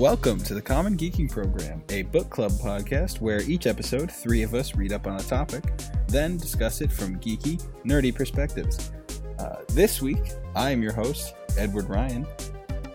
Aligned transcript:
welcome 0.00 0.38
to 0.38 0.54
the 0.54 0.62
Common 0.62 0.96
Geeking 0.96 1.30
Program, 1.30 1.84
a 1.90 2.04
book 2.04 2.30
club 2.30 2.52
podcast 2.52 3.20
where 3.20 3.42
each 3.42 3.66
episode, 3.66 4.10
three 4.10 4.42
of 4.42 4.54
us 4.54 4.74
read 4.74 4.94
up 4.94 5.06
on 5.06 5.16
a 5.16 5.22
topic, 5.22 5.62
then 6.08 6.38
discuss 6.38 6.80
it 6.80 6.90
from 6.90 7.20
geeky, 7.20 7.62
nerdy 7.84 8.12
perspectives. 8.14 8.92
Uh, 9.38 9.56
this 9.74 10.00
week, 10.00 10.32
I 10.56 10.70
am 10.70 10.82
your 10.82 10.94
host, 10.94 11.34
Edward 11.58 11.90
Ryan, 11.90 12.26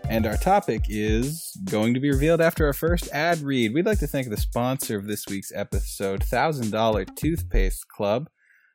and 0.09 0.25
our 0.25 0.35
topic 0.35 0.85
is 0.89 1.55
going 1.65 1.93
to 1.93 1.99
be 1.99 2.09
revealed 2.09 2.41
after 2.41 2.65
our 2.65 2.73
first 2.73 3.07
ad 3.09 3.37
read. 3.41 3.75
We'd 3.75 3.85
like 3.85 3.99
to 3.99 4.07
thank 4.07 4.31
the 4.31 4.37
sponsor 4.37 4.97
of 4.97 5.05
this 5.05 5.27
week's 5.27 5.51
episode, 5.53 6.21
$1,000 6.21 7.15
Toothpaste 7.15 7.87
Club. 7.87 8.29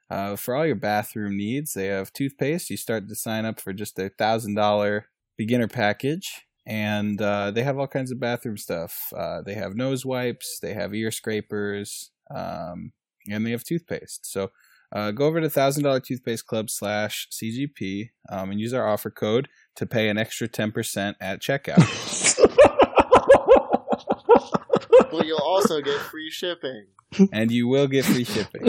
Uh, 0.09 0.37
for 0.37 0.55
all 0.55 0.65
your 0.65 0.77
bathroom 0.77 1.37
needs, 1.37 1.73
they 1.73 1.87
have 1.87 2.13
toothpaste. 2.13 2.71
You 2.71 2.77
start 2.77 3.09
to 3.09 3.17
sign 3.17 3.45
up 3.45 3.59
for 3.59 3.73
just 3.73 3.99
a 3.99 4.09
$1,000 4.21 5.03
beginner 5.37 5.67
package 5.67 6.47
and 6.67 7.21
uh, 7.21 7.51
they 7.51 7.63
have 7.63 7.79
all 7.79 7.87
kinds 7.87 8.11
of 8.11 8.21
bathroom 8.21 8.57
stuff. 8.57 9.13
Uh, 9.17 9.43
they 9.43 9.55
have 9.55 9.75
nose 9.75 10.05
wipes, 10.05 10.59
they 10.61 10.75
have 10.75 10.95
ear 10.95 11.11
scrapers, 11.11 12.11
um, 12.35 12.93
and 13.29 13.47
they 13.47 13.51
have 13.51 13.65
toothpaste. 13.65 14.31
So 14.31 14.51
uh, 14.93 15.13
go 15.13 15.27
over 15.27 15.41
to 15.41 15.49
thousand 15.49 15.85
dollar 15.85 16.01
toothpaste 16.01 16.47
club 16.47 16.71
slash 16.71 17.29
CGP 17.31 18.11
um, 18.29 18.51
and 18.51 18.61
use 18.61 18.75
our 18.75 18.87
offer 18.87 19.11
code 19.11 19.49
to 19.77 19.87
pay 19.87 20.09
an 20.09 20.19
extra 20.19 20.49
ten 20.49 20.73
percent 20.73 21.17
at 21.21 21.41
checkout. 21.41 21.79
well, 25.13 25.25
you'll 25.25 25.39
also 25.39 25.81
get 25.81 25.99
free 26.01 26.31
shipping, 26.31 26.87
and 27.33 27.51
you 27.51 27.69
will 27.69 27.87
get 27.87 28.05
free 28.05 28.25
shipping 28.25 28.69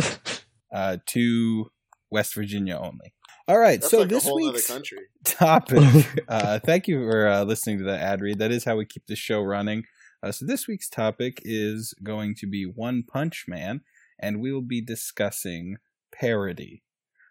uh, 0.73 0.97
to 1.07 1.71
West 2.11 2.35
Virginia 2.35 2.77
only. 2.77 3.13
All 3.47 3.57
right, 3.57 3.81
That's 3.81 3.91
so 3.91 3.99
like 3.99 4.09
this 4.09 4.25
a 4.25 4.29
whole 4.29 4.43
other 4.47 4.53
week's 4.53 4.71
topic. 5.25 6.23
uh, 6.27 6.59
thank 6.59 6.87
you 6.87 6.99
for 6.99 7.27
uh, 7.27 7.43
listening 7.43 7.79
to 7.79 7.83
that 7.85 7.99
ad 7.99 8.21
read. 8.21 8.39
That 8.39 8.51
is 8.51 8.63
how 8.63 8.77
we 8.77 8.85
keep 8.85 9.07
the 9.07 9.15
show 9.15 9.41
running. 9.41 9.85
Uh, 10.23 10.31
so 10.31 10.45
this 10.45 10.67
week's 10.67 10.87
topic 10.87 11.41
is 11.43 11.95
going 12.03 12.35
to 12.35 12.47
be 12.47 12.63
One 12.63 13.03
Punch 13.03 13.45
Man, 13.47 13.81
and 14.19 14.39
we 14.39 14.51
will 14.53 14.61
be 14.61 14.81
discussing 14.81 15.77
parody. 16.13 16.83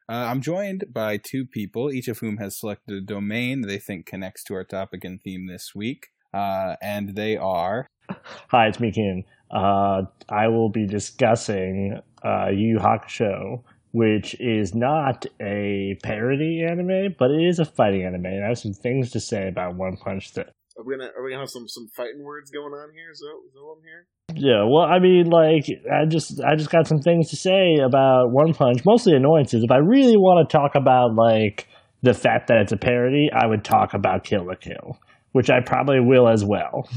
Uh, 0.08 0.26
I'm 0.28 0.40
joined 0.40 0.86
by 0.92 1.18
two 1.18 1.46
people, 1.46 1.92
each 1.92 2.08
of 2.08 2.18
whom 2.18 2.38
has 2.38 2.58
selected 2.58 2.96
a 2.96 3.00
domain 3.00 3.60
they 3.60 3.78
think 3.78 4.06
connects 4.06 4.42
to 4.44 4.54
our 4.54 4.64
topic 4.64 5.04
and 5.04 5.22
theme 5.22 5.46
this 5.46 5.72
week, 5.72 6.08
uh, 6.34 6.74
and 6.82 7.14
they 7.14 7.36
are. 7.36 7.86
Hi, 8.48 8.66
it's 8.66 8.80
me, 8.80 8.90
Ken. 8.90 9.22
Uh, 9.52 10.02
I 10.28 10.48
will 10.48 10.68
be 10.68 10.84
discussing 10.84 12.00
uh, 12.24 12.48
Yu 12.48 12.66
Yu 12.70 12.78
Hakusho, 12.78 13.62
which 13.92 14.36
is 14.40 14.74
not 14.74 15.26
a 15.40 15.96
parody 16.02 16.64
anime, 16.68 17.14
but 17.18 17.30
it 17.30 17.42
is 17.42 17.58
a 17.58 17.64
fighting 17.64 18.04
anime. 18.04 18.26
And 18.26 18.44
I 18.44 18.48
have 18.48 18.58
some 18.58 18.72
things 18.72 19.10
to 19.12 19.20
say 19.20 19.48
about 19.48 19.76
One 19.76 19.96
Punch 19.96 20.32
that. 20.34 20.50
Are 20.78 20.84
we 20.84 20.96
gonna 20.96 21.10
are 21.16 21.22
we 21.22 21.30
gonna 21.30 21.42
have 21.42 21.50
some 21.50 21.68
some 21.68 21.88
fighting 21.96 22.22
words 22.22 22.50
going 22.50 22.72
on 22.72 22.94
here? 22.94 23.10
Is 23.10 23.18
that, 23.18 23.34
is 23.46 23.52
that 23.54 23.62
what 23.62 23.76
I'm 23.78 23.84
hearing? 23.84 24.06
Yeah, 24.34 24.64
well, 24.70 24.84
I 24.84 25.00
mean, 25.00 25.28
like, 25.28 25.66
I 25.92 26.06
just, 26.06 26.40
I 26.40 26.54
just 26.54 26.70
got 26.70 26.86
some 26.86 27.00
things 27.00 27.30
to 27.30 27.36
say 27.36 27.74
about 27.84 28.30
One 28.30 28.54
Punch. 28.54 28.84
Mostly 28.86 29.14
annoyances. 29.14 29.64
If 29.64 29.72
I 29.72 29.78
really 29.78 30.16
want 30.16 30.48
to 30.48 30.56
talk 30.56 30.76
about 30.76 31.14
like 31.14 31.66
the 32.02 32.14
fact 32.14 32.46
that 32.48 32.58
it's 32.58 32.72
a 32.72 32.76
parody, 32.76 33.28
I 33.34 33.46
would 33.46 33.64
talk 33.64 33.92
about 33.92 34.24
Kill 34.24 34.46
la 34.46 34.54
Kill, 34.54 34.98
which 35.32 35.50
I 35.50 35.60
probably 35.60 36.00
will 36.00 36.28
as 36.28 36.44
well. 36.44 36.88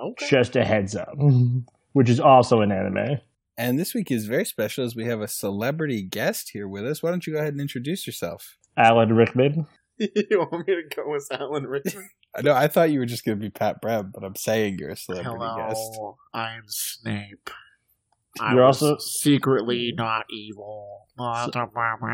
Okay. 0.00 0.26
Just 0.28 0.56
a 0.56 0.64
heads 0.64 0.96
up, 0.96 1.14
which 1.92 2.08
is 2.08 2.18
also 2.18 2.62
an 2.62 2.72
anime. 2.72 3.20
And 3.60 3.78
this 3.78 3.92
week 3.92 4.10
is 4.10 4.24
very 4.24 4.46
special 4.46 4.86
as 4.86 4.96
we 4.96 5.04
have 5.04 5.20
a 5.20 5.28
celebrity 5.28 6.00
guest 6.00 6.48
here 6.54 6.66
with 6.66 6.86
us. 6.86 7.02
Why 7.02 7.10
don't 7.10 7.26
you 7.26 7.34
go 7.34 7.40
ahead 7.40 7.52
and 7.52 7.60
introduce 7.60 8.06
yourself? 8.06 8.56
Alan 8.74 9.12
Rickman. 9.12 9.66
you 9.98 10.38
want 10.38 10.66
me 10.66 10.76
to 10.76 10.96
go 10.96 11.02
with 11.10 11.28
Alan 11.30 11.66
Rickman? 11.66 12.08
I 12.34 12.40
know 12.40 12.54
I 12.54 12.68
thought 12.68 12.90
you 12.90 13.00
were 13.00 13.04
just 13.06 13.22
going 13.22 13.36
to 13.36 13.42
be 13.42 13.50
Pat 13.50 13.82
Brem, 13.82 14.12
but 14.14 14.24
I'm 14.24 14.34
saying 14.34 14.78
you're 14.78 14.88
a 14.88 14.96
celebrity 14.96 15.28
guest. 15.58 15.78
Hello, 15.94 16.16
I'm 16.32 16.62
Snape. 16.68 17.50
You're 18.40 18.64
also- 18.64 18.96
secretly 18.96 19.92
not 19.94 20.24
evil. 20.30 21.08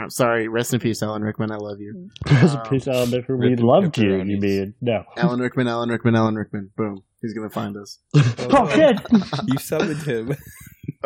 Sorry, 0.09 0.49
rest 0.49 0.75
in 0.75 0.81
peace, 0.81 1.01
Alan 1.01 1.23
Rickman. 1.23 1.53
I 1.53 1.59
love 1.59 1.78
you. 1.78 2.11
Rest 2.28 2.57
Um, 2.57 2.63
in 2.65 2.71
peace, 2.71 2.89
Alan 2.89 3.11
Rickman. 3.13 3.39
We 3.39 3.55
loved 3.55 3.97
you, 3.99 4.09
pepperonis. 4.09 4.31
you 4.31 4.41
mean. 4.41 4.75
No. 4.81 5.05
Alan 5.17 5.39
Rickman, 5.39 5.69
Alan 5.69 5.91
Rickman, 5.91 6.17
Alan 6.17 6.34
Rickman. 6.34 6.73
Boom. 6.77 7.05
He's 7.23 7.34
gonna 7.34 7.51
find 7.51 7.77
us. 7.77 8.01
oh, 8.17 8.69
shit! 8.75 8.99
You 9.47 9.59
summoned 9.59 10.03
him. 10.03 10.34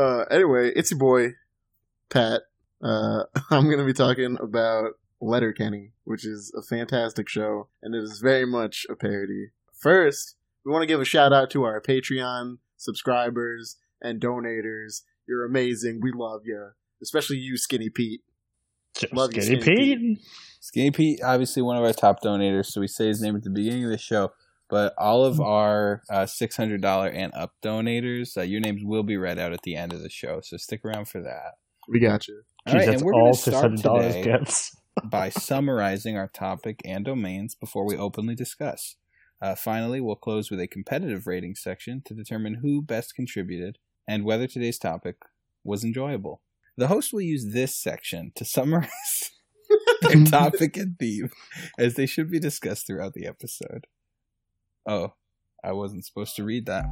Uh, 0.00 0.24
anyway, 0.30 0.72
it's 0.74 0.90
your 0.90 0.98
boy, 0.98 1.34
Pat. 2.08 2.42
Uh, 2.82 3.24
I'm 3.50 3.66
going 3.66 3.78
to 3.78 3.84
be 3.84 3.92
talking 3.92 4.38
about 4.40 4.92
Letterkenny, 5.20 5.92
which 6.04 6.24
is 6.24 6.50
a 6.56 6.62
fantastic 6.62 7.28
show, 7.28 7.68
and 7.82 7.94
it 7.94 8.02
is 8.02 8.20
very 8.20 8.46
much 8.46 8.86
a 8.88 8.96
parody. 8.96 9.50
First, 9.74 10.36
we 10.64 10.72
want 10.72 10.82
to 10.82 10.86
give 10.86 11.02
a 11.02 11.04
shout 11.04 11.34
out 11.34 11.50
to 11.50 11.64
our 11.64 11.82
Patreon 11.82 12.58
subscribers 12.78 13.76
and 14.00 14.22
donators. 14.22 15.02
You're 15.28 15.44
amazing. 15.44 16.00
We 16.00 16.12
love 16.12 16.46
you. 16.46 16.70
Especially 17.02 17.36
you, 17.36 17.58
Skinny 17.58 17.90
Pete. 17.90 18.22
Love 19.12 19.34
you, 19.34 19.42
Skinny 19.42 19.60
Skinny 19.60 19.96
Pete. 19.96 20.18
Skinny 20.60 20.90
Pete, 20.92 21.20
obviously 21.22 21.60
one 21.60 21.76
of 21.76 21.84
our 21.84 21.92
top 21.92 22.22
donators, 22.22 22.66
so 22.66 22.80
we 22.80 22.88
say 22.88 23.08
his 23.08 23.20
name 23.20 23.36
at 23.36 23.42
the 23.42 23.50
beginning 23.50 23.84
of 23.84 23.90
the 23.90 23.98
show. 23.98 24.32
But 24.70 24.94
all 24.96 25.24
of 25.24 25.40
our 25.40 26.02
uh, 26.08 26.26
$600 26.26 27.14
and 27.14 27.34
up 27.34 27.54
donators, 27.62 28.36
uh, 28.36 28.42
your 28.42 28.60
names 28.60 28.82
will 28.84 29.02
be 29.02 29.16
read 29.16 29.38
out 29.38 29.52
at 29.52 29.62
the 29.62 29.74
end 29.74 29.92
of 29.92 30.00
the 30.02 30.08
show, 30.08 30.40
so 30.42 30.56
stick 30.56 30.84
around 30.84 31.08
for 31.08 31.20
that. 31.20 31.54
We 31.88 31.98
got 31.98 32.28
you. 32.28 32.42
All 32.66 32.74
right, 32.74 32.82
Jeez, 32.82 32.86
that's 32.86 33.02
and 33.02 33.06
we're 33.06 33.14
all 33.14 33.32
gonna 33.32 33.34
start 33.34 33.76
today 33.76 34.22
gets. 34.22 34.76
by 35.04 35.28
summarizing 35.28 36.16
our 36.16 36.28
topic 36.28 36.80
and 36.84 37.04
domains 37.04 37.54
before 37.54 37.84
we 37.84 37.96
openly 37.96 38.34
discuss. 38.34 38.96
Uh, 39.42 39.54
finally, 39.54 40.00
we'll 40.00 40.16
close 40.16 40.50
with 40.50 40.60
a 40.60 40.68
competitive 40.68 41.26
rating 41.26 41.54
section 41.54 42.02
to 42.04 42.14
determine 42.14 42.56
who 42.56 42.82
best 42.82 43.14
contributed 43.14 43.78
and 44.06 44.24
whether 44.24 44.46
today's 44.46 44.78
topic 44.78 45.16
was 45.64 45.82
enjoyable. 45.82 46.42
The 46.76 46.88
host 46.88 47.12
will 47.12 47.22
use 47.22 47.52
this 47.52 47.74
section 47.74 48.32
to 48.36 48.44
summarize 48.44 49.30
their 50.02 50.24
topic 50.26 50.76
and 50.76 50.98
theme 50.98 51.30
as 51.78 51.94
they 51.94 52.06
should 52.06 52.30
be 52.30 52.38
discussed 52.38 52.86
throughout 52.86 53.14
the 53.14 53.26
episode. 53.26 53.86
Oh, 54.86 55.12
I 55.62 55.72
wasn't 55.72 56.04
supposed 56.04 56.36
to 56.36 56.44
read 56.44 56.66
that. 56.66 56.86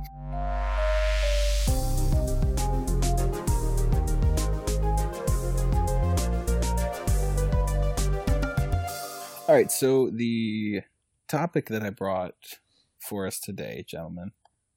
All 9.49 9.55
right, 9.55 9.73
so 9.73 10.11
the 10.11 10.83
topic 11.27 11.69
that 11.71 11.83
I 11.83 11.89
brought 11.89 12.35
for 13.01 13.27
us 13.27 13.41
today, 13.41 13.83
gentlemen, 13.89 14.33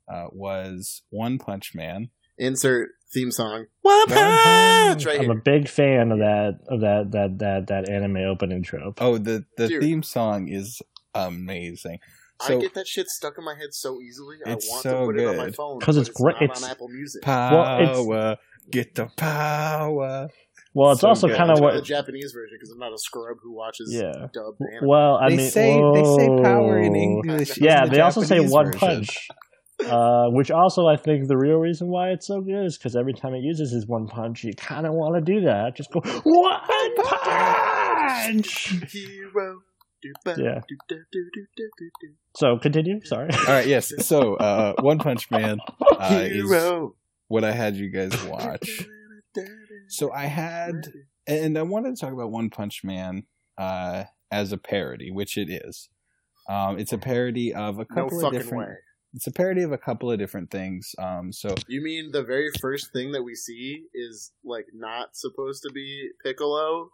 uh, 0.07 0.27
was 0.31 1.01
One 1.09 1.37
Punch 1.39 1.75
Man. 1.75 2.09
Insert 2.37 2.91
theme 3.13 3.31
song. 3.31 3.65
One 3.81 3.99
One 3.99 4.07
punch! 4.07 5.05
Right 5.05 5.19
I'm 5.19 5.29
a 5.29 5.35
big 5.35 5.67
fan 5.67 6.13
of 6.13 6.19
that 6.19 6.59
of 6.69 6.79
that 6.79 7.11
that 7.11 7.39
that 7.39 7.67
that 7.67 7.89
anime 7.89 8.17
opening 8.17 8.63
trope. 8.63 9.01
Oh, 9.01 9.17
the 9.17 9.45
the 9.57 9.67
Dude. 9.67 9.81
theme 9.81 10.03
song 10.03 10.47
is 10.47 10.81
amazing. 11.13 11.99
So 12.41 12.57
I 12.57 12.61
get 12.61 12.73
that 12.75 12.87
shit 12.87 13.07
stuck 13.07 13.37
in 13.37 13.43
my 13.45 13.55
head 13.55 13.73
so 13.73 13.99
easily. 14.01 14.37
I 14.45 14.51
It's 14.53 14.69
want 14.69 14.83
so 14.83 14.89
to 14.99 15.05
put 15.05 15.19
it 15.19 15.27
on 15.27 15.37
my 15.37 15.45
good. 15.45 15.55
phone 15.55 15.79
'Cause 15.79 15.95
but 15.95 16.01
it's 16.01 16.09
great- 16.09 16.35
Not 16.35 16.43
it's- 16.43 16.63
on 16.63 16.69
Apple 16.71 16.87
Music. 16.89 17.21
power, 17.23 17.81
it's- 17.81 18.37
get 18.69 18.95
the 18.95 19.07
power. 19.17 20.27
Well, 20.73 20.91
it's 20.93 21.01
So 21.01 21.09
also 21.09 21.27
kind 21.27 21.51
of 21.51 21.59
what 21.59 21.73
the. 21.73 21.81
Japanese 21.81 22.31
version 22.33 22.55
because 22.57 22.71
I'm 22.71 22.79
not 22.79 22.93
a 22.93 22.97
scrub 22.97 23.37
who 23.43 23.53
watches 23.53 23.91
Yeah. 23.93 24.27
dubbed 24.33 24.61
anime. 24.71 24.87
Well, 24.87 25.15
I 25.21 25.29
they 25.29 25.35
mean, 25.37 25.49
say 25.49 25.73
they 25.93 26.03
say 26.03 26.27
power 26.41 26.77
in. 26.79 26.95
English. 26.95 27.57
Yeah, 27.59 27.83
in 27.83 27.89
the 27.89 27.95
they 27.97 28.01
also 28.01 28.21
say 28.21 28.35
Japanese 28.35 28.51
one 28.53 28.65
version. 28.67 28.79
punch. 28.79 29.27
Uh, 29.83 30.27
which 30.29 30.51
also 30.51 30.85
I 30.85 30.95
think 30.95 31.27
the 31.27 31.35
real 31.35 31.57
reason 31.57 31.89
why 31.89 32.09
it's 32.11 32.27
so 32.27 32.39
good 32.39 32.65
is 32.65 32.77
because 32.77 32.95
every 32.95 33.13
time 33.13 33.33
it 33.33 33.41
uses 33.41 33.71
his 33.71 33.87
one 33.87 34.05
punch, 34.07 34.43
you 34.43 34.53
kind 34.53 34.85
of 34.85 34.93
want 34.93 35.15
to 35.15 35.21
do 35.33 35.41
that. 35.41 35.75
Just 35.75 35.91
go 35.91 35.99
one 36.23 36.61
punch. 37.03 38.73
Hero. 38.91 39.61
Do-ba, 40.01 40.35
Yeah. 40.41 40.61
So 42.35 42.57
continue. 42.57 43.01
Sorry. 43.03 43.29
All 43.31 43.45
right, 43.53 43.67
yes. 43.67 43.93
So, 44.05 44.35
uh, 44.35 44.73
One 44.79 44.99
Punch 44.99 45.29
Man 45.31 45.59
uh, 45.99 46.23
is 46.29 46.49
what 47.27 47.43
I 47.43 47.51
had 47.51 47.75
you 47.75 47.89
guys 47.89 48.11
watch. 48.25 48.85
So 49.89 50.11
I 50.11 50.25
had, 50.25 50.73
and 51.27 51.57
I 51.57 51.61
wanted 51.63 51.95
to 51.95 52.01
talk 52.01 52.13
about 52.13 52.31
One 52.31 52.49
Punch 52.49 52.83
Man 52.83 53.23
uh, 53.57 54.05
as 54.31 54.51
a 54.51 54.57
parody, 54.57 55.11
which 55.11 55.37
it 55.37 55.49
is. 55.49 55.89
Um, 56.49 56.79
it's 56.79 56.93
a 56.93 56.97
parody 56.97 57.53
of 57.53 57.75
a 57.79 57.85
No 57.89 58.03
couple 58.03 58.25
of 58.25 58.33
different. 58.33 58.69
way. 58.69 58.75
It's 59.13 59.27
a 59.27 59.31
parody 59.31 59.61
of 59.63 59.73
a 59.73 59.77
couple 59.77 60.09
of 60.09 60.17
different 60.19 60.49
things. 60.51 60.95
Um, 60.97 61.33
so 61.33 61.53
You 61.67 61.81
mean 61.83 62.11
the 62.11 62.23
very 62.23 62.49
first 62.61 62.93
thing 62.93 63.11
that 63.11 63.23
we 63.23 63.35
see 63.35 63.83
is 63.93 64.31
like 64.43 64.67
not 64.73 65.17
supposed 65.17 65.63
to 65.63 65.69
be 65.71 66.09
Piccolo 66.23 66.89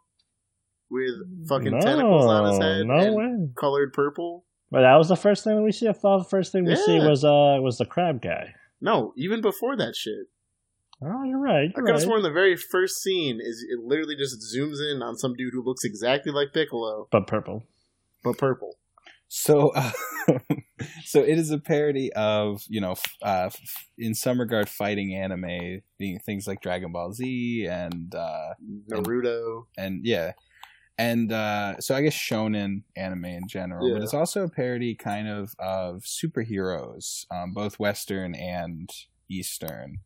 with 0.89 1.47
fucking 1.47 1.71
no, 1.73 1.79
tentacles 1.79 2.25
on 2.25 2.47
his 2.49 2.59
head 2.59 2.85
No 2.87 2.95
and 2.95 3.15
way. 3.15 3.49
colored 3.55 3.93
purple? 3.93 4.45
But 4.71 4.81
that 4.81 4.95
was 4.95 5.07
the 5.09 5.15
first 5.15 5.43
thing 5.43 5.63
we 5.63 5.71
see. 5.71 5.87
I 5.87 5.93
thought 5.93 6.19
the 6.19 6.29
first 6.29 6.51
thing 6.51 6.65
we 6.65 6.75
see 6.75 6.99
was 6.99 7.23
uh 7.23 7.57
was 7.61 7.77
the 7.77 7.85
crab 7.85 8.21
guy. 8.21 8.53
No, 8.81 9.13
even 9.17 9.41
before 9.41 9.75
that 9.77 9.95
shit. 9.95 10.27
Oh, 11.01 11.23
you're 11.23 11.39
right. 11.39 11.69
I 11.69 11.73
You're 11.77 11.85
could 11.85 11.93
have 11.95 12.01
sworn 12.01 12.23
the 12.23 12.31
very 12.31 12.55
first 12.55 13.01
scene 13.03 13.39
is 13.41 13.63
it 13.69 13.79
literally 13.83 14.15
just 14.15 14.35
zooms 14.55 14.77
in 14.91 15.01
on 15.03 15.15
some 15.15 15.35
dude 15.35 15.53
who 15.53 15.63
looks 15.63 15.83
exactly 15.83 16.31
like 16.31 16.53
Piccolo 16.53 17.07
But 17.11 17.27
purple. 17.27 17.63
but 18.23 18.37
purple. 18.37 18.75
So, 19.29 19.73
uh, 19.75 19.91
so 21.03 21.19
it 21.21 21.37
is 21.37 21.51
a 21.51 21.57
parody 21.59 22.11
of 22.13 22.61
you 22.67 22.81
know 22.81 22.95
uh, 23.21 23.49
in 23.97 24.15
some 24.15 24.39
regard 24.39 24.69
fighting 24.69 25.13
anime 25.13 25.81
being 25.99 26.17
things 26.19 26.47
like 26.47 26.61
dragon 26.61 26.91
ball 26.93 27.11
z 27.13 27.67
and 27.69 28.13
uh 28.15 28.53
Naruto. 28.89 29.65
and 29.77 30.05
yeah 30.05 30.31
and 30.97 31.31
uh 31.31 31.79
so 31.79 31.95
i 31.95 32.01
guess 32.01 32.15
shonen 32.15 32.83
anime 32.95 33.25
in 33.25 33.47
general 33.47 33.93
but 33.93 34.01
it's 34.01 34.13
also 34.13 34.43
a 34.43 34.49
parody 34.49 34.95
kind 34.95 35.27
of 35.27 35.53
of 35.59 36.03
superheroes 36.03 37.25
um 37.31 37.53
both 37.53 37.79
western 37.79 38.33
and 38.35 38.89
eastern 39.29 39.99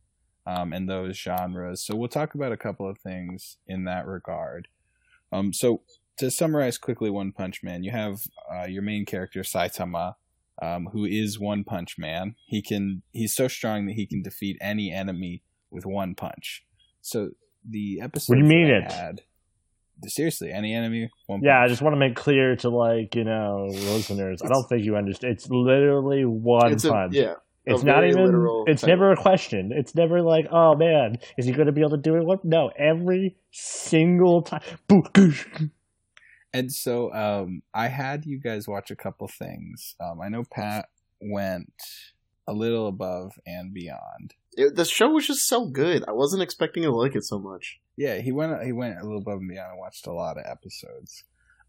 um 0.47 0.73
and 0.73 0.89
those 0.89 1.15
genres. 1.17 1.85
So 1.85 1.95
we'll 1.95 2.09
talk 2.09 2.33
about 2.33 2.51
a 2.51 2.57
couple 2.57 2.89
of 2.89 2.97
things 2.97 3.57
in 3.67 3.83
that 3.85 4.07
regard. 4.07 4.67
Um 5.31 5.53
so 5.53 5.83
to 6.17 6.31
summarize 6.31 6.77
quickly 6.77 7.09
one 7.09 7.31
punch 7.31 7.61
man 7.63 7.83
you 7.83 7.91
have 7.91 8.21
uh, 8.51 8.65
your 8.65 8.81
main 8.81 9.05
character 9.05 9.41
saitama 9.41 10.15
um, 10.61 10.89
who 10.93 11.05
is 11.05 11.39
one 11.39 11.63
punch 11.63 11.97
man. 11.97 12.35
He 12.45 12.61
can 12.61 13.01
he's 13.11 13.33
so 13.33 13.47
strong 13.47 13.87
that 13.87 13.93
he 13.93 14.05
can 14.05 14.21
defeat 14.21 14.57
any 14.61 14.91
enemy 14.91 15.43
with 15.71 15.85
one 15.85 16.15
punch. 16.15 16.63
So 17.01 17.31
the 17.67 17.99
episode 18.01 18.33
What 18.33 18.35
do 18.35 18.43
you 18.43 18.47
mean 18.47 18.67
it? 18.67 18.91
had 18.91 19.21
seriously 20.07 20.51
any 20.51 20.73
enemy 20.73 21.09
one 21.27 21.41
Yeah, 21.43 21.61
I 21.61 21.67
just 21.67 21.81
want 21.81 21.93
to 21.93 21.99
make 21.99 22.15
clear 22.15 22.55
to 22.57 22.69
like 22.69 23.15
you 23.15 23.23
know 23.23 23.67
listeners. 23.69 24.41
I 24.41 24.47
don't 24.47 24.67
think 24.67 24.83
you 24.85 24.95
understand. 24.95 25.33
It's 25.33 25.49
literally 25.49 26.23
one 26.25 26.71
It's 26.73 26.85
a, 26.85 26.89
punch. 26.89 27.13
yeah. 27.15 27.33
it's 27.65 27.83
not 27.83 28.03
even. 28.05 28.63
It's 28.67 28.81
title. 28.81 28.95
never 28.95 29.11
a 29.11 29.15
question. 29.17 29.71
It's 29.73 29.93
never 29.95 30.21
like, 30.21 30.47
oh 30.51 30.75
man, 30.75 31.17
is 31.37 31.45
he 31.45 31.51
going 31.51 31.67
to 31.67 31.71
be 31.71 31.81
able 31.81 31.91
to 31.91 31.97
do 31.97 32.15
it? 32.15 32.25
What? 32.25 32.43
No, 32.45 32.71
every 32.77 33.35
single 33.51 34.41
time. 34.43 34.61
And 36.53 36.71
so 36.71 37.13
um, 37.13 37.61
I 37.73 37.87
had 37.87 38.25
you 38.25 38.39
guys 38.39 38.67
watch 38.67 38.91
a 38.91 38.95
couple 38.95 39.27
things. 39.27 39.95
Um, 40.01 40.19
I 40.21 40.27
know 40.29 40.43
Pat 40.51 40.89
went 41.21 41.71
a 42.47 42.53
little 42.53 42.87
above 42.87 43.31
and 43.45 43.73
beyond. 43.73 44.33
It, 44.53 44.75
the 44.75 44.83
show 44.83 45.09
was 45.09 45.27
just 45.27 45.47
so 45.47 45.67
good. 45.67 46.03
I 46.07 46.11
wasn't 46.11 46.43
expecting 46.43 46.83
to 46.83 46.91
like 46.91 47.15
it 47.15 47.23
so 47.23 47.39
much. 47.39 47.79
Yeah, 47.97 48.17
he 48.19 48.31
went 48.31 48.63
he 48.63 48.71
went 48.71 48.97
a 48.99 49.03
little 49.03 49.19
above 49.21 49.39
and 49.39 49.49
beyond 49.49 49.71
and 49.71 49.79
watched 49.79 50.07
a 50.07 50.13
lot 50.13 50.37
of 50.37 50.45
episodes. 50.45 51.23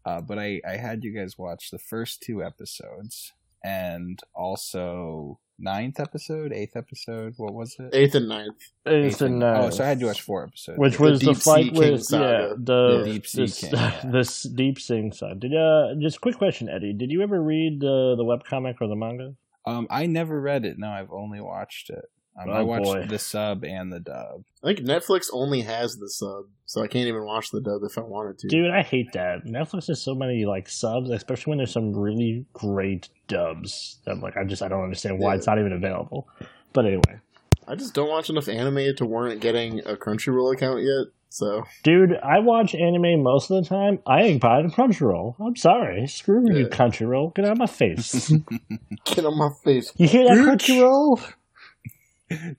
Uh, 0.05 0.19
but 0.21 0.37
I, 0.39 0.59
I 0.67 0.77
had 0.77 1.03
you 1.03 1.11
guys 1.13 1.37
watch 1.37 1.69
the 1.71 1.79
first 1.79 2.21
two 2.21 2.43
episodes 2.43 3.31
and 3.63 4.19
also 4.35 5.39
ninth 5.59 5.99
episode, 5.99 6.51
eighth 6.51 6.75
episode. 6.75 7.33
What 7.37 7.53
was 7.53 7.75
it? 7.79 7.93
Eighth 7.95 8.15
and 8.15 8.27
ninth. 8.27 8.57
It's 8.85 9.15
Eighth 9.15 9.21
a 9.21 9.25
and- 9.25 9.43
uh, 9.43 9.61
oh, 9.63 9.69
so 9.69 9.83
I 9.83 9.87
had 9.87 10.01
you 10.01 10.07
watch 10.07 10.21
four 10.21 10.43
episodes. 10.43 10.77
which 10.79 10.97
The 10.97 11.03
was 11.03 11.19
the, 11.21 11.25
Deep 11.27 11.37
fight 11.37 11.73
with 11.73 11.91
yeah 11.91 11.97
saga. 11.99 12.55
the 12.57 13.01
Deep 13.05 13.27
Sea 13.27 13.41
this, 13.43 13.59
King, 13.61 13.69
yeah. 13.73 14.01
this 14.11 14.43
deep 14.43 14.79
sing 14.79 15.11
side. 15.13 15.39
Did 15.39 15.55
uh 15.55 15.93
just 16.01 16.19
quick 16.19 16.37
question, 16.37 16.67
Eddie? 16.67 16.93
Did 16.93 17.11
you 17.11 17.21
ever 17.21 17.41
read 17.41 17.79
the 17.79 18.15
the 18.17 18.23
webcomic 18.25 18.75
or 18.81 18.87
the 18.87 18.95
manga? 18.95 19.35
um, 19.65 19.87
I 19.89 20.05
never 20.07 20.41
read 20.41 20.65
it. 20.65 20.77
No, 20.77 20.89
I've 20.89 21.13
only 21.13 21.39
watched 21.39 21.89
it. 21.89 22.05
Um, 22.41 22.49
I 22.49 22.59
Oh, 22.59 22.65
watched 22.65 22.83
boy. 22.85 23.05
the 23.07 23.19
sub 23.19 23.63
and 23.63 23.93
the 23.93 23.99
dub. 23.99 24.43
I 24.63 24.67
think 24.73 24.79
Netflix 24.79 25.27
only 25.31 25.61
has 25.61 25.97
the 25.97 26.09
sub, 26.09 26.45
so 26.65 26.81
I 26.81 26.87
can't 26.87 27.07
even 27.07 27.25
watch 27.25 27.51
the 27.51 27.61
dub 27.61 27.81
if 27.83 27.97
I 27.97 28.01
wanted 28.01 28.39
to. 28.39 28.47
Dude, 28.47 28.71
I 28.71 28.81
hate 28.81 29.11
that. 29.13 29.45
Netflix 29.45 29.87
has 29.87 30.01
so 30.01 30.15
many 30.15 30.45
like 30.45 30.67
subs, 30.67 31.11
especially 31.11 31.51
when 31.51 31.57
there's 31.59 31.71
some 31.71 31.93
really 31.95 32.45
great 32.53 33.09
dubs. 33.27 33.99
That 34.05 34.19
like 34.19 34.35
I 34.35 34.45
just 34.45 34.63
I 34.63 34.67
don't 34.67 34.83
understand 34.83 35.19
why 35.19 35.31
Yeah. 35.33 35.37
it's 35.37 35.47
not 35.47 35.59
even 35.59 35.73
available. 35.73 36.27
But 36.73 36.85
anyway, 36.87 37.19
I 37.67 37.75
just 37.75 37.93
don't 37.93 38.09
watch 38.09 38.29
enough 38.31 38.47
anime 38.47 38.95
to 38.95 39.05
warrant 39.05 39.39
getting 39.39 39.79
a 39.81 39.95
Crunchyroll 39.95 40.53
account 40.55 40.81
yet. 40.81 41.07
So 41.29 41.63
dude, 41.83 42.15
I 42.23 42.39
watch 42.39 42.73
anime 42.73 43.21
most 43.21 43.51
of 43.51 43.63
the 43.63 43.69
time. 43.69 43.99
I 44.07 44.21
ain't 44.23 44.41
buying 44.41 44.65
a 44.65 44.69
Crunchyroll. 44.69 45.35
I'm 45.39 45.55
sorry. 45.55 46.07
Screw 46.07 46.51
you, 46.51 46.65
Crunchyroll. 46.67 47.35
Get 47.35 47.45
out 47.45 47.51
of 47.53 47.57
my 47.59 47.67
face. 47.67 48.31
get 49.05 49.25
on 49.25 49.37
my 49.37 49.49
face. 49.63 49.91
you 49.97 50.07
hear 50.07 50.23
that, 50.25 50.37
Bitch. 50.37 50.65
Crunchyroll? 50.79 51.33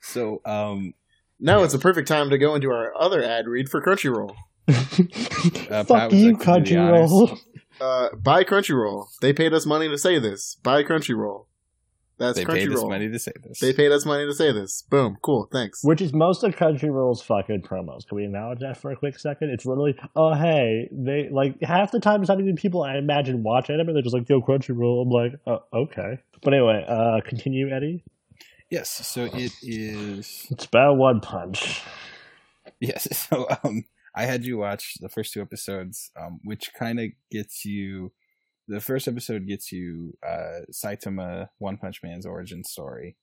So 0.01 0.41
um, 0.45 0.95
Now 1.41 1.63
it's 1.63 1.75
a 1.75 1.79
perfect 1.79 2.09
time 2.09 2.31
to 2.31 2.39
go 2.39 2.55
into 2.55 2.71
our 2.71 2.97
other 2.97 3.23
ad 3.23 3.47
read 3.47 3.69
for 3.69 3.83
Crunchyroll. 3.83 4.35
Pat, 4.67 5.87
Fuck 5.87 6.13
you 6.13 6.19
you, 6.19 6.33
like 6.33 6.41
to 6.41 6.61
do 6.61 6.75
the 6.75 6.81
Crunchyroll. 6.81 7.41
Uh, 7.81 8.15
buy 8.17 8.45
Crunchyroll. 8.45 9.07
They 9.21 9.33
paid 9.33 9.53
us 9.53 9.67
money 9.67 9.89
to 9.89 9.99
say 9.99 10.19
this. 10.19 10.57
Buy 10.63 10.83
Crunchyroll. 10.85 11.47
That's 12.17 12.39
they 12.39 12.45
paid 12.45 12.73
us 12.73 12.85
money 12.85 13.09
to 13.09 13.19
say 13.19 13.33
this. 13.43 13.59
They 13.59 13.73
paid 13.73 13.91
us 13.91 14.07
money 14.07 14.25
to 14.25 14.33
say 14.33 14.53
this. 14.53 14.83
Boom. 14.83 15.19
Cool. 15.21 15.49
Thanks. 15.51 15.83
Which 15.83 16.01
is 16.01 16.13
most 16.13 16.45
of 16.45 16.55
Crunchyroll's 16.55 17.21
fucking 17.23 17.63
promos. 17.63 18.07
Can 18.07 18.17
we 18.17 18.25
acknowledge 18.25 18.61
that 18.61 18.77
for 18.77 18.93
a 18.93 18.97
quick 18.97 19.19
second? 19.19 19.51
It's 19.51 19.67
literally, 19.67 19.99
oh 20.15 20.33
hey, 20.33 20.89
they 20.93 21.29
like 21.31 21.61
half 21.63 21.91
the 21.91 21.99
time 21.99 22.23
it's 22.23 22.29
not 22.29 22.39
even 22.39 22.55
people 22.55 22.85
I 22.85 22.99
imagine 22.99 23.43
watch 23.43 23.69
anime. 23.69 23.93
They're 23.93 24.03
just 24.03 24.15
like, 24.15 24.29
yo, 24.29 24.41
Crunchyroll. 24.41 25.03
I'm 25.03 25.11
like, 25.11 25.33
oh, 25.47 25.65
okay. 25.73 26.21
But 26.43 26.55
anyway, 26.55 26.85
uh, 26.87 27.21
continue, 27.27 27.71
Eddie. 27.71 28.05
Yes, 28.75 28.91
so 29.07 29.27
it 29.27 29.53
is. 29.63 30.49
It's 30.51 30.65
about 30.65 30.97
one 30.97 31.21
punch. 31.21 31.81
Yes, 32.81 33.07
so 33.31 33.47
um, 33.63 33.85
I 34.17 34.25
had 34.25 34.45
you 34.45 34.59
watch 34.59 34.95
the 35.01 35.09
first 35.09 35.33
two 35.33 35.41
episodes, 35.41 36.11
um, 36.21 36.41
which 36.43 36.73
kind 36.77 36.99
of 36.99 37.11
gets 37.31 37.65
you. 37.65 38.11
The 38.67 38.81
first 38.81 39.07
episode 39.07 39.47
gets 39.47 39.71
you 39.71 40.15
uh, 40.27 40.63
Saitama 40.73 41.51
One 41.59 41.77
Punch 41.77 42.01
Man's 42.03 42.27
origin 42.27 42.65
story, 42.65 43.17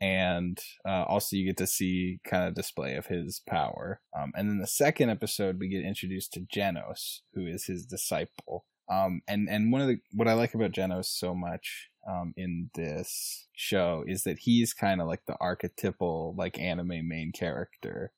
and 0.00 0.58
uh, 0.88 1.02
also 1.02 1.36
you 1.36 1.44
get 1.44 1.58
to 1.58 1.66
see 1.66 2.20
kind 2.26 2.48
of 2.48 2.54
display 2.54 2.94
of 2.94 3.08
his 3.08 3.42
power. 3.46 4.00
Um, 4.18 4.32
and 4.34 4.48
then 4.48 4.60
the 4.60 4.66
second 4.66 5.10
episode, 5.10 5.58
we 5.60 5.68
get 5.68 5.84
introduced 5.84 6.32
to 6.32 6.40
Genos, 6.40 7.20
who 7.34 7.46
is 7.46 7.66
his 7.66 7.84
disciple. 7.84 8.64
Um, 8.90 9.20
and 9.28 9.46
and 9.50 9.70
one 9.70 9.82
of 9.82 9.88
the 9.88 9.98
what 10.14 10.26
I 10.26 10.32
like 10.32 10.54
about 10.54 10.72
Genos 10.72 11.04
so 11.04 11.34
much 11.34 11.90
um, 12.08 12.34
in 12.36 12.70
this 12.74 13.46
show 13.54 14.04
is 14.06 14.22
that 14.22 14.38
he's 14.40 14.72
kind 14.72 15.00
of 15.00 15.06
like 15.06 15.24
the 15.26 15.36
archetypal 15.40 16.34
like 16.36 16.58
anime 16.58 17.08
main 17.08 17.32
character 17.32 18.12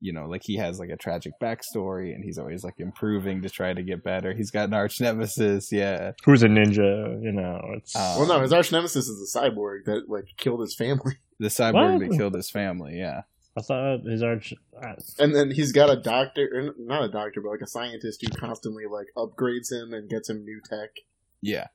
you 0.00 0.12
know, 0.12 0.26
like 0.26 0.42
he 0.42 0.56
has 0.56 0.80
like 0.80 0.88
a 0.88 0.96
tragic 0.96 1.34
backstory 1.40 2.14
and 2.14 2.24
he's 2.24 2.38
always 2.38 2.64
like 2.64 2.74
improving 2.78 3.42
to 3.42 3.50
try 3.50 3.72
to 3.72 3.82
get 3.82 4.02
better. 4.02 4.32
He's 4.32 4.50
got 4.50 4.68
an 4.68 4.74
arch 4.74 5.00
nemesis, 5.00 5.70
yeah. 5.70 6.12
Who's 6.24 6.42
a 6.42 6.48
ninja? 6.48 7.22
You 7.22 7.32
know, 7.32 7.60
it's 7.76 7.94
Uh, 7.94 8.16
well, 8.18 8.26
no, 8.26 8.40
his 8.40 8.52
arch 8.52 8.72
nemesis 8.72 9.06
is 9.08 9.34
a 9.34 9.38
cyborg 9.38 9.84
that 9.84 10.08
like 10.08 10.24
killed 10.38 10.60
his 10.60 10.74
family, 10.74 11.18
The 11.38 11.48
cyborg 11.48 12.00
What? 12.00 12.08
that 12.08 12.16
killed 12.16 12.34
his 12.34 12.50
family, 12.50 12.98
yeah. 12.98 13.22
I 13.56 13.62
thought 13.62 14.04
his 14.04 14.22
arch. 14.22 14.54
uh, 14.82 14.94
and 15.18 15.34
then 15.34 15.50
he's 15.50 15.72
got 15.72 15.90
a 15.90 16.00
doctor, 16.00 16.72
not 16.78 17.04
a 17.04 17.08
doctor, 17.08 17.42
but 17.42 17.50
like 17.50 17.60
a 17.60 17.66
scientist 17.66 18.22
who 18.24 18.28
constantly 18.30 18.84
like 18.90 19.08
upgrades 19.16 19.70
him 19.70 19.92
and 19.92 20.08
gets 20.08 20.30
him 20.30 20.44
new 20.44 20.60
tech. 20.68 20.90
Yeah. 21.42 21.66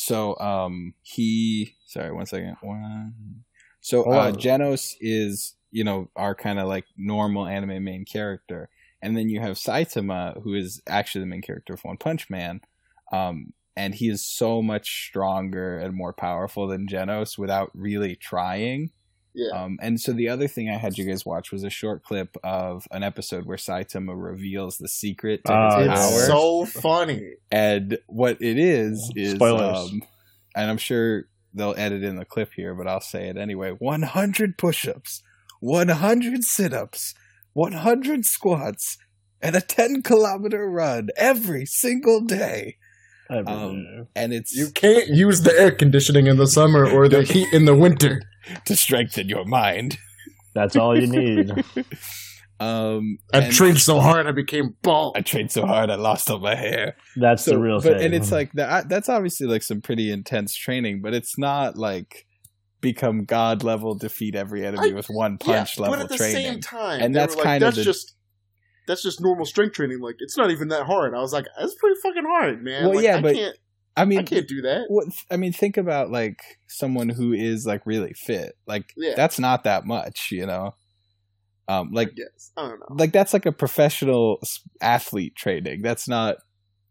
So 0.00 0.34
um 0.38 0.94
he 1.02 1.74
sorry, 1.84 2.10
one 2.10 2.24
second. 2.24 2.56
One 2.62 3.44
so 3.82 4.10
uh. 4.10 4.32
Genos 4.32 4.94
is, 4.98 5.56
you 5.70 5.84
know, 5.84 6.08
our 6.16 6.34
kind 6.34 6.58
of 6.58 6.68
like 6.68 6.86
normal 6.96 7.46
anime 7.46 7.84
main 7.84 8.06
character. 8.06 8.70
And 9.02 9.14
then 9.14 9.28
you 9.28 9.40
have 9.40 9.56
Saitama, 9.56 10.42
who 10.42 10.54
is 10.54 10.80
actually 10.86 11.20
the 11.20 11.26
main 11.26 11.42
character 11.42 11.74
of 11.74 11.84
One 11.84 11.98
Punch 11.98 12.30
Man. 12.30 12.62
Um 13.12 13.52
and 13.76 13.94
he 13.94 14.08
is 14.08 14.24
so 14.24 14.62
much 14.62 15.08
stronger 15.08 15.78
and 15.78 15.94
more 15.94 16.14
powerful 16.14 16.66
than 16.66 16.88
Genos 16.88 17.36
without 17.36 17.70
really 17.74 18.16
trying. 18.16 18.92
Yeah, 19.34 19.50
Um, 19.62 19.78
and 19.80 20.00
so 20.00 20.12
the 20.12 20.28
other 20.28 20.48
thing 20.48 20.68
I 20.68 20.76
had 20.76 20.98
you 20.98 21.04
guys 21.04 21.24
watch 21.24 21.52
was 21.52 21.62
a 21.62 21.70
short 21.70 22.02
clip 22.02 22.36
of 22.42 22.84
an 22.90 23.02
episode 23.04 23.46
where 23.46 23.56
Saitama 23.56 24.12
reveals 24.16 24.78
the 24.78 24.88
secret 24.88 25.42
to 25.46 25.52
Ah, 25.52 25.78
his 25.78 25.88
it's 25.88 26.00
power. 26.00 26.26
so 26.26 26.64
funny. 26.66 27.34
and 27.52 27.96
what 28.08 28.40
it 28.42 28.58
is 28.58 29.12
is, 29.14 29.34
Spoilers. 29.34 29.78
um, 29.90 30.02
and 30.56 30.68
I'm 30.70 30.78
sure 30.78 31.26
they'll 31.54 31.74
edit 31.76 32.02
in 32.02 32.16
the 32.16 32.24
clip 32.24 32.52
here, 32.56 32.74
but 32.74 32.88
I'll 32.88 33.00
say 33.00 33.28
it 33.28 33.36
anyway: 33.36 33.70
100 33.78 34.58
push-ups, 34.58 35.22
100 35.60 36.42
sit-ups, 36.42 37.14
100 37.52 38.24
squats, 38.24 38.98
and 39.40 39.54
a 39.54 39.60
10 39.60 40.02
kilometer 40.02 40.68
run 40.68 41.08
every 41.16 41.66
single 41.66 42.20
day. 42.20 42.76
I 43.30 43.42
don't 43.42 43.48
Um. 43.48 44.06
And 44.16 44.32
it's 44.32 44.52
You 44.56 44.70
can't 44.74 45.06
use 45.08 45.42
the 45.42 45.52
air 45.56 45.70
conditioning 45.70 46.26
in 46.26 46.36
the 46.36 46.48
summer 46.48 46.84
or 46.90 47.08
the 47.08 47.22
heat 47.32 47.46
in 47.52 47.64
the 47.64 47.76
winter. 47.76 48.22
to 48.66 48.76
strengthen 48.76 49.28
your 49.28 49.44
mind. 49.44 49.98
That's 50.54 50.76
all 50.76 50.98
you 50.98 51.06
need. 51.06 51.52
Um, 52.60 53.16
I 53.32 53.48
trained 53.48 53.78
so 53.80 54.00
hard 54.00 54.26
I 54.26 54.32
became 54.32 54.76
bald. 54.82 55.16
I 55.16 55.22
trained 55.22 55.50
so 55.50 55.64
hard 55.64 55.88
I 55.88 55.94
lost 55.94 56.30
all 56.30 56.40
my 56.40 56.54
hair. 56.54 56.94
That's 57.16 57.46
so, 57.46 57.52
the 57.52 57.58
real 57.58 57.80
but, 57.80 57.96
thing. 57.96 58.04
And 58.04 58.14
it's 58.14 58.30
like 58.30 58.52
that. 58.52 58.86
That's 58.90 59.08
obviously 59.08 59.46
like 59.46 59.62
some 59.62 59.80
pretty 59.80 60.12
intense 60.12 60.54
training, 60.54 61.00
but 61.00 61.14
it's 61.14 61.38
not 61.38 61.78
like 61.78 62.26
become 62.82 63.24
god 63.24 63.62
level, 63.62 63.94
defeat 63.94 64.34
every 64.34 64.66
enemy 64.66 64.90
I- 64.90 64.94
with 64.94 65.06
one 65.06 65.38
punch 65.38 65.78
yeah, 65.78 65.84
level 65.84 65.96
but 65.96 66.04
at 66.04 66.10
the 66.10 66.18
training. 66.18 66.52
same 66.52 66.60
time, 66.60 67.00
And 67.00 67.14
that's 67.14 67.34
like, 67.34 67.44
kind 67.44 67.64
of 67.64 67.74
the- 67.74 67.82
just 67.82 68.14
that's 68.86 69.02
just 69.02 69.22
normal 69.22 69.46
strength 69.46 69.72
training. 69.72 70.00
Like 70.00 70.16
it's 70.18 70.36
not 70.36 70.50
even 70.50 70.68
that 70.68 70.84
hard. 70.84 71.14
I 71.14 71.20
was 71.20 71.32
like, 71.32 71.46
that's 71.58 71.74
pretty 71.76 71.98
fucking 72.02 72.24
hard, 72.26 72.62
man. 72.62 72.84
Well, 72.84 72.96
Like, 72.96 73.04
yeah, 73.04 73.16
I 73.16 73.20
but- 73.22 73.34
can't, 73.36 73.56
I 74.00 74.04
mean, 74.04 74.18
I 74.20 74.22
can't 74.22 74.48
do 74.48 74.62
that. 74.62 74.84
what 74.88 75.06
I 75.30 75.36
mean, 75.36 75.52
think 75.52 75.76
about 75.76 76.10
like 76.10 76.38
someone 76.68 77.08
who 77.08 77.32
is 77.32 77.64
like 77.66 77.84
really 77.86 78.12
fit. 78.14 78.56
Like 78.66 78.92
Yeah. 78.96 79.14
that's 79.16 79.38
not 79.38 79.64
that 79.64 79.84
much, 79.86 80.28
you 80.30 80.46
know. 80.46 80.74
Um, 81.68 81.90
like 81.92 82.10
Yes, 82.16 82.50
I 82.56 82.68
don't 82.68 82.80
know. 82.80 82.86
like 82.98 83.12
that's 83.12 83.32
like 83.32 83.46
a 83.46 83.52
professional 83.52 84.40
athlete 84.82 85.36
training. 85.36 85.82
That's 85.82 86.08
not 86.08 86.36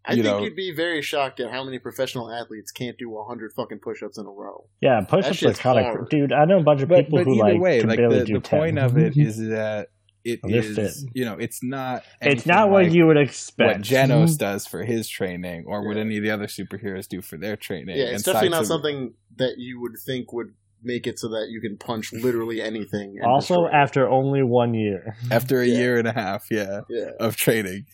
I 0.05 0.13
you 0.13 0.23
think 0.23 0.37
know- 0.37 0.43
you'd 0.43 0.55
be 0.55 0.71
very 0.73 1.01
shocked 1.01 1.39
at 1.41 1.51
how 1.51 1.63
many 1.65 1.79
professional 1.79 2.31
athletes 2.31 2.71
can't 2.71 2.97
do 2.97 3.09
100 3.09 3.51
fucking 3.55 3.79
push-ups 3.79 4.17
in 4.17 4.25
a 4.25 4.29
row. 4.29 4.69
Yeah, 4.81 5.01
push 5.01 5.25
ups 5.25 5.43
are 5.43 5.53
kind 5.53 5.79
of 5.99 6.09
dude. 6.09 6.31
I 6.31 6.45
know 6.45 6.59
a 6.59 6.63
bunch 6.63 6.81
of 6.81 6.87
but, 6.89 6.99
people 7.05 7.19
but 7.19 7.25
who 7.25 7.33
either 7.43 7.53
like 7.55 7.61
way, 7.61 7.79
can 7.81 7.89
like 7.89 7.97
barely 7.97 8.19
the, 8.19 8.25
do 8.25 8.33
the 8.35 8.39
10. 8.39 8.59
point 8.59 8.79
of 8.79 8.97
it 8.97 9.13
is 9.17 9.37
that 9.49 9.89
it 10.23 10.39
They're 10.43 10.59
is, 10.59 10.75
fit. 10.75 11.11
you 11.13 11.25
know, 11.25 11.35
it's 11.39 11.63
not. 11.63 12.03
it's 12.21 12.45
not 12.45 12.69
what 12.69 12.83
like 12.85 12.93
you 12.93 13.05
would 13.07 13.17
expect. 13.17 13.67
what 13.67 13.77
expect. 13.79 14.09
Genos 14.11 14.37
does 14.47 14.65
for 14.67 14.83
his 14.83 15.07
training, 15.07 15.65
or 15.67 15.87
what 15.87 15.97
any 15.97 16.17
of 16.17 16.23
the 16.23 16.31
other 16.31 16.47
superheroes 16.47 17.07
do 17.07 17.21
for 17.21 17.37
their 17.37 17.55
training. 17.55 17.97
Yeah, 17.97 18.05
it's 18.05 18.23
definitely 18.23 18.49
not 18.49 18.63
Saitama- 18.63 18.67
something 18.67 19.13
that 19.37 19.53
you 19.57 19.79
would 19.81 19.93
think 20.05 20.33
would 20.33 20.53
make 20.83 21.07
it 21.07 21.19
so 21.19 21.27
that 21.29 21.47
you 21.49 21.59
can 21.59 21.77
punch 21.77 22.13
literally 22.13 22.61
anything. 22.61 23.17
Also, 23.25 23.67
after 23.71 24.09
only 24.09 24.41
one 24.43 24.73
year, 24.73 25.15
after 25.31 25.59
a 25.61 25.65
Yeah. 25.67 25.77
year 25.77 25.97
and 25.97 26.07
a 26.07 26.13
half, 26.13 26.45
yeah, 26.49 26.81
yeah, 26.89 27.11
of 27.19 27.35
training. 27.35 27.85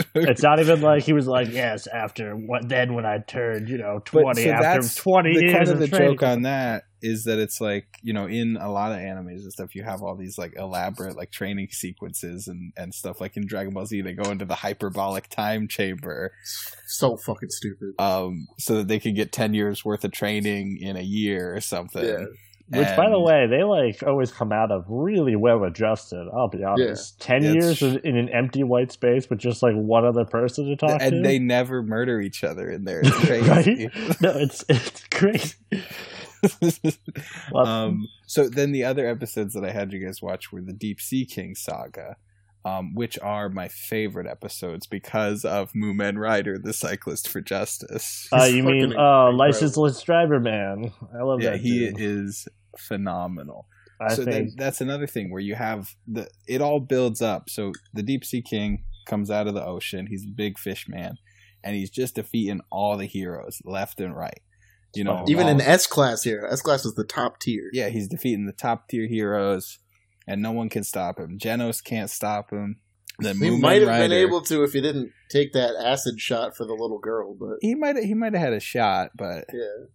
it's 0.14 0.42
not 0.42 0.60
even 0.60 0.80
like 0.80 1.02
he 1.04 1.12
was 1.12 1.26
like, 1.26 1.50
"Yes, 1.52 1.86
after 1.86 2.32
what? 2.34 2.68
Then 2.68 2.94
when 2.94 3.04
I 3.06 3.18
turned, 3.18 3.68
you 3.68 3.78
know, 3.78 3.94
But, 4.12 4.20
twenty 4.22 4.44
so 4.44 4.50
after 4.50 4.80
that's 4.82 4.94
twenty 4.94 5.34
the 5.34 5.40
years 5.42 5.52
kind 5.52 5.68
of 5.68 5.74
of 5.74 5.78
the 5.80 5.88
training." 5.88 6.08
joke 6.12 6.22
on 6.22 6.42
that 6.42 6.84
is 7.04 7.24
that 7.24 7.38
it's 7.40 7.60
like 7.60 7.86
you 8.02 8.12
know 8.12 8.26
in 8.28 8.56
a 8.60 8.70
lot 8.70 8.92
of 8.92 8.98
animes 8.98 9.42
and 9.42 9.52
stuff 9.52 9.74
you 9.74 9.82
have 9.82 10.02
all 10.02 10.16
these 10.16 10.38
like 10.38 10.54
elaborate 10.56 11.16
like 11.16 11.32
training 11.32 11.66
sequences 11.72 12.46
and 12.46 12.72
and 12.76 12.94
stuff 12.94 13.20
like 13.20 13.36
in 13.36 13.44
Dragon 13.46 13.74
Ball 13.74 13.86
Z 13.86 14.00
they 14.02 14.12
go 14.12 14.30
into 14.30 14.44
the 14.44 14.54
hyperbolic 14.54 15.28
time 15.28 15.66
chamber 15.68 16.32
so 16.86 17.16
fucking 17.16 17.48
stupid. 17.50 17.88
um 17.98 18.46
so 18.58 18.76
that 18.76 18.86
they 18.88 19.00
can 19.00 19.14
get 19.14 19.32
10 19.32 19.52
years 19.52 19.84
worth 19.84 20.04
of 20.04 20.12
training 20.12 20.78
in 20.80 20.96
a 20.96 21.02
year 21.02 21.54
or 21.56 21.60
something 21.60 22.04
Yeah. 22.04 22.24
Which, 22.68 22.96
by 22.96 23.10
the 23.10 23.20
way, 23.20 23.46
they 23.46 23.64
like 23.64 24.02
always 24.02 24.30
come 24.32 24.52
out 24.52 24.70
of 24.70 24.84
really 24.88 25.36
well 25.36 25.64
adjusted. 25.64 26.26
I'll 26.34 26.48
be 26.48 26.64
honest. 26.64 27.20
Ten 27.20 27.42
years 27.42 27.82
in 27.82 28.16
an 28.16 28.28
empty 28.30 28.62
white 28.62 28.92
space 28.92 29.28
with 29.28 29.38
just 29.38 29.62
like 29.62 29.74
one 29.74 30.04
other 30.06 30.24
person 30.24 30.66
to 30.66 30.76
talk 30.76 30.98
to. 30.98 31.04
and 31.04 31.24
they 31.24 31.38
never 31.38 31.82
murder 31.82 32.20
each 32.20 32.42
other 32.44 32.70
in 32.70 32.84
there 32.84 33.00
it's 33.04 33.16
crazy 33.26 33.90
no, 34.20 34.30
it's 34.38 34.64
it's 34.68 35.04
crazy. 35.10 35.54
Well, 37.52 37.66
um, 37.66 38.08
so 38.26 38.48
then 38.48 38.72
the 38.72 38.82
other 38.84 39.06
episodes 39.06 39.54
that 39.54 39.64
I 39.64 39.70
had 39.70 39.92
you 39.92 40.04
guys 40.04 40.20
watch 40.20 40.50
were 40.50 40.60
the 40.60 40.72
Deep 40.72 41.00
Sea 41.00 41.24
King 41.24 41.54
saga, 41.54 42.16
um, 42.64 42.94
which 42.94 43.18
are 43.20 43.48
my 43.48 43.68
favorite 43.68 44.26
episodes 44.26 44.86
because 44.86 45.44
of 45.44 45.72
Mumen 45.72 46.16
Rider, 46.16 46.58
the 46.58 46.72
cyclist 46.72 47.28
for 47.28 47.40
justice. 47.40 48.28
uh, 48.32 48.44
you 48.44 48.62
mean 48.62 48.94
uh, 48.96 49.32
licenseless 49.32 50.00
driver 50.02 50.38
man? 50.40 50.92
I 51.18 51.22
love 51.22 51.40
that. 51.40 51.44
yeah, 51.44 51.50
that. 51.52 51.60
he 51.60 51.86
dude. 51.86 52.00
is 52.00 52.48
phenomenal. 52.78 53.66
I 54.00 54.14
so 54.14 54.24
think 54.24 54.30
then 54.30 54.54
that's 54.56 54.80
another 54.80 55.06
thing 55.06 55.30
where 55.30 55.40
you 55.40 55.54
have 55.54 55.94
the 56.06 56.28
it 56.48 56.60
all 56.60 56.80
builds 56.80 57.22
up. 57.22 57.48
So 57.48 57.72
the 57.94 58.02
Deep 58.02 58.24
Sea 58.24 58.42
King 58.42 58.84
comes 59.06 59.30
out 59.30 59.46
of 59.46 59.54
the 59.54 59.64
ocean. 59.64 60.06
He's 60.06 60.24
a 60.24 60.32
big 60.34 60.58
fish 60.58 60.88
man, 60.88 61.16
and 61.62 61.76
he's 61.76 61.90
just 61.90 62.16
defeating 62.16 62.60
all 62.70 62.96
the 62.96 63.06
heroes 63.06 63.60
left 63.64 64.00
and 64.00 64.16
right. 64.16 64.40
You 64.94 65.04
know, 65.04 65.24
Even 65.26 65.44
all- 65.44 65.52
an 65.52 65.60
S 65.60 65.86
class 65.86 66.22
here, 66.22 66.46
S 66.50 66.60
class 66.60 66.84
is 66.84 66.94
the 66.94 67.04
top 67.04 67.40
tier. 67.40 67.70
yeah, 67.72 67.88
he's 67.88 68.08
defeating 68.08 68.46
the 68.46 68.52
top 68.52 68.88
tier 68.88 69.06
heroes, 69.06 69.78
and 70.26 70.42
no 70.42 70.52
one 70.52 70.68
can 70.68 70.84
stop 70.84 71.18
him. 71.18 71.38
Genos 71.38 71.82
can't 71.82 72.10
stop 72.10 72.50
him. 72.50 72.76
Then 73.18 73.36
He 73.36 73.50
might 73.50 73.82
have 73.82 73.98
been 73.98 74.12
able 74.12 74.40
to 74.42 74.62
if 74.64 74.72
he 74.72 74.80
didn't 74.80 75.12
take 75.30 75.52
that 75.52 75.74
acid 75.82 76.18
shot 76.18 76.56
for 76.56 76.64
the 76.64 76.72
little 76.72 76.98
girl, 76.98 77.34
but 77.38 77.58
He 77.60 77.74
might 77.74 77.96
he 77.98 78.14
might 78.14 78.32
have 78.32 78.42
had 78.42 78.52
a 78.54 78.60
shot, 78.60 79.10
but 79.16 79.44
yeah, 79.52 79.86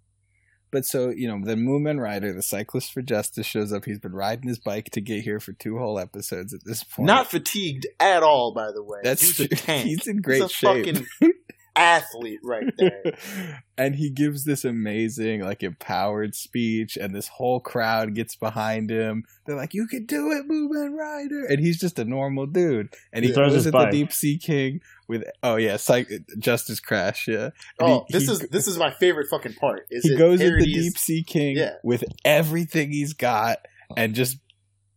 but 0.72 0.86
so 0.86 1.10
you 1.10 1.28
know, 1.28 1.40
then 1.44 1.66
Mumen 1.66 2.00
Rider, 2.00 2.32
the 2.34 2.44
cyclist 2.44 2.94
for 2.94 3.02
justice, 3.02 3.46
shows 3.48 3.74
up. 3.74 3.86
He's 3.86 4.00
been 4.00 4.14
riding 4.14 4.48
his 4.48 4.60
bike 4.60 4.92
to 4.92 5.02
get 5.02 5.24
here 5.24 5.40
for 5.40 5.54
two 5.54 5.78
whole 5.80 5.98
episodes 5.98 6.54
at 6.54 6.60
this 6.66 6.84
point. 6.84 7.08
not 7.08 7.28
fatigued 7.32 7.88
at 8.00 8.22
all. 8.22 8.54
By 8.54 8.72
the 8.72 8.84
way, 8.84 9.00
that's 9.04 9.22
he's 9.22 9.40
a 9.40 9.48
tank. 9.56 9.88
He's 9.88 10.06
in 10.08 10.22
great 10.22 10.42
He's 10.44 10.52
a 10.52 10.54
shape. 10.54 10.86
fucking 10.86 11.06
athlete 11.78 12.40
right 12.44 12.74
there. 12.78 13.04
and 13.78 13.96
he 13.96 14.10
gives 14.10 14.44
this 14.44 14.66
amazing, 14.66 15.42
like, 15.42 15.64
empowered 15.64 16.36
speech, 16.36 16.98
and 16.98 17.14
this 17.16 17.28
whole 17.28 17.60
crowd 17.60 18.14
gets 18.16 18.36
behind 18.36 18.90
him. 18.90 19.24
They're 19.46 19.56
like, 19.56 19.74
"You 19.74 19.88
can 19.88 20.06
do 20.06 20.32
it, 20.32 20.48
Mumen 20.50 20.98
Rider!" 20.98 21.46
And 21.46 21.60
he's 21.60 21.80
just 21.80 22.00
a 22.00 22.06
normal 22.06 22.48
dude, 22.48 22.90
and 23.14 23.24
he 23.24 23.30
He 23.30 23.36
throws 23.36 23.50
goes 23.54 23.66
his 23.66 23.68
at 23.68 23.74
the. 23.74 23.86
Deep 23.92 24.12
Sea 24.12 24.38
King 24.38 24.82
with, 25.08 25.24
oh 25.44 25.56
yeah, 25.56 25.78
psych- 25.78 26.12
Justice 26.40 26.80
Crash, 26.80 27.28
yeah. 27.28 27.50
And 27.80 27.90
Oh, 27.90 28.06
he- 28.08 28.14
this 28.18 28.26
he- 28.28 28.32
is 28.34 28.40
this 28.52 28.68
is 28.68 28.78
my 28.78 28.92
favorite 28.92 29.28
fucking 29.30 29.54
part. 29.54 29.86
Is 29.90 30.04
he 30.04 30.14
it 30.14 30.18
goes 30.18 30.42
at 30.42 30.52
the 30.60 30.66
Deep 30.66 30.98
Sea 30.98 31.24
King 31.24 31.58
Yeah. 31.58 31.74
with 31.84 32.04
everything 32.26 32.92
he's 32.92 33.14
got, 33.14 33.60
and 33.96 34.14
just 34.16 34.38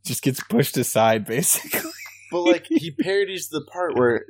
just 0.05 0.23
gets 0.23 0.43
pushed 0.43 0.77
aside, 0.77 1.25
basically. 1.27 1.91
but 2.33 2.41
like 2.43 2.67
he 2.69 2.91
parodies 2.93 3.49
the 3.49 3.61
part 3.73 3.97
where 3.99 4.25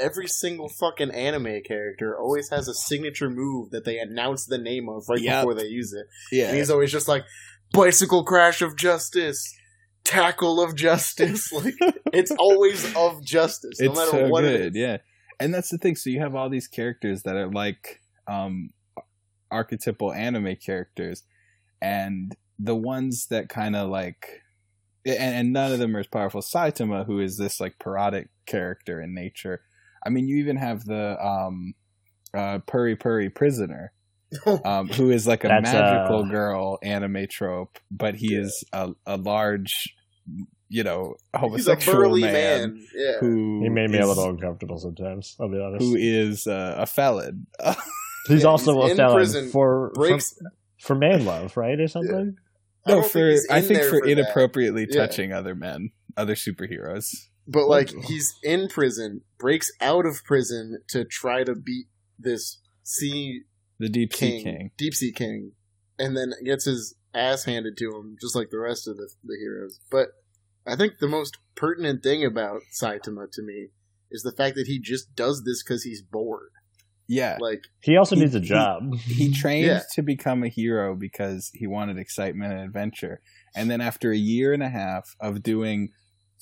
every 0.00 0.26
single 0.26 0.68
fucking 0.68 1.10
anime 1.10 1.60
character 1.66 2.16
always 2.18 2.48
has 2.50 2.68
a 2.68 2.74
signature 2.74 3.28
move 3.30 3.70
that 3.70 3.84
they 3.84 3.98
announce 3.98 4.46
the 4.46 4.58
name 4.58 4.88
of 4.88 5.04
right 5.08 5.20
Yep. 5.20 5.40
before 5.42 5.54
they 5.54 5.66
use 5.66 5.92
it. 5.92 6.06
Yeah, 6.34 6.48
And 6.48 6.56
he's 6.56 6.70
always 6.70 6.90
just 6.92 7.08
like 7.08 7.24
bicycle 7.72 8.24
crash 8.24 8.62
of 8.62 8.76
justice, 8.76 9.54
tackle 10.04 10.62
of 10.62 10.74
justice. 10.76 11.50
Like 11.52 11.74
it's 12.12 12.30
always 12.38 12.84
of 12.96 13.22
justice, 13.24 13.80
no 13.80 13.90
it's 13.90 13.98
matter 13.98 14.10
so 14.10 14.28
what 14.28 14.42
good, 14.42 14.60
it 14.60 14.66
is. 14.68 14.76
yeah. 14.76 14.96
And 15.40 15.52
that's 15.52 15.70
the 15.70 15.78
thing. 15.78 15.96
So 15.96 16.08
you 16.10 16.20
have 16.20 16.34
all 16.34 16.48
these 16.48 16.68
characters 16.68 17.22
that 17.24 17.34
are 17.36 17.50
like 17.50 18.00
um, 18.28 18.70
archetypal 19.50 20.12
anime 20.12 20.56
characters, 20.56 21.24
and 21.80 22.34
the 22.58 22.76
ones 22.76 23.26
that 23.30 23.48
kind 23.48 23.74
of 23.74 23.88
like, 23.90 24.42
and, 25.04 25.18
and 25.18 25.52
none 25.52 25.72
of 25.72 25.78
them 25.78 25.96
are 25.96 26.00
as 26.00 26.06
powerful. 26.06 26.42
Saitama, 26.42 27.06
who 27.06 27.18
is 27.20 27.38
this 27.38 27.60
like 27.60 27.78
parodic 27.78 28.28
character 28.46 29.00
in 29.00 29.14
nature. 29.14 29.62
I 30.04 30.10
mean, 30.10 30.26
you 30.28 30.36
even 30.38 30.56
have 30.56 30.84
the 30.84 31.16
um, 31.24 31.74
uh, 32.34 32.58
Puri 32.66 32.96
Puri 32.96 33.30
prisoner. 33.30 33.92
um, 34.64 34.88
who 34.88 35.10
is 35.10 35.26
like 35.26 35.44
a 35.44 35.48
magical 35.48 36.24
uh, 36.24 36.28
girl 36.30 36.78
anime 36.82 37.26
trope, 37.30 37.78
but 37.90 38.14
he 38.14 38.32
Yeah. 38.32 38.40
is 38.40 38.64
a, 38.72 38.92
a 39.04 39.18
large, 39.18 39.70
you 40.70 40.84
know, 40.84 41.16
He's 41.34 41.34
a 41.34 41.38
homosexual 41.38 42.16
man, 42.18 42.32
man. 42.32 42.86
Yeah. 42.94 43.12
who 43.20 43.60
he 43.62 43.68
made 43.68 43.90
me 43.90 43.98
is, 43.98 44.06
a 44.06 44.08
little 44.08 44.30
uncomfortable 44.30 44.78
sometimes. 44.78 45.36
I'll 45.38 45.50
be 45.50 45.60
honest. 45.60 45.84
who 45.84 45.96
is 45.98 46.46
uh, 46.46 46.76
a 46.78 46.86
felon. 46.86 47.46
he's 48.26 48.40
Yeah, 48.42 48.48
also 48.48 48.72
he's 48.80 48.88
a 48.88 48.90
in 48.92 48.96
felon 48.96 49.50
for, 49.50 49.50
for 49.50 49.90
breaks. 49.94 50.34
for 50.80 50.94
man 50.94 51.26
love, 51.26 51.54
right, 51.58 51.78
or 51.78 51.88
something. 51.88 52.36
I 52.86 52.90
no, 52.90 52.94
don't 52.94 53.02
think 53.02 53.12
for 53.12 53.28
he's 53.28 53.46
I 53.50 53.60
think 53.60 53.80
there 53.80 53.90
for, 53.90 53.98
for 54.00 54.06
that. 54.06 54.12
inappropriately 54.12 54.86
Yeah. 54.88 55.06
touching 55.06 55.32
other 55.34 55.54
men, 55.54 55.90
other 56.16 56.34
superheroes. 56.36 57.04
But 57.46 57.66
like 57.66 57.90
he's 58.04 58.34
in 58.42 58.68
prison, 58.68 59.22
breaks 59.38 59.70
out 59.80 60.06
of 60.06 60.22
prison 60.24 60.78
to 60.88 61.04
try 61.04 61.42
to 61.44 61.54
beat 61.54 61.86
this 62.18 62.58
sea 62.84 63.42
The 63.78 63.88
Deep 63.88 64.12
Sea 64.14 64.18
king, 64.30 64.44
King. 64.44 64.70
deep 64.76 64.94
sea 64.94 65.12
king, 65.12 65.52
and 65.98 66.16
then 66.16 66.32
gets 66.44 66.64
his 66.66 66.94
ass 67.14 67.44
handed 67.44 67.76
to 67.78 67.86
him, 67.96 68.16
just 68.20 68.36
like 68.36 68.50
the 68.50 68.58
rest 68.58 68.86
of 68.88 68.96
the, 68.96 69.08
the 69.24 69.36
heroes. 69.40 69.80
But 69.90 70.08
I 70.66 70.76
think 70.76 70.94
the 71.00 71.08
most 71.08 71.36
pertinent 71.56 72.02
thing 72.02 72.24
about 72.24 72.60
Saitama 72.80 73.30
to 73.32 73.42
me 73.42 73.68
is 74.10 74.22
the 74.22 74.32
fact 74.32 74.54
that 74.56 74.66
he 74.68 74.78
just 74.78 75.14
does 75.16 75.42
this 75.44 75.62
because 75.62 75.82
he's 75.82 76.00
bored. 76.02 76.50
Yeah, 77.08 77.36
Like, 77.40 77.64
He 77.80 77.96
also 77.96 78.14
He- 78.14 78.22
needs 78.22 78.34
a 78.36 78.40
he- 78.40 78.46
job. 78.46 78.94
he 78.98 79.32
trained 79.34 79.66
Yeah. 79.66 79.82
to 79.94 80.02
become 80.02 80.44
a 80.44 80.48
hero 80.48 80.94
because 80.94 81.50
he 81.52 81.66
wanted 81.66 81.98
excitement 81.98 82.52
and 82.52 82.62
adventure. 82.62 83.20
And 83.56 83.68
then 83.70 83.80
after 83.80 84.12
a 84.12 84.16
year 84.16 84.52
and 84.52 84.62
a 84.62 84.68
half 84.70 85.14
of 85.20 85.42
doing, 85.42 85.90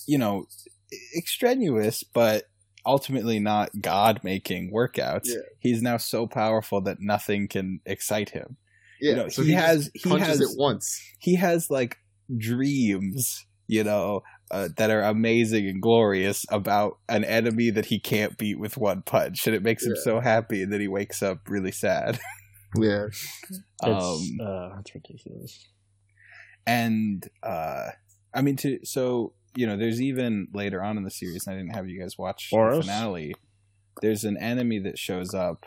you 0.07 0.19
know, 0.19 0.45
extraneous 1.17 2.03
but 2.03 2.45
ultimately 2.87 3.39
not 3.39 3.71
god 3.81 4.21
making 4.25 4.73
workouts, 4.73 5.23
Yeah. 5.27 5.37
he's 5.59 5.83
now 5.83 5.97
so 5.99 6.27
powerful 6.27 6.81
that 6.83 6.99
nothing 7.01 7.47
can 7.49 7.81
excite 7.87 8.31
him. 8.31 8.57
yeah, 9.01 9.11
You 9.11 9.17
know, 9.17 9.29
so 9.29 9.43
he, 9.43 9.53
just 9.53 9.65
has 9.67 9.91
he 9.95 10.19
has 10.19 10.41
it 10.41 10.49
once. 10.57 11.01
he 11.19 11.35
has 11.37 11.71
like 11.71 11.97
dreams, 12.37 13.47
you 13.67 13.85
know, 13.85 14.23
uh, 14.51 14.69
that 14.79 14.91
are 14.91 15.03
amazing 15.03 15.69
and 15.69 15.81
glorious 15.83 16.45
about 16.51 16.99
an 17.09 17.25
enemy 17.25 17.71
that 17.71 17.87
he 17.87 18.01
can't 18.01 18.37
beat 18.39 18.59
with 18.59 18.77
one 18.77 19.03
punch, 19.03 19.47
and 19.47 19.55
it 19.55 19.63
makes 19.63 19.85
him 19.87 19.95
so 19.97 20.19
happy, 20.21 20.63
and 20.63 20.73
then 20.73 20.81
he 20.81 20.89
wakes 20.89 21.23
up 21.23 21.39
really 21.49 21.73
sad. 21.73 22.19
Yeah, 22.81 23.07
It's, 23.09 23.61
um, 23.83 24.39
uh, 24.41 24.79
it's 24.79 24.95
ridiculous. 24.95 25.67
and 26.67 27.29
uh, 27.43 27.89
I 28.33 28.43
mean, 28.43 28.55
to 28.59 28.79
so 28.85 29.33
you 29.57 29.67
know, 29.67 29.77
there's 29.77 30.01
even 30.01 30.49
later 30.53 30.83
on 30.83 30.97
in 30.97 31.05
the 31.05 31.11
series, 31.11 31.47
and 31.47 31.55
I 31.55 31.59
didn't 31.59 31.75
have 31.75 31.89
you 31.89 32.01
guys 32.01 32.17
watch 32.19 32.49
the 32.51 32.57
finale. 32.83 33.35
There's 34.03 34.25
an 34.25 34.37
enemy 34.39 34.79
that 34.81 34.99
shows 34.99 35.35
up, 35.35 35.67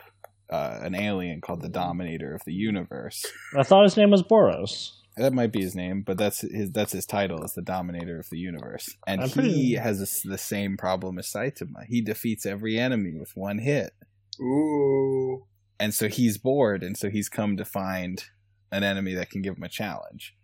uh, 0.50 0.78
an 0.82 0.94
alien 0.94 1.40
called 1.40 1.62
the 1.62 1.68
Dominator 1.68 2.34
of 2.34 2.42
the 2.46 2.54
Universe. 2.54 3.24
I 3.56 3.62
thought 3.62 3.84
his 3.84 3.96
name 3.96 4.10
was 4.10 4.22
Boros. 4.22 4.90
That 5.16 5.32
might 5.32 5.52
be 5.52 5.62
his 5.62 5.76
name, 5.76 6.02
but 6.04 6.18
that's 6.18 6.40
his 6.40 6.72
that's 6.72 6.90
his 6.90 7.06
title 7.06 7.44
is 7.44 7.52
the 7.52 7.62
Dominator 7.62 8.18
of 8.18 8.28
the 8.30 8.38
Universe, 8.38 8.88
and 9.06 9.20
I'm 9.20 9.28
he 9.28 9.34
pretty- 9.34 9.74
has 9.74 10.00
this, 10.00 10.22
the 10.22 10.38
same 10.38 10.76
problem 10.76 11.18
as 11.20 11.28
Saitama. 11.30 11.84
He 11.86 12.00
defeats 12.00 12.44
every 12.44 12.78
enemy 12.80 13.12
with 13.16 13.30
one 13.36 13.58
hit, 13.58 13.92
ooh, 14.40 15.46
and 15.78 15.94
so 15.94 16.08
he's 16.08 16.36
bored, 16.36 16.82
and 16.82 16.96
so 16.96 17.10
he's 17.10 17.28
come 17.28 17.56
to 17.56 17.64
find 17.64 18.24
an 18.72 18.82
enemy 18.82 19.14
that 19.14 19.30
can 19.30 19.40
give 19.40 19.56
him 19.56 19.62
a 19.62 19.68
challenge, 19.68 20.34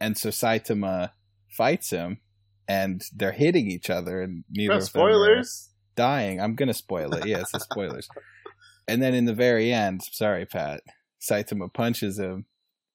and 0.00 0.16
so 0.16 0.30
Saitama 0.30 1.10
fights 1.50 1.90
him, 1.90 2.20
and 2.68 3.02
they're 3.14 3.32
hitting 3.32 3.70
each 3.70 3.90
other, 3.90 4.20
and 4.22 4.44
neither 4.50 4.74
no 4.74 4.78
of 4.78 4.92
them 4.92 5.02
are 5.02 5.08
spoilers. 5.08 5.70
dying. 5.94 6.40
I'm 6.40 6.54
gonna 6.54 6.74
spoil 6.74 7.14
it. 7.14 7.26
Yeah, 7.26 7.40
it's 7.40 7.52
the 7.52 7.60
spoilers. 7.60 8.08
And 8.88 9.02
then 9.02 9.14
in 9.14 9.24
the 9.24 9.34
very 9.34 9.72
end, 9.72 10.02
sorry, 10.12 10.46
Pat, 10.46 10.82
Saitama 11.20 11.72
punches 11.72 12.18
him, 12.18 12.46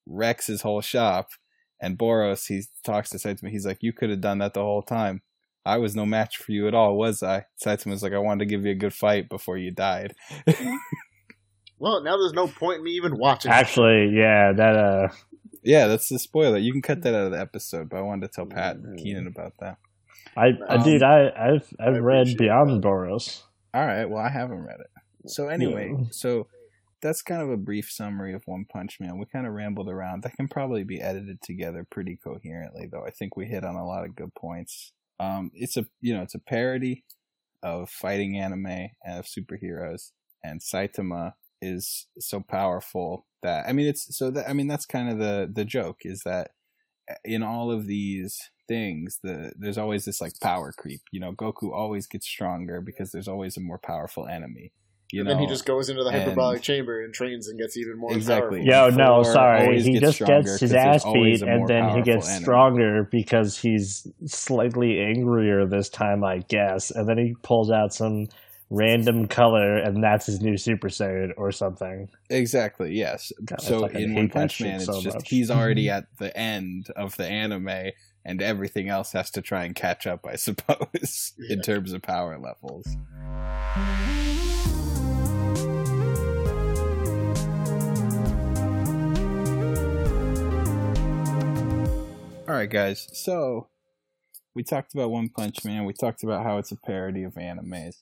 wrecks 0.06 0.46
his 0.46 0.62
whole 0.62 0.80
shop, 0.80 1.28
and 1.80 1.98
Boros 1.98 2.46
he 2.48 2.62
talks 2.84 3.10
to 3.10 3.18
Saitama. 3.18 3.50
He's 3.50 3.66
like, 3.66 3.78
"You 3.82 3.92
could 3.92 4.10
have 4.10 4.20
done 4.20 4.38
that 4.38 4.54
the 4.54 4.62
whole 4.62 4.82
time. 4.82 5.22
I 5.64 5.78
was 5.78 5.94
no 5.94 6.04
match 6.06 6.38
for 6.38 6.52
you 6.52 6.66
at 6.66 6.74
all, 6.74 6.96
was 6.96 7.22
I?" 7.22 7.44
Saitama's 7.64 8.02
like, 8.02 8.12
"I 8.12 8.18
wanted 8.18 8.40
to 8.44 8.50
give 8.50 8.64
you 8.64 8.72
a 8.72 8.76
good 8.76 8.94
fight 8.94 9.28
before 9.28 9.56
you 9.58 9.70
died." 9.70 10.14
Well, 11.78 12.00
now 12.04 12.16
there's 12.16 12.32
no 12.32 12.46
point 12.46 12.78
in 12.78 12.84
me 12.84 12.92
even 12.92 13.18
watching. 13.18 13.50
Actually, 13.50 14.10
yeah, 14.16 14.52
that 14.52 14.76
uh, 14.76 15.08
yeah, 15.62 15.86
that's 15.86 16.08
the 16.08 16.18
spoiler. 16.18 16.58
You 16.58 16.72
can 16.72 16.82
cut 16.82 17.02
that 17.02 17.14
out 17.14 17.26
of 17.26 17.32
the 17.32 17.40
episode, 17.40 17.88
but 17.88 17.98
I 17.98 18.02
wanted 18.02 18.28
to 18.28 18.34
tell 18.34 18.46
Pat 18.46 18.76
and 18.76 18.98
Mm. 18.98 19.02
Keenan 19.02 19.26
about 19.26 19.52
that. 19.60 19.78
I, 20.36 20.50
I 20.68 20.76
Um, 20.76 20.82
dude, 20.84 21.02
I, 21.02 21.28
I've 21.36 21.72
I've 21.80 21.94
I 21.94 21.98
read 21.98 22.20
appreciate 22.22 22.38
Beyond 22.38 22.82
Boros. 22.82 23.42
All 23.74 23.84
right, 23.86 24.06
well, 24.08 24.22
I 24.22 24.28
haven't 24.30 24.60
read 24.64 24.80
it. 24.80 24.90
So 25.30 25.48
anyway, 25.48 25.94
Yeah. 25.96 26.04
so 26.10 26.46
that's 27.00 27.22
kind 27.22 27.42
of 27.42 27.50
a 27.50 27.56
brief 27.56 27.90
summary 27.90 28.32
of 28.34 28.42
One 28.46 28.64
Punch 28.64 28.98
Man. 29.00 29.18
We 29.18 29.26
kind 29.26 29.46
of 29.46 29.52
rambled 29.54 29.88
around. 29.88 30.22
That 30.22 30.36
can 30.36 30.48
probably 30.48 30.84
be 30.84 31.00
edited 31.00 31.40
together 31.42 31.84
pretty 31.90 32.16
coherently, 32.22 32.86
though. 32.90 33.04
I 33.04 33.10
think 33.10 33.36
we 33.36 33.46
hit 33.46 33.64
on 33.64 33.74
a 33.76 33.84
lot 33.86 34.04
of 34.04 34.14
good 34.14 34.34
points. 34.34 34.92
Um, 35.18 35.50
it's 35.54 35.76
a 35.76 35.86
you 36.00 36.14
know 36.14 36.22
it's 36.22 36.34
a 36.34 36.38
parody 36.40 37.04
of 37.62 37.88
fighting 37.90 38.36
anime 38.36 38.66
and 38.66 39.18
of 39.18 39.26
superheroes, 39.26 40.12
and 40.42 40.60
Saitama 40.60 41.32
is 41.62 42.06
so 42.18 42.40
powerful 42.40 43.26
that 43.42 43.66
I 43.68 43.72
mean 43.72 43.86
it's 43.86 44.14
so 44.16 44.30
that 44.32 44.48
I 44.50 44.52
mean 44.52 44.66
that's 44.68 44.86
kind 44.86 45.08
of 45.08 45.18
the 45.18 45.50
the 45.50 45.64
joke 45.64 46.00
is 46.02 46.20
that 46.24 46.50
eh, 47.08 47.14
in 47.24 47.42
all 47.42 47.70
of 47.70 47.86
these 47.86 48.50
things 48.68 49.18
the 49.22 49.52
there's 49.58 49.78
always 49.78 50.04
this 50.04 50.20
like 50.20 50.32
power 50.40 50.72
creep 50.76 51.00
you 51.12 51.20
know 51.20 51.32
goku 51.32 51.72
always 51.72 52.06
gets 52.06 52.26
stronger 52.26 52.80
because 52.80 53.10
there's 53.12 53.28
always 53.28 53.56
a 53.56 53.60
more 53.60 53.78
powerful 53.78 54.26
enemy 54.26 54.72
you 55.12 55.20
and 55.20 55.28
know 55.28 55.34
then 55.34 55.42
he 55.42 55.46
just 55.48 55.66
goes 55.66 55.88
into 55.90 56.02
the 56.04 56.10
and- 56.10 56.22
hyperbolic 56.22 56.62
chamber 56.62 57.04
and 57.04 57.12
trains 57.12 57.48
and 57.48 57.58
gets 57.58 57.76
even 57.76 57.98
more 57.98 58.14
Exactly. 58.14 58.64
powerful. 58.66 58.90
Yo, 58.90 58.96
no, 58.96 59.22
sorry. 59.22 59.82
He 59.82 59.98
gets 60.00 60.16
just 60.16 60.26
gets 60.26 60.58
his 60.58 60.72
ass 60.72 61.04
beat, 61.04 61.42
and 61.42 61.68
then 61.68 61.84
he 61.84 61.90
powerful 61.90 62.02
gets 62.02 62.28
enemy. 62.30 62.42
stronger 62.44 63.08
because 63.12 63.58
he's 63.58 64.06
slightly 64.24 65.00
angrier 65.00 65.66
this 65.66 65.90
time, 65.90 66.24
I 66.24 66.38
guess. 66.48 66.90
And 66.90 67.06
then 67.06 67.18
he 67.18 67.34
pulls 67.42 67.70
out 67.70 67.92
some 67.92 68.28
random 68.72 69.28
color, 69.28 69.76
and 69.76 70.02
that's 70.02 70.24
his 70.24 70.40
new 70.40 70.56
Super 70.56 70.88
Saiyan 70.88 71.32
or 71.36 71.52
something. 71.52 72.08
exactly 72.30 72.94
yes 72.94 73.30
God, 73.44 73.60
so 73.60 73.84
in 73.86 74.14
one 74.14 74.30
punch 74.30 74.60
man 74.62 74.76
it's 74.76 74.86
so 74.86 75.00
just 75.02 75.16
much. 75.16 75.28
he's 75.28 75.50
already 75.50 75.90
at 75.96 76.06
the 76.18 76.34
end 76.36 76.88
of 76.96 77.14
the 77.18 77.26
anime 77.26 77.92
and 78.24 78.40
everything 78.40 78.88
else 78.88 79.12
has 79.12 79.30
to 79.32 79.42
try 79.42 79.64
and 79.64 79.74
catch 79.74 80.06
up 80.06 80.26
i 80.26 80.36
suppose 80.36 81.34
in 81.50 81.60
terms 81.60 81.92
of 81.92 82.00
power 82.00 82.38
levels 82.38 82.86
all 92.48 92.54
right 92.54 92.70
guys 92.70 93.08
so 93.12 93.68
we 94.54 94.62
talked 94.62 94.94
about 94.94 95.10
one 95.10 95.28
punch 95.28 95.62
man 95.64 95.84
we 95.84 95.92
talked 95.92 96.22
about 96.22 96.42
how 96.42 96.56
it's 96.56 96.72
a 96.72 96.76
parody 96.76 97.22
of 97.22 97.34
animes 97.34 97.96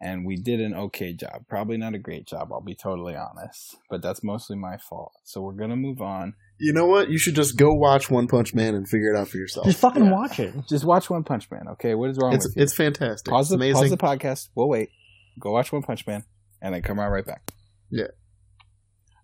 and 0.00 0.24
we 0.26 0.36
did 0.36 0.60
an 0.60 0.74
okay 0.74 1.12
job 1.12 1.44
probably 1.48 1.76
not 1.76 1.94
a 1.94 1.98
great 1.98 2.26
job 2.26 2.52
i'll 2.52 2.60
be 2.60 2.74
totally 2.74 3.16
honest 3.16 3.76
but 3.90 4.00
that's 4.02 4.22
mostly 4.22 4.56
my 4.56 4.76
fault 4.76 5.12
so 5.24 5.40
we're 5.40 5.52
gonna 5.52 5.76
move 5.76 6.00
on 6.00 6.34
You 6.60 6.72
know 6.72 6.86
what? 6.86 7.08
You 7.08 7.18
should 7.18 7.36
just 7.36 7.56
go 7.56 7.72
watch 7.72 8.10
One 8.10 8.26
Punch 8.26 8.52
Man 8.52 8.74
and 8.74 8.88
figure 8.88 9.14
it 9.14 9.16
out 9.16 9.28
for 9.28 9.36
yourself. 9.36 9.64
Just 9.66 9.78
fucking 9.80 10.04
Yeah. 10.06 10.10
watch 10.12 10.40
it. 10.40 10.52
just 10.68 10.84
watch 10.84 11.08
one 11.08 11.22
punch 11.24 11.48
man 11.52 11.68
okay 11.74 11.94
what 11.94 12.10
is 12.10 12.18
wrong 12.20 12.32
It's 12.34 12.46
with 12.46 12.56
you 12.56 12.62
it's 12.64 12.74
fantastic. 12.74 13.30
pause 13.30 13.46
it's 13.46 13.50
the, 13.50 13.56
amazing. 13.56 13.74
pause 13.82 13.90
the 13.90 13.96
podcast 13.96 14.48
we'll 14.54 14.68
wait 14.68 14.90
go 15.40 15.52
watch 15.52 15.70
one 15.72 15.82
punch 15.82 16.06
man 16.06 16.24
and 16.60 16.74
then 16.74 16.82
come 16.82 16.98
right 16.98 17.08
right 17.08 17.24
back 17.26 17.52
Yeah. 17.90 18.08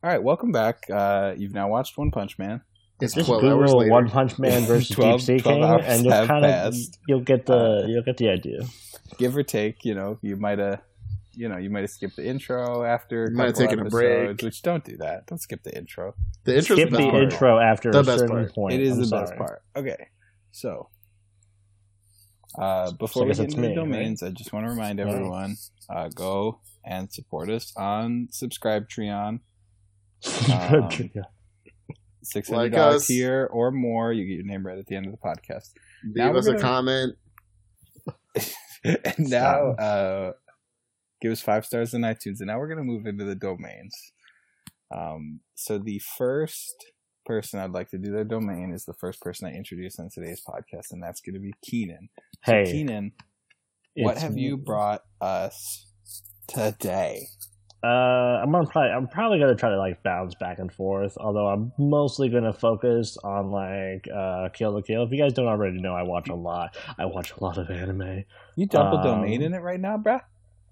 all 0.03 0.11
right 0.11 0.23
welcome 0.23 0.53
back 0.53 0.85
uh 0.93 1.35
you've 1.37 1.55
now 1.55 1.69
watched 1.69 1.97
one 1.99 2.11
punch 2.11 2.39
man 2.39 2.63
it's 3.01 3.15
Just 3.15 3.27
twelve 3.27 3.43
hours 3.45 3.71
Google 3.71 3.79
later. 3.81 3.91
One 3.93 4.09
Punch 4.09 4.39
Man 4.39 4.63
versus 4.67 4.89
12 4.95 5.21
Deep 5.21 5.27
Sea 5.27 5.41
King, 5.43 5.63
and 5.65 6.05
you'll 6.05 6.27
kind 6.27 6.45
of 6.45 6.75
you'll 7.09 7.21
get 7.21 7.47
the 7.47 7.55
Uh, 7.55 7.87
you'll 7.87 8.03
get 8.05 8.17
the 8.17 8.29
idea. 8.29 8.61
give 9.19 9.37
or 9.37 9.43
take 9.43 9.85
you 9.85 9.95
know 9.95 10.19
you 10.23 10.37
might 10.37 10.59
have 10.59 10.81
you 11.35 11.49
know 11.49 11.57
you 11.59 11.69
might 11.71 11.81
have 11.81 11.91
skipped 11.91 12.17
the 12.17 12.25
intro 12.27 12.85
after 12.85 13.25
a 13.25 13.31
You 13.31 13.37
might 13.37 13.47
have 13.47 13.55
couple 13.55 13.67
taken 13.69 13.87
a 13.87 13.91
break. 13.91 14.11
episodes, 14.13 14.43
which 14.45 14.63
don't 14.63 14.85
do 14.85 14.97
that 14.99 15.27
don't 15.27 15.41
skip 15.41 15.63
the 15.65 15.77
intro 15.77 16.15
the 16.45 16.57
intro 16.57 16.77
Skip 16.77 16.91
the 16.91 16.97
best 16.97 17.05
the 17.05 17.11
part. 17.11 17.23
intro 17.25 17.59
after 17.59 17.91
The 17.91 17.99
a 17.99 18.03
best 18.05 18.19
certain 18.21 18.37
part. 18.37 18.55
point. 18.55 18.75
It 18.75 18.81
is 18.83 18.93
I'm 18.95 19.01
the 19.01 19.07
sorry. 19.07 19.27
best 19.27 19.37
part. 19.39 19.63
Okay, 19.77 20.07
so 20.53 20.89
uh, 22.57 22.93
before 22.93 23.23
I 23.23 23.25
we 23.25 23.31
guess 23.31 23.39
get 23.39 23.45
into 23.47 23.61
me, 23.61 23.63
the 23.63 23.69
right? 23.81 23.85
domains, 23.85 24.23
I 24.23 24.31
just 24.31 24.53
want 24.53 24.67
to 24.67 24.71
remind 24.71 25.01
Yeah. 25.01 25.07
everyone: 25.09 25.57
uh, 25.91 26.09
go 26.15 26.61
and 26.85 27.13
support 27.13 27.51
us 27.51 27.73
on 27.77 28.29
Subscribe 28.31 28.89
Treon, 28.89 29.41
Um, 30.53 30.89
six 32.25 32.49
hundred 32.51 32.73
dollars 32.73 33.03
us. 33.03 33.07
tier 33.07 33.49
or 33.53 33.71
more. 33.71 34.13
You 34.13 34.25
get 34.27 34.35
your 34.35 34.47
name 34.47 34.67
right 34.67 34.79
at 34.79 34.87
the 34.87 34.97
end 34.97 35.07
of 35.07 35.13
the 35.13 35.19
podcast. 35.19 35.71
Now 36.05 36.27
Leave 36.27 36.33
we're 36.35 36.39
us 36.41 36.47
a 36.47 36.51
gonna- 36.53 36.63
comment. 36.63 37.15
and 38.85 39.19
now, 39.31 39.71
uh, 39.73 40.33
give 41.23 41.33
us 41.33 41.41
five 41.41 41.65
stars 41.65 41.95
in 41.95 42.03
iTunes. 42.03 42.41
And 42.41 42.47
now 42.49 42.59
we're 42.59 42.69
gonna 42.69 42.85
move 42.85 43.07
into 43.07 43.25
the 43.25 43.35
domains. 43.35 43.95
Um, 44.95 45.41
so 45.55 45.79
the 45.79 46.01
first 46.19 46.75
person 47.27 47.59
I'd 47.59 47.71
like 47.71 47.89
to 47.91 47.99
do 47.99 48.13
their 48.13 48.25
domain 48.25 48.73
is 48.75 48.85
the 48.85 48.93
first 48.95 49.21
person 49.21 49.49
I 49.49 49.53
introduced 49.57 49.99
on 49.99 50.11
today's 50.13 50.43
podcast, 50.47 50.93
and 50.93 51.03
that's 51.03 51.21
going 51.23 51.35
to 51.35 51.41
be 51.41 51.55
Keenan. 51.65 52.11
So 52.45 52.53
Hey, 52.53 52.65
Keenan, 52.65 53.13
what 53.97 54.13
it's- 54.13 54.23
have 54.23 54.37
you 54.37 54.57
brought 54.59 55.03
us 55.23 55.87
today? 56.47 57.27
Uh, 57.85 58.41
I'm 58.43 58.51
gonna 58.51 58.67
probably 58.67 58.91
I'm 58.93 59.07
probably 59.09 59.39
gonna 59.41 59.55
try 59.57 59.69
to 59.69 59.77
like 59.79 60.03
bounce 60.03 60.35
back 60.37 60.59
and 60.59 60.73
forth. 60.73 61.19
Although 61.19 61.49
I'm 61.49 61.73
mostly 61.79 62.31
gonna 62.31 62.55
focus 62.55 63.19
on 63.23 63.51
like 63.51 64.07
uh, 64.09 64.49
Kill 64.55 64.73
la 64.75 64.81
Kill. 64.81 65.03
If 65.03 65.11
you 65.13 65.19
guys 65.19 65.35
don't 65.35 65.47
already 65.49 65.81
know, 65.83 65.93
I 65.95 66.03
watch 66.05 66.29
a 66.31 66.35
lot. 66.35 66.77
I 66.99 67.05
watch 67.05 67.33
a 67.39 67.45
lot 67.45 67.59
of 67.59 67.69
anime. 67.71 68.25
You 68.57 68.67
double 68.67 68.99
Um, 68.99 69.05
domain 69.05 69.43
in 69.43 69.53
it 69.53 69.59
right 69.61 69.79
now, 69.81 69.99
bruh? 69.99 70.21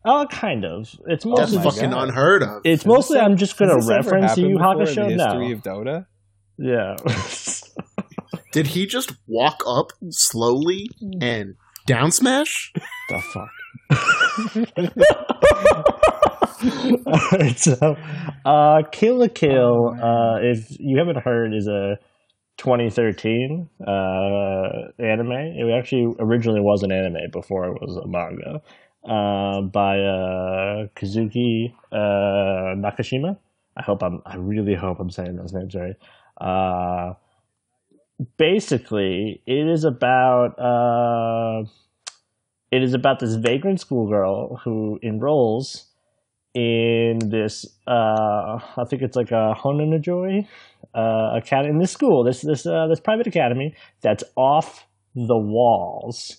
Oh, 0.06 0.26
kind 0.30 0.64
of. 0.64 0.88
It's 1.06 1.26
Oh 1.26 1.36
That's 1.36 1.52
mostly 1.52 1.70
fucking 1.70 1.90
God. 1.90 2.08
unheard 2.08 2.42
of. 2.42 2.62
it's 2.64 2.82
Has 2.84 2.86
mostly 2.86 3.18
this- 3.18 3.24
I'm 3.26 3.36
just 3.36 3.58
gonna 3.58 3.76
reference 3.86 4.38
Yu 4.38 4.46
happened 4.46 4.50
Yu 4.50 4.56
before 4.58 4.72
in 4.72 4.78
Hakusho 4.78 5.08
the 5.10 5.16
now. 5.16 5.24
history 5.38 5.52
of 5.52 5.62
Dota? 5.62 6.06
Yeah. 6.58 6.96
Did 8.52 8.68
he 8.68 8.86
just 8.86 9.12
walk 9.26 9.62
up 9.66 9.92
slowly 10.10 10.88
and 11.20 11.56
down 11.86 12.10
smash? 12.10 12.72
the 13.10 13.20
fuck. 13.20 13.50
Alright, 17.06 17.58
so 17.58 17.96
uh, 18.44 18.82
Kill 18.92 19.16
la 19.16 19.28
Kill, 19.28 19.96
uh, 20.00 20.38
if 20.40 20.78
you 20.78 20.98
haven't 20.98 21.18
heard, 21.18 21.52
is 21.54 21.66
a 21.66 21.98
2013 22.58 23.68
uh, 23.80 23.90
anime. 24.98 25.32
It 25.32 25.72
actually 25.76 26.14
originally 26.20 26.60
was 26.60 26.82
an 26.82 26.92
anime 26.92 27.30
before 27.32 27.66
it 27.66 27.80
was 27.80 27.96
a 27.96 28.06
manga 28.06 28.62
uh, 29.04 29.62
by 29.62 29.98
uh, 29.98 30.86
Kazuki 30.94 31.74
uh, 31.90 32.76
Nakashima. 32.76 33.36
I 33.76 33.82
hope 33.82 34.02
I'm. 34.02 34.22
I 34.26 34.36
really 34.36 34.74
hope 34.74 35.00
I'm 35.00 35.10
saying 35.10 35.36
those 35.36 35.52
names 35.52 35.74
right. 35.74 35.96
Uh, 36.40 37.14
basically, 38.36 39.42
it 39.46 39.66
is 39.66 39.84
about. 39.84 40.58
Uh, 40.58 41.64
it 42.70 42.82
is 42.82 42.94
about 42.94 43.18
this 43.18 43.34
vagrant 43.34 43.80
schoolgirl 43.80 44.60
who 44.64 44.98
enrolls 45.02 45.91
in 46.54 47.18
this 47.30 47.66
uh 47.86 48.58
I 48.76 48.84
think 48.88 49.02
it's 49.02 49.16
like 49.16 49.30
a 49.30 49.54
Honnouji 49.54 50.46
uh 50.94 51.36
academy 51.36 51.70
in 51.70 51.78
this 51.78 51.92
school, 51.92 52.24
this 52.24 52.42
this 52.42 52.66
uh 52.66 52.86
this 52.88 53.00
private 53.00 53.26
academy 53.26 53.74
that's 54.02 54.24
off 54.36 54.86
the 55.14 55.38
walls. 55.38 56.38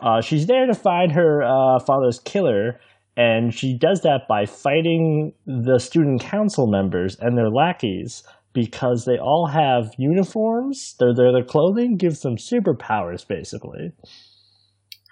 Uh 0.00 0.20
she's 0.20 0.46
there 0.46 0.66
to 0.66 0.74
find 0.74 1.12
her 1.12 1.42
uh 1.42 1.78
father's 1.84 2.18
killer 2.20 2.80
and 3.16 3.54
she 3.54 3.76
does 3.76 4.00
that 4.02 4.22
by 4.28 4.46
fighting 4.46 5.32
the 5.46 5.78
student 5.78 6.22
council 6.22 6.66
members 6.66 7.16
and 7.20 7.36
their 7.36 7.50
lackeys 7.50 8.22
because 8.54 9.04
they 9.04 9.18
all 9.18 9.46
have 9.46 9.92
uniforms. 9.98 10.96
Their 10.98 11.14
their, 11.14 11.32
their 11.32 11.44
clothing 11.44 11.96
gives 11.96 12.20
them 12.20 12.36
superpowers 12.36 13.26
basically. 13.26 13.92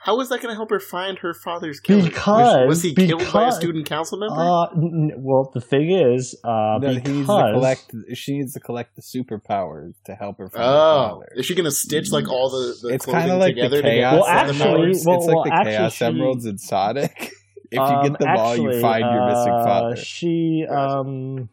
How 0.03 0.19
is 0.21 0.31
that 0.31 0.41
going 0.41 0.51
to 0.51 0.57
help 0.57 0.71
her 0.71 0.81
find 0.81 1.19
her 1.19 1.35
father's 1.35 1.79
killer? 1.79 2.05
Because- 2.05 2.67
was, 2.67 2.69
was 2.69 2.83
he 2.83 2.95
killed 2.95 3.31
by 3.33 3.49
a 3.49 3.53
student 3.53 3.87
council 3.87 4.19
member? 4.19 4.35
Uh, 4.41 4.65
n- 4.75 5.13
well, 5.19 5.51
the 5.53 5.61
thing 5.61 5.91
is, 5.91 6.35
uh, 6.43 6.79
No, 6.81 6.95
because 6.95 6.97
he 6.97 7.13
needs 7.19 7.29
to 7.29 7.51
collect. 7.53 7.95
She 8.15 8.39
needs 8.39 8.55
to 8.55 8.61
collect 8.61 8.97
the 8.97 9.03
superpowers 9.03 9.93
to 10.07 10.15
help 10.15 10.39
her 10.39 10.49
find 10.49 10.65
her 10.65 10.71
oh, 10.71 11.09
father. 11.11 11.29
is 11.37 11.45
she 11.45 11.55
going 11.55 11.67
to 11.67 11.71
stitch 11.71 12.11
like 12.11 12.29
all 12.31 12.49
the, 12.49 12.77
the 12.83 12.95
it's 12.95 13.05
clothing 13.05 13.39
like 13.39 13.55
together 13.55 13.77
the 13.77 13.83
to 13.83 13.95
get. 13.95 14.13
Well, 14.13 14.27
actually- 14.27 14.59
powers? 14.59 15.05
well- 15.07 15.17
it's 15.19 15.27
like 15.27 15.37
well, 15.37 15.45
the 15.45 15.53
actually, 15.55 15.73
chaos 15.73 15.93
she- 15.93 16.05
emeralds 16.07 16.47
in 16.47 16.57
Sonic. 16.59 17.33
if 17.71 17.77
you 17.77 17.81
um, 17.81 18.09
get 18.09 18.19
them 18.19 18.29
all, 18.37 18.57
you 18.57 18.69
actually, 18.69 18.81
find 18.81 19.05
your 19.05 19.27
missing 19.27 19.53
uh, 19.53 19.65
father. 19.65 19.97
She, 19.97 20.67
um, 20.69 21.49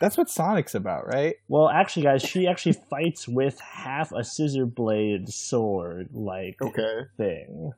That's 0.00 0.16
what 0.16 0.30
Sonic's 0.30 0.74
about, 0.74 1.06
right? 1.06 1.34
well, 1.48 1.68
actually, 1.68 2.04
guys, 2.04 2.22
she 2.22 2.46
actually 2.46 2.76
fights 2.88 3.28
with 3.28 3.60
half 3.60 4.12
a 4.12 4.24
scissor 4.24 4.64
blade 4.66 5.28
sword 5.28 6.08
like 6.12 6.56
okay, 6.62 7.00
thing. 7.16 7.72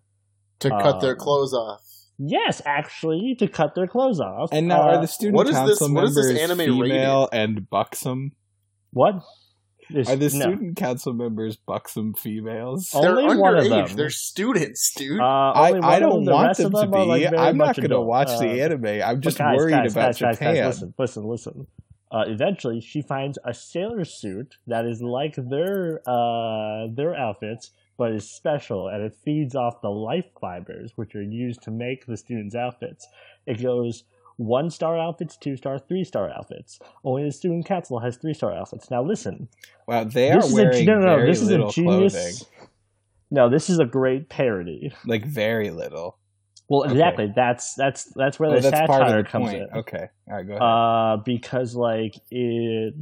to 0.60 0.68
cut 0.70 1.00
their 1.00 1.12
Um, 1.12 1.18
clothes 1.18 1.52
off. 1.54 1.80
Yes, 2.18 2.60
actually, 2.66 3.34
to 3.38 3.48
cut 3.48 3.74
their 3.74 3.86
clothes 3.86 4.20
off. 4.20 4.50
And 4.52 4.68
now, 4.68 4.82
Uh, 4.82 4.96
are 4.96 5.00
the 5.00 5.06
student 5.08 5.36
what 5.36 5.46
is 5.48 5.54
this- 5.54 5.78
council 5.78 5.94
what 5.94 6.04
is 6.04 6.14
this 6.14 6.26
members 6.26 6.50
anime 6.50 6.74
female 6.82 7.28
and 7.32 7.68
buxom? 7.70 8.32
what? 8.92 9.14
There's- 9.92 10.08
Are 10.08 10.16
the 10.16 10.24
no. 10.24 10.28
student 10.28 10.76
council 10.76 11.12
members 11.12 11.56
buxom 11.56 12.14
females? 12.14 12.90
They're 12.92 13.18
Only 13.18 13.36
one 13.36 13.56
of 13.56 13.68
them. 13.68 13.88
They're 13.96 14.10
students, 14.10 14.92
dude. 14.94 15.20
Uh, 15.20 15.24
I, 15.24 15.80
I 15.82 15.98
don't 15.98 16.24
them, 16.24 16.34
want 16.34 16.48
rest 16.48 16.60
them 16.60 16.72
to 16.72 16.78
them 16.78 16.90
be. 16.90 16.98
like, 16.98 17.26
I'm 17.36 17.56
not 17.56 17.76
going 17.76 17.90
to 17.90 18.00
watch 18.00 18.28
Uh, 18.28 18.38
the 18.40 18.62
anime. 18.62 18.86
I'm 19.04 19.20
just 19.20 19.38
guys, 19.38 19.56
worried 19.56 19.72
guys, 19.72 19.92
about 19.92 20.06
guys, 20.06 20.18
guys, 20.20 20.34
Japan. 20.36 20.54
guys, 20.54 20.66
listen, 20.66 20.94
listen, 20.98 21.24
listen. 21.24 21.66
Uh, 22.12 22.24
eventually, 22.26 22.80
she 22.80 23.02
finds 23.02 23.38
a 23.44 23.54
sailor 23.54 24.04
suit 24.04 24.56
that 24.66 24.84
is 24.84 25.00
like 25.00 25.36
their 25.36 26.00
uh, 26.08 26.88
their 26.92 27.14
outfits, 27.14 27.70
but 27.96 28.10
is 28.12 28.28
special, 28.28 28.88
and 28.88 29.02
it 29.04 29.14
feeds 29.24 29.54
off 29.54 29.80
the 29.80 29.90
life 29.90 30.24
fibers, 30.40 30.92
which 30.96 31.14
are 31.14 31.22
used 31.22 31.62
to 31.62 31.70
make 31.70 32.06
the 32.06 32.16
students' 32.16 32.56
outfits. 32.56 33.06
It 33.46 33.62
goes 33.62 34.02
one 34.40 34.70
star 34.70 34.98
outfits, 34.98 35.36
two 35.36 35.56
star, 35.56 35.78
three 35.78 36.02
star 36.04 36.30
outfits. 36.30 36.78
Only 37.04 37.24
the 37.24 37.32
student 37.32 37.66
council 37.66 37.98
has 38.00 38.16
three 38.16 38.32
star 38.34 38.52
outfits. 38.52 38.90
Now, 38.90 39.02
listen, 39.02 39.48
Wow, 39.86 40.04
they 40.04 40.30
this 40.30 40.44
are 40.44 40.48
is 40.48 40.54
wearing 40.54 40.88
a 40.88 40.92
no, 40.92 40.98
no, 41.00 41.16
very 41.16 41.28
this 41.28 41.42
is 41.42 41.48
a 41.48 41.52
little 41.52 41.70
genius. 41.72 42.14
clothing. 42.14 42.68
No, 43.30 43.48
this 43.48 43.68
is 43.70 43.78
a 43.78 43.84
great 43.84 44.28
parody. 44.28 44.92
Like 45.06 45.24
very 45.24 45.70
little. 45.70 46.16
Well, 46.68 46.82
Okay. 46.84 46.92
exactly. 46.92 47.32
That's 47.34 47.74
that's 47.74 48.04
that's 48.14 48.38
where 48.40 48.50
Oh, 48.50 48.54
the 48.54 48.60
that's 48.70 48.76
satire 48.90 49.22
the 49.22 49.28
comes 49.28 49.50
point. 49.50 49.62
in. 49.62 49.78
Okay, 49.78 50.08
all 50.28 50.36
right, 50.36 50.46
go 50.46 50.52
ahead. 50.54 50.62
uh, 50.62 51.16
because 51.24 51.74
like 51.74 52.14
it 52.30 52.94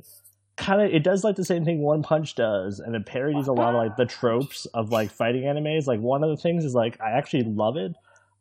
kind 0.56 0.82
of 0.82 0.92
it 0.92 1.04
does 1.04 1.22
like 1.22 1.36
the 1.36 1.44
same 1.44 1.64
thing 1.64 1.80
One 1.82 2.02
Punch 2.02 2.34
does, 2.34 2.80
and 2.80 2.96
it 2.96 3.06
parodies 3.06 3.46
a 3.46 3.52
lot 3.52 3.74
of 3.74 3.76
like 3.76 3.96
the 3.96 4.06
tropes 4.06 4.66
of 4.74 4.90
like 4.90 5.10
fighting 5.10 5.42
animes. 5.42 5.86
Like 5.86 6.00
one 6.00 6.24
of 6.24 6.30
the 6.30 6.36
things 6.36 6.64
is 6.64 6.74
like 6.74 7.00
I 7.00 7.12
actually 7.12 7.44
love 7.44 7.76
it. 7.76 7.92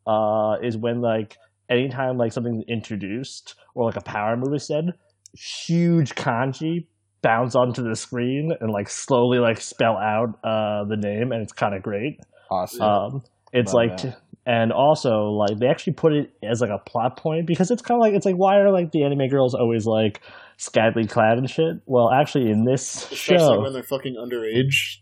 Uh, 0.06 0.56
is 0.62 0.76
when 0.76 1.00
like 1.02 1.36
anytime 1.68 2.16
like 2.16 2.32
something's 2.32 2.64
introduced 2.68 3.54
or 3.74 3.84
like 3.86 3.96
a 3.96 4.02
power 4.02 4.36
move 4.36 4.54
is 4.54 4.66
said, 4.66 4.92
huge 5.34 6.14
kanji 6.14 6.86
bounce 7.22 7.54
onto 7.54 7.82
the 7.82 7.96
screen 7.96 8.52
and 8.60 8.70
like 8.70 8.88
slowly 8.88 9.38
like 9.38 9.60
spell 9.60 9.96
out 9.96 10.38
uh 10.44 10.84
the 10.88 10.96
name, 10.96 11.32
and 11.32 11.42
it's 11.42 11.52
kind 11.52 11.74
of 11.74 11.82
great. 11.82 12.20
awesome. 12.50 12.82
Um, 12.82 13.22
it's 13.52 13.72
Love 13.72 13.88
like, 13.88 13.96
t- 13.98 14.12
and 14.46 14.72
also 14.72 15.30
like 15.30 15.58
they 15.58 15.66
actually 15.66 15.92
put 15.94 16.12
it 16.12 16.30
as 16.42 16.60
like 16.60 16.70
a 16.70 16.78
plot 16.78 17.18
point 17.18 17.46
because 17.46 17.70
it's 17.70 17.82
kind 17.82 17.98
of 17.98 18.00
like 18.00 18.14
it's 18.14 18.24
like 18.24 18.36
why 18.36 18.56
are 18.56 18.72
like 18.72 18.92
the 18.92 19.04
anime 19.04 19.28
girls 19.28 19.54
always 19.54 19.84
like 19.84 20.20
scantily 20.56 21.06
clad 21.06 21.38
and 21.38 21.48
shit? 21.48 21.76
Well, 21.86 22.10
actually, 22.10 22.50
in 22.50 22.64
this 22.64 23.10
Especially 23.12 23.38
show, 23.38 23.60
when 23.60 23.72
they're 23.72 23.82
fucking 23.82 24.16
underage. 24.16 24.98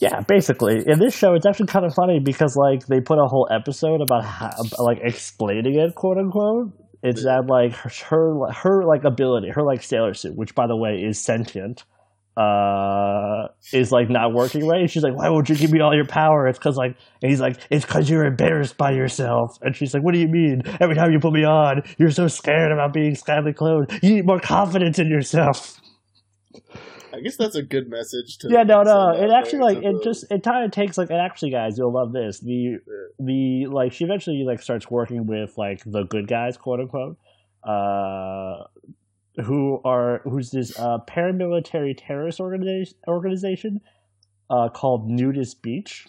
Yeah, 0.00 0.20
basically 0.26 0.82
in 0.86 0.98
this 0.98 1.16
show, 1.16 1.34
it's 1.34 1.46
actually 1.46 1.66
kind 1.66 1.84
of 1.84 1.94
funny 1.94 2.20
because 2.20 2.56
like 2.56 2.86
they 2.86 3.00
put 3.00 3.18
a 3.18 3.26
whole 3.26 3.48
episode 3.50 4.00
about 4.00 4.24
how 4.24 4.50
like 4.78 4.98
explaining 5.02 5.78
it, 5.78 5.94
quote 5.94 6.18
unquote. 6.18 6.72
It's 7.02 7.24
that 7.24 7.46
like 7.48 7.74
her, 7.74 8.46
her 8.52 8.84
like 8.84 9.04
ability, 9.04 9.50
her 9.50 9.62
like 9.62 9.82
sailor 9.82 10.14
suit, 10.14 10.36
which 10.36 10.54
by 10.54 10.66
the 10.66 10.76
way 10.76 11.02
is 11.04 11.22
sentient, 11.22 11.84
uh, 12.36 13.48
is 13.72 13.90
like 13.92 14.08
not 14.08 14.32
working 14.32 14.66
right. 14.66 14.82
And 14.82 14.90
she's 14.90 15.02
like, 15.02 15.16
"Why 15.16 15.28
won't 15.28 15.48
you 15.48 15.56
give 15.56 15.72
me 15.72 15.80
all 15.80 15.94
your 15.94 16.06
power?" 16.06 16.46
It's 16.46 16.58
because 16.58 16.76
like, 16.76 16.96
and 17.20 17.30
he's 17.30 17.40
like, 17.40 17.58
"It's 17.70 17.84
because 17.84 18.08
you're 18.08 18.24
embarrassed 18.24 18.78
by 18.78 18.92
yourself." 18.92 19.58
And 19.62 19.74
she's 19.74 19.94
like, 19.94 20.02
"What 20.02 20.14
do 20.14 20.20
you 20.20 20.28
mean? 20.28 20.62
Every 20.80 20.94
time 20.94 21.12
you 21.12 21.18
put 21.18 21.32
me 21.32 21.44
on, 21.44 21.82
you're 21.98 22.10
so 22.10 22.28
scared 22.28 22.72
about 22.72 22.92
being 22.92 23.14
scantily 23.14 23.52
clothed. 23.52 23.98
You 24.02 24.14
need 24.14 24.26
more 24.26 24.40
confidence 24.40 24.98
in 24.98 25.08
yourself." 25.08 25.78
I 27.12 27.20
guess 27.20 27.36
that's 27.36 27.56
a 27.56 27.62
good 27.62 27.88
message 27.90 28.38
to. 28.38 28.48
Yeah, 28.50 28.62
no, 28.62 28.82
no. 28.82 29.10
It 29.10 29.30
actually 29.30 29.60
like 29.60 29.78
it 29.82 30.02
just 30.02 30.24
it 30.30 30.42
kind 30.42 30.64
of 30.64 30.70
takes 30.70 30.96
like 30.96 31.10
and 31.10 31.20
actually, 31.20 31.50
guys, 31.50 31.76
you'll 31.76 31.92
love 31.92 32.12
this. 32.12 32.40
The 32.40 32.78
the 33.18 33.66
like 33.66 33.92
she 33.92 34.04
eventually 34.04 34.44
like 34.46 34.62
starts 34.62 34.90
working 34.90 35.26
with 35.26 35.56
like 35.58 35.82
the 35.84 36.04
good 36.04 36.26
guys, 36.26 36.56
quote 36.56 36.80
unquote, 36.80 37.18
uh, 37.64 38.64
who 39.44 39.80
are 39.84 40.22
who's 40.24 40.50
this 40.50 40.78
uh 40.78 40.98
paramilitary 41.06 41.94
terrorist 41.96 42.40
organization 42.40 42.96
organization 43.06 43.80
uh 44.48 44.68
called 44.70 45.08
Nudist 45.08 45.62
Beach. 45.62 46.06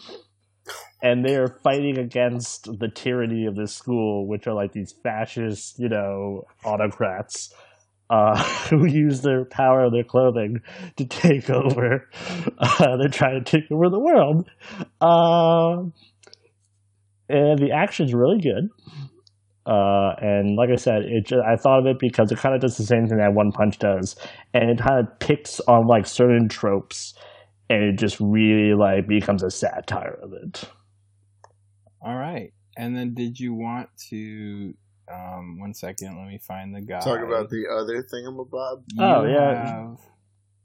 And 1.02 1.26
they 1.26 1.36
are 1.36 1.60
fighting 1.62 1.98
against 1.98 2.80
the 2.80 2.88
tyranny 2.88 3.46
of 3.46 3.58
this 3.58 3.76
school, 3.76 4.26
which 4.26 4.48
are 4.48 4.54
like 4.54 4.72
these 4.72 4.94
fascist, 5.04 5.78
you 5.78 5.90
know, 5.90 6.46
autocrats 6.64 7.54
uh, 8.10 8.44
who 8.70 8.86
use 8.88 9.22
their 9.22 9.46
power 9.46 9.86
of 9.86 9.92
their 9.92 10.04
clothing 10.04 10.62
to 10.98 11.06
take 11.06 11.50
over. 11.50 12.10
Uh, 12.58 12.98
they're 12.98 13.10
trying 13.10 13.44
to 13.44 13.52
take 13.52 13.72
over 13.72 13.90
the 13.90 14.00
world. 14.00 14.50
Uh, 15.02 15.90
and 17.30 17.60
the 17.60 17.72
action's 17.74 18.14
really 18.14 18.40
good. 18.40 18.70
Uh, 19.66 20.12
and 20.20 20.58
like 20.58 20.70
I 20.70 20.76
said, 20.76 21.04
it 21.04 21.26
just, 21.26 21.42
I 21.42 21.56
thought 21.56 21.80
of 21.80 21.86
it 21.86 21.98
because 22.00 22.32
it 22.32 22.38
kind 22.38 22.54
of 22.54 22.62
does 22.62 22.78
the 22.78 22.84
same 22.84 23.08
thing 23.08 23.18
that 23.20 23.34
One 23.34 23.52
Punch 23.52 23.80
does, 23.80 24.16
and 24.54 24.70
it 24.70 24.78
kind 24.78 25.00
of 25.00 25.20
picks 25.20 25.62
on 25.62 25.88
like 25.88 26.06
certain 26.06 26.50
tropes, 26.50 27.14
and 27.70 27.82
it 27.82 27.98
just 27.98 28.20
really 28.20 28.74
like 28.74 29.08
becomes 29.08 29.42
a 29.42 29.50
satire 29.50 30.20
of 30.22 30.34
it. 30.34 30.66
all 32.06 32.16
right, 32.16 32.52
and 32.76 32.96
then 32.96 33.14
did 33.14 33.40
you 33.40 33.54
want 33.54 33.88
to? 34.10 34.74
Um, 35.12 35.60
one 35.60 35.74
second, 35.74 36.18
let 36.18 36.28
me 36.28 36.38
find 36.38 36.74
the 36.74 36.82
guy. 36.82 37.00
talk 37.02 37.20
about 37.22 37.50
the 37.50 37.66
other 37.70 38.04
thingamabob. 38.04 38.84
You 38.94 39.04
Oh, 39.04 39.26
yeah. 39.26 39.66
have, 39.66 39.98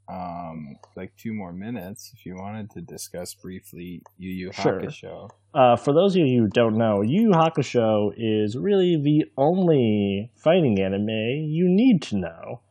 um, 0.07 0.75
like 0.95 1.15
two 1.17 1.33
more 1.33 1.51
minutes 1.53 2.11
if 2.15 2.25
you 2.25 2.35
wanted 2.35 2.71
to 2.71 2.81
discuss 2.81 3.33
briefly 3.33 4.01
Yu 4.17 4.31
Yu 4.31 4.51
Sure. 4.53 4.79
Hakusho. 4.81 5.29
Uh, 5.53 5.75
for 5.75 5.93
those 5.93 6.15
of 6.15 6.25
you 6.25 6.43
who 6.43 6.47
don't 6.47 6.77
know, 6.77 7.01
Yu 7.01 7.23
Yu 7.23 7.31
Hakusho 7.31 8.13
is 8.17 8.55
really 8.57 8.95
the 8.95 9.25
only 9.37 10.31
fighting 10.35 10.79
anime 10.79 11.09
you 11.09 11.65
need 11.67 12.01
to 12.03 12.15
know. 12.17 12.61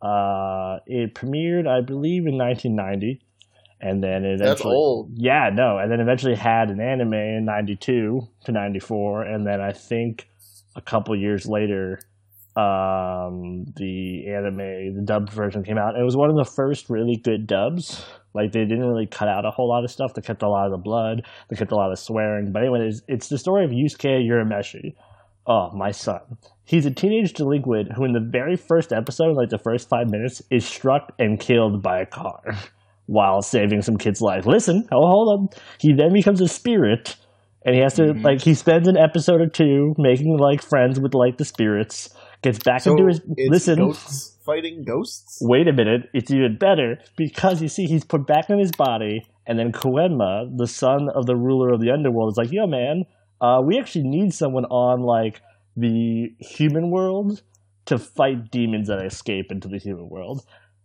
Uh, 0.00 0.78
it 0.86 1.14
premiered, 1.14 1.66
I 1.66 1.80
believe, 1.80 2.26
in 2.26 2.38
1990, 2.38 3.20
and 3.80 4.02
then 4.02 4.24
it 4.24 4.38
That's 4.38 4.64
old. 4.64 5.10
Yeah, 5.16 5.50
no, 5.52 5.78
and 5.78 5.90
then 5.90 6.00
eventually 6.00 6.36
had 6.36 6.70
an 6.70 6.80
anime 6.80 7.14
in 7.14 7.44
92 7.44 8.20
to 8.44 8.52
94, 8.52 9.22
and 9.24 9.44
then 9.46 9.60
I 9.60 9.72
think 9.72 10.28
a 10.78 10.80
couple 10.80 11.14
years 11.18 11.46
later, 11.46 12.00
um, 12.56 13.66
the 13.76 14.26
anime, 14.28 14.94
the 14.96 15.02
dubbed 15.04 15.30
version 15.30 15.62
came 15.62 15.76
out. 15.76 15.98
It 15.98 16.04
was 16.04 16.16
one 16.16 16.30
of 16.30 16.36
the 16.36 16.50
first 16.50 16.88
really 16.88 17.16
good 17.16 17.46
dubs. 17.46 18.04
Like 18.34 18.52
they 18.52 18.64
didn't 18.64 18.86
really 18.86 19.06
cut 19.06 19.28
out 19.28 19.44
a 19.44 19.50
whole 19.50 19.68
lot 19.68 19.84
of 19.84 19.90
stuff. 19.90 20.14
They 20.14 20.22
kept 20.22 20.42
a 20.42 20.48
lot 20.48 20.66
of 20.66 20.72
the 20.72 20.78
blood. 20.78 21.26
They 21.48 21.56
kept 21.56 21.72
a 21.72 21.76
lot 21.76 21.92
of 21.92 21.98
swearing. 21.98 22.52
But 22.52 22.62
anyway, 22.62 22.88
it's, 22.88 23.02
it's 23.08 23.28
the 23.28 23.38
story 23.38 23.64
of 23.64 23.70
Yusuke 23.70 24.26
Urameshi. 24.26 24.94
Oh, 25.46 25.70
my 25.74 25.90
son. 25.90 26.20
He's 26.64 26.84
a 26.84 26.90
teenage 26.90 27.32
delinquent 27.32 27.92
who, 27.92 28.04
in 28.04 28.12
the 28.12 28.20
very 28.20 28.56
first 28.56 28.92
episode, 28.92 29.36
like 29.36 29.48
the 29.48 29.58
first 29.58 29.88
five 29.88 30.10
minutes, 30.10 30.42
is 30.50 30.66
struck 30.66 31.12
and 31.18 31.40
killed 31.40 31.82
by 31.82 32.00
a 32.00 32.06
car 32.06 32.42
while 33.06 33.40
saving 33.40 33.82
some 33.82 33.96
kid's 33.96 34.20
life. 34.20 34.46
Listen, 34.46 34.86
oh, 34.92 35.06
hold 35.06 35.40
on. 35.40 35.48
He 35.80 35.92
then 35.94 36.12
becomes 36.12 36.40
a 36.40 36.48
spirit, 36.48 37.16
and 37.68 37.74
he 37.76 37.82
has 37.82 37.92
to 37.94 38.02
Mhm. 38.14 38.24
like 38.24 38.40
he 38.40 38.54
spends 38.54 38.88
an 38.88 38.96
episode 38.96 39.42
or 39.42 39.46
two 39.46 39.94
making 39.98 40.38
like 40.38 40.62
friends 40.62 40.98
with 40.98 41.12
like 41.14 41.36
the 41.36 41.44
spirits. 41.44 42.08
Gets 42.40 42.60
back 42.60 42.80
So 42.80 42.92
into 42.92 43.06
his 43.08 43.20
listen. 43.36 43.78
ghosts 43.78 44.38
fighting 44.46 44.82
ghosts. 44.84 45.38
Wait 45.42 45.68
a 45.68 45.72
minute, 45.74 46.08
it's 46.14 46.30
even 46.30 46.56
better 46.56 46.98
because 47.18 47.60
you 47.60 47.68
see 47.68 47.84
he's 47.84 48.04
put 48.04 48.26
back 48.26 48.48
in 48.48 48.58
his 48.58 48.72
body, 48.72 49.26
and 49.46 49.58
then 49.58 49.72
Koenma, 49.72 50.56
the 50.56 50.66
son 50.66 51.10
of 51.14 51.26
the 51.26 51.36
ruler 51.36 51.70
of 51.74 51.80
the 51.82 51.90
underworld, 51.90 52.32
is 52.32 52.38
like, 52.38 52.50
"Yo, 52.50 52.66
man, 52.66 53.04
uh, 53.42 53.60
we 53.62 53.78
actually 53.78 54.08
need 54.08 54.32
someone 54.32 54.64
on 54.66 55.02
like 55.02 55.42
the 55.76 56.32
human 56.38 56.90
world 56.90 57.42
to 57.84 57.98
fight 57.98 58.50
demons 58.50 58.88
that 58.88 59.04
escape 59.04 59.52
into 59.52 59.68
the 59.68 59.78
human 59.78 60.08
world." 60.08 60.40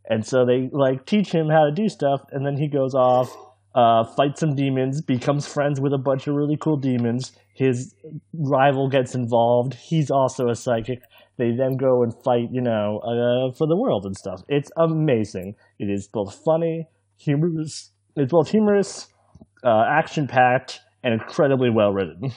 And 0.09 0.25
so 0.25 0.43
they 0.45 0.69
like 0.73 1.05
teach 1.05 1.31
him 1.31 1.47
how 1.49 1.63
to 1.63 1.71
do 1.71 1.87
stuff, 1.87 2.25
and 2.33 2.45
then 2.45 2.57
he 2.57 2.67
goes 2.67 2.93
off, 2.93 3.33
uh, 3.75 4.03
fights 4.03 4.39
some 4.39 4.55
demons, 4.55 5.01
becomes 5.01 5.47
friends 5.47 5.79
with 5.81 5.93
a 5.93 5.97
bunch 5.97 6.27
of 6.27 6.35
really 6.35 6.57
cool 6.57 6.77
demons. 6.77 7.31
His 7.53 7.93
rival 8.33 8.89
gets 8.89 9.15
involved. 9.15 9.73
He's 9.75 10.11
also 10.11 10.49
a 10.49 10.55
psychic. 10.55 11.01
They 11.37 11.51
then 11.51 11.77
go 11.77 12.03
and 12.03 12.13
fight, 12.23 12.49
you 12.51 12.61
know, 12.61 12.99
uh, 12.99 13.55
for 13.57 13.67
the 13.67 13.75
world 13.75 14.05
and 14.05 14.15
stuff. 14.15 14.41
It's 14.47 14.71
amazing. 14.77 15.55
It 15.79 15.89
is 15.89 16.07
both 16.07 16.39
funny, 16.45 16.87
humorous. 17.17 17.91
It's 18.15 18.31
both 18.31 18.49
humorous, 18.49 19.07
uh, 19.63 19.85
action 19.89 20.27
packed, 20.27 20.81
and 21.03 21.13
incredibly 21.13 21.69
well 21.69 21.91
written. 21.91 22.31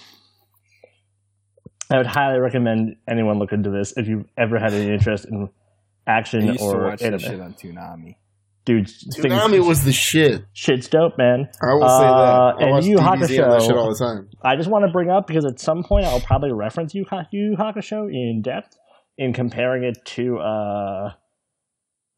I 1.90 1.98
would 1.98 2.06
highly 2.06 2.40
recommend 2.40 2.96
anyone 3.08 3.38
look 3.38 3.52
into 3.52 3.70
this 3.70 3.92
if 3.96 4.08
you've 4.08 4.26
ever 4.36 4.58
had 4.58 4.72
any 4.72 4.92
interest 4.92 5.26
in 5.26 5.48
I 6.06 6.12
action 6.18 6.46
used 6.46 6.58
to 6.58 6.64
or 6.64 6.84
watch 6.86 7.00
this 7.00 7.22
shit 7.22 7.40
on 7.40 7.54
Toonami. 7.54 8.16
Dude, 8.66 8.86
Toonami 8.88 9.50
things, 9.52 9.66
was 9.66 9.84
the 9.84 9.92
shit. 9.92 10.42
shit's 10.52 10.88
dope, 10.88 11.16
man. 11.16 11.48
I 11.62 11.72
will 11.74 11.88
say 11.88 12.04
Uh, 12.04 12.52
that. 12.58 12.64
I 12.66 12.68
and 12.76 12.84
Yu 12.84 12.90
Yu 12.92 12.96
DBZ 12.98 13.02
and 13.44 13.52
that 13.52 13.60
Hakusho- 13.60 13.66
shit 13.66 13.76
all 13.76 13.88
the 13.94 13.98
time. 13.98 14.28
I 14.42 14.56
just 14.56 14.68
want 14.68 14.84
to 14.84 14.90
bring 14.92 15.08
up 15.08 15.26
because 15.28 15.44
at 15.46 15.58
some 15.60 15.84
point 15.84 16.04
I'll 16.04 16.20
probably 16.20 16.52
reference 16.52 16.92
Yu 16.94 17.04
Yu 17.10 17.18
Yu 17.52 17.56
Hakusho 17.56 18.08
in 18.12 18.42
depth 18.42 18.76
in 19.16 19.32
comparing 19.32 19.84
it 19.84 20.04
to 20.04 20.38
uh, 20.38 21.10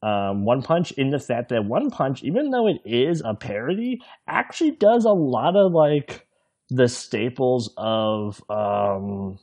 um, 0.03 0.45
One 0.47 0.63
Punch 0.63 0.91
in 0.93 1.11
the 1.11 1.19
fact 1.19 1.51
that 1.51 1.65
One 1.67 1.91
Punch, 1.91 2.23
even 2.25 2.51
though 2.51 2.67
it 2.67 2.79
is 2.85 3.23
a 3.25 3.35
parody, 3.35 4.01
actually 4.27 4.71
does 4.73 5.05
a 5.05 5.11
lot 5.13 5.55
of 5.55 5.73
like 5.73 6.27
the 6.71 6.89
staples 6.89 7.73
of 7.77 8.43
um, 8.49 9.39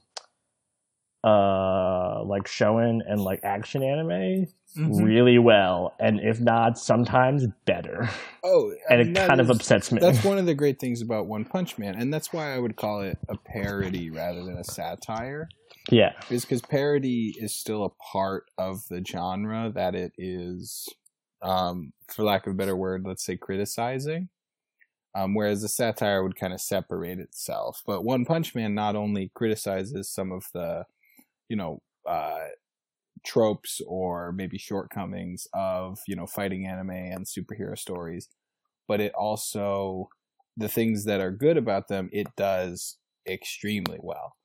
uh 1.25 2.23
like 2.23 2.43
shonen 2.43 2.99
and 3.07 3.19
like 3.21 3.39
action 3.43 3.81
anime 3.83 4.47
Mhm. 4.77 5.05
really 5.05 5.39
well, 5.39 5.93
and 6.01 6.19
if 6.19 6.41
not, 6.41 6.77
sometimes 6.77 7.45
better. 7.65 8.09
Oh, 8.43 8.73
I 8.89 8.93
And 8.95 9.07
mean, 9.07 9.15
it 9.15 9.27
kind 9.27 9.39
of 9.39 9.49
upsets 9.49 9.89
me. 9.89 10.01
That's 10.01 10.21
one 10.25 10.37
of 10.37 10.45
the 10.45 10.53
great 10.53 10.79
things 10.81 11.01
about 11.01 11.27
One 11.27 11.45
Punch 11.45 11.77
Man, 11.77 11.95
and 11.95 12.13
that's 12.13 12.33
why 12.33 12.53
I 12.53 12.59
would 12.59 12.75
call 12.75 12.99
it 13.01 13.17
a 13.29 13.37
parody 13.37 14.09
rather 14.09 14.43
than 14.43 14.57
a 14.57 14.63
satire. 14.65 15.47
yeah. 15.89 16.11
is 16.29 16.43
because 16.43 16.61
parody 16.61 17.33
is 17.39 17.55
still 17.55 17.85
a 17.85 17.89
part 18.11 18.51
of 18.57 18.85
the 18.89 19.01
genre 19.05 19.71
that 19.73 19.95
it 19.95 20.11
is, 20.17 20.89
um, 21.41 21.93
for 22.07 22.23
lack 22.23 22.45
of 22.45 22.51
a 22.53 22.55
better 22.57 22.75
word, 22.75 23.03
let's 23.05 23.23
say 23.23 23.37
criticizing. 23.37 24.27
Um, 25.15 25.33
whereas 25.35 25.63
a 25.63 25.69
satire 25.69 26.21
would 26.21 26.35
kind 26.35 26.51
of 26.53 26.59
separate 26.59 27.19
itself. 27.19 27.81
But 27.87 28.03
One 28.03 28.25
Punch 28.25 28.53
Man 28.55 28.75
not 28.75 28.97
only 28.97 29.31
criticizes 29.33 30.09
some 30.09 30.33
of 30.33 30.47
the, 30.53 30.85
you 31.49 31.55
know, 31.55 31.81
uh, 32.07 32.47
tropes 33.25 33.81
or 33.87 34.31
maybe 34.31 34.57
shortcomings 34.57 35.47
of, 35.53 35.99
you 36.07 36.15
know, 36.15 36.27
fighting 36.27 36.67
anime 36.67 36.91
and 36.91 37.25
superhero 37.25 37.77
stories, 37.77 38.29
but 38.87 39.01
it 39.01 39.13
also, 39.13 40.09
the 40.57 40.69
things 40.69 41.05
that 41.05 41.21
are 41.21 41.31
good 41.31 41.57
about 41.57 41.87
them, 41.87 42.09
it 42.11 42.27
does 42.35 42.97
extremely 43.27 43.97
well. 44.01 44.35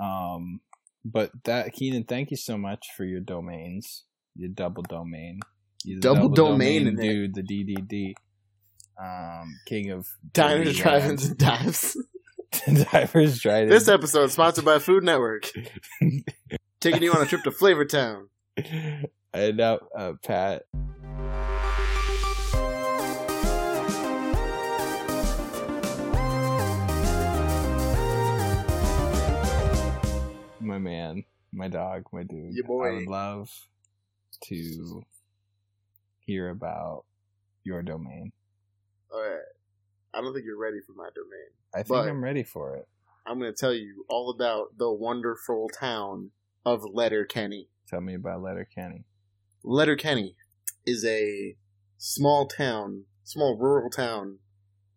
Um, 0.00 0.60
but 1.04 1.30
that 1.44 1.72
Keenan, 1.72 2.04
thank 2.04 2.30
you 2.30 2.36
so 2.36 2.58
much 2.58 2.88
for 2.96 3.04
your 3.04 3.20
domains, 3.20 4.04
your 4.34 4.48
double 4.48 4.82
domain, 4.82 5.40
you 5.84 6.00
Double 6.00 6.30
domain 6.30 6.86
in 6.86 6.98
it. 6.98 7.02
dude, 7.02 7.34
the 7.34 7.42
DDD, 7.42 8.14
um, 9.00 9.54
king 9.66 9.90
of 9.90 10.06
dirty 10.32 10.72
drive-ins, 10.72 11.26
and 11.26 11.38
dives. 11.38 11.96
divers, 12.92 13.40
drive 13.40 13.68
This 13.68 13.88
episode 13.88 14.24
is 14.24 14.32
sponsored 14.32 14.64
by 14.64 14.78
Food 14.78 15.04
Network. 15.04 15.50
Taking 16.80 17.02
you 17.02 17.12
on 17.12 17.22
a 17.22 17.26
trip 17.26 17.42
to 17.44 17.50
Flavor 17.50 17.84
Town. 17.84 18.28
and 19.32 19.56
now, 19.56 19.80
uh, 19.96 20.12
Pat. 20.22 20.62
My 30.60 30.78
man, 30.78 31.24
my 31.52 31.68
dog, 31.68 32.04
my 32.12 32.22
dude. 32.22 32.54
Ya 32.54 32.62
boy. 32.66 32.88
I 32.88 32.92
would 32.94 33.06
love 33.08 33.50
to 34.44 35.02
hear 36.20 36.48
about 36.48 37.04
your 37.64 37.82
domain. 37.82 38.32
All 39.12 39.20
right. 39.20 39.53
I 40.16 40.20
don't 40.20 40.32
think 40.32 40.44
you're 40.46 40.58
ready 40.58 40.78
for 40.86 40.92
my 40.94 41.08
domain. 41.14 41.48
I 41.74 41.78
think 41.78 41.88
But- 41.88 42.08
I'm 42.08 42.22
ready 42.22 42.42
for 42.42 42.76
it. 42.76 42.86
I'm 43.26 43.38
going 43.38 43.50
to 43.50 43.56
tell 43.58 43.72
you 43.72 44.04
all 44.08 44.28
about 44.30 44.76
the 44.76 44.92
wonderful 44.92 45.70
town 45.70 46.30
of 46.66 46.84
Letterkenny. 46.84 47.68
Tell 47.88 48.02
me 48.02 48.14
about 48.14 48.42
Letterkenny. 48.42 49.04
Letterkenny 49.62 50.36
is 50.86 51.04
a 51.06 51.56
small 51.96 52.46
town, 52.46 53.04
small 53.22 53.56
rural 53.56 53.88
town 53.88 54.40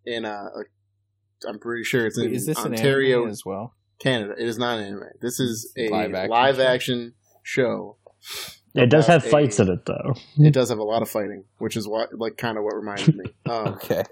in 0.06 0.26
uh, 0.26 0.50
a, 0.56 1.48
I'm 1.48 1.58
pretty 1.60 1.84
sure 1.86 2.06
it's 2.06 2.18
in 2.18 2.34
is 2.34 2.46
this 2.46 2.58
Ontario, 2.58 3.24
an 3.24 3.30
as 3.30 3.46
well? 3.46 3.76
Canada. 4.00 4.34
It 4.38 4.46
is 4.48 4.58
not 4.58 4.80
an 4.80 4.86
anime. 4.86 5.04
This 5.22 5.40
is 5.40 5.72
a 5.78 5.88
Live 5.90 6.12
live 6.30 6.60
action 6.60 6.66
action, 6.66 7.14
show? 7.44 7.98
show. 8.22 8.52
It 8.76 8.90
does 8.90 9.06
about 9.06 9.22
have 9.24 9.32
fights 9.32 9.60
in 9.60 9.70
it 9.72 9.86
though. 9.86 10.16
It 10.38 10.54
does 10.54 10.70
have 10.70 10.78
a 10.80 10.84
lot 10.84 11.02
of 11.02 11.10
fighting, 11.10 11.46
which 11.60 11.78
is 11.78 11.88
what 11.88 12.10
like 12.14 12.38
kind 12.38 12.58
of 12.58 12.64
what 12.66 12.76
reminded 12.76 13.16
me. 13.16 13.26
Um, 13.50 13.68
Okay. 13.76 14.04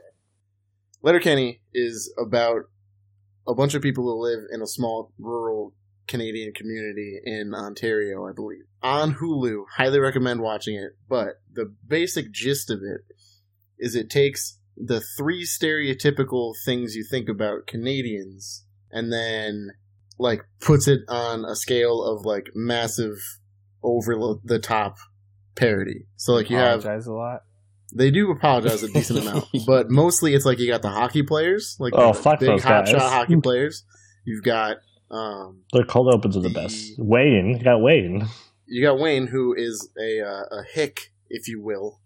Letterkenny 1.06 1.62
is 1.72 2.12
about 2.18 2.63
a 3.48 3.54
bunch 3.54 3.76
of 3.76 3.84
people 3.84 4.06
who 4.06 4.24
live 4.24 4.39
in 4.52 4.63
a 4.63 4.65
small 4.65 5.13
rural 5.20 5.76
Canadian 6.08 6.52
community 6.52 7.20
in 7.24 7.54
Ontario, 7.54 8.28
I 8.28 8.32
believe. 8.32 8.63
On 8.82 9.13
Hulu, 9.13 9.65
highly 9.78 10.00
recommend 10.00 10.41
watching 10.41 10.74
it. 10.74 10.94
But 11.08 11.41
the 11.54 11.72
basic 11.88 12.32
gist 12.32 12.72
of 12.72 12.80
it 12.80 13.02
is 13.78 13.94
it 13.94 14.10
takes 14.10 14.58
the 14.76 15.00
three 15.00 15.46
stereotypical 15.46 16.54
things 16.65 16.96
you 16.96 17.06
think 17.08 17.30
about 17.30 17.68
Canadians 17.68 18.65
and 18.89 19.13
then 19.13 19.74
like 20.18 20.41
puts 20.60 20.88
it 20.88 21.02
on 21.08 21.46
a 21.46 21.56
scale 21.56 22.04
of 22.04 22.26
like 22.26 22.48
massive 22.56 23.18
over 23.84 24.15
the 24.44 24.58
top 24.58 24.98
parody. 25.54 26.08
So 26.15 26.34
like 26.34 26.50
you 26.50 26.58
have 26.58 26.84
a 26.84 27.12
lot. 27.12 27.41
They 27.95 28.12
do 28.12 28.29
apologize 28.31 28.84
a 28.84 28.88
decent 28.91 29.19
amount, 29.27 29.45
but 29.65 29.89
mostly 29.89 30.34
it's 30.36 30.45
like 30.45 30.60
you 30.60 30.67
got 30.67 30.81
the 30.81 30.89
hockey 30.89 31.23
players, 31.23 31.77
like 31.79 31.93
Oh, 31.95 32.13
the 32.13 32.19
fuck 32.19 32.39
big 32.39 32.49
those 32.49 32.63
hot 32.63 32.86
guys. 32.86 32.91
shot 32.91 33.12
hockey 33.12 33.36
players. 33.43 33.84
You've 34.25 34.43
got 34.43 34.77
um, 35.12 35.62
The 35.71 35.84
cold 35.86 36.13
opens 36.13 36.36
are 36.38 36.41
the 36.41 36.49
The- 36.49 36.53
best. 36.55 36.93
Wayne, 36.97 37.58
you 37.58 37.63
got 37.63 37.81
Wayne. 37.81 38.27
you 38.67 38.84
got 38.84 38.99
Wayne, 38.99 39.27
who 39.27 39.53
is 39.55 39.89
a 39.99 40.21
uh, 40.21 40.43
a 40.60 40.63
hick, 40.73 41.12
if 41.29 41.47
you 41.47 41.62
will, 41.62 42.01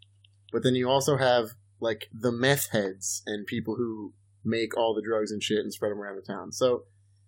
but 0.54 0.64
then 0.64 0.76
you 0.76 0.90
also 0.90 1.18
have 1.18 1.50
like 1.82 2.10
the 2.14 2.32
meth 2.32 2.68
heads 2.72 3.22
and 3.26 3.46
people 3.48 3.76
who 3.76 4.14
make 4.46 4.76
all 4.78 4.94
the 4.94 5.02
drugs 5.02 5.32
and 5.32 5.42
shit 5.42 5.60
and 5.60 5.74
spread 5.74 5.92
them 5.92 6.00
around 6.00 6.16
the 6.18 6.22
town. 6.34 6.52
So 6.52 6.84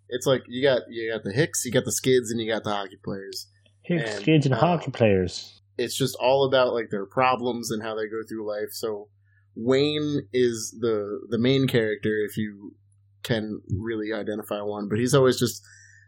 it's 0.09 0.25
like 0.25 0.43
you 0.47 0.61
got 0.61 0.81
you 0.89 1.11
got 1.11 1.23
the 1.23 1.31
hicks, 1.31 1.63
you 1.65 1.71
got 1.71 1.85
the 1.85 1.91
skids, 1.91 2.31
and 2.31 2.39
you 2.41 2.51
got 2.51 2.63
the 2.63 2.69
hockey 2.71 2.97
players. 3.03 3.47
Hicks, 3.83 4.15
And, 4.17 4.25
kids, 4.25 4.45
and 4.45 4.53
uh, 4.55 4.59
hockey 4.59 4.91
players. 4.91 5.60
It's 5.81 5.97
just 5.97 6.15
all 6.19 6.45
about 6.45 6.73
like 6.73 6.89
their 6.89 7.05
problems 7.05 7.71
and 7.71 7.81
how 7.83 7.95
they 7.95 8.07
go 8.07 8.21
through 8.27 8.47
life. 8.47 8.71
So 8.71 9.09
Wayne 9.55 10.27
is 10.33 10.77
the 10.79 11.21
the 11.29 11.37
main 11.37 11.67
character 11.67 12.25
if 12.25 12.37
you 12.37 12.75
can 13.23 13.61
really 13.69 14.13
identify 14.13 14.61
one, 14.61 14.87
but 14.89 14.97
he's 14.97 15.13
always 15.13 15.39
just 15.39 15.61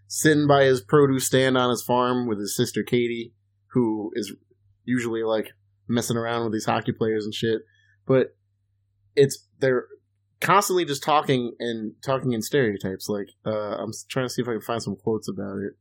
sitting 0.08 0.48
by 0.48 0.64
his 0.64 0.82
produce 0.82 1.26
stand 1.26 1.58
on 1.58 1.70
his 1.70 1.84
farm 1.84 2.28
with 2.28 2.40
his 2.40 2.56
sister 2.56 2.84
Katie, 2.84 3.34
who 3.68 4.12
is 4.16 4.34
usually 4.86 5.24
like 5.24 5.50
messing 5.88 6.18
around 6.18 6.44
with 6.44 6.54
these 6.54 6.66
hockey 6.66 6.92
players 6.92 7.26
and 7.26 7.34
shit. 7.34 7.62
But 8.06 8.36
it's 9.16 9.48
they're 9.60 9.88
constantly 10.40 10.86
just 10.86 11.04
talking 11.04 11.54
and 11.60 11.94
talking 12.04 12.34
in 12.34 12.42
stereotypes. 12.42 13.08
Like 13.10 13.30
uh, 13.46 13.78
I'm 13.78 13.92
trying 14.10 14.26
to 14.26 14.30
see 14.30 14.42
if 14.42 14.48
I 14.48 14.54
can 14.54 14.62
find 14.62 14.82
some 14.82 14.96
quotes 14.96 15.28
about 15.28 15.58
it, 15.60 15.74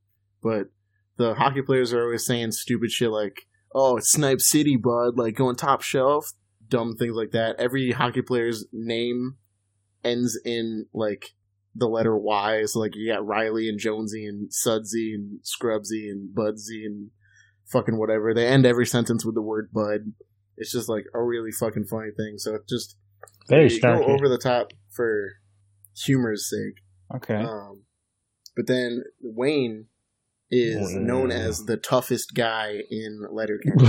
but 0.42 0.68
the 1.16 1.34
hockey 1.34 1.62
players 1.62 1.92
are 1.92 2.04
always 2.04 2.24
saying 2.24 2.52
stupid 2.52 2.90
shit 2.90 3.10
like 3.10 3.46
oh, 3.74 3.96
it's 3.96 4.12
Snipe 4.12 4.40
City, 4.40 4.76
bud, 4.76 5.16
like 5.16 5.34
going 5.34 5.56
top 5.56 5.82
shelf, 5.82 6.32
dumb 6.68 6.96
things 6.96 7.14
like 7.14 7.30
that. 7.32 7.56
Every 7.58 7.92
hockey 7.92 8.22
player's 8.22 8.66
name 8.72 9.36
ends 10.04 10.38
in 10.44 10.86
like 10.92 11.34
the 11.74 11.86
letter 11.86 12.16
Y. 12.16 12.64
So 12.66 12.80
like 12.80 12.94
you 12.94 13.12
got 13.12 13.26
Riley 13.26 13.68
and 13.68 13.78
Jonesy 13.78 14.26
and 14.26 14.52
Sudsy 14.52 15.14
and 15.14 15.40
Scrubsy 15.42 16.10
and 16.10 16.34
Budsy 16.34 16.84
and 16.84 17.10
fucking 17.66 17.98
whatever. 17.98 18.34
They 18.34 18.46
end 18.46 18.66
every 18.66 18.86
sentence 18.86 19.24
with 19.24 19.34
the 19.34 19.42
word 19.42 19.70
bud. 19.72 20.12
It's 20.56 20.72
just 20.72 20.88
like 20.88 21.06
a 21.14 21.22
really 21.22 21.50
fucking 21.50 21.86
funny 21.86 22.10
thing. 22.16 22.34
So 22.38 22.54
it 22.54 22.68
just 22.68 22.96
Very 23.48 23.72
you 23.72 23.80
go 23.80 24.04
over 24.04 24.28
the 24.28 24.38
top 24.38 24.72
for 24.90 25.30
humor's 25.96 26.48
sake. 26.48 26.82
Okay. 27.16 27.42
Um, 27.42 27.82
but 28.54 28.66
then 28.66 29.04
Wayne 29.20 29.86
is 30.54 30.94
known 30.94 31.30
as 31.32 31.64
the 31.64 31.76
toughest 31.78 32.34
guy 32.34 32.76
in 32.90 33.26
Letterkenny 33.32 33.86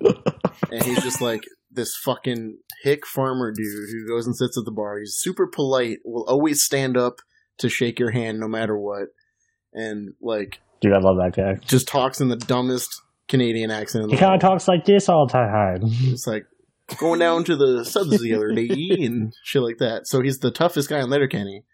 and 0.72 0.82
he's 0.82 1.02
just 1.02 1.20
like 1.20 1.42
this 1.70 1.94
fucking 1.96 2.56
hick 2.82 3.06
farmer 3.06 3.52
dude 3.52 3.88
who 3.92 4.08
goes 4.08 4.26
and 4.26 4.34
sits 4.34 4.56
at 4.58 4.64
the 4.64 4.72
bar. 4.72 4.98
He's 4.98 5.16
super 5.18 5.46
polite, 5.46 5.98
will 6.04 6.24
always 6.26 6.64
stand 6.64 6.96
up 6.96 7.16
to 7.58 7.68
shake 7.68 7.98
your 7.98 8.10
hand 8.10 8.40
no 8.40 8.48
matter 8.48 8.76
what, 8.76 9.08
and 9.72 10.14
like 10.20 10.60
Dude, 10.80 10.92
I 10.94 10.98
love 10.98 11.16
that 11.18 11.34
guy. 11.36 11.54
just 11.66 11.88
talks 11.88 12.20
in 12.20 12.28
the 12.28 12.36
dumbest 12.36 12.88
Canadian 13.28 13.70
accent. 13.70 14.04
in 14.04 14.10
He 14.10 14.16
kind 14.16 14.26
of 14.34 14.42
world. 14.42 14.52
talks 14.58 14.68
like 14.68 14.84
this 14.86 15.08
all 15.08 15.26
the 15.26 15.32
time. 15.32 15.80
It's 15.82 16.26
like 16.26 16.46
going 16.98 17.18
down 17.20 17.44
to 17.44 17.56
the 17.56 17.84
subs 17.84 18.20
the 18.22 18.34
other 18.34 18.52
day 18.54 18.68
and 19.04 19.34
shit 19.44 19.60
like 19.62 19.78
that. 19.78 20.06
So 20.06 20.22
he's 20.22 20.38
the 20.38 20.50
toughest 20.50 20.88
guy 20.88 21.00
in 21.00 21.10
Letterkenny. 21.10 21.64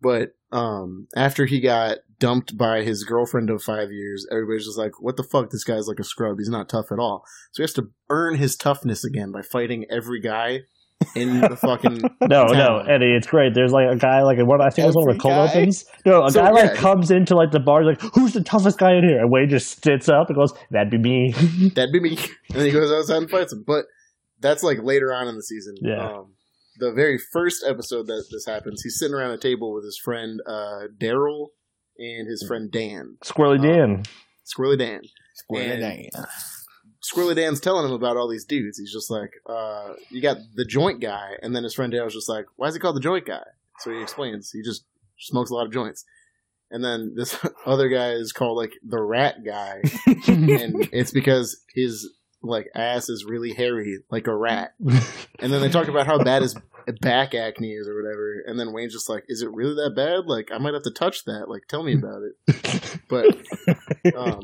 But 0.00 0.30
um, 0.52 1.08
after 1.16 1.44
he 1.44 1.60
got 1.60 1.98
dumped 2.18 2.56
by 2.56 2.82
his 2.82 3.04
girlfriend 3.04 3.50
of 3.50 3.62
five 3.62 3.90
years, 3.92 4.26
everybody's 4.30 4.66
just 4.66 4.78
like, 4.78 5.00
"What 5.00 5.16
the 5.16 5.22
fuck? 5.22 5.50
This 5.50 5.64
guy's 5.64 5.86
like 5.86 6.00
a 6.00 6.04
scrub. 6.04 6.38
He's 6.38 6.48
not 6.48 6.68
tough 6.68 6.90
at 6.92 6.98
all." 6.98 7.24
So 7.52 7.62
he 7.62 7.64
has 7.64 7.72
to 7.74 7.90
earn 8.10 8.36
his 8.36 8.56
toughness 8.56 9.04
again 9.04 9.30
by 9.32 9.42
fighting 9.42 9.84
every 9.90 10.20
guy 10.20 10.60
in 11.14 11.40
the 11.40 11.56
fucking. 11.56 12.02
No, 12.28 12.44
no. 12.46 12.78
Eddie, 12.80 13.14
it's 13.14 13.26
great. 13.26 13.54
There's 13.54 13.72
like 13.72 13.88
a 13.90 13.96
guy, 13.96 14.22
like 14.22 14.38
what 14.40 14.60
I 14.60 14.68
think 14.68 14.84
it 14.84 14.88
was 14.88 14.96
one 14.96 15.08
of 15.08 15.16
the 15.16 15.22
cold 15.22 15.34
guy? 15.34 15.48
opens. 15.50 15.84
No, 16.04 16.24
a 16.26 16.30
So, 16.30 16.42
guy 16.42 16.50
like 16.50 16.74
yeah. 16.74 16.76
comes 16.76 17.10
into 17.10 17.34
like 17.36 17.52
the 17.52 17.60
bar, 17.60 17.84
like, 17.84 18.00
"Who's 18.14 18.32
the 18.34 18.42
toughest 18.42 18.78
guy 18.78 18.94
in 18.96 19.04
here?" 19.08 19.18
And 19.20 19.30
Wayne 19.30 19.48
just 19.48 19.82
sits 19.82 20.08
up 20.08 20.28
and 20.28 20.36
goes, 20.36 20.52
"That'd 20.70 20.90
be 20.90 20.98
me." 20.98 21.32
That'd 21.74 21.92
be 21.92 22.00
me. 22.00 22.18
And 22.50 22.58
then 22.58 22.66
he 22.66 22.72
goes 22.72 22.90
outside 22.92 23.16
and 23.22 23.30
fights 23.30 23.52
him. 23.52 23.64
But 23.66 23.86
that's 24.40 24.62
like 24.62 24.78
later 24.82 25.14
on 25.14 25.28
in 25.28 25.36
the 25.36 25.42
season. 25.42 25.76
Yeah. 25.80 26.06
Um, 26.10 26.34
the 26.80 26.92
very 26.92 27.18
first 27.32 27.64
episode 27.66 28.06
that 28.08 28.24
this 28.30 28.44
happens, 28.46 28.82
he's 28.82 28.98
sitting 28.98 29.14
around 29.14 29.30
a 29.32 29.38
table 29.38 29.72
with 29.74 29.84
his 29.84 29.98
friend 29.98 30.40
uh, 30.46 30.82
Daryl 31.00 31.46
and 31.98 32.28
his 32.28 32.44
friend 32.46 32.70
Dan, 32.70 33.16
Squirrely 33.24 33.58
Uh, 33.58 33.62
Dan. 33.62 34.02
Squirrely 34.46 34.78
Dan. 34.78 35.02
Square 35.34 35.72
and- 35.72 35.80
Dan. 35.80 36.24
Squirrely 37.02 37.36
Dan's 37.36 37.60
telling 37.60 37.86
him 37.86 37.92
about 37.92 38.16
all 38.16 38.28
these 38.28 38.44
dudes. 38.44 38.78
He's 38.78 38.92
just 38.92 39.10
like, 39.10 39.30
uh, 39.48 39.94
you 40.10 40.20
got 40.20 40.36
the 40.54 40.64
joint 40.64 41.00
guy, 41.00 41.34
and 41.42 41.54
then 41.54 41.62
his 41.64 41.74
friend 41.74 41.92
Daryl's 41.92 42.12
just 42.14 42.28
like, 42.28 42.46
why 42.56 42.66
is 42.68 42.74
he 42.74 42.80
called 42.80 42.96
the 42.96 43.00
joint 43.00 43.24
guy? 43.26 43.44
So 43.80 43.90
he 43.92 44.02
explains, 44.02 44.50
he 44.50 44.62
just 44.62 44.84
smokes 45.18 45.50
a 45.50 45.54
lot 45.54 45.66
of 45.66 45.72
joints. 45.72 46.04
and 46.70 46.84
then 46.84 47.14
this 47.16 47.38
other 47.66 47.88
guy 47.88 48.10
is 48.10 48.32
called 48.32 48.56
like 48.58 48.72
the 48.86 49.00
rat 49.00 49.36
guy, 49.44 49.80
and 50.26 50.88
it's 50.92 51.12
because 51.12 51.62
his 51.72 52.10
like 52.42 52.66
ass 52.74 53.08
is 53.08 53.24
really 53.24 53.52
hairy, 53.54 54.00
like 54.10 54.26
a 54.26 54.34
rat. 54.36 54.74
And 55.40 55.52
then 55.52 55.60
they 55.60 55.68
talk 55.70 55.86
about 55.86 56.06
how 56.06 56.18
bad 56.22 56.42
his 56.42 56.56
back 57.00 57.34
acne 57.34 57.72
is 57.72 57.88
or 57.88 57.94
whatever, 58.02 58.42
and 58.46 58.58
then 58.58 58.72
Wayne's 58.72 58.92
just 58.92 59.08
like, 59.08 59.24
"Is 59.28 59.42
it 59.42 59.50
really 59.52 59.74
that 59.74 59.94
bad? 59.96 60.26
Like, 60.26 60.50
I 60.52 60.58
might 60.58 60.74
have 60.74 60.82
to 60.84 60.90
touch 60.90 61.24
that. 61.24 61.48
Like, 61.48 61.66
tell 61.68 61.82
me 61.82 61.94
about 61.94 62.22
it." 62.22 62.98
But 63.08 64.16
um, 64.16 64.40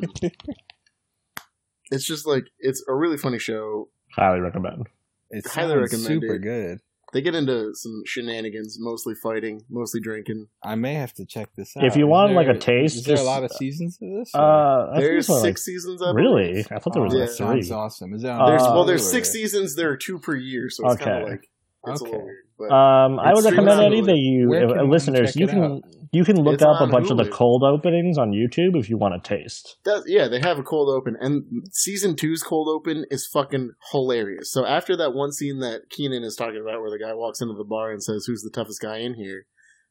it's 1.90 2.04
just 2.07 2.26
like 2.26 2.44
it's 2.59 2.83
a 2.88 2.94
really 2.94 3.16
funny 3.16 3.38
show. 3.38 3.88
Highly 4.14 4.40
recommend. 4.40 4.87
It 5.30 5.46
Highly 5.46 5.72
sounds 5.74 5.92
recommend 5.92 6.22
super 6.22 6.35
it. 6.35 6.42
good. 6.42 6.78
They 7.12 7.20
get 7.22 7.37
into 7.37 7.70
some 7.74 8.02
shenanigans, 8.07 8.76
mostly 8.80 9.14
fighting, 9.14 9.62
mostly 9.70 10.00
drinking. 10.00 10.48
I 10.64 10.74
may 10.74 10.94
have 10.94 11.12
to 11.14 11.24
check 11.24 11.48
this 11.57 11.76
out. 11.76 11.85
If 11.85 11.94
you 11.94 12.07
Is 12.07 12.11
want, 12.11 12.33
like, 12.33 12.48
a 12.48 12.59
taste, 12.59 12.96
is 12.96 13.04
there 13.04 13.16
a 13.18 13.22
lot 13.22 13.44
of 13.44 13.52
seasons 13.52 13.98
of 14.02 14.09
this? 14.18 14.35
Uh, 14.35 14.98
There's 14.98 15.26
six 15.28 15.42
like, 15.42 15.59
seasons. 15.59 16.02
I 16.02 16.11
really? 16.11 16.66
I 16.72 16.78
thought 16.80 16.92
there 16.92 17.02
was 17.04 17.14
Oh, 17.14 17.18
like 17.18 17.28
that 17.28 17.37
three. 17.37 17.46
sounds 17.46 17.70
awesome. 17.70 18.14
Is 18.14 18.22
that 18.22 18.33
Uh, 18.33 18.42
on 18.42 18.50
There's 18.50 18.62
well, 18.62 18.85
there's 18.85 19.09
six 19.09 19.30
seasons. 19.30 19.76
There 19.76 19.90
are 19.90 19.96
two 19.96 20.18
per 20.18 20.35
year, 20.35 20.68
so 20.70 20.90
it's 20.90 20.96
kind 21.04 21.22
of 21.22 21.28
like 21.28 21.48
it's 21.87 22.01
a 22.01 22.05
Okay. 22.05 22.12
little 22.12 22.27
weird. 22.27 22.38
But 22.57 22.70
Um, 22.73 23.18
I 23.18 23.33
would 23.35 23.44
recommend 23.44 23.79
streaming 23.81 23.92
Eddie 23.92 24.01
that 24.03 24.12
Hulu. 24.12 24.61
you, 24.62 24.70
uh, 24.70 24.75
can 24.79 24.90
listeners, 24.90 25.35
you 25.37 25.47
can 25.49 25.62
out? 25.64 25.83
you 26.12 26.25
can 26.25 26.37
look 26.37 26.55
It's 26.55 26.62
up 26.62 26.81
a 26.81 26.85
on 26.85 26.90
bunch 26.92 27.11
of 27.11 27.16
the 27.16 27.29
cold 27.29 27.64
openings 27.64 28.16
on 28.16 28.31
YouTube 28.31 28.79
if 28.79 28.88
you 28.88 28.97
want 28.97 29.20
to 29.23 29.29
taste. 29.37 29.77
that, 29.85 30.05
yeah, 30.07 30.29
they 30.29 30.38
have 30.38 30.59
a 30.61 30.62
cold 30.62 30.88
open, 30.88 31.16
and 31.20 31.42
season 31.73 32.14
two's 32.14 32.42
cold 32.44 32.68
open 32.68 33.05
is 33.11 33.27
fucking 33.27 33.70
hilarious. 33.90 34.53
So 34.53 34.64
after 34.64 34.97
that 34.97 35.14
one 35.14 35.33
scene 35.33 35.59
that 35.61 35.90
Keenan 35.90 36.23
is 36.23 36.37
talking 36.37 36.61
about, 36.64 36.81
where 36.81 36.90
the 36.90 36.99
guy 37.05 37.12
walks 37.12 37.40
into 37.40 37.55
the 37.55 37.64
bar 37.64 37.90
and 37.90 38.01
says, 38.03 38.25
"Who's 38.27 38.42
the 38.42 38.51
toughest 38.55 38.81
guy 38.81 38.99
in 38.99 39.14
here?" 39.14 39.47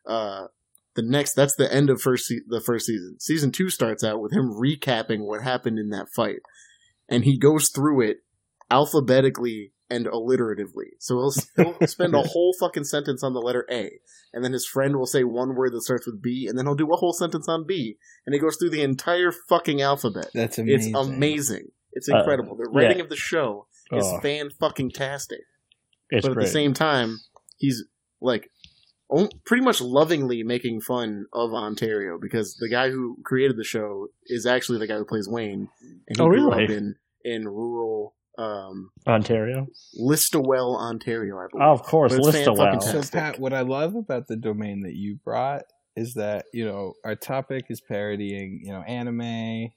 Uh, 0.08 0.48
the 0.96 1.02
next, 1.02 1.34
that's 1.34 1.56
the 1.56 1.72
end 1.74 1.90
of 1.90 2.00
first 2.02 2.28
se- 2.28 2.44
the 2.48 2.62
first 2.62 2.86
season. 2.86 3.18
Season 3.20 3.52
two 3.52 3.70
starts 3.70 4.04
out 4.06 4.22
with 4.22 4.32
him 4.32 4.54
recapping 4.54 5.26
what 5.26 5.42
happened 5.44 5.78
in 5.80 5.90
that 5.90 6.08
fight, 6.16 6.40
and 7.10 7.26
he 7.26 7.38
goes 7.38 7.70
through 7.70 8.00
it 8.02 8.18
alphabetically 8.72 9.73
and 9.94 10.06
alliteratively. 10.08 10.92
So 11.00 11.16
he'll, 11.56 11.74
he'll 11.80 11.88
spend 11.88 12.16
a 12.16 12.22
whole 12.22 12.54
fucking 12.60 12.86
sentence 12.86 13.24
on 13.24 13.34
the 13.34 13.42
letter 13.42 13.66
A, 13.70 14.00
and 14.34 14.44
then 14.44 14.54
his 14.54 14.66
friend 14.66 14.96
will 14.98 15.06
say 15.06 15.24
one 15.24 15.56
word 15.56 15.74
that 15.74 15.82
starts 15.82 16.06
with 16.06 16.22
B, 16.22 16.48
and 16.48 16.58
then 16.58 16.66
he'll 16.66 16.76
do 16.76 16.92
a 16.92 16.96
whole 16.98 17.14
sentence 17.14 17.48
on 17.48 17.66
B, 17.68 17.98
and 18.26 18.34
he 18.34 18.40
goes 18.40 18.58
through 18.58 18.72
the 18.72 18.82
entire 18.84 19.32
fucking 19.32 19.82
alphabet. 19.82 20.28
That's 20.34 20.58
amazing. 20.58 20.94
It's 20.96 21.08
amazing. 21.08 21.68
It's 21.92 22.10
Uh, 22.10 22.18
incredible. 22.18 22.56
the 22.56 22.70
writing 22.72 22.98
yeah. 22.98 23.04
of 23.04 23.10
the 23.10 23.16
show 23.16 23.68
is 23.92 24.04
Oh, 24.06 24.20
fan 24.22 24.50
fucking 24.50 24.92
tastic. 24.92 25.42
it's 26.10 26.24
But 26.26 26.32
at 26.32 26.36
great. 26.36 26.46
the 26.46 26.52
same 26.52 26.74
time, 26.74 27.20
he's 27.58 27.84
like 28.22 28.50
pretty 29.46 29.64
much 29.64 29.80
lovingly 29.80 30.42
making 30.42 30.82
fun 30.82 31.28
of 31.34 31.54
Ontario 31.54 32.18
because 32.20 32.56
the 32.56 32.68
guy 32.70 32.90
who 32.90 33.18
created 33.24 33.58
the 33.58 33.64
show 33.64 34.08
is 34.26 34.46
actually 34.48 34.80
the 34.80 34.88
guy 34.88 34.98
who 34.98 35.06
plays 35.06 35.28
Wayne, 35.30 35.70
and 36.08 36.18
he 36.18 36.24
Oh, 36.24 36.28
grew 36.30 36.52
up 36.52 36.68
in 36.70 36.96
in 37.24 37.48
rural 37.48 38.16
um, 38.38 38.90
Ontario. 39.08 39.68
Listowel, 40.00 40.78
Ontario. 40.78 41.38
I 41.38 41.48
believe. 41.52 41.64
Oh, 41.68 41.72
of 41.72 41.84
course, 41.84 42.14
Listowel. 42.14 42.82
So, 42.82 43.02
Pat, 43.12 43.40
what 43.40 43.54
I 43.54 43.62
love 43.62 43.96
about 43.96 44.28
the 44.28 44.36
domain 44.36 44.82
that 44.82 44.96
you 44.96 45.18
brought 45.24 45.64
is 45.96 46.16
that 46.16 46.46
you 46.54 46.66
know 46.66 46.94
our 47.06 47.16
topic 47.16 47.66
is 47.70 47.82
parodying, 47.82 48.62
you 48.64 48.72
know, 48.72 48.82
anime. 48.82 49.72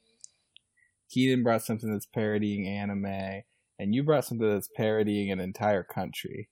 Keaton 1.10 1.44
brought 1.44 1.62
something 1.62 1.92
that's 1.92 2.06
parodying 2.06 2.66
anime, 2.66 3.42
and 3.78 3.94
you 3.94 4.02
brought 4.02 4.24
something 4.24 4.48
that's 4.48 4.70
parodying 4.76 5.30
an 5.30 5.40
entire 5.40 5.84
country. 5.84 6.48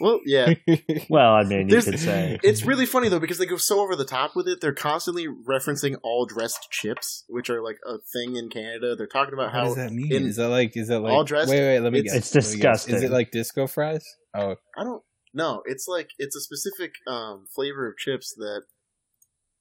Well, 0.00 0.20
yeah. 0.24 0.54
Well, 1.10 1.34
I 1.34 1.42
mean, 1.44 1.68
you 1.68 1.82
could 1.82 1.98
say. 1.98 2.38
It's 2.44 2.64
really 2.64 2.86
funny 2.86 3.08
though 3.08 3.18
because 3.18 3.38
they 3.38 3.46
go 3.46 3.56
so 3.56 3.80
over 3.80 3.96
the 3.96 4.04
top 4.04 4.36
with 4.36 4.46
it. 4.48 4.60
They're 4.60 4.72
constantly 4.72 5.26
referencing 5.26 5.96
all 6.02 6.26
dressed 6.26 6.68
chips, 6.70 7.24
which 7.28 7.50
are 7.50 7.60
like 7.62 7.78
a 7.86 7.96
thing 8.12 8.36
in 8.36 8.48
Canada. 8.50 8.94
They're 8.96 9.06
talking 9.06 9.34
about 9.34 9.46
what 9.46 9.52
how 9.54 9.64
does 9.64 9.76
that 9.76 9.92
mean? 9.92 10.12
in- 10.12 10.26
is 10.26 10.36
that 10.36 10.48
like 10.48 10.76
is 10.76 10.88
that 10.88 11.00
like 11.00 11.12
all 11.12 11.24
dressed, 11.24 11.50
Wait, 11.50 11.58
wait, 11.60 11.80
let 11.80 11.92
me 11.92 12.00
it's- 12.00 12.12
guess. 12.14 12.34
It's 12.36 12.48
let 12.50 12.56
me 12.56 12.62
guess. 12.62 12.88
Is 12.88 13.02
it 13.02 13.10
like 13.10 13.30
disco 13.32 13.66
fries? 13.66 14.04
Oh, 14.34 14.56
I 14.78 14.84
don't 14.84 15.02
know. 15.32 15.62
It's 15.66 15.86
like 15.88 16.10
it's 16.18 16.36
a 16.36 16.40
specific 16.40 16.92
um, 17.08 17.46
flavor 17.54 17.88
of 17.88 17.96
chips 17.98 18.32
that 18.36 18.62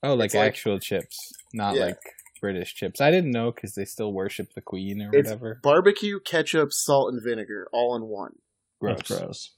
oh, 0.03 0.13
like 0.13 0.27
It's 0.27 0.35
like- 0.35 0.47
actual 0.47 0.79
chips, 0.79 1.17
not 1.53 1.75
Yeah. 1.75 1.85
like 1.85 1.97
British 2.39 2.75
chips. 2.75 3.01
I 3.01 3.09
didn't 3.09 3.31
know 3.31 3.51
because 3.51 3.73
they 3.73 3.85
still 3.85 4.13
worship 4.13 4.53
the 4.53 4.61
Queen 4.61 5.01
or 5.01 5.09
It's 5.15 5.29
whatever. 5.29 5.59
barbecue, 5.63 6.19
ketchup, 6.19 6.71
salt, 6.71 7.11
and 7.13 7.21
vinegar 7.23 7.67
all 7.73 7.95
in 7.95 8.03
one. 8.03 8.33
That's 8.81 9.07
Gross. 9.09 9.51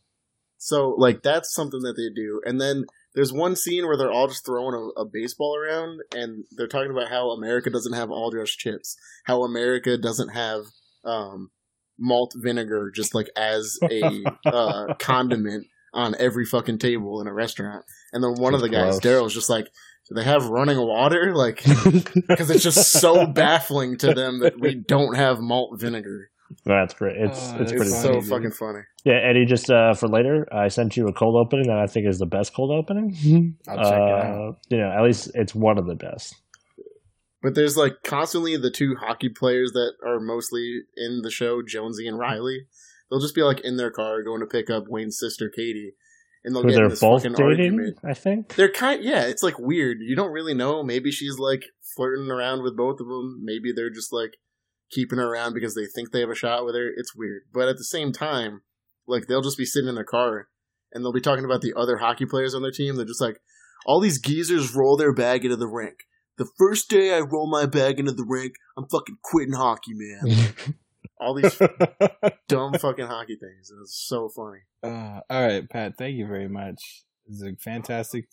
So 0.65 0.95
like 0.97 1.21
that's 1.21 1.53
something 1.53 1.81
that 1.81 1.95
they 1.95 2.09
do. 2.09 2.41
And 2.43 2.59
then 2.59 2.85
there's 3.13 3.31
one 3.31 3.55
scene 3.55 3.85
where 3.85 3.95
they're 3.95 4.11
all 4.11 4.27
just 4.27 4.43
throwing 4.43 4.73
a, 4.73 5.01
a 5.01 5.05
baseball 5.05 5.55
around, 5.55 6.01
and 6.11 6.45
they're 6.57 6.67
talking 6.67 6.89
about 6.89 7.09
how 7.09 7.29
America 7.29 7.69
doesn't 7.69 7.93
have 7.93 8.09
all 8.09 8.31
dressed 8.31 8.57
chips, 8.57 8.97
how 9.25 9.43
America 9.43 9.95
doesn't 9.95 10.29
have 10.29 10.63
um, 11.03 11.51
malt 11.99 12.33
vinegar 12.35 12.91
just 12.95 13.13
like 13.13 13.29
as 13.37 13.77
a 13.83 14.23
uh, 14.47 14.95
condiment 14.95 15.67
on 15.93 16.15
every 16.17 16.45
fucking 16.45 16.79
table 16.79 17.21
in 17.21 17.27
a 17.27 17.33
restaurant. 17.33 17.85
And 18.11 18.23
then 18.23 18.33
one 18.33 18.55
of 18.55 18.61
the 18.61 18.69
guys, 18.69 18.99
Daryl's 18.99 19.35
just 19.35 19.51
like, 19.51 19.67
do 20.09 20.15
they 20.15 20.23
have 20.23 20.47
running 20.47 20.79
water? 20.79 21.35
Like, 21.35 21.63
because 22.27 22.49
it's 22.49 22.63
just 22.63 22.91
so 22.91 23.27
baffling 23.27 23.97
to 23.99 24.15
them 24.15 24.39
that 24.39 24.59
we 24.59 24.73
don't 24.73 25.15
have 25.15 25.39
malt 25.39 25.79
vinegar. 25.79 26.31
That's 26.65 26.93
great. 26.93 27.17
It's 27.17 27.39
Oh, 27.53 27.57
it's 27.61 27.71
pretty 27.71 27.87
It's 27.87 27.95
funny, 28.01 28.13
so 28.13 28.19
dude. 28.21 28.29
fucking 28.29 28.51
funny. 28.51 28.81
Yeah, 29.03 29.19
Eddie, 29.23 29.45
just 29.45 29.69
uh, 29.71 29.93
for 29.93 30.07
later, 30.07 30.47
I 30.53 30.67
sent 30.67 30.95
you 30.97 31.07
a 31.07 31.13
cold 31.13 31.35
opening 31.35 31.67
that 31.67 31.77
I 31.79 31.87
think 31.87 32.07
is 32.07 32.19
the 32.19 32.25
best 32.25 32.53
cold 32.55 32.71
opening. 32.71 33.57
I'll 33.67 33.77
check 33.77 33.93
it 33.93 33.99
Uh, 33.99 34.27
out. 34.27 34.57
You 34.69 34.77
know, 34.77 34.89
at 34.91 35.03
least 35.03 35.31
it's 35.35 35.53
one 35.55 35.77
of 35.77 35.85
the 35.87 35.95
best. 35.95 36.35
But 37.41 37.53
there's 37.55 37.77
like 37.77 37.97
constantly 38.03 38.57
the 38.57 38.71
two 38.71 38.95
hockey 38.99 39.29
players 39.29 39.71
that 39.73 39.93
are 40.05 40.19
mostly 40.19 40.81
in 40.97 41.21
the 41.21 41.29
show, 41.31 41.61
Jonesy 41.61 42.07
and 42.07 42.17
Reilly. 42.17 42.65
They'll 43.09 43.19
just 43.19 43.35
be 43.35 43.43
like 43.43 43.59
in 43.61 43.77
their 43.77 43.91
car 43.91 44.23
going 44.23 44.39
to 44.39 44.47
pick 44.47 44.69
up 44.69 44.85
Wayne's 44.87 45.19
sister 45.19 45.47
Katie, 45.55 45.93
and 46.43 46.55
they'll 46.55 46.63
Who 46.63 46.69
get 46.69 46.75
they're 46.75 46.89
this 46.89 46.99
both 46.99 47.21
fucking 47.21 47.35
dating, 47.35 47.73
argument. 47.73 47.99
I 48.03 48.13
think. 48.15 48.55
They're 48.55 48.71
kind, 48.71 49.03
yeah. 49.03 49.25
It's 49.25 49.43
like 49.43 49.59
weird. 49.59 49.97
You 50.01 50.15
don't 50.15 50.31
really 50.31 50.55
know. 50.55 50.81
Maybe 50.83 51.11
she's 51.11 51.37
like 51.37 51.65
flirting 51.95 52.31
around 52.31 52.63
with 52.63 52.75
both 52.75 52.99
of 52.99 53.07
them. 53.07 53.41
Maybe 53.43 53.71
they're 53.71 53.91
just 53.91 54.11
like 54.11 54.37
keeping 54.95 55.19
her 55.19 55.31
around 55.31 55.53
because 55.53 55.75
they 55.75 55.85
think 55.85 56.11
they 56.11 56.21
have 56.21 56.29
a 56.29 56.35
shot 56.35 56.65
with 56.65 56.75
her. 56.75 56.89
It's 56.95 57.15
weird. 57.15 57.43
But 57.53 57.67
at 57.67 57.77
the 57.77 57.83
same 57.83 58.11
time, 58.11 58.61
like 59.07 59.27
they'll 59.27 59.41
just 59.41 59.57
be 59.57 59.65
sitting 59.65 59.89
in 59.89 59.95
their 59.95 60.03
car 60.03 60.47
and 60.91 61.03
they'll 61.03 61.13
be 61.13 61.21
talking 61.21 61.45
about 61.45 61.61
the 61.61 61.73
other 61.75 61.97
hockey 61.97 62.25
players 62.25 62.55
on 62.55 62.61
their 62.61 62.71
team. 62.71 62.95
They're 62.95 63.05
just 63.05 63.21
like, 63.21 63.39
all 63.85 63.99
these 63.99 64.19
geezers 64.19 64.73
roll 64.73 64.97
their 64.97 65.13
bag 65.13 65.43
into 65.43 65.57
the 65.57 65.67
rink. 65.67 65.97
The 66.37 66.49
first 66.57 66.89
day 66.89 67.15
I 67.15 67.19
roll 67.19 67.49
my 67.49 67.65
bag 67.65 67.99
into 67.99 68.11
the 68.11 68.25
rink, 68.27 68.55
I'm 68.77 68.87
fucking 68.91 69.17
quitting 69.23 69.53
hockey, 69.53 69.93
man. 69.93 70.53
all 71.19 71.35
these 71.35 71.57
dumb 72.47 72.73
fucking 72.73 73.07
hockey 73.07 73.37
things. 73.39 73.69
And 73.69 73.81
it's 73.81 74.05
so 74.07 74.29
funny. 74.29 74.59
Uh, 74.83 75.21
all 75.29 75.47
right, 75.47 75.69
Pat. 75.69 75.97
Thank 75.97 76.17
you 76.17 76.27
very 76.27 76.49
much. 76.49 77.03
It's 77.27 77.41
a 77.41 77.55
fantastic 77.55 78.25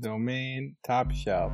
domain, 0.00 0.76
top 0.84 1.12
shelf. 1.12 1.52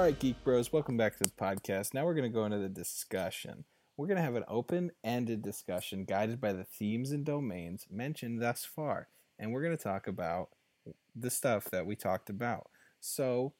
All 0.00 0.06
right, 0.06 0.18
Geek 0.18 0.42
Bros, 0.44 0.72
welcome 0.72 0.96
back 0.96 1.18
to 1.18 1.24
the 1.24 1.28
podcast. 1.28 1.92
Now 1.92 2.06
we're 2.06 2.14
going 2.14 2.22
to 2.22 2.34
go 2.34 2.46
into 2.46 2.56
the 2.56 2.70
discussion. 2.70 3.64
We're 3.98 4.06
going 4.06 4.16
to 4.16 4.22
have 4.22 4.34
an 4.34 4.46
open 4.48 4.92
ended 5.04 5.42
discussion 5.42 6.06
guided 6.06 6.40
by 6.40 6.54
the 6.54 6.64
themes 6.64 7.10
and 7.10 7.22
domains 7.22 7.86
mentioned 7.90 8.40
thus 8.40 8.64
far. 8.64 9.08
And 9.38 9.52
we're 9.52 9.60
going 9.60 9.76
to 9.76 9.82
talk 9.82 10.06
about 10.06 10.48
the 11.14 11.28
stuff 11.28 11.64
that 11.64 11.84
we 11.84 11.96
talked 11.96 12.30
about. 12.30 12.70
So, 12.98 13.52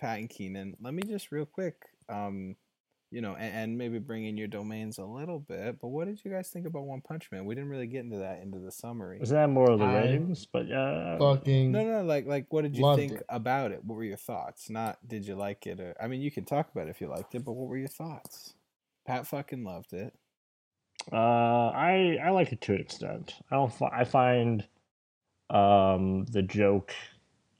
Pat 0.00 0.18
and 0.18 0.28
Keenan, 0.28 0.76
let 0.80 0.92
me 0.92 1.04
just 1.04 1.30
real 1.30 1.46
quick, 1.46 1.76
um, 2.08 2.56
you 3.12 3.20
know, 3.20 3.34
and, 3.34 3.54
and 3.54 3.78
maybe 3.78 3.98
bring 3.98 4.24
in 4.24 4.36
your 4.36 4.46
domains 4.46 4.98
a 4.98 5.04
little 5.04 5.38
bit. 5.40 5.80
But 5.80 5.88
what 5.88 6.06
did 6.06 6.24
you 6.24 6.30
guys 6.30 6.48
think 6.48 6.66
about 6.66 6.84
One 6.84 7.00
Punch 7.00 7.30
Man? 7.32 7.44
We 7.44 7.54
didn't 7.54 7.70
really 7.70 7.86
get 7.88 8.04
into 8.04 8.18
that 8.18 8.40
into 8.42 8.58
the 8.58 8.70
summary. 8.70 9.18
Isn't 9.20 9.36
that 9.36 9.48
more 9.48 9.70
of 9.70 9.78
the 9.80 9.84
I- 9.84 9.94
ratings? 10.02 10.46
But 10.46 10.68
yeah, 10.68 11.18
Fucking 11.18 11.72
No, 11.72 11.84
no, 11.84 12.02
like, 12.02 12.26
like, 12.26 12.46
what 12.50 12.62
did 12.62 12.76
you 12.76 12.94
think 12.96 13.12
it. 13.12 13.26
about 13.28 13.72
it? 13.72 13.84
What 13.84 13.96
were 13.96 14.04
your 14.04 14.16
thoughts? 14.16 14.70
Not 14.70 14.98
did 15.06 15.26
you 15.26 15.34
like 15.34 15.66
it? 15.66 15.80
Or 15.80 15.94
I 16.00 16.06
mean, 16.06 16.20
you 16.20 16.30
can 16.30 16.44
talk 16.44 16.70
about 16.72 16.86
it 16.86 16.90
if 16.90 17.00
you 17.00 17.08
liked 17.08 17.34
it, 17.34 17.44
but 17.44 17.52
what 17.52 17.68
were 17.68 17.76
your 17.78 17.88
thoughts? 17.88 18.54
Pat 19.06 19.26
fucking 19.26 19.64
loved 19.64 19.92
it. 19.92 20.14
uh, 21.12 21.16
I 21.16 22.18
I 22.24 22.30
like 22.30 22.52
it 22.52 22.60
to 22.62 22.74
an 22.74 22.80
extent. 22.80 23.34
I 23.50 23.56
don't. 23.56 23.72
Fi- 23.72 23.90
I 23.92 24.04
find 24.04 24.64
um 25.48 26.26
the 26.26 26.42
joke 26.42 26.92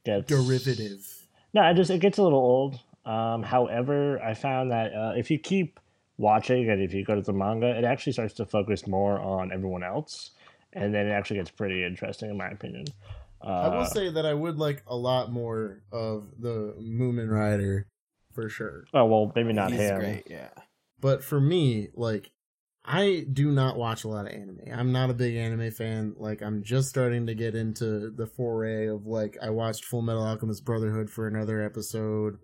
gets 0.05 0.27
derivative. 0.29 1.27
No, 1.53 1.69
it 1.69 1.75
just 1.75 1.91
it 1.91 1.99
gets 2.01 2.19
a 2.19 2.23
little 2.23 2.39
old. 2.39 2.79
Um, 3.05 3.43
however, 3.43 4.21
I 4.23 4.35
found 4.35 4.71
that 4.71 4.93
uh, 4.95 5.13
if 5.17 5.31
you 5.31 5.39
keep 5.39 5.81
watching 6.19 6.69
and 6.69 6.83
if 6.83 6.93
you 6.93 7.05
go 7.05 7.15
to 7.15 7.23
the 7.23 7.33
manga, 7.33 7.67
it 7.67 7.85
actually 7.85 8.13
starts 8.13 8.35
to 8.35 8.45
focus 8.45 8.87
more 8.87 9.19
on 9.19 9.53
everyone 9.53 9.83
else, 9.83 10.33
and 10.73 10.95
then 10.95 11.07
it 11.07 11.11
actually 11.11 11.39
gets 11.39 11.51
pretty 11.51 11.85
interesting, 11.85 12.31
in 12.31 12.37
my 12.37 12.49
opinion. 12.49 12.85
Uh, 13.43 13.49
I 13.49 13.77
will 13.77 13.87
say 13.87 14.11
that 14.11 14.27
I 14.27 14.35
would 14.35 14.59
like 14.59 14.83
a 14.87 14.97
lot 14.97 15.33
more 15.33 15.83
of 15.91 16.29
the 16.39 16.75
Mumen 16.79 17.31
Rider 17.31 17.87
for 18.33 18.49
sure. 18.49 18.85
oh 18.93 19.07
well, 19.07 19.33
maybe 19.35 19.53
not 19.53 19.71
He's 19.71 19.81
him. 19.81 19.99
great, 19.99 20.25
yeah. 20.29 20.51
But 21.01 21.25
for 21.25 21.41
me, 21.41 21.89
like 21.95 22.31
I 22.85 23.27
do 23.33 23.51
not 23.51 23.77
watch 23.77 24.05
a 24.05 24.09
lot 24.09 24.27
of 24.27 24.33
anime. 24.33 24.61
I'm 24.73 24.93
not 24.93 25.11
a 25.11 25.15
big 25.15 25.37
anime 25.37 25.71
fan. 25.71 26.15
Like 26.19 26.43
I'm 26.43 26.63
just 26.63 26.89
starting 26.89 27.27
to 27.27 27.35
get 27.35 27.55
into 27.55 28.11
the 28.11 28.27
foray 28.27 28.89
of 28.89 29.07
like 29.07 29.37
I 29.43 29.51
watched 29.51 29.85
Full 29.85 30.03
Metal 30.03 30.23
Alchemist 30.23 30.65
Brotherhood 30.65 31.11
for 31.11 31.27
another 31.27 31.63
episode. 31.63 32.39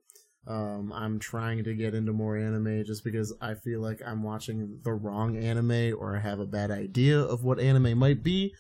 Um, 0.46 0.92
I'm 0.92 1.18
trying 1.18 1.64
to 1.64 1.74
get 1.74 1.94
into 1.94 2.12
more 2.12 2.36
anime 2.36 2.84
just 2.84 3.02
because 3.02 3.34
I 3.40 3.54
feel 3.54 3.80
like 3.80 4.00
I'm 4.06 4.22
watching 4.22 4.78
the 4.84 4.92
wrong 4.92 5.36
anime 5.36 5.94
or 5.98 6.16
I 6.16 6.20
have 6.20 6.38
a 6.38 6.46
bad 6.46 6.70
idea 6.70 7.20
of 7.20 7.42
what 7.42 7.58
anime 7.58 7.98
might 7.98 8.22
be. 8.22 8.54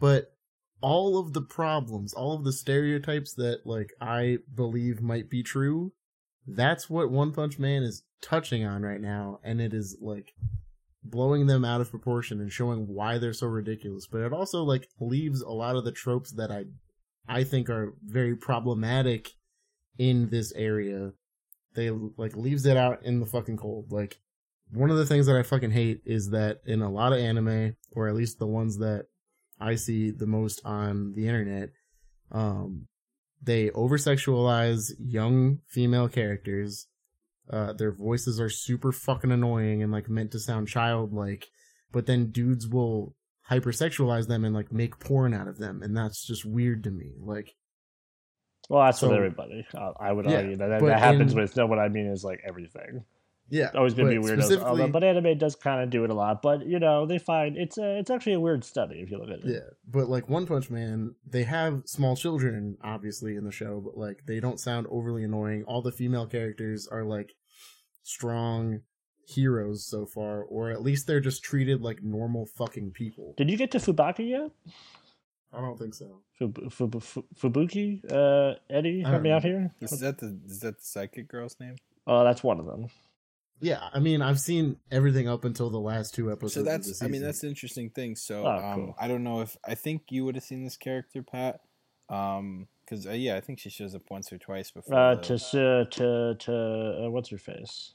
But 0.00 0.32
all 0.80 1.18
of 1.18 1.32
the 1.32 1.42
problems, 1.42 2.14
all 2.14 2.34
of 2.34 2.44
the 2.44 2.52
stereotypes 2.52 3.34
that 3.34 3.66
like 3.66 3.92
I 4.00 4.38
believe 4.54 5.02
might 5.02 5.28
be 5.28 5.42
true, 5.42 5.92
that's 6.46 6.88
what 6.88 7.10
One 7.10 7.32
Punch 7.32 7.58
Man 7.58 7.82
is 7.82 8.04
touching 8.22 8.64
on 8.64 8.82
right 8.82 9.00
now, 9.00 9.40
and 9.42 9.60
it 9.60 9.74
is 9.74 9.98
like 10.00 10.32
blowing 11.02 11.46
them 11.46 11.64
out 11.64 11.80
of 11.80 11.90
proportion 11.90 12.40
and 12.40 12.52
showing 12.52 12.86
why 12.86 13.18
they're 13.18 13.32
so 13.32 13.46
ridiculous. 13.46 14.06
But 14.06 14.22
it 14.22 14.32
also 14.32 14.62
like 14.62 14.88
leaves 15.00 15.40
a 15.40 15.50
lot 15.50 15.76
of 15.76 15.84
the 15.84 15.92
tropes 15.92 16.32
that 16.32 16.50
I 16.50 16.64
I 17.28 17.44
think 17.44 17.68
are 17.68 17.94
very 18.02 18.36
problematic 18.36 19.32
in 19.98 20.28
this 20.30 20.52
area. 20.52 21.12
They 21.76 21.90
like 21.90 22.36
leaves 22.36 22.66
it 22.66 22.76
out 22.76 23.04
in 23.04 23.20
the 23.20 23.26
fucking 23.26 23.58
cold. 23.58 23.92
Like 23.92 24.18
one 24.72 24.90
of 24.90 24.96
the 24.96 25.06
things 25.06 25.26
that 25.26 25.36
I 25.36 25.42
fucking 25.44 25.70
hate 25.70 26.00
is 26.04 26.30
that 26.30 26.58
in 26.66 26.82
a 26.82 26.90
lot 26.90 27.12
of 27.12 27.20
anime, 27.20 27.76
or 27.92 28.08
at 28.08 28.16
least 28.16 28.40
the 28.40 28.46
ones 28.46 28.78
that 28.78 29.06
I 29.60 29.76
see 29.76 30.10
the 30.10 30.26
most 30.26 30.60
on 30.64 31.12
the 31.14 31.28
internet, 31.28 31.70
um, 32.32 32.88
they 33.40 33.70
over 33.70 33.96
sexualize 33.96 34.90
young 34.98 35.60
female 35.68 36.08
characters. 36.08 36.88
Uh, 37.48 37.72
their 37.72 37.92
voices 37.92 38.40
are 38.40 38.48
super 38.48 38.90
fucking 38.90 39.30
annoying 39.30 39.80
and 39.82 39.92
like 39.92 40.08
meant 40.08 40.32
to 40.32 40.40
sound 40.40 40.66
childlike, 40.66 41.46
but 41.92 42.06
then 42.06 42.32
dudes 42.32 42.66
will 42.66 43.14
hypersexualize 43.48 44.26
them 44.26 44.44
and 44.44 44.54
like 44.54 44.72
make 44.72 44.98
porn 44.98 45.32
out 45.32 45.46
of 45.46 45.58
them, 45.58 45.82
and 45.82 45.96
that's 45.96 46.26
just 46.26 46.44
weird 46.44 46.82
to 46.82 46.90
me. 46.90 47.12
Like, 47.20 47.54
Well, 48.68 48.84
that's 48.84 48.98
So- 49.00 49.08
with 49.08 49.16
everybody. 49.16 49.66
Uh, 49.74 49.92
I 49.98 50.12
would 50.12 50.26
Yeah, 50.26 50.36
argue 50.38 50.56
that 50.56 50.68
that, 50.68 50.82
that 50.84 50.98
happens 50.98 51.32
in- 51.32 51.38
with. 51.38 51.56
No, 51.56 51.66
what 51.66 51.78
I 51.78 51.88
mean 51.88 52.06
is 52.06 52.24
like 52.24 52.40
everything. 52.44 53.04
yeah, 53.48 53.70
Always 53.76 53.94
gonna 53.94 54.08
be 54.08 54.16
weirdos. 54.16 54.42
specifically- 54.42 54.70
Although, 54.70 54.88
but 54.88 55.04
anime 55.04 55.38
does 55.38 55.54
kind 55.54 55.80
of 55.82 55.88
do 55.90 56.02
it 56.02 56.10
a 56.10 56.14
lot. 56.14 56.42
But 56.42 56.66
you 56.66 56.80
know, 56.80 57.06
they 57.06 57.18
find 57.18 57.56
it's 57.56 57.78
a, 57.78 57.98
it's 57.98 58.10
actually 58.10 58.32
a 58.32 58.40
weird 58.40 58.64
study 58.64 58.96
if 59.00 59.10
you 59.10 59.18
look 59.18 59.28
at 59.30 59.38
it. 59.38 59.44
Yeah, 59.44 59.60
but 59.88 60.08
like 60.08 60.28
One 60.28 60.46
Punch 60.46 60.68
Man, 60.68 61.14
they 61.24 61.44
have 61.44 61.82
small 61.86 62.16
children 62.16 62.76
obviously 62.82 63.36
in 63.36 63.44
the 63.44 63.52
show, 63.52 63.80
but 63.80 63.96
like 63.96 64.26
they 64.26 64.40
don't 64.40 64.58
sound 64.58 64.88
overly 64.90 65.22
annoying. 65.22 65.62
All 65.64 65.80
the 65.80 65.92
female 65.92 66.26
characters 66.26 66.88
are 66.88 67.04
like 67.04 67.34
strong 68.02 68.80
heroes 69.28 69.84
so 69.86 70.06
far, 70.06 70.42
or 70.42 70.70
at 70.70 70.82
least 70.82 71.06
they're 71.06 71.20
just 71.20 71.42
treated 71.42 71.80
like 71.82 72.02
normal 72.02 72.46
fucking 72.46 72.92
people. 72.92 73.34
Did 73.36 73.50
you 73.50 73.56
get 73.56 73.70
to 73.72 73.78
Fubuki 73.78 74.28
yet? 74.30 74.50
I 75.52 75.60
don't 75.60 75.78
think 75.78 75.94
so. 75.94 76.20
Fub- 76.40 76.70
Fub- 76.70 76.90
Fub- 77.02 77.24
Fubuki? 77.38 78.00
Uh, 78.10 78.56
Eddie, 78.68 79.02
I 79.04 79.08
help 79.08 79.12
don't 79.18 79.22
me 79.22 79.30
out 79.30 79.42
here. 79.42 79.70
Is 79.80 79.98
that 80.00 80.18
the 80.18 80.38
is 80.46 80.60
that 80.60 80.78
the 80.78 80.84
psychic 80.84 81.28
girl's 81.28 81.56
name? 81.60 81.76
Oh, 82.06 82.24
that's 82.24 82.42
one 82.42 82.60
of 82.60 82.66
them. 82.66 82.88
Yeah, 83.60 83.88
I 83.94 84.00
mean, 84.00 84.20
I've 84.20 84.38
seen 84.38 84.76
everything 84.90 85.28
up 85.28 85.44
until 85.46 85.70
the 85.70 85.80
last 85.80 86.14
two 86.14 86.30
episodes. 86.30 86.54
So 86.54 86.60
of 86.60 86.66
the 86.66 86.70
that's 86.72 87.02
I 87.02 87.08
mean 87.08 87.22
that's 87.22 87.40
the 87.40 87.48
interesting 87.48 87.88
thing. 87.90 88.14
So 88.16 88.44
Oh, 88.46 88.50
um, 88.50 88.74
cool. 88.74 88.94
I 88.98 89.08
don't 89.08 89.24
know 89.24 89.40
if 89.40 89.56
I 89.66 89.74
think 89.74 90.02
you 90.10 90.24
would 90.26 90.34
have 90.34 90.44
seen 90.44 90.62
this 90.62 90.76
character, 90.76 91.22
Pat. 91.22 91.60
Um, 92.10 92.68
because 92.84 93.06
uh, 93.06 93.12
yeah, 93.12 93.36
I 93.36 93.40
think 93.40 93.58
she 93.58 93.70
shows 93.70 93.94
up 93.94 94.02
once 94.10 94.32
or 94.32 94.38
twice 94.38 94.70
before. 94.70 94.94
Uh, 94.94 95.14
the- 95.14 95.22
to 95.22 95.38
to 95.38 95.84
to 95.90 96.34
to 96.38 97.04
uh, 97.06 97.10
what's 97.10 97.30
her 97.30 97.38
face? 97.38 97.94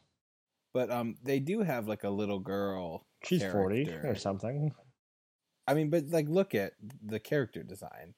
but 0.74 0.90
um, 0.90 1.16
they 1.24 1.38
do 1.40 1.62
have 1.62 1.88
like 1.88 2.04
a 2.06 2.10
little 2.10 2.40
girl. 2.40 3.06
She's 3.24 3.44
forty 3.44 3.88
or 3.90 4.16
something. 4.16 4.74
I 5.68 5.74
mean, 5.74 5.90
but 5.90 6.10
like, 6.10 6.28
look 6.28 6.56
at 6.56 6.74
the 7.06 7.20
character 7.20 7.64
design. 7.64 8.14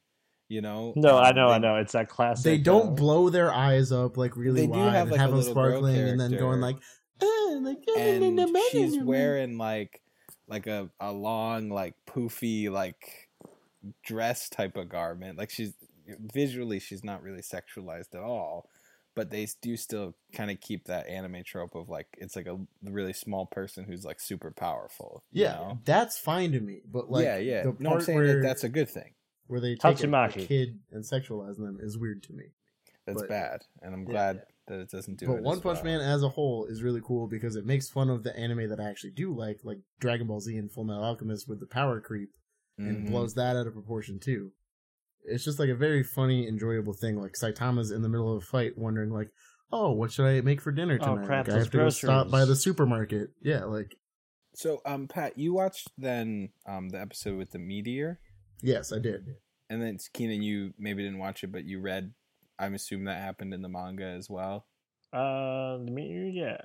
You 0.50 0.62
know? 0.62 0.94
No, 0.96 1.18
I 1.18 1.30
Um, 1.30 1.36
know, 1.36 1.48
I 1.48 1.58
know. 1.58 1.78
It's 1.78 1.94
that 1.94 2.10
classic. 2.10 2.44
they 2.44 2.58
don't 2.58 2.90
uh, 2.90 2.92
blow 2.92 3.30
their 3.30 3.52
eyes 3.52 3.92
up 3.92 4.18
like 4.18 4.36
really 4.36 4.62
They 4.62 4.68
do 4.68 4.74
wide 4.80 4.94
have, 4.94 5.02
and 5.04 5.12
like, 5.12 5.20
have 5.20 5.34
a 5.34 5.38
them 5.38 5.44
sparkling, 5.44 5.96
and 5.98 6.20
then 6.20 6.32
going 6.32 6.62
character. 6.62 6.62
like, 6.62 6.78
"Ah, 7.24 7.58
like 7.62 7.78
and 7.98 8.58
she's 8.72 9.00
wearing 9.00 9.58
like 9.58 10.02
like 10.48 10.68
a, 10.68 10.90
a 11.00 11.12
long 11.12 11.70
like 11.70 11.96
poofy 12.06 12.70
like 12.70 13.30
dress 14.04 14.50
type 14.50 14.76
of 14.78 14.90
garment 14.90 15.38
like 15.38 15.50
she's 15.50 15.74
visually 16.34 16.80
she's 16.80 17.04
not 17.04 17.24
really 17.24 17.42
sexualized 17.42 18.14
at 18.14 18.22
all 18.22 18.70
but 19.16 19.30
they 19.30 19.48
do 19.62 19.78
still 19.78 20.16
kind 20.34 20.50
of 20.52 20.60
keep 20.62 20.86
that 20.86 21.08
anime 21.08 21.44
trope 21.46 21.76
of 21.76 21.90
like 21.90 22.08
it's 22.18 22.36
like 22.36 22.48
a 22.48 22.58
really 22.84 23.14
small 23.14 23.46
person 23.46 23.84
who's 23.84 24.04
like 24.06 24.20
super 24.20 24.52
powerful 24.52 25.24
Yeah, 25.32 25.54
know? 25.54 25.80
that's 25.86 26.18
fine 26.18 26.52
to 26.54 26.60
me. 26.60 26.82
But 26.92 27.10
like, 27.12 27.24
yeah 27.26 27.38
yeah 27.38 27.64
the 27.64 27.76
no 27.80 27.90
i'm 27.90 27.94
part 27.98 28.04
saying 28.04 28.18
where, 28.18 28.36
that 28.36 28.42
that's 28.48 28.64
a 28.64 28.70
good 28.70 28.90
thing 28.90 29.14
where 29.48 29.60
they 29.60 29.76
take 29.76 30.04
a, 30.04 30.08
a 30.24 30.30
kid 30.30 30.80
and 30.92 31.04
sexualize 31.04 31.58
them 31.58 31.78
is 31.82 31.98
weird 31.98 32.24
to 32.24 32.34
me. 32.34 32.46
that's 33.06 33.22
But- 33.22 33.30
bad 33.30 33.62
and 33.82 33.94
i'm 33.94 34.06
glad 34.06 34.38
yeah. 34.38 34.42
that 34.68 34.80
it 34.82 34.90
doesn't 34.90 35.20
do 35.20 35.28
but 35.28 35.34
it 35.38 35.44
One 35.44 35.58
as 35.58 35.62
Punch 35.62 35.76
well. 35.84 36.00
Man 36.00 36.02
as 36.02 36.24
a 36.24 36.30
whole 36.30 36.66
is 36.66 36.82
really 36.82 37.02
cool 37.04 37.28
because 37.28 37.56
it 37.56 37.66
makes 37.66 37.90
fun 37.90 38.10
of 38.10 38.24
the 38.24 38.36
anime 38.38 38.70
that 38.70 38.80
I 38.80 38.86
actually 38.90 39.12
do 39.12 39.34
like, 39.36 39.60
like 39.64 39.80
Dragon 40.00 40.26
Ball 40.28 40.40
Z 40.40 40.56
and 40.56 40.72
Full 40.72 40.86
Metal 40.86 41.04
Alchemist 41.04 41.48
with 41.50 41.60
the 41.60 41.66
power 41.66 42.00
creep, 42.00 42.30
and 42.78 43.06
Mhm. 43.06 43.12
blows 43.12 43.34
that 43.36 43.56
out 43.58 43.68
of 43.68 43.74
proportion 43.74 44.20
too. 44.20 44.54
It's 45.26 45.44
just 45.44 45.60
like 45.60 45.70
a 45.70 45.76
very 45.76 46.04
funny, 46.04 46.48
enjoyable 46.48 46.94
thing. 46.94 47.20
Like 47.20 47.34
Saitama's 47.34 47.92
in 47.92 48.02
the 48.02 48.10
middle 48.10 48.36
of 48.36 48.44
a 48.44 48.46
fight, 48.46 48.78
wondering 48.78 49.10
like, 49.12 49.30
"Oh, 49.72 49.92
what 49.92 50.12
should 50.12 50.26
I 50.26 50.42
make 50.42 50.62
for 50.62 50.72
dinner 50.72 50.98
Oh, 51.02 51.06
tonight? 51.16 51.26
crap, 51.26 51.48
Like, 51.48 51.56
I 51.56 51.60
have 51.60 51.72
to 51.72 51.78
go 51.78 51.90
stop 51.90 52.30
by 52.30 52.46
the 52.46 52.56
supermarket." 52.56 53.30
Yeah, 53.42 53.64
like 53.66 53.96
so 54.56 54.82
um 54.86 55.08
pat 55.08 55.36
you 55.38 55.52
watched 55.54 55.90
then 55.98 56.50
um 56.68 56.90
the 56.90 57.02
episode 57.02 57.38
with 57.40 57.50
the 57.52 57.58
meteor 57.60 58.20
yes, 58.62 58.92
I 58.94 59.00
did. 59.00 59.36
And 59.70 59.82
then 59.82 59.98
Keenan, 60.14 60.44
you 60.44 60.74
maybe 60.78 61.02
didn't 61.04 61.18
watch 61.20 61.44
it, 61.44 61.52
but 61.52 61.64
you 61.66 61.80
read. 61.80 62.14
I'm 62.60 62.76
assuming 62.76 63.06
that 63.06 63.20
happened 63.22 63.54
in 63.54 63.62
the 63.64 63.70
manga 63.70 64.06
as 64.06 64.30
well. 64.30 64.68
Uh, 65.12 65.78
the 65.78 65.90
meteor, 65.92 66.26
yeah, 66.28 66.58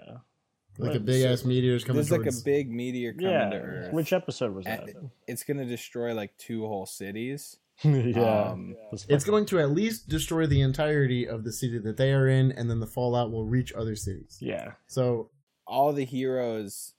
Like 0.79 0.91
a 0.91 0.93
What? 0.95 1.05
big 1.07 1.25
ass 1.25 1.45
meteor's 1.45 1.83
coming 1.85 1.97
There's 2.03 2.11
like 2.11 2.27
a 2.27 2.45
big 2.45 2.71
meteor 2.71 3.13
coming 3.15 3.31
yeah. 3.31 3.49
to 3.51 3.57
Earth. 3.57 3.93
Which 3.93 4.13
episode 4.13 4.55
was 4.55 4.67
And- 4.67 4.89
that? 4.89 4.97
it's 5.27 5.43
gonna 5.45 5.65
destroy 5.65 6.13
like 6.15 6.37
two 6.37 6.67
whole 6.67 6.85
cities. 6.87 7.57
yeah, 7.85 8.51
Um, 8.51 8.77
That's 8.91 9.07
It's 9.09 9.25
going 9.25 9.47
to 9.47 9.59
at 9.61 9.71
least 9.71 10.09
destroy 10.09 10.47
the 10.47 10.61
entirety 10.61 11.29
of 11.29 11.45
the 11.45 11.53
city 11.53 11.79
that 11.79 11.97
they 11.97 12.13
are 12.13 12.29
in, 12.29 12.53
and 12.53 12.69
then 12.71 12.81
the 12.81 12.87
fallout 12.87 13.31
will 13.31 13.45
reach 13.47 13.73
other 13.73 13.95
cities. 13.97 14.39
Yeah, 14.41 14.73
So 14.87 15.31
All 15.67 15.93
the 15.93 16.05
heroes, 16.05 16.95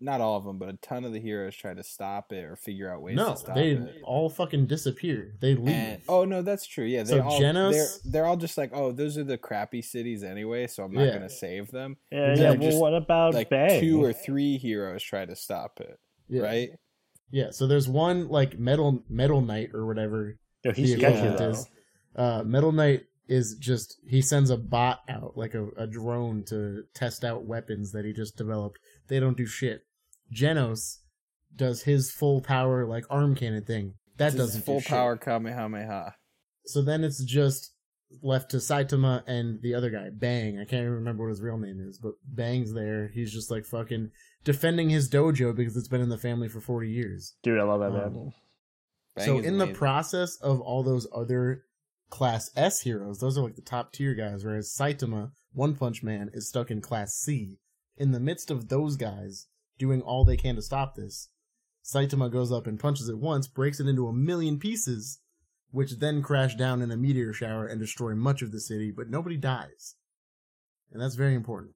not 0.00 0.20
all 0.20 0.36
of 0.36 0.44
them, 0.44 0.58
but 0.58 0.68
a 0.68 0.72
ton 0.82 1.04
of 1.04 1.12
the 1.12 1.20
heroes 1.20 1.54
try 1.54 1.72
to 1.72 1.82
stop 1.84 2.32
it 2.32 2.44
or 2.44 2.56
figure 2.56 2.92
out 2.92 3.00
ways 3.00 3.16
no, 3.16 3.30
to 3.32 3.36
stop 3.36 3.54
they 3.54 3.70
it. 3.72 4.00
all 4.02 4.28
fucking 4.28 4.66
disappear. 4.66 5.34
They 5.40 5.54
leave. 5.54 5.68
And, 5.68 6.02
oh 6.08 6.24
no, 6.24 6.42
that's 6.42 6.66
true. 6.66 6.84
Yeah, 6.84 7.04
they 7.04 7.10
So 7.18 7.22
all 7.22 7.40
Genos- 7.40 7.72
they're 8.02 8.12
they're 8.12 8.26
all 8.26 8.36
just 8.36 8.58
like, 8.58 8.70
oh, 8.74 8.92
those 8.92 9.16
are 9.18 9.24
the 9.24 9.38
crappy 9.38 9.82
cities 9.82 10.24
anyway, 10.24 10.66
so 10.66 10.82
I'm 10.84 10.92
not 10.92 11.04
Yeah. 11.04 11.12
gonna 11.14 11.30
save 11.30 11.70
them. 11.70 11.96
yeah, 12.10 12.34
yeah. 12.36 12.50
Well, 12.50 12.58
just, 12.58 12.78
what 12.80 12.94
about 12.94 13.34
Like 13.34 13.50
Bang? 13.50 13.80
two 13.80 14.02
or 14.02 14.12
three 14.12 14.58
heroes 14.58 15.02
try 15.02 15.24
to 15.24 15.36
stop 15.36 15.80
it, 15.80 15.98
yeah. 16.28 16.42
right? 16.42 16.70
Yeah. 17.30 17.50
So 17.50 17.66
there's 17.66 17.88
one 17.88 18.28
like 18.28 18.58
metal 18.58 19.02
metal 19.08 19.40
knight 19.40 19.70
or 19.74 19.86
whatever 19.86 20.38
Yo, 20.64 20.72
he's 20.72 20.92
the 20.92 20.98
sketchy 20.98 21.16
equivalent 21.16 21.38
though. 21.38 21.50
is. 21.50 21.66
Uh, 22.16 22.42
metal 22.44 22.72
knight 22.72 23.02
is 23.26 23.56
just 23.58 23.96
he 24.08 24.20
sends 24.22 24.50
a 24.50 24.56
bot 24.56 25.00
out 25.08 25.32
like 25.36 25.54
a, 25.54 25.66
a 25.78 25.86
drone 25.86 26.44
to 26.48 26.82
test 26.94 27.24
out 27.24 27.44
weapons 27.44 27.92
that 27.92 28.04
he 28.04 28.12
just 28.12 28.36
developed. 28.36 28.78
They 29.08 29.18
don't 29.20 29.36
do 29.36 29.46
shit. 29.46 29.82
Genos 30.32 30.98
does 31.56 31.82
his 31.82 32.10
full 32.10 32.40
power 32.40 32.86
like 32.86 33.04
arm 33.10 33.34
cannon 33.34 33.64
thing. 33.64 33.94
That 34.16 34.32
This 34.32 34.38
doesn't 34.40 34.62
full 34.64 34.78
do 34.78 34.82
shit. 34.82 34.90
power 34.90 35.16
Kamehameha. 35.16 36.14
So 36.66 36.82
then 36.82 37.04
it's 37.04 37.22
just 37.24 37.72
left 38.22 38.50
to 38.52 38.58
Saitama 38.58 39.22
and 39.26 39.60
the 39.62 39.74
other 39.74 39.90
guy, 39.90 40.08
Bang. 40.12 40.56
I 40.58 40.64
can't 40.64 40.82
even 40.82 40.92
remember 40.92 41.24
what 41.24 41.30
his 41.30 41.40
real 41.42 41.58
name 41.58 41.80
is, 41.88 41.98
but 41.98 42.12
Bang's 42.24 42.72
there. 42.72 43.10
He's 43.12 43.32
just 43.32 43.50
like 43.50 43.64
fucking 43.66 44.10
defending 44.44 44.90
his 44.90 45.10
dojo 45.10 45.54
because 45.54 45.76
it's 45.76 45.88
been 45.88 46.00
in 46.00 46.10
the 46.10 46.18
family 46.18 46.48
for 46.48 46.60
40 46.60 46.90
years. 46.90 47.34
Dude, 47.42 47.58
I 47.58 47.64
love 47.64 47.80
that 47.80 47.86
Um, 47.86 48.14
man. 48.14 48.32
Bang 49.16 49.26
so 49.26 49.38
is 49.38 49.46
in 49.46 49.58
the 49.58 49.68
process 49.68 50.36
of 50.36 50.60
all 50.60 50.82
those 50.82 51.06
other 51.14 51.64
class 52.10 52.50
S 52.56 52.82
heroes, 52.82 53.18
those 53.18 53.38
are 53.38 53.42
like 53.42 53.56
the 53.56 53.62
top 53.62 53.92
tier 53.92 54.14
guys, 54.14 54.44
whereas 54.44 54.72
Saitama, 54.72 55.32
One 55.52 55.74
Punch 55.74 56.02
Man, 56.02 56.30
is 56.32 56.48
stuck 56.48 56.70
in 56.70 56.80
class 56.80 57.14
C. 57.14 57.58
In 57.96 58.12
the 58.12 58.20
midst 58.20 58.50
of 58.50 58.68
those 58.68 58.96
guys 58.96 59.46
doing 59.78 60.00
all 60.02 60.24
they 60.24 60.36
can 60.36 60.56
to 60.56 60.62
stop 60.62 60.94
this, 60.94 61.30
Saitama 61.84 62.30
goes 62.30 62.50
up 62.50 62.66
and 62.66 62.78
punches 62.78 63.08
it 63.08 63.18
once, 63.18 63.46
breaks 63.46 63.80
it 63.80 63.86
into 63.86 64.08
a 64.08 64.12
million 64.12 64.58
pieces, 64.58 65.20
which 65.70 65.98
then 65.98 66.22
crash 66.22 66.54
down 66.54 66.82
in 66.82 66.90
a 66.90 66.96
meteor 66.96 67.32
shower 67.32 67.66
and 67.66 67.80
destroy 67.80 68.14
much 68.14 68.42
of 68.42 68.52
the 68.52 68.60
city, 68.60 68.90
but 68.90 69.10
nobody 69.10 69.36
dies. 69.36 69.96
And 70.92 71.02
that's 71.02 71.16
very 71.16 71.34
important. 71.34 71.74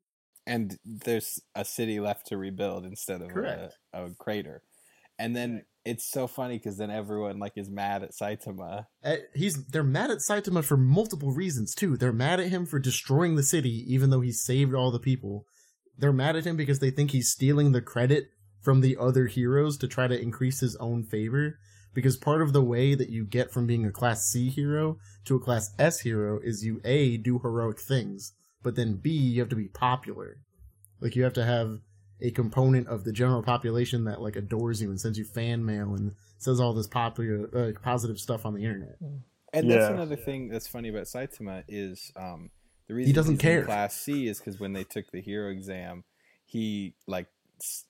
And 0.49 0.79
there's 0.85 1.41
a 1.55 1.65
city 1.65 2.01
left 2.01 2.27
to 2.29 2.37
rebuild 2.37 2.87
instead 2.87 3.21
of 3.21 3.31
a, 3.37 3.71
a 3.93 4.11
crater. 4.19 4.63
And 5.19 5.37
then 5.37 5.65
it's 5.85 6.11
so 6.11 6.27
funny 6.27 6.59
because 6.59 6.79
then 6.79 6.91
everyone 6.91 7.39
like 7.39 7.53
is 7.57 7.71
mad 7.71 8.03
at 8.03 8.13
Saitama. 8.13 8.87
Uh, 9.05 9.17
he's 9.35 9.67
they're 9.67 9.83
mad 9.83 10.11
at 10.11 10.19
Saitama 10.19 10.65
for 10.65 10.77
multiple 10.77 11.33
reasons 11.33 11.75
too. 11.75 11.97
They're 11.97 12.13
mad 12.13 12.41
at 12.41 12.49
him 12.49 12.67
for 12.67 12.79
destroying 12.79 13.37
the 13.37 13.43
city, 13.43 13.85
even 13.87 14.11
though 14.11 14.21
he 14.21 14.33
saved 14.33 14.75
all 14.75 14.91
the 14.91 14.99
people. 14.99 15.45
They're 15.97 16.13
mad 16.13 16.37
at 16.37 16.45
him 16.45 16.57
because 16.57 16.79
they 16.79 16.91
think 16.91 17.11
he's 17.11 17.31
stealing 17.31 17.73
the 17.73 17.83
credit 17.83 18.31
from 18.63 18.81
the 18.81 18.97
other 18.99 19.27
heroes 19.27 19.77
to 19.79 19.89
try 19.89 20.07
to 20.07 20.21
increase 20.21 20.61
his 20.61 20.77
own 20.77 21.05
favor. 21.05 21.59
Because 21.95 22.17
part 22.17 22.43
of 22.43 22.53
the 22.53 22.63
way 22.63 22.95
that 22.95 23.09
you 23.09 23.25
get 23.25 23.51
from 23.51 23.67
being 23.67 23.85
a 23.85 23.91
class 23.91 24.25
C 24.25 24.51
hero 24.51 24.99
to 25.25 25.37
a 25.37 25.41
class 25.41 25.71
S 25.79 26.01
hero 26.01 26.39
is 26.43 26.65
you 26.65 26.81
A, 26.85 27.17
do 27.17 27.41
heroic 27.41 27.81
things, 27.81 28.35
but 28.69 28.77
then 28.77 28.97
B, 28.97 29.09
you 29.13 29.41
have 29.41 29.49
to 29.49 29.57
be 29.57 29.69
popular. 29.69 30.43
Like 31.01 31.17
you 31.17 31.25
have 31.25 31.33
to 31.33 31.43
have 31.47 31.81
a 32.21 32.31
component 32.33 32.87
of 32.87 33.03
the 33.03 33.13
general 33.15 33.43
population 33.43 34.05
that 34.05 34.21
like 34.21 34.37
adores 34.37 34.83
you 34.83 34.91
and 34.91 35.01
sends 35.01 35.17
you 35.17 35.25
fan 35.25 35.65
mail 35.65 35.95
and 35.95 36.15
says 36.37 36.61
all 36.61 36.75
this 36.75 36.87
popular 36.87 37.49
uh, 37.57 37.81
positive 37.81 38.19
stuff 38.19 38.45
on 38.45 38.53
the 38.53 38.63
internet. 38.63 38.99
And 39.01 39.71
that's 39.71 39.89
Yeah. 39.89 39.95
another 39.95 40.17
thing 40.17 40.51
that's 40.51 40.69
funny 40.69 40.91
about 40.91 41.05
Saitama 41.05 41.65
is 41.67 42.13
um, 42.15 42.51
the 42.89 42.95
reason 42.95 43.07
He 43.07 43.13
doesn't 43.15 43.35
he's 43.37 43.41
in 43.41 43.53
care. 43.53 43.65
Class 43.65 43.97
C 43.99 44.27
is 44.27 44.37
because 44.39 44.61
when 44.61 44.75
they 44.75 44.85
took 44.85 45.11
the 45.13 45.23
hero 45.23 45.51
exam, 45.51 46.05
he 46.45 46.93
like 47.07 47.29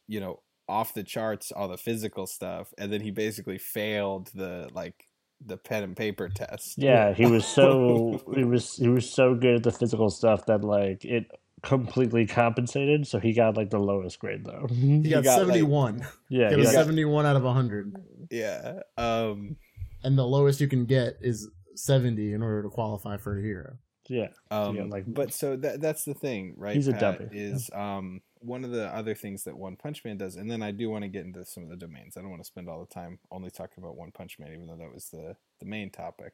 you 0.07 0.21
know 0.21 0.43
off 0.69 0.95
the 0.95 1.03
charts 1.03 1.51
all 1.51 1.67
the 1.67 1.77
physical 1.77 2.29
stuff, 2.29 2.73
and 2.79 2.93
then 2.93 3.01
he 3.01 3.11
basically 3.11 3.59
failed 3.59 4.31
the 4.33 4.71
like 4.73 5.08
the 5.45 5.57
pen 5.57 5.83
and 5.85 5.97
paper 5.97 6.29
test. 6.29 6.75
Yeah, 6.79 7.13
he 7.15 7.27
was 7.27 7.47
so 7.47 8.21
he 8.35 8.45
was 8.45 8.77
he 8.77 8.89
was 8.89 9.09
so 9.11 9.35
good 9.35 9.57
at 9.57 9.63
the 9.63 9.73
physical 9.73 10.11
stuff 10.11 10.47
that 10.47 10.63
like 10.65 11.05
it 11.05 11.27
completely 11.63 12.27
compensated. 12.27 13.07
So 13.07 13.19
he 13.19 13.33
got 13.33 13.57
like 13.57 13.71
the 13.71 13.79
lowest 13.79 14.19
grade 14.19 14.45
though. 14.45 14.67
He 14.69 15.03
got, 15.11 15.25
got, 15.25 15.39
like- 15.41 15.47
71. 15.59 16.07
yeah, 16.29 16.51
he 16.51 16.57
he 16.57 16.63
got 16.65 16.73
71 16.73 17.27
out 17.27 17.37
of 17.37 17.43
100. 17.43 17.97
yeah. 18.31 18.81
Um, 18.97 19.57
And 20.05 20.17
the 20.17 20.27
lowest 20.27 20.61
you 20.61 20.69
can 20.69 20.85
get 20.87 21.17
is 21.21 21.49
70 21.75 22.33
in 22.33 22.43
order 22.43 22.63
to 22.63 22.69
qualify 22.69 23.17
for 23.17 23.39
a 23.39 23.43
hero. 23.43 23.77
yeah. 24.09 24.29
Um, 24.51 24.77
Yeah, 24.77 24.85
like- 24.85 25.05
but 25.07 25.33
so 25.33 25.57
that 25.57 25.81
that's 25.81 26.05
the 26.05 26.15
thing, 26.15 26.55
right? 26.57 26.75
He's 26.77 26.89
a 26.89 26.93
Pat, 26.93 27.01
dummy. 27.19 27.29
Is 27.33 27.71
um 27.75 28.21
one 28.41 28.65
of 28.65 28.71
the 28.71 28.87
other 28.95 29.15
things 29.15 29.45
that 29.45 29.57
One 29.57 29.77
Punch 29.77 30.05
Man 30.05 30.17
does, 30.17 30.37
and 30.37 30.51
then 30.51 30.63
I 30.63 30.71
do 30.71 30.91
want 30.91 31.03
to 31.05 31.09
get 31.09 31.25
into 31.25 31.45
some 31.45 31.65
of 31.65 31.69
the 31.69 31.77
domains. 31.77 32.17
I 32.17 32.21
don't 32.21 32.31
want 32.31 32.43
to 32.43 32.47
spend 32.47 32.69
all 32.69 32.81
the 32.81 32.95
time 32.95 33.19
only 33.31 33.51
talking 33.51 33.83
about 33.83 33.97
One 33.97 34.13
Punch 34.13 34.39
Man, 34.39 34.53
even 34.53 34.67
though 34.67 34.77
that 34.77 34.93
was 34.93 35.11
the 35.11 35.37
the 35.61 35.67
main 35.67 35.91
topic. 35.91 36.33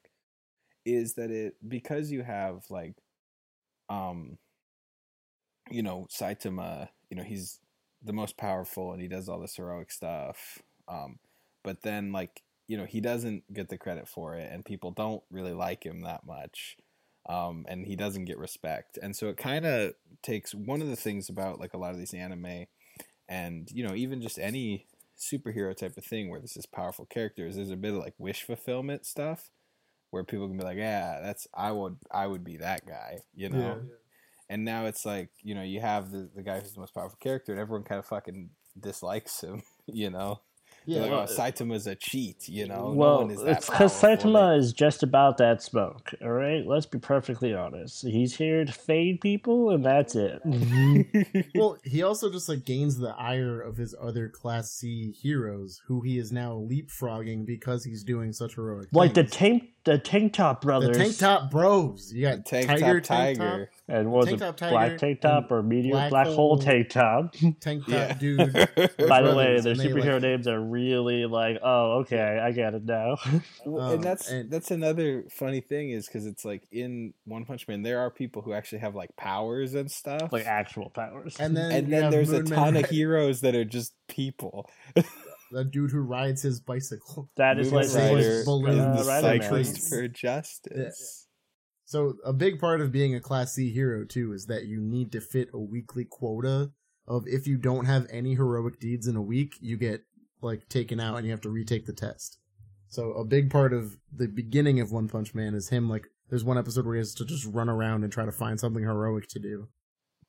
Is 0.85 1.15
that 1.15 1.31
it 1.31 1.57
because 1.67 2.11
you 2.11 2.23
have 2.23 2.65
like, 2.71 2.95
um, 3.89 4.39
you 5.71 5.83
know, 5.83 6.07
Saitama, 6.11 6.89
you 7.11 7.17
know, 7.17 7.23
he's 7.23 7.61
the 8.03 8.13
most 8.13 8.37
powerful 8.37 8.93
and 8.93 9.01
he 9.01 9.09
does 9.09 9.29
all 9.29 9.41
this 9.41 9.57
heroic 9.57 9.91
stuff. 9.91 10.59
Um, 10.89 11.19
but 11.63 11.83
then 11.83 12.13
like 12.13 12.43
you 12.69 12.77
know 12.77 12.85
he 12.85 13.01
doesn't 13.01 13.53
get 13.53 13.69
the 13.69 13.79
credit 13.79 14.09
for 14.09 14.37
it, 14.37 14.51
and 14.53 14.65
people 14.65 14.91
don't 14.91 15.23
really 15.31 15.53
like 15.53 15.85
him 15.85 16.03
that 16.03 16.27
much 16.27 16.77
um, 17.27 17.65
and 17.69 17.87
he 17.87 17.97
doesn't 17.97 18.27
get 18.27 18.39
respect. 18.39 18.99
And 19.03 19.15
so 19.17 19.29
it 19.29 19.37
kind 19.37 19.65
of 19.65 19.95
takes 20.23 20.55
one 20.55 20.83
of 20.83 20.89
the 20.89 20.97
things 20.97 21.29
about 21.29 21.61
like 21.61 21.75
a 21.75 21.79
lot 21.79 21.93
of 21.93 21.99
these 21.99 22.15
anime, 22.15 22.67
and 23.29 23.71
you 23.73 23.87
know 23.87 23.95
even 23.95 24.21
just 24.21 24.39
any 24.39 24.87
superhero 25.19 25.77
type 25.77 25.97
of 25.97 26.05
thing 26.05 26.29
where 26.29 26.41
this 26.41 26.57
is 26.57 26.67
powerful 26.67 27.07
characters. 27.07 27.57
There's 27.57 27.71
a 27.71 27.77
bit 27.77 27.95
of 27.95 28.01
like 28.01 28.15
wish 28.19 28.43
fulfillment 28.43 29.07
stuff 29.07 29.51
where 30.11 30.25
people 30.25 30.47
can 30.49 30.57
be 30.57 30.65
like, 30.65 30.79
yeah, 30.79 31.21
that's 31.23 31.47
I 31.55 31.73
would 31.73 31.97
I 32.11 32.27
would 32.27 32.45
be 32.45 32.59
that 32.59 32.87
guy, 32.87 33.21
you 33.35 33.49
know. 33.49 33.81
And 34.49 34.65
now 34.65 34.87
it's 34.87 35.07
like 35.07 35.31
you 35.43 35.55
know 35.55 35.63
you 35.63 35.81
have 35.81 36.11
the 36.11 36.29
the 36.35 36.43
guy 36.43 36.61
who's 36.61 36.75
the 36.75 36.81
most 36.81 36.95
powerful 36.95 37.19
character, 37.21 37.53
and 37.53 37.61
everyone 37.61 37.85
kind 37.85 37.99
of 37.99 38.07
fucking 38.07 38.51
dislikes 38.79 39.41
him, 39.43 39.63
you 39.87 40.11
know. 40.11 40.41
Yeah, 40.87 41.03
like, 41.03 41.11
well, 41.11 41.27
Saitama's 41.27 41.87
a 41.87 41.95
cheat, 41.95 42.49
you 42.49 42.67
know. 42.67 42.89
no 42.89 42.93
well, 42.93 43.23
one 43.23 43.31
is 43.31 43.43
that 43.43 43.59
it's 43.59 43.71
because. 43.71 43.93
Saitama 44.01 44.59
is 44.59 44.73
just 44.73 45.03
about 45.03 45.39
that 45.39 45.63
smoke. 45.63 46.13
All 46.23 46.31
right, 46.31 46.67
let's 46.67 46.87
be 46.87 46.99
perfectly 46.99 47.55
honest. 47.55 48.07
He's 48.07 48.37
here 48.37 48.65
to 48.65 48.73
fade 48.73 49.21
people, 49.21 49.71
and 49.71 49.85
that's 49.85 50.15
it. 50.15 50.43
well, 51.55 51.79
he 51.85 52.03
also 52.03 52.31
just 52.31 52.49
like 52.49 52.65
gains 52.65 52.99
the 52.99 53.15
ire 53.17 53.61
of 53.61 53.77
his 53.77 53.95
other 54.01 54.29
Class 54.29 54.73
C 54.73 55.13
heroes, 55.13 55.81
who 55.87 56.03
he 56.03 56.19
is 56.19 56.33
now 56.33 56.55
leapfrogging 56.55 57.47
because 57.47 57.85
he's 57.85 58.05
doing 58.05 58.33
such 58.33 58.57
heroic. 58.57 58.89
like 58.93 59.15
the 59.15 59.23
things. 59.23 59.33
tank, 59.33 59.65
the 59.85 59.99
tank 59.99 60.33
top 60.33 60.63
brothers, 60.63 60.97
the 60.97 61.05
tank 61.05 61.19
top 61.19 61.51
bros. 61.51 62.13
You 62.13 62.23
got 62.23 62.47
Tank 62.47 62.67
Tiger, 62.69 63.01
Top 63.01 63.17
tank 63.19 63.39
Tiger. 63.39 63.71
and 63.87 64.11
was 64.11 64.27
Tank 64.27 64.41
it 64.41 64.45
Top 64.45 64.57
Tiger 64.57 64.71
black 64.71 64.99
tank 64.99 65.21
top 65.21 65.51
or 65.53 65.63
meteor 65.63 65.93
Black 65.93 66.11
black, 66.11 66.27
hole 66.27 66.35
Hole- 66.35 66.59
tank 66.59 66.89
top? 66.89 67.33
top, 67.35 67.55
tank 67.61 67.83
top 67.85 67.89
Yeah. 67.93 68.15
dude. 68.15 68.39
By 69.09 69.21
the 69.23 69.35
way, 69.37 69.61
their 69.61 69.75
superhero 69.75 70.15
like- 70.15 70.23
names 70.23 70.49
are 70.49 70.61
really 70.61 71.27
like, 71.27 71.59
oh, 71.63 71.99
okay, 72.01 72.41
I 72.43 72.53
get 72.53 72.75
it 72.75 72.85
now. 72.85 73.17
Well, 73.67 73.89
Um, 73.89 73.95
and 73.95 74.03
that's 74.05 74.31
and- 74.31 74.51
that's 74.51 74.71
another 74.71 75.25
funny 75.31 75.61
thing 75.61 75.91
is 75.91 76.07
because 76.07 76.25
it's 76.27 76.45
like 76.45 76.67
in 76.73 77.13
One 77.27 77.45
Punch 77.45 77.69
Man 77.69 77.83
there 77.83 78.01
are 78.01 78.11
people 78.11 78.41
who 78.43 78.53
actually 78.55 78.79
have 78.79 78.95
like 78.95 79.15
powers 79.17 79.75
and 79.75 79.91
stuff, 79.91 80.33
like 80.33 80.47
actual 80.47 80.91
powers. 80.91 81.37
And 81.39 81.57
then 81.57 81.71
and 81.73 81.93
then 81.93 82.03
have 82.05 82.13
there's 82.13 82.31
a 82.31 82.37
Moon 82.37 82.47
ton 82.47 82.75
Man, 82.75 82.85
of 82.85 82.91
heroes 82.91 83.43
that 83.43 83.55
are 83.55 83.65
just 83.65 83.93
people. 84.09 84.69
The 85.55 85.65
dude 85.65 85.93
who 85.93 86.01
rides 86.01 86.43
his 86.43 86.59
bicycle. 86.59 87.31
that 87.37 87.61
is 87.61 87.71
Moon 87.71 87.83
like 87.83 87.91
Mumen 87.91 89.07
Rider 89.07 89.27
like 89.29 89.45
uh, 89.45 89.57
the 89.57 89.65
cyclist 89.65 89.89
for 89.89 90.09
justice. 90.09 91.29
So 91.85 92.15
a 92.25 92.33
big 92.33 92.59
part 92.59 92.81
of 92.81 92.91
being 92.91 93.15
a 93.15 93.21
Class 93.21 93.55
C 93.55 93.73
hero 93.73 94.05
too 94.05 94.33
is 94.33 94.47
that 94.47 94.65
you 94.65 94.81
need 94.81 95.13
to 95.13 95.21
fit 95.21 95.51
a 95.55 95.59
weekly 95.61 96.05
quota 96.05 96.73
of 97.07 97.29
if 97.29 97.47
you 97.47 97.57
don't 97.57 97.85
have 97.85 98.09
any 98.11 98.35
heroic 98.35 98.81
deeds 98.81 99.07
in 99.07 99.15
a 99.15 99.23
week, 99.23 99.55
you 99.61 99.77
get 99.77 100.03
like 100.41 100.69
taken 100.69 100.99
out 100.99 101.17
and 101.17 101.25
you 101.25 101.31
have 101.31 101.43
to 101.43 101.51
retake 101.51 101.87
the 101.87 101.93
test. 101.93 102.39
So 102.89 103.13
a 103.13 103.25
big 103.25 103.49
part 103.49 103.73
of 103.73 103.97
the 104.13 104.27
beginning 104.27 104.81
of 104.81 104.91
One 104.91 105.09
Punch 105.09 105.37
Man 105.37 105.55
is 105.55 105.69
him 105.69 105.89
like 105.89 106.09
there's 106.31 106.43
one 106.43 106.59
episode 106.59 106.85
where 106.85 106.97
he 106.97 107.01
has 107.01 107.15
to 107.15 107.25
just 107.25 107.47
run 107.47 107.69
around 107.69 108.03
and 108.03 108.13
try 108.13 108.25
to 108.25 108.33
find 108.33 108.59
something 108.59 108.83
heroic 108.83 109.29
to 109.29 109.39
do. 109.39 109.69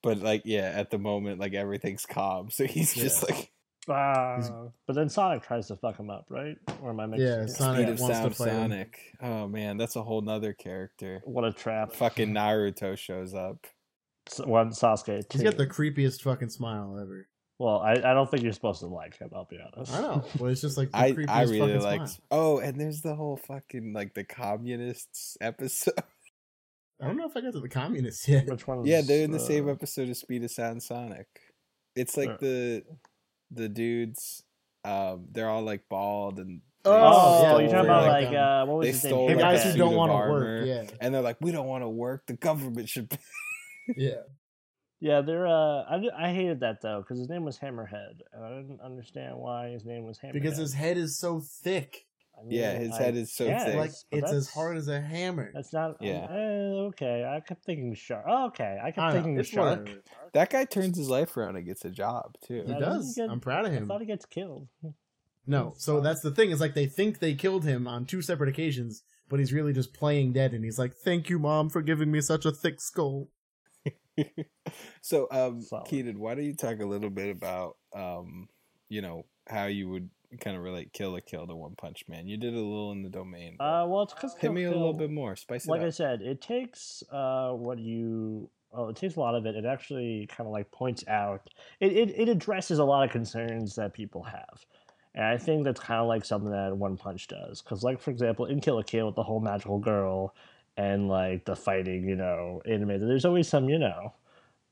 But 0.04 0.20
like, 0.20 0.44
yeah, 0.46 0.72
at 0.76 0.92
the 0.92 1.00
moment, 1.00 1.40
like 1.40 1.56
everything's 1.56 2.06
calm, 2.06 2.52
so 2.52 2.66
he's 2.66 2.94
just 2.94 3.28
like 3.28 3.52
Ah, 3.88 4.40
but 4.88 4.96
then 4.96 5.10
Sonic 5.10 5.44
tries 5.44 5.68
to 5.68 5.76
fuck 5.76 6.00
him 6.00 6.10
up, 6.10 6.26
right? 6.30 6.58
Or 6.82 6.90
am 6.92 7.00
I 7.00 7.06
mixing? 7.06 7.28
Yeah. 7.28 7.46
Sonic 7.46 7.82
speed 7.88 7.94
of 7.94 8.00
wants 8.00 8.18
to 8.18 8.24
sound 8.24 8.36
fight 8.36 8.48
him. 8.50 8.56
Sonic. 8.72 9.00
Oh 9.22 9.48
man, 9.48 9.78
that's 9.78 9.96
a 9.96 10.04
whole 10.04 10.22
nother 10.22 10.54
character. 10.54 11.22
What 11.26 11.46
a 11.46 11.52
trap! 11.52 11.94
Fucking 11.94 12.30
Naruto 12.34 12.98
shows 12.98 13.34
up. 13.34 13.66
S- 14.28 14.40
One 14.40 14.70
Sasuke. 14.72 15.24
He's 15.32 15.42
Two. 15.42 15.44
got 15.44 15.58
the 15.58 15.68
creepiest 15.68 16.22
fucking 16.24 16.50
smile 16.50 16.98
ever. 17.00 17.28
Well, 17.60 17.78
I, 17.80 17.92
I 17.94 18.14
don't 18.14 18.30
think 18.30 18.44
you're 18.44 18.52
supposed 18.52 18.82
to 18.82 18.88
like 18.88 19.18
him. 19.18 19.30
I'll 19.34 19.46
be 19.50 19.58
honest. 19.74 19.94
I 19.94 20.02
know. 20.02 20.26
Well, 20.40 20.52
it's 20.52 20.62
just 20.62 20.78
like 20.78 20.92
the 20.92 20.98
I 20.98 21.12
creepiest 21.14 21.30
I 21.30 21.42
really 21.44 21.60
fucking 21.60 21.82
like. 21.82 22.08
smile. 22.08 22.20
Oh, 22.32 22.58
and 22.60 22.80
there's 22.80 23.02
the 23.02 23.16
whole 23.16 23.38
fucking 23.38 23.94
like 23.94 24.14
the 24.14 24.24
communists 24.26 25.38
episode. 25.40 25.94
I 27.02 27.08
don't 27.08 27.18
know 27.18 27.28
if 27.28 27.36
I 27.38 27.42
got 27.42 27.54
to 27.54 27.60
the 27.60 27.70
communists 27.70 28.28
yet. 28.28 28.48
Which 28.48 28.68
one? 28.68 28.86
Yeah, 28.86 29.02
they're 29.02 29.24
in 29.24 29.32
the 29.32 29.40
same 29.40 29.70
episode 29.70 30.10
of 30.10 30.18
Speed 30.18 30.44
of 30.44 30.52
Sound 30.52 30.82
Sonic. 30.82 31.28
It's 31.96 32.18
like 32.18 32.30
Uh. 32.30 32.38
the 32.40 32.84
the 33.52 33.70
dudes. 33.70 34.44
Um, 34.84 35.28
they're 35.32 35.50
all 35.50 35.64
like 35.64 35.84
bald 35.90 36.40
and. 36.40 36.62
Oh, 36.88 36.92
Oh, 36.92 37.42
yeah, 37.42 37.58
you're 37.64 37.70
talking 37.72 37.86
about 37.86 38.08
like, 38.08 38.28
like, 38.28 38.38
um, 38.38 38.44
uh, 38.44 38.66
what 38.68 38.78
was 38.78 38.86
they 38.86 38.92
his 38.92 39.02
stole, 39.02 39.28
name? 39.28 39.38
Like, 39.38 39.56
guys 39.56 39.64
who 39.64 39.78
don't 39.78 39.96
want 39.96 40.12
to 40.12 40.16
work, 40.16 40.68
yeah, 40.68 40.84
And 41.02 41.14
they're 41.14 41.24
like, 41.24 41.38
we 41.42 41.52
don't 41.52 41.66
want 41.66 41.84
to 41.84 41.90
work. 41.90 42.28
The 42.28 42.34
government 42.34 42.90
should. 42.90 43.10
pay." 43.10 43.18
yeah. 43.98 44.22
Yeah, 45.00 45.22
they're. 45.22 45.48
Uh, 45.48 45.82
I, 45.84 46.02
I 46.18 46.34
hated 46.34 46.62
that 46.62 46.82
though 46.82 47.02
because 47.02 47.20
his 47.20 47.28
name 47.30 47.44
was 47.44 47.58
Hammerhead, 47.60 48.22
and 48.34 48.44
I 48.46 48.50
didn't 48.50 48.82
understand 48.82 49.38
why 49.38 49.70
his 49.70 49.84
name 49.84 50.06
was 50.06 50.20
Hammerhead. 50.20 50.34
Because 50.34 50.58
his 50.58 50.74
head 50.74 50.98
is 50.98 51.18
so 51.18 51.42
thick. 51.42 52.06
I 52.38 52.44
mean, 52.44 52.60
Yeah, 52.60 52.78
his 52.78 52.98
head 52.98 53.16
is 53.16 53.34
so 53.34 53.46
yes, 53.46 53.66
thick. 53.66 53.76
like 53.76 53.92
it's 54.12 54.32
as 54.32 54.50
hard 54.50 54.78
as 54.78 54.88
a 54.88 55.00
hammer. 55.02 55.52
That's 55.54 55.72
not. 55.74 55.98
Yeah. 56.02 56.28
Yeah. 56.30 56.36
okay, 56.90 57.24
I 57.26 57.40
kept 57.40 57.64
thinking 57.66 57.94
shark. 57.96 58.26
Oh, 58.28 58.48
okay, 58.48 58.78
I 58.82 58.88
kept 58.92 59.00
I 59.00 59.12
thinking 59.14 59.40
it's 59.40 59.50
shark. 59.50 59.80
whatever. 59.82 60.02
That 60.34 60.50
guy 60.50 60.66
turns 60.66 60.98
his 60.98 61.10
life 61.10 61.36
around 61.38 61.56
and 61.56 61.66
gets 61.66 61.86
a 61.86 61.90
job 61.90 62.36
too. 62.46 62.64
He 62.66 62.72
Yeah, 62.74 62.80
does. 62.80 62.98
doesn't 63.08 63.24
he 63.24 63.28
get- 63.28 63.32
I'm 63.32 63.40
proud 63.40 63.66
of 63.66 63.72
him. 63.72 63.78
I 63.78 63.82
him. 63.82 63.88
thought 63.88 64.02
he 64.02 64.08
gets 64.08 64.26
killed. 64.26 64.68
No, 65.48 65.74
so 65.78 66.02
that's 66.02 66.22
the 66.22 66.32
thing. 66.32 66.50
Is 66.52 66.60
like 66.60 66.74
they 66.74 66.88
think 66.88 67.20
they 67.20 67.36
killed 67.36 67.64
him 67.66 67.88
on 67.88 68.06
two 68.06 68.22
separate 68.22 68.50
occasions, 68.50 69.04
but 69.30 69.40
he's 69.40 69.54
really 69.54 69.74
just 69.74 69.94
playing 69.94 70.34
dead, 70.34 70.54
and 70.54 70.66
he's 70.66 70.80
like, 70.80 70.94
"Thank 70.96 71.30
you, 71.30 71.38
mom, 71.40 71.70
for 71.70 71.82
giving 71.84 72.12
me 72.12 72.20
such 72.22 72.46
a 72.46 72.52
thick 72.52 72.82
skull." 72.82 73.30
so, 75.02 75.28
um, 75.32 75.62
Solid. 75.62 75.86
Keenan, 75.88 76.20
why 76.20 76.36
don't 76.36 76.46
you 76.46 76.56
talk 76.56 76.80
a 76.80 76.86
little 76.86 77.10
bit 77.10 77.30
about, 77.30 77.78
um, 77.96 78.48
you 78.90 79.02
know, 79.02 79.26
how 79.48 79.66
you 79.66 79.90
would 79.90 80.10
kind 80.40 80.58
of 80.58 80.64
relate 80.64 80.94
Kill 80.94 81.12
la 81.12 81.20
Kill 81.26 81.48
to 81.48 81.56
One 81.56 81.76
Punch 81.76 82.04
Man? 82.08 82.28
You 82.28 82.38
did 82.38 82.54
a 82.54 82.58
little 82.58 82.92
in 82.92 83.04
the 83.04 83.10
domain. 83.10 83.58
Uh, 83.60 83.86
well, 83.88 84.04
it's 84.04 84.14
because 84.14 84.36
hit 84.38 84.54
me 84.54 84.64
a 84.64 84.72
little 84.72 84.94
bit 84.94 85.12
more. 85.12 85.36
Spice 85.36 85.66
it 85.66 85.70
like 85.70 85.82
up. 85.82 85.88
I 85.88 85.92
said, 85.92 86.22
it 86.22 86.42
takes 86.42 87.04
uh 87.12 87.52
what 87.52 87.80
you 87.80 88.50
oh 88.74 88.90
it 88.90 88.96
takes 88.96 89.16
a 89.16 89.20
lot 89.20 89.36
of 89.36 89.46
it. 89.46 89.56
It 89.56 89.66
actually 89.66 90.28
kind 90.28 90.48
of 90.48 90.52
like 90.54 90.72
points 90.72 91.08
out 91.08 91.50
it, 91.80 91.94
it 91.94 92.14
it 92.18 92.30
addresses 92.30 92.80
a 92.80 92.86
lot 92.86 93.06
of 93.06 93.12
concerns 93.12 93.76
that 93.76 93.94
people 93.94 94.24
have. 94.24 94.66
And 95.18 95.24
I 95.24 95.38
think 95.38 95.64
that's 95.64 95.80
kind 95.80 96.02
of 96.02 96.08
like 96.08 96.26
something 96.26 96.52
that 96.52 96.76
One 96.76 96.98
Punch 96.98 97.28
does. 97.28 97.62
Because, 97.62 97.84
like, 97.84 98.02
for 98.02 98.12
example, 98.12 98.48
in 98.48 98.60
Kill 98.60 98.76
la 98.76 98.82
Kill 98.82 99.06
with 99.06 99.16
the 99.16 99.24
whole 99.24 99.40
magical 99.40 99.80
girl 99.80 100.36
and, 100.76 101.08
like, 101.08 101.46
the 101.46 101.56
fighting, 101.56 102.10
you 102.10 102.18
know, 102.18 102.62
animated, 102.66 103.08
there's 103.08 103.24
always 103.24 103.48
some, 103.48 103.70
you 103.70 103.80
know, 103.80 104.14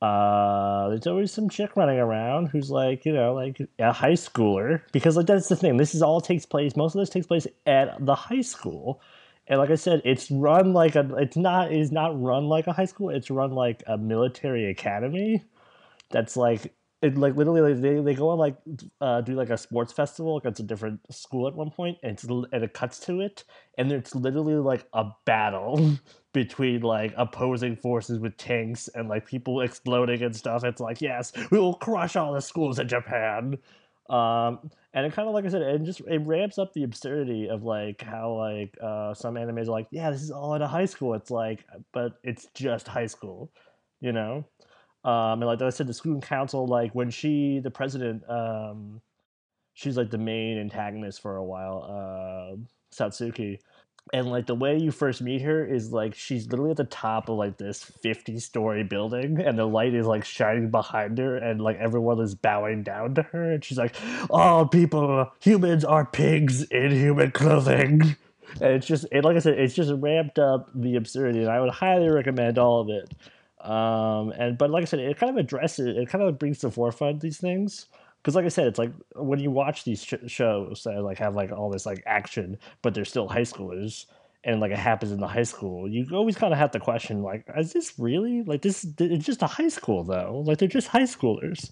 uh, 0.04 0.90
there's 0.90 1.08
always 1.08 1.32
some 1.32 1.50
chick 1.50 1.76
running 1.76 1.98
around 1.98 2.48
who's, 2.48 2.70
like, 2.70 3.06
you 3.06 3.14
know, 3.14 3.34
like 3.34 3.60
a 3.80 3.92
high 3.92 4.14
schooler. 4.14 4.82
Because, 4.92 5.16
like, 5.16 5.28
that's 5.28 5.48
the 5.48 5.56
thing. 5.56 5.78
This 5.78 5.96
is 5.96 6.02
all 6.02 6.22
takes 6.22 6.46
place, 6.46 6.76
most 6.76 6.96
of 6.96 7.00
this 7.00 7.10
takes 7.10 7.28
place 7.28 7.48
at 7.66 8.06
the 8.06 8.16
high 8.16 8.42
school. 8.42 9.02
And 9.48 9.60
like 9.60 9.70
I 9.72 9.76
said, 9.76 10.02
it's 10.06 10.32
run 10.32 10.72
like 10.72 10.96
a. 10.96 11.06
It's 11.18 11.36
not. 11.36 11.72
It 11.74 11.80
is 11.80 11.92
not 11.92 12.20
run 12.22 12.46
like 12.46 12.68
a 12.68 12.72
high 12.72 12.86
school. 12.86 13.10
It's 13.10 13.30
run 13.30 13.52
like 13.52 13.84
a 13.88 13.98
military 13.98 14.70
academy. 14.70 15.44
That's 16.12 16.38
like 16.38 16.74
it 17.04 17.18
like 17.18 17.36
literally 17.36 17.74
like, 17.74 17.82
they, 17.82 18.00
they 18.00 18.16
go 18.16 18.30
on 18.30 18.40
like 18.40 18.56
uh, 19.02 19.20
do 19.22 19.34
like 19.34 19.50
a 19.50 19.58
sports 19.58 19.92
festival 19.92 20.38
against 20.38 20.62
a 20.62 20.64
different 20.64 21.02
school 21.14 21.48
at 21.48 21.54
one 21.54 21.70
point 21.70 21.98
and 22.02 22.14
it's 22.14 22.24
and 22.24 22.64
it 22.64 22.74
cuts 22.74 22.98
to 23.00 23.20
it 23.20 23.44
and 23.78 23.92
it's 23.92 24.16
literally 24.16 24.56
like 24.56 24.88
a 24.94 25.06
battle 25.26 25.98
between 26.34 26.82
like 26.82 27.14
opposing 27.18 27.76
forces 27.76 28.20
with 28.20 28.36
tanks 28.38 28.90
and 28.96 29.08
like 29.08 29.26
people 29.26 29.62
exploding 29.62 30.22
and 30.24 30.36
stuff 30.36 30.64
it's 30.64 30.82
like 30.82 31.02
yes 31.02 31.32
we 31.52 31.60
will 31.60 31.76
crush 31.76 32.16
all 32.16 32.34
the 32.34 32.42
schools 32.42 32.80
in 32.80 32.88
japan 32.88 33.58
um 34.10 34.60
and 34.94 35.06
it 35.06 35.14
kind 35.14 35.28
of 35.28 35.34
like 35.34 35.46
i 35.46 35.48
said 35.48 35.62
it 35.62 35.84
just 35.84 36.02
it 36.02 36.20
ramps 36.26 36.58
up 36.58 36.74
the 36.74 36.84
absurdity 36.84 37.48
of 37.48 37.64
like 37.64 38.02
how 38.02 38.34
like 38.34 38.76
uh 38.84 39.14
some 39.14 39.36
animes 39.36 39.68
are 39.68 39.72
like 39.72 39.88
yeah 39.92 40.12
this 40.12 40.22
is 40.22 40.32
all 40.32 40.56
at 40.56 40.62
a 40.62 40.68
high 40.68 40.86
school 40.86 41.14
it's 41.14 41.32
like 41.32 41.66
but 41.94 42.20
it's 42.24 42.48
just 42.54 42.88
high 42.88 43.06
school 43.06 43.52
you 44.02 44.12
know 44.12 44.44
um, 45.04 45.42
and 45.42 45.46
like 45.46 45.62
I 45.62 45.70
said, 45.70 45.88
the 45.88 45.94
student 45.94 46.24
council, 46.24 46.66
like 46.66 46.96
when 46.96 47.10
she, 47.10 47.60
the 47.60 47.72
president, 47.72 48.24
um, 48.30 49.02
she's 49.74 49.98
like 49.98 50.10
the 50.10 50.18
main 50.18 50.58
antagonist 50.58 51.22
for 51.22 51.36
a 51.36 51.44
while, 51.44 51.84
uh, 51.84 52.56
Satsuki. 52.96 53.60
And 54.12 54.30
like 54.30 54.48
the 54.48 54.56
way 54.56 54.78
you 54.78 54.92
first 54.92 55.22
meet 55.22 55.42
her 55.44 55.66
is 55.66 55.94
like 55.94 56.14
she's 56.14 56.48
literally 56.48 56.72
at 56.72 56.78
the 56.78 56.84
top 56.84 57.30
of 57.30 57.38
like 57.38 57.58
this 57.58 57.84
50 57.84 58.40
story 58.40 58.84
building, 58.84 59.40
and 59.40 59.58
the 59.58 59.66
light 59.66 59.94
is 59.94 60.06
like 60.06 60.26
shining 60.26 60.70
behind 60.70 61.18
her, 61.18 61.38
and 61.38 61.62
like 61.62 61.78
everyone 61.78 62.20
is 62.20 62.36
bowing 62.36 62.84
down 62.84 63.16
to 63.16 63.24
her. 63.24 63.54
And 63.54 63.64
she's 63.64 63.78
like, 63.78 63.96
All 64.30 64.68
people, 64.68 65.32
humans 65.40 65.86
are 65.86 66.06
pigs 66.06 66.64
in 66.64 66.92
human 66.92 67.32
clothing. 67.32 68.18
And 68.62 68.74
it's 68.74 68.86
just, 68.86 69.06
it, 69.12 69.24
like 69.24 69.36
I 69.36 69.40
said, 69.40 69.58
it's 69.58 69.74
just 69.74 69.92
ramped 69.96 70.38
up 70.38 70.70
the 70.76 70.96
absurdity, 70.96 71.40
and 71.40 71.50
I 71.50 71.60
would 71.62 71.72
highly 71.72 72.10
recommend 72.10 72.58
all 72.58 72.82
of 72.82 72.90
it. 72.90 73.10
Um, 73.66 74.32
and 74.32 74.58
but 74.58 74.70
like 74.70 74.82
I 74.82 74.86
said, 74.86 75.00
it 75.00 75.18
kind 75.18 75.30
of 75.30 75.38
addresses, 75.38 75.96
it 75.96 76.10
kind 76.10 76.24
of 76.24 76.38
brings 76.38 76.60
to 76.60 76.68
the 76.68 76.72
forefront 76.72 77.22
these 77.22 77.38
things 77.38 77.88
because 78.24 78.36
like 78.36 78.46
I 78.46 78.50
said, 78.50 78.68
it's 78.68 78.80
like 78.80 78.94
when 79.16 79.40
you 79.40 79.52
watch 79.52 79.84
these 79.84 80.02
sh- 80.02 80.14
shows 80.28 80.84
that 80.86 81.04
like 81.04 81.18
have 81.18 81.36
like 81.36 81.52
all 81.52 81.70
this 81.70 81.86
like 81.86 82.02
action, 82.06 82.58
but 82.82 82.94
they're 82.94 83.04
still 83.04 83.28
high 83.28 83.42
schoolers, 83.42 84.06
and 84.46 84.62
like 84.62 84.72
it 84.72 84.78
happens 84.80 85.12
in 85.12 85.20
the 85.20 85.28
high 85.28 85.44
school. 85.44 85.90
You 85.90 86.08
always 86.14 86.38
kind 86.38 86.54
of 86.54 86.60
have 86.60 86.72
to 86.72 86.80
question 86.80 87.22
like, 87.22 87.46
is 87.58 87.74
this 87.74 88.00
really 88.00 88.44
like 88.44 88.62
this? 88.62 88.88
It's 88.98 89.26
just 89.26 89.42
a 89.42 89.48
high 89.48 89.68
school 89.68 90.06
though. 90.06 90.42
Like 90.46 90.58
they're 90.58 90.70
just 90.70 90.88
high 90.88 91.02
schoolers. 91.02 91.72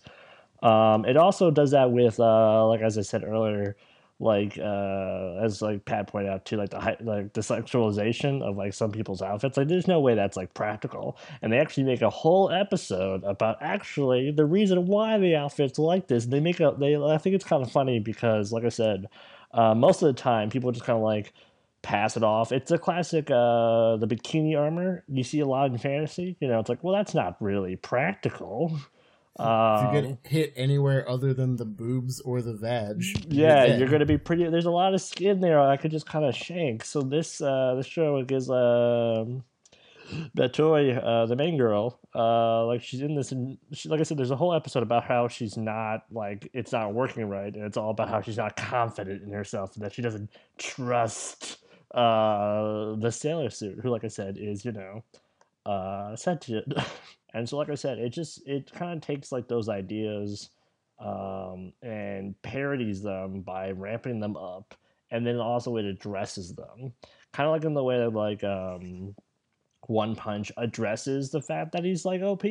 Um, 0.61 1.05
it 1.05 1.15
also 1.15 1.51
does 1.51 1.71
that 1.71 1.91
with 1.91 2.19
uh, 2.19 2.67
like 2.67 2.81
as 2.81 2.97
I 2.97 3.01
said 3.01 3.23
earlier, 3.23 3.77
like 4.21 4.57
uh 4.59 5.33
as 5.41 5.63
like 5.63 5.83
pat 5.83 6.07
pointed 6.07 6.31
out 6.31 6.45
too 6.45 6.55
like 6.55 6.69
the 6.69 6.77
like 7.01 7.33
the 7.33 7.41
sexualization 7.41 8.43
of 8.43 8.55
like 8.55 8.71
some 8.71 8.91
people's 8.91 9.21
outfits 9.23 9.57
like 9.57 9.67
there's 9.67 9.87
no 9.87 9.99
way 9.99 10.13
that's 10.13 10.37
like 10.37 10.53
practical. 10.53 11.17
And 11.41 11.51
they 11.51 11.57
actually 11.57 11.83
make 11.83 12.03
a 12.03 12.09
whole 12.09 12.51
episode 12.51 13.23
about 13.23 13.57
actually 13.61 14.31
the 14.31 14.45
reason 14.45 14.85
why 14.85 15.17
the 15.17 15.35
outfits 15.35 15.79
like 15.79 16.07
this. 16.07 16.27
They 16.27 16.39
make 16.39 16.59
a 16.59 16.75
they 16.79 16.95
i 16.95 17.17
think 17.17 17.35
it's 17.35 17.45
kind 17.45 17.63
of 17.63 17.71
funny 17.71 17.99
because 17.99 18.51
like 18.51 18.63
i 18.63 18.69
said 18.69 19.07
uh, 19.53 19.73
most 19.75 20.01
of 20.01 20.07
the 20.07 20.13
time 20.13 20.49
people 20.49 20.71
just 20.71 20.85
kind 20.85 20.97
of 20.97 21.03
like 21.03 21.33
pass 21.81 22.15
it 22.15 22.23
off. 22.23 22.51
It's 22.51 22.69
a 22.69 22.77
classic 22.77 23.31
uh 23.31 23.97
the 23.97 24.07
bikini 24.07 24.57
armor 24.57 25.03
you 25.07 25.23
see 25.23 25.39
a 25.39 25.47
lot 25.47 25.71
in 25.71 25.77
fantasy 25.79 26.37
you 26.39 26.47
know 26.47 26.59
it's 26.59 26.69
like 26.69 26.83
well 26.83 26.95
that's 26.95 27.15
not 27.15 27.37
really 27.41 27.75
practical 27.75 28.79
if 29.39 29.85
you 29.85 30.01
get 30.01 30.09
um, 30.11 30.17
hit 30.23 30.53
anywhere 30.55 31.07
other 31.09 31.33
than 31.33 31.55
the 31.55 31.65
boobs 31.65 32.19
or 32.21 32.41
the 32.41 32.53
vag, 32.53 33.03
yeah, 33.29 33.65
you're, 33.65 33.77
you're 33.77 33.87
gonna 33.87 34.05
be 34.05 34.17
pretty. 34.17 34.47
There's 34.49 34.65
a 34.65 34.71
lot 34.71 34.93
of 34.93 35.01
skin 35.01 35.39
there. 35.39 35.59
I 35.59 35.77
could 35.77 35.91
just 35.91 36.05
kind 36.05 36.25
of 36.25 36.35
shank. 36.35 36.83
So 36.83 37.01
this 37.01 37.41
uh, 37.41 37.75
this 37.75 37.85
show 37.85 38.21
gives 38.23 38.49
um, 38.49 39.43
Matoi, 40.35 41.01
uh, 41.01 41.25
the 41.25 41.35
main 41.35 41.57
girl, 41.57 41.99
uh, 42.13 42.65
like 42.65 42.81
she's 42.83 43.01
in 43.01 43.15
this, 43.15 43.31
and 43.31 43.57
she, 43.71 43.89
like 43.89 43.99
I 43.99 44.03
said, 44.03 44.17
there's 44.17 44.31
a 44.31 44.35
whole 44.35 44.53
episode 44.53 44.83
about 44.83 45.03
how 45.03 45.27
she's 45.27 45.57
not 45.57 46.03
like 46.11 46.49
it's 46.53 46.71
not 46.71 46.93
working 46.93 47.27
right, 47.29 47.53
and 47.53 47.63
it's 47.63 47.77
all 47.77 47.91
about 47.91 48.09
how 48.09 48.21
she's 48.21 48.37
not 48.37 48.55
confident 48.55 49.23
in 49.23 49.31
herself, 49.31 49.75
and 49.75 49.85
that 49.85 49.93
she 49.93 50.01
doesn't 50.01 50.29
trust 50.57 51.57
uh, 51.93 52.95
the 52.95 53.11
sailor 53.11 53.49
suit, 53.49 53.79
who, 53.81 53.89
like 53.89 54.03
I 54.03 54.09
said, 54.09 54.37
is 54.37 54.65
you 54.65 54.71
know 54.71 55.03
uh, 55.65 56.15
sentient. 56.15 56.73
and 57.33 57.47
so 57.47 57.57
like 57.57 57.69
i 57.69 57.75
said 57.75 57.97
it 57.97 58.09
just 58.09 58.45
it 58.45 58.69
kind 58.73 58.91
of 58.93 58.99
takes 58.99 59.31
like 59.31 59.47
those 59.47 59.69
ideas 59.69 60.49
um, 60.99 61.71
and 61.81 62.39
parodies 62.41 63.01
them 63.01 63.41
by 63.41 63.71
ramping 63.71 64.19
them 64.19 64.35
up 64.35 64.75
and 65.11 65.27
then 65.27 65.37
also 65.37 65.77
it 65.77 65.85
addresses 65.85 66.55
them. 66.55 66.93
Kind 67.33 67.47
of 67.47 67.53
like 67.53 67.65
in 67.65 67.73
the 67.73 67.83
way 67.83 67.97
that 67.99 68.13
like 68.13 68.43
um, 68.43 69.13
one 69.87 70.15
punch 70.15 70.51
addresses 70.57 71.29
the 71.29 71.41
fact 71.41 71.73
that 71.73 71.83
he's 71.83 72.05
like 72.05 72.21
op 72.21 72.43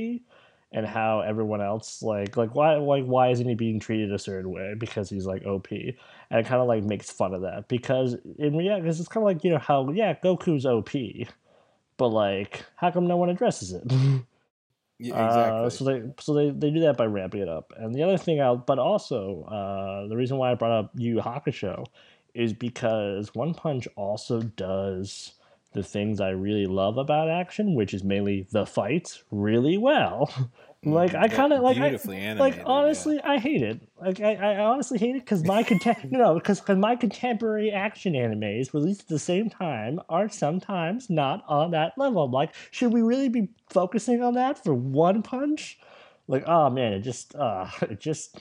and 0.72 0.86
how 0.86 1.20
everyone 1.20 1.61
else 1.61 2.00
like 2.00 2.36
like 2.36 2.54
why 2.54 2.76
like 2.76 3.04
why 3.04 3.30
isn't 3.30 3.48
he 3.48 3.56
being 3.56 3.80
treated 3.80 4.12
a 4.12 4.18
certain 4.18 4.52
way 4.52 4.72
because 4.78 5.11
he's 5.11 5.26
like 5.26 5.44
op 5.44 5.66
and 5.72 5.94
it 6.30 6.46
kind 6.46 6.62
of 6.62 6.68
like 6.68 6.84
makes 6.84 7.11
fun 7.11 7.34
of 7.34 7.42
that 7.42 7.66
because 7.66 8.16
in 8.38 8.56
reality 8.56 8.82
because 8.82 9.00
it's 9.00 9.08
kind 9.08 9.22
of 9.22 9.26
like 9.26 9.42
you 9.42 9.50
know 9.50 9.58
how 9.58 9.90
yeah 9.90 10.14
goku's 10.22 10.64
op 10.64 10.94
but 12.01 12.09
like 12.09 12.64
how 12.76 12.90
come 12.90 13.07
no 13.07 13.18
one 13.18 13.28
addresses 13.28 13.72
it 13.72 13.84
Yeah, 15.03 15.14
uh, 15.14 15.26
exactly. 15.26 15.66
Uh, 15.66 15.70
so 15.70 15.84
they 15.84 16.03
so 16.20 16.34
they, 16.34 16.51
they 16.51 16.70
do 16.70 16.80
that 16.80 16.98
by 16.98 17.07
ramping 17.07 17.40
it 17.40 17.48
up. 17.48 17.72
And 17.74 17.94
the 17.94 18.03
other 18.03 18.18
thing, 18.18 18.42
I 18.42 18.55
but 18.55 18.78
also 18.78 19.44
uh, 19.44 20.07
the 20.09 20.14
reason 20.14 20.36
why 20.36 20.53
I 20.53 20.55
brought 20.55 20.78
up 20.78 20.90
Yu 20.94 21.16
Hakusho 21.16 21.86
is 22.34 22.53
because 22.53 23.34
One 23.34 23.55
Punch 23.55 23.88
also 23.96 24.42
does 24.42 25.32
the 25.72 25.82
things 25.82 26.20
I 26.20 26.30
really 26.30 26.66
love 26.66 26.98
about 26.98 27.30
action, 27.30 27.74
which 27.74 27.94
is 27.94 28.05
mainly 28.05 28.46
the 28.51 28.66
fights, 28.66 29.24
really 29.30 29.78
well. 29.78 30.30
Like 30.83 31.14
I 31.14 31.28
kind 31.28 31.53
of 31.53 31.61
like 31.61 31.76
I, 31.76 32.35
like 32.35 32.62
honestly 32.64 33.16
yeah. 33.16 33.31
I 33.31 33.39
hate 33.39 33.62
it. 33.62 33.83
Like 34.01 34.20
I, 34.20 34.35
I 34.35 34.59
honestly 34.64 34.99
hate 34.99 35.14
it 35.14 35.24
because 35.24 35.45
my 35.45 35.62
contem- 35.62 36.11
you 36.11 36.16
know 36.18 36.35
because 36.35 36.66
my 36.68 36.97
contemporary 36.97 37.70
action 37.70 38.14
animes 38.14 38.72
released 38.72 39.03
at 39.03 39.09
the 39.09 39.18
same 39.18 39.51
time 39.51 40.01
are 40.09 40.31
sometimes 40.31 41.11
not 41.11 41.45
on 41.47 41.72
that 41.72 41.93
level. 41.99 42.22
I'm 42.22 42.31
like, 42.31 42.55
should 42.70 42.95
we 42.95 43.03
really 43.03 43.28
be 43.28 43.51
focusing 43.68 44.22
on 44.22 44.35
that 44.35 44.64
for 44.64 44.72
One 44.72 45.22
Punch? 45.22 45.78
Like, 46.28 46.45
oh 46.47 46.70
man, 46.70 46.95
it 46.95 47.01
just 47.01 47.35
uh 47.35 47.66
it 47.83 48.01
just 48.01 48.41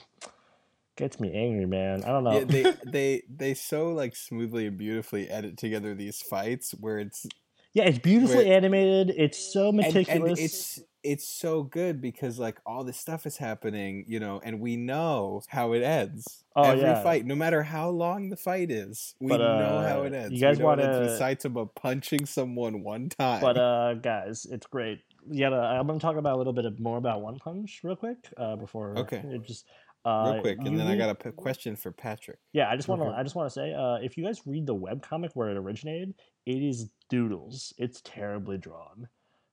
gets 0.96 1.20
me 1.20 1.30
angry, 1.34 1.66
man. 1.66 2.04
I 2.04 2.08
don't 2.08 2.24
know. 2.24 2.38
Yeah, 2.38 2.44
they 2.44 2.74
they 2.86 3.22
they 3.28 3.52
so 3.52 3.92
like 3.92 4.16
smoothly 4.16 4.66
and 4.66 4.78
beautifully 4.78 5.28
edit 5.28 5.58
together 5.58 5.94
these 5.94 6.22
fights 6.22 6.70
where 6.80 7.00
it's 7.00 7.26
yeah, 7.74 7.84
it's 7.84 7.98
beautifully 7.98 8.46
where, 8.46 8.56
animated. 8.56 9.14
It's 9.14 9.52
so 9.52 9.72
meticulous. 9.72 10.08
And, 10.08 10.24
and 10.24 10.38
it's 10.38 10.80
it's 11.02 11.26
so 11.28 11.62
good 11.62 12.00
because 12.00 12.38
like 12.38 12.58
all 12.66 12.84
this 12.84 12.98
stuff 12.98 13.26
is 13.26 13.36
happening, 13.36 14.04
you 14.08 14.20
know, 14.20 14.40
and 14.42 14.60
we 14.60 14.76
know 14.76 15.42
how 15.48 15.72
it 15.72 15.82
ends. 15.82 16.44
Oh, 16.54 16.62
Every 16.62 16.82
yeah. 16.82 17.02
fight, 17.02 17.24
no 17.24 17.34
matter 17.34 17.62
how 17.62 17.90
long 17.90 18.28
the 18.28 18.36
fight 18.36 18.70
is, 18.70 19.14
we 19.20 19.28
but, 19.28 19.40
uh, 19.40 19.58
know 19.58 19.88
how 19.88 20.02
it 20.02 20.12
ends. 20.12 20.32
You 20.32 20.40
guys 20.40 20.58
want 20.58 20.80
to 20.80 20.86
Saitama 21.20 21.74
punching 21.74 22.26
someone 22.26 22.82
one 22.82 23.08
time. 23.08 23.40
But 23.40 23.56
uh, 23.56 23.94
guys, 23.94 24.46
it's 24.50 24.66
great. 24.66 25.00
Yeah, 25.30 25.50
I'm 25.50 25.86
going 25.86 25.98
to 25.98 26.02
talk 26.02 26.16
about 26.16 26.34
a 26.34 26.38
little 26.38 26.52
bit 26.52 26.64
of, 26.64 26.80
more 26.80 26.98
about 26.98 27.20
One 27.20 27.38
Punch 27.38 27.80
real 27.84 27.96
quick 27.96 28.18
uh, 28.36 28.56
before. 28.56 28.98
Okay. 28.98 29.22
It 29.24 29.44
just 29.46 29.64
uh, 30.04 30.32
real 30.32 30.40
quick, 30.40 30.58
and 30.60 30.78
then 30.78 30.86
I 30.86 30.96
got 30.96 31.10
a 31.10 31.14
p- 31.14 31.30
question 31.30 31.76
for 31.76 31.92
Patrick. 31.92 32.38
Yeah, 32.52 32.70
I 32.70 32.76
just 32.76 32.88
want 32.88 33.02
to. 33.02 33.08
I 33.08 33.22
just 33.22 33.34
want 33.34 33.50
to 33.50 33.54
say, 33.54 33.74
uh, 33.74 33.96
if 33.96 34.16
you 34.16 34.24
guys 34.24 34.40
read 34.46 34.66
the 34.66 34.74
web 34.74 35.02
comic 35.02 35.32
where 35.34 35.50
it 35.50 35.58
originated, 35.58 36.14
it 36.46 36.62
is 36.62 36.88
doodles. 37.10 37.74
It's 37.76 38.00
terribly 38.02 38.56
drawn. 38.56 39.08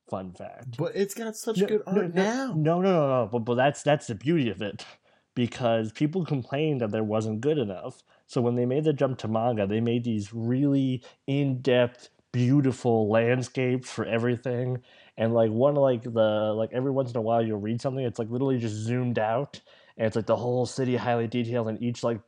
Fun 0.08 0.32
fact. 0.32 0.76
But 0.78 0.96
it's 0.96 1.14
got 1.14 1.36
such 1.36 1.58
no, 1.58 1.66
good 1.66 1.82
art 1.86 2.14
no, 2.14 2.22
now. 2.22 2.46
No, 2.56 2.80
no, 2.80 2.92
no, 2.92 3.08
no. 3.08 3.28
But, 3.30 3.40
but 3.40 3.54
that's 3.56 3.82
that's 3.82 4.06
the 4.06 4.14
beauty 4.14 4.48
of 4.50 4.62
it, 4.62 4.84
because 5.34 5.92
people 5.92 6.24
complained 6.24 6.80
that 6.80 6.90
there 6.90 7.04
wasn't 7.04 7.40
good 7.40 7.58
enough. 7.58 8.02
So 8.26 8.40
when 8.40 8.54
they 8.54 8.66
made 8.66 8.84
the 8.84 8.92
jump 8.92 9.18
to 9.18 9.28
manga, 9.28 9.66
they 9.66 9.80
made 9.80 10.04
these 10.04 10.32
really 10.32 11.02
in 11.26 11.60
depth, 11.60 12.08
beautiful 12.32 13.10
landscapes 13.10 13.90
for 13.90 14.04
everything. 14.04 14.82
And 15.16 15.34
like 15.34 15.50
one 15.50 15.74
like 15.74 16.04
the 16.04 16.52
like 16.54 16.70
every 16.72 16.90
once 16.90 17.10
in 17.10 17.16
a 17.16 17.22
while 17.22 17.44
you'll 17.44 17.60
read 17.60 17.80
something, 17.80 18.04
it's 18.04 18.18
like 18.18 18.30
literally 18.30 18.58
just 18.58 18.74
zoomed 18.74 19.18
out, 19.18 19.60
and 19.96 20.06
it's 20.06 20.16
like 20.16 20.26
the 20.26 20.36
whole 20.36 20.64
city 20.64 20.96
highly 20.96 21.26
detailed, 21.26 21.68
and 21.68 21.82
each 21.82 22.02
like 22.02 22.20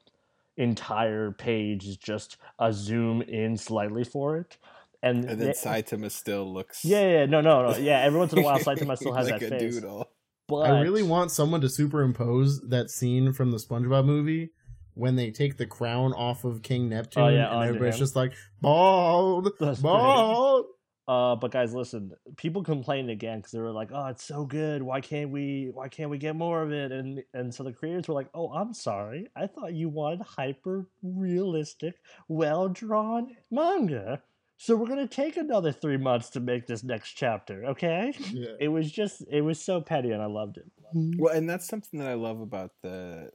entire 0.57 1.31
page 1.31 1.87
is 1.87 1.97
just 1.97 2.37
a 2.59 2.72
zoom 2.72 3.22
in 3.22 3.57
slightly 3.57 4.05
for 4.05 4.37
it 4.37 4.59
and, 5.03 5.24
and 5.24 5.40
then 5.40 5.51
Saitama 5.51 6.11
still 6.11 6.53
looks. 6.53 6.84
Yeah, 6.84 7.09
yeah, 7.09 7.26
no, 7.26 7.40
no, 7.40 7.70
no. 7.70 7.76
Yeah, 7.76 8.01
every 8.01 8.18
once 8.18 8.32
in 8.32 8.40
a 8.40 8.42
while 8.42 8.59
Saitama 8.59 8.96
still 8.96 9.14
has 9.14 9.30
like 9.30 9.40
that 9.40 9.51
face. 9.51 9.74
Doodle. 9.74 10.11
But 10.48 10.70
I 10.70 10.80
really 10.80 11.05
want 11.05 11.30
someone 11.30 11.61
to 11.61 11.68
superimpose 11.68 12.61
that 12.68 12.90
scene 12.90 13.32
from 13.32 13.53
the 13.53 13.59
SpongeBob 13.59 14.05
movie 14.05 14.51
when 14.94 15.16
they 15.16 15.30
take 15.30 15.57
the 15.57 15.66
crown 15.66 16.12
off 16.12 16.44
of 16.44 16.62
King 16.62 16.88
Neptune, 16.88 17.22
oh, 17.22 17.28
yeah, 17.28 17.55
and 17.55 17.68
everybody's 17.68 17.94
him. 17.94 18.01
just 18.01 18.16
like 18.16 18.32
bald, 18.61 19.48
That's 19.61 19.80
bald. 19.80 20.66
Uh, 21.11 21.34
but 21.34 21.51
guys, 21.51 21.74
listen. 21.74 22.12
People 22.36 22.62
complained 22.62 23.11
again 23.11 23.38
because 23.38 23.51
they 23.51 23.59
were 23.59 23.72
like, 23.72 23.90
"Oh, 23.92 24.07
it's 24.07 24.24
so 24.24 24.44
good. 24.44 24.80
Why 24.80 25.01
can't 25.01 25.30
we? 25.30 25.70
Why 25.74 25.88
can't 25.88 26.09
we 26.09 26.18
get 26.18 26.36
more 26.36 26.62
of 26.62 26.70
it?" 26.70 26.92
And 26.92 27.24
and 27.34 27.53
so 27.53 27.64
the 27.64 27.72
creators 27.72 28.07
were 28.07 28.14
like, 28.14 28.28
"Oh, 28.32 28.53
I'm 28.53 28.72
sorry. 28.72 29.26
I 29.34 29.48
thought 29.48 29.72
you 29.72 29.88
wanted 29.88 30.20
hyper 30.20 30.86
realistic, 31.03 31.96
well 32.28 32.68
drawn 32.68 33.36
manga." 33.51 34.22
So 34.63 34.77
we're 34.77 34.89
gonna 34.89 35.07
take 35.07 35.39
another 35.39 35.73
three 35.73 35.97
months 35.97 36.29
to 36.31 36.41
make 36.41 36.67
this 36.67 36.85
next 36.85 37.13
chapter, 37.13 37.65
okay? 37.65 38.13
Yeah. 38.31 38.51
It 38.61 38.69
was 38.69 38.93
just 38.93 39.25
it 39.31 39.41
was 39.41 39.59
so 39.59 39.81
petty 39.81 40.11
and 40.11 40.21
I 40.21 40.27
loved 40.27 40.59
it. 40.59 40.71
Well, 40.93 41.35
and 41.35 41.49
that's 41.49 41.67
something 41.67 41.99
that 41.99 42.09
I 42.09 42.13
love 42.13 42.43
about 42.43 42.73
the 42.83 43.31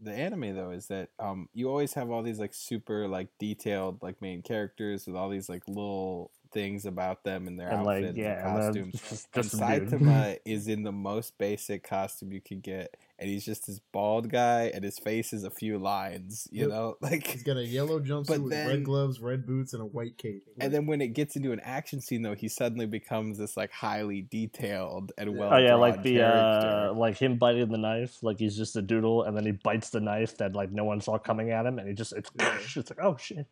the 0.00 0.12
anime 0.12 0.56
though 0.56 0.70
is 0.70 0.88
that 0.88 1.10
um 1.20 1.48
you 1.54 1.68
always 1.68 1.94
have 1.94 2.10
all 2.10 2.24
these 2.24 2.40
like 2.40 2.52
super 2.52 3.06
like 3.06 3.28
detailed 3.38 4.02
like 4.02 4.20
main 4.20 4.42
characters 4.42 5.06
with 5.06 5.14
all 5.14 5.28
these 5.28 5.48
like 5.48 5.62
little 5.68 6.32
things 6.54 6.86
about 6.86 7.24
them 7.24 7.46
and 7.46 7.58
their 7.60 7.68
And 7.68 7.84
like 7.84 7.98
outfits 8.04 8.16
yeah, 8.18 8.48
and 8.48 8.58
and 8.58 8.74
costumes. 8.74 8.94
it's 8.94 9.10
just, 9.10 9.28
And 9.34 9.42
just 9.44 9.56
some. 9.58 9.68
Saitama 10.00 10.38
is 10.46 10.68
in 10.68 10.82
the 10.84 10.92
most 10.92 11.36
basic 11.36 11.82
costume 11.82 12.32
you 12.32 12.40
can 12.40 12.60
get, 12.60 12.96
and 13.18 13.28
he's 13.28 13.44
just 13.44 13.66
this 13.66 13.80
bald 13.92 14.30
guy, 14.30 14.70
and 14.72 14.82
his 14.84 14.98
face 14.98 15.32
is 15.32 15.44
a 15.44 15.50
few 15.50 15.78
lines, 15.78 16.48
you 16.50 16.62
Yep. 16.62 16.68
know, 16.70 16.96
like. 17.02 17.26
He's 17.26 17.42
got 17.42 17.56
a 17.58 17.64
yellow 17.66 18.00
jumpsuit 18.00 18.38
with 18.40 18.50
then- 18.50 18.68
red 18.68 18.84
gloves, 18.84 19.20
red 19.20 19.44
boots, 19.46 19.72
and 19.74 19.82
a 19.82 19.86
white 19.86 20.16
cape. 20.16 20.44
And 20.60 20.72
then 20.72 20.86
when 20.86 21.00
it 21.02 21.08
gets 21.08 21.36
into 21.36 21.52
an 21.52 21.60
action 21.60 22.00
scene, 22.00 22.22
though, 22.22 22.34
he 22.34 22.48
suddenly 22.48 22.86
becomes 22.86 23.36
this 23.36 23.56
like 23.56 23.72
highly 23.72 24.22
detailed 24.22 25.12
and 25.18 25.36
well. 25.36 25.52
Oh 25.52 25.58
yeah, 25.58 25.74
like 25.74 26.02
the 26.02 26.22
uh 26.22 26.92
like 26.94 27.18
him 27.18 27.36
biting 27.36 27.68
the 27.70 27.78
knife, 27.78 28.22
like 28.22 28.38
he's 28.38 28.56
just 28.56 28.76
a 28.76 28.82
doodle, 28.82 29.24
and 29.24 29.36
then 29.36 29.44
he 29.44 29.52
bites 29.52 29.90
the 29.90 30.00
knife 30.00 30.36
that 30.38 30.54
like 30.54 30.70
no 30.70 30.84
one 30.84 31.00
saw 31.00 31.18
coming 31.18 31.50
at 31.50 31.66
him, 31.66 31.78
and 31.78 31.88
he 31.88 31.94
just 31.94 32.12
it's 32.12 32.30
Yeah. 32.38 32.56
it's 32.62 32.76
like 32.90 33.02
oh 33.02 33.16
shit. 33.16 33.46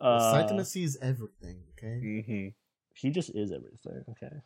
Uh, 0.00 0.34
Saitama 0.34 0.66
sees 0.66 0.96
everything. 1.00 1.58
Okay. 1.82 2.22
hmm 2.22 2.48
he 2.94 3.10
just 3.10 3.30
is 3.34 3.52
everything. 3.52 4.04
Okay. 4.10 4.36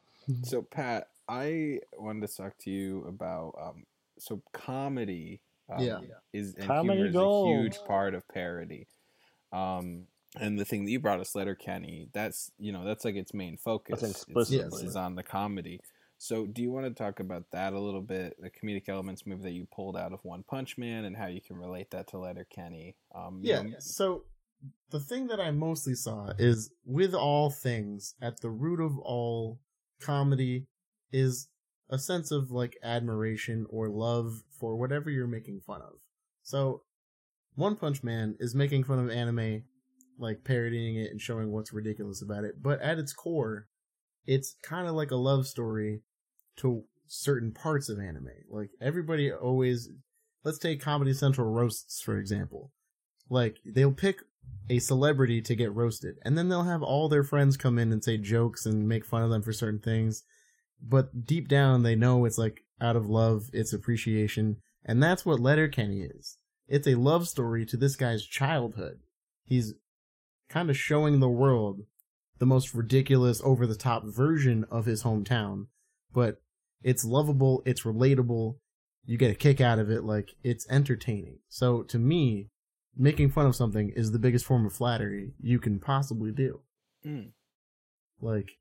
So 0.44 0.62
Pat, 0.62 1.08
I 1.28 1.80
wanted 1.98 2.28
to 2.28 2.36
talk 2.36 2.56
to 2.58 2.70
you 2.70 3.04
about 3.08 3.54
um, 3.60 3.84
so 4.18 4.40
comedy. 4.52 5.40
Um, 5.68 5.82
Yeah. 5.84 5.98
is 6.32 6.54
and 6.54 6.68
Comedy 6.68 6.98
humor 6.98 7.08
is 7.08 7.16
a 7.16 7.42
huge 7.44 7.78
part 7.86 8.14
of 8.14 8.26
parody. 8.28 8.86
Um, 9.52 10.04
and 10.38 10.58
the 10.58 10.64
thing 10.64 10.84
that 10.84 10.90
you 10.90 11.00
brought 11.00 11.18
us, 11.20 11.34
Letterkenny, 11.34 12.08
that's 12.12 12.52
you 12.58 12.72
know 12.72 12.84
that's 12.84 13.04
like 13.04 13.16
its 13.16 13.34
main 13.34 13.56
focus. 13.56 14.00
That's 14.00 14.50
is- 14.50 14.82
is 14.82 14.96
on 14.96 15.14
the 15.16 15.22
comedy. 15.22 15.80
So, 16.18 16.46
do 16.46 16.62
you 16.62 16.70
want 16.70 16.86
to 16.86 16.94
talk 16.94 17.20
about 17.20 17.50
that 17.50 17.72
a 17.72 17.78
little 17.80 18.00
bit? 18.00 18.40
The 18.40 18.50
comedic 18.50 18.88
elements 18.88 19.26
maybe 19.26 19.42
that 19.42 19.52
you 19.52 19.66
pulled 19.66 19.96
out 19.96 20.12
of 20.12 20.24
One 20.24 20.42
Punch 20.44 20.78
Man, 20.78 21.04
and 21.04 21.16
how 21.16 21.26
you 21.26 21.40
can 21.40 21.56
relate 21.56 21.90
that 21.90 22.06
to 22.08 22.18
Letterkenny. 22.18 22.96
Um, 23.14 23.40
you 23.42 23.50
Yeah. 23.50 23.62
know, 23.62 23.74
So 23.80 24.24
the 24.90 25.00
thing 25.00 25.26
that 25.28 25.40
I 25.40 25.50
mostly 25.50 25.94
saw 25.94 26.32
is 26.38 26.70
with 26.84 27.14
all 27.14 27.50
things, 27.50 28.14
at 28.20 28.40
the 28.40 28.50
root 28.50 28.80
of 28.80 28.98
all 28.98 29.58
comedy 30.00 30.66
is 31.12 31.48
a 31.90 31.98
sense 31.98 32.30
of 32.30 32.50
like 32.50 32.76
admiration 32.82 33.66
or 33.70 33.88
love 33.88 34.42
for 34.58 34.76
whatever 34.76 35.10
you're 35.10 35.26
making 35.26 35.60
fun 35.66 35.82
of. 35.82 35.94
So 36.42 36.82
One 37.54 37.76
Punch 37.76 38.02
Man 38.02 38.36
is 38.38 38.54
making 38.54 38.84
fun 38.84 38.98
of 38.98 39.10
anime, 39.10 39.64
like 40.18 40.44
parodying 40.44 40.96
it 40.96 41.10
and 41.10 41.20
showing 41.20 41.50
what's 41.50 41.72
ridiculous 41.72 42.22
about 42.22 42.44
it. 42.44 42.62
But 42.62 42.80
at 42.80 42.98
its 42.98 43.12
core, 43.12 43.68
it's 44.26 44.56
kind 44.62 44.88
of 44.88 44.94
like 44.94 45.10
a 45.10 45.16
love 45.16 45.46
story 45.46 46.02
to 46.58 46.84
certain 47.06 47.52
parts 47.52 47.88
of 47.88 47.98
anime. 47.98 48.28
Like 48.48 48.70
everybody 48.80 49.32
always, 49.32 49.88
let's 50.44 50.58
take 50.58 50.80
Comedy 50.80 51.12
Central 51.12 51.48
roasts, 51.50 52.00
for 52.00 52.18
example. 52.18 52.72
Like 53.28 53.58
they'll 53.64 53.92
pick 53.92 54.20
a 54.68 54.78
celebrity 54.78 55.40
to 55.42 55.54
get 55.54 55.72
roasted, 55.72 56.16
and 56.22 56.36
then 56.36 56.48
they'll 56.48 56.64
have 56.64 56.82
all 56.82 57.08
their 57.08 57.22
friends 57.22 57.56
come 57.56 57.78
in 57.78 57.92
and 57.92 58.02
say 58.02 58.16
jokes 58.16 58.66
and 58.66 58.88
make 58.88 59.04
fun 59.04 59.22
of 59.22 59.30
them 59.30 59.42
for 59.42 59.52
certain 59.52 59.80
things. 59.80 60.24
But 60.82 61.24
deep 61.24 61.48
down, 61.48 61.82
they 61.82 61.94
know 61.94 62.24
it's 62.24 62.38
like 62.38 62.64
out 62.80 62.96
of 62.96 63.08
love, 63.08 63.44
it's 63.52 63.72
appreciation, 63.72 64.56
and 64.84 65.02
that's 65.02 65.24
what 65.24 65.40
Letterkenny 65.40 66.02
is. 66.02 66.38
It's 66.68 66.86
a 66.86 66.96
love 66.96 67.28
story 67.28 67.64
to 67.66 67.76
this 67.76 67.96
guy's 67.96 68.24
childhood. 68.24 68.98
He's 69.44 69.74
kind 70.48 70.68
of 70.68 70.76
showing 70.76 71.20
the 71.20 71.28
world 71.28 71.82
the 72.38 72.46
most 72.46 72.74
ridiculous, 72.74 73.40
over 73.44 73.66
the 73.66 73.74
top 73.74 74.04
version 74.04 74.66
of 74.70 74.84
his 74.84 75.04
hometown, 75.04 75.66
but 76.12 76.42
it's 76.82 77.04
lovable, 77.04 77.62
it's 77.64 77.84
relatable, 77.84 78.56
you 79.04 79.16
get 79.16 79.30
a 79.30 79.34
kick 79.34 79.60
out 79.60 79.78
of 79.78 79.90
it, 79.90 80.04
like, 80.04 80.30
it's 80.42 80.68
entertaining. 80.68 81.38
So 81.48 81.82
to 81.84 81.98
me, 81.98 82.48
making 82.96 83.30
fun 83.30 83.46
of 83.46 83.54
something 83.56 83.90
is 83.90 84.12
the 84.12 84.18
biggest 84.18 84.44
form 84.44 84.64
of 84.66 84.72
flattery 84.72 85.32
you 85.40 85.58
can 85.58 85.78
possibly 85.78 86.30
do. 86.32 86.60
Mm. 87.04 87.30
Like, 88.20 88.52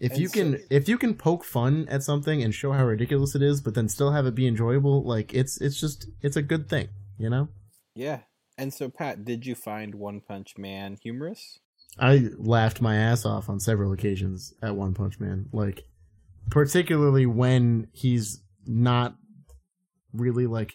if 0.00 0.12
And 0.12 0.20
you 0.20 0.28
can, 0.28 0.58
so- 0.58 0.64
if 0.70 0.88
you 0.88 0.98
can 0.98 1.14
poke 1.14 1.44
fun 1.44 1.86
at 1.88 2.02
something 2.02 2.42
and 2.42 2.54
show 2.54 2.72
how 2.72 2.84
ridiculous 2.84 3.34
it 3.34 3.42
is, 3.42 3.60
but 3.60 3.74
then 3.74 3.88
still 3.88 4.10
have 4.12 4.26
it 4.26 4.34
be 4.34 4.46
enjoyable, 4.46 5.04
like, 5.04 5.32
it's, 5.32 5.60
it's 5.60 5.78
just, 5.78 6.08
it's 6.20 6.36
a 6.36 6.42
good 6.42 6.68
thing, 6.68 6.88
you 7.18 7.30
know? 7.30 7.48
yeah. 7.94 8.20
And 8.58 8.72
so, 8.72 8.90
Pat, 8.90 9.24
did 9.24 9.46
you 9.46 9.54
find 9.54 9.94
One 9.94 10.20
Punch 10.20 10.58
Man 10.58 10.98
humorous? 11.02 11.58
I 11.98 12.28
laughed 12.36 12.82
my 12.82 12.96
ass 12.96 13.24
off 13.24 13.48
on 13.48 13.60
several 13.60 13.92
occasions 13.92 14.52
at 14.62 14.76
One 14.76 14.92
Punch 14.92 15.18
Man. 15.18 15.46
Like, 15.52 15.84
particularly 16.50 17.24
when 17.24 17.88
he's 17.92 18.42
not 18.66 19.16
really 20.12 20.46
like 20.46 20.74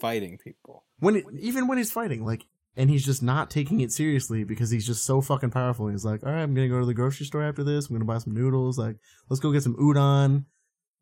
Fighting 0.00 0.38
people. 0.42 0.84
When 1.00 1.16
it, 1.16 1.24
even 1.38 1.66
when 1.66 1.78
he's 1.78 1.92
fighting, 1.92 2.24
like, 2.24 2.46
and 2.76 2.88
he's 2.88 3.04
just 3.04 3.22
not 3.22 3.50
taking 3.50 3.80
it 3.80 3.90
seriously 3.90 4.44
because 4.44 4.70
he's 4.70 4.86
just 4.86 5.04
so 5.04 5.20
fucking 5.20 5.50
powerful. 5.50 5.88
He's 5.88 6.04
like, 6.04 6.24
all 6.24 6.32
right, 6.32 6.42
I'm 6.42 6.54
gonna 6.54 6.68
go 6.68 6.80
to 6.80 6.86
the 6.86 6.94
grocery 6.94 7.26
store 7.26 7.42
after 7.42 7.64
this. 7.64 7.88
I'm 7.88 7.94
gonna 7.94 8.04
buy 8.04 8.18
some 8.18 8.34
noodles. 8.34 8.78
Like, 8.78 8.96
let's 9.28 9.40
go 9.40 9.52
get 9.52 9.62
some 9.62 9.76
udon. 9.76 10.44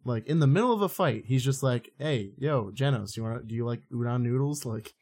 Like 0.04 0.26
in 0.26 0.38
the 0.38 0.46
middle 0.46 0.72
of 0.72 0.82
a 0.82 0.88
fight, 0.88 1.24
he's 1.26 1.44
just 1.44 1.62
like, 1.62 1.90
"Hey, 1.98 2.32
yo, 2.38 2.70
Genos, 2.72 3.16
you 3.16 3.24
want? 3.24 3.48
Do 3.48 3.54
you 3.54 3.66
like 3.66 3.80
udon 3.92 4.22
noodles?" 4.22 4.64
Like, 4.64 4.94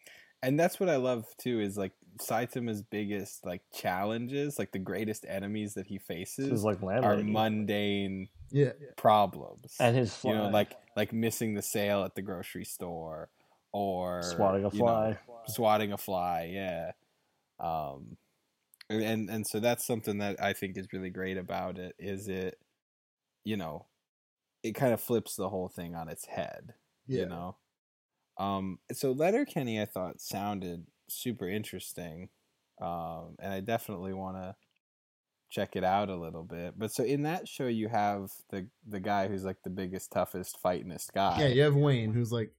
and 0.43 0.59
that's 0.59 0.81
what 0.81 0.89
I 0.89 0.97
love 0.97 1.27
too 1.39 1.61
is 1.61 1.77
like 1.77 1.93
Saitama's 2.21 2.83
biggest 2.83 3.45
like 3.45 3.63
challenges, 3.73 4.59
like 4.59 4.73
the 4.73 4.79
greatest 4.79 5.27
enemies 5.29 5.75
that 5.75 5.87
he 5.87 5.99
faces 5.99 6.49
is 6.49 6.65
like 6.65 6.83
are 6.83 6.87
landlady 6.87 7.23
mundane 7.25 8.29
yeah, 8.51 8.73
problems. 8.97 9.77
and 9.79 9.97
his 9.97 10.15
fly, 10.15 10.33
you 10.33 10.39
know, 10.39 10.49
like 10.49 10.75
like 10.97 11.13
missing 11.13 11.55
the 11.55 11.63
sale 11.63 12.03
at 12.05 12.15
the 12.15 12.23
grocery 12.23 12.65
store 12.65 13.29
or 13.75 14.23
swatting 14.23 14.65
a 14.65 14.71
you 14.71 14.79
know, 14.81 14.87
fly. 14.87 15.19
swatting 15.47 15.93
a 15.93 15.99
fly, 15.99 16.51
yeah. 16.53 16.93
Um 17.61 18.17
and 18.91 19.29
and 19.31 19.47
so 19.47 19.61
that's 19.61 19.87
something 19.87 20.19
that 20.19 20.43
I 20.43 20.53
think 20.53 20.77
is 20.77 20.89
really 20.93 21.11
great 21.11 21.37
about 21.37 21.79
it 21.79 21.95
is 21.99 22.29
it 22.29 22.59
you 23.45 23.57
know, 23.57 23.87
it 24.63 24.73
kind 24.73 24.95
of 24.95 25.01
flips 25.01 25.37
the 25.37 25.49
whole 25.49 25.69
thing 25.69 25.95
on 25.95 26.09
its 26.09 26.25
head 26.25 26.75
yeah. 27.07 27.21
you 27.21 27.27
know 27.27 27.57
um 28.39 28.79
so 28.93 29.13
letterkenny 29.13 29.81
i 29.81 29.85
thought 29.85 30.21
sounded 30.21 30.85
super 31.09 31.49
interesting 31.49 32.29
um 32.81 33.37
and 33.39 33.53
i 33.53 33.61
definitely 33.61 34.13
want 34.13 34.37
to 34.37 34.55
check 35.51 35.77
it 35.77 35.85
out 35.85 36.09
a 36.09 36.17
little 36.17 36.43
bit 36.43 36.75
but 36.77 36.91
so 36.91 37.05
in 37.05 37.23
that 37.23 37.47
show 37.47 37.67
you 37.67 37.87
have 37.87 38.33
the 38.51 38.67
the 38.89 38.99
guy 38.99 39.29
who's 39.29 39.45
like 39.45 39.63
the 39.63 39.71
biggest 39.71 40.11
toughest 40.11 40.59
fightingest 40.61 41.13
guy 41.13 41.39
Yeah, 41.39 41.49
you 41.49 41.63
have 41.63 41.77
Wayne, 41.77 42.13
who's 42.13 42.33
like 42.33 42.51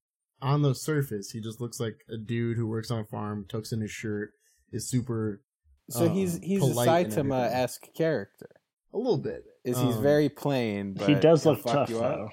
on 0.45 0.61
the 0.61 0.73
surface, 0.75 1.31
he 1.31 1.41
just 1.41 1.59
looks 1.59 1.79
like 1.79 1.95
a 2.09 2.17
dude 2.17 2.57
who 2.57 2.67
works 2.67 2.91
on 2.91 2.99
a 2.99 3.05
farm, 3.05 3.45
tucks 3.49 3.71
in 3.71 3.81
his 3.81 3.91
shirt, 3.91 4.31
is 4.71 4.87
super 4.89 5.41
so 5.89 6.09
he's 6.09 6.35
um, 6.35 6.41
he's 6.41 6.63
a 6.63 6.73
saitama-esque 6.73 7.87
character 7.95 8.49
a 8.93 8.97
little 8.97 9.17
bit. 9.17 9.43
is 9.63 9.77
he's 9.79 9.95
Um, 9.97 10.01
very 10.03 10.29
plain 10.29 10.93
but 10.93 11.07
he 11.09 11.15
does 11.15 11.45
look 11.45 11.63
tough 11.63 11.89
you 11.89 11.99
up. 11.99 12.15
though. 12.17 12.29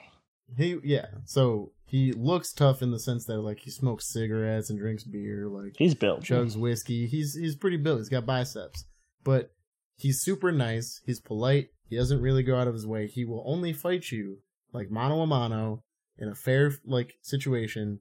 He 0.57 0.79
yeah, 0.85 1.07
so 1.25 1.73
he 1.87 2.13
looks 2.13 2.53
tough 2.53 2.81
in 2.83 2.91
the 2.91 2.99
sense 2.99 3.25
that 3.27 3.39
like 3.41 3.61
he 3.61 3.71
smokes 3.71 4.07
cigarettes 4.13 4.71
and 4.71 4.79
drinks 4.79 5.05
beer, 5.05 5.49
like 5.49 5.75
He's 5.79 5.95
built. 5.95 6.23
chugs 6.23 6.57
whiskey. 6.57 7.07
He's 7.07 7.35
he's 7.35 7.57
pretty 7.57 7.77
built. 7.79 7.99
He's 7.99 8.09
got 8.09 8.25
biceps, 8.27 8.85
but 9.25 9.51
he's 9.97 10.21
super 10.23 10.53
nice. 10.53 11.01
He's 11.05 11.21
polite. 11.21 11.69
He 11.89 11.97
doesn't 11.97 12.21
really 12.23 12.43
go 12.43 12.57
out 12.57 12.69
of 12.69 12.75
his 12.75 12.87
way. 12.87 13.07
He 13.07 13.25
will 13.27 13.43
only 13.47 13.73
fight 13.75 14.11
you 14.11 14.39
like 14.73 14.91
mano 14.91 15.21
a 15.21 15.27
mano 15.27 15.83
in 16.23 16.29
a 16.29 16.35
fair 16.35 16.73
like 16.87 17.15
situation, 17.21 18.01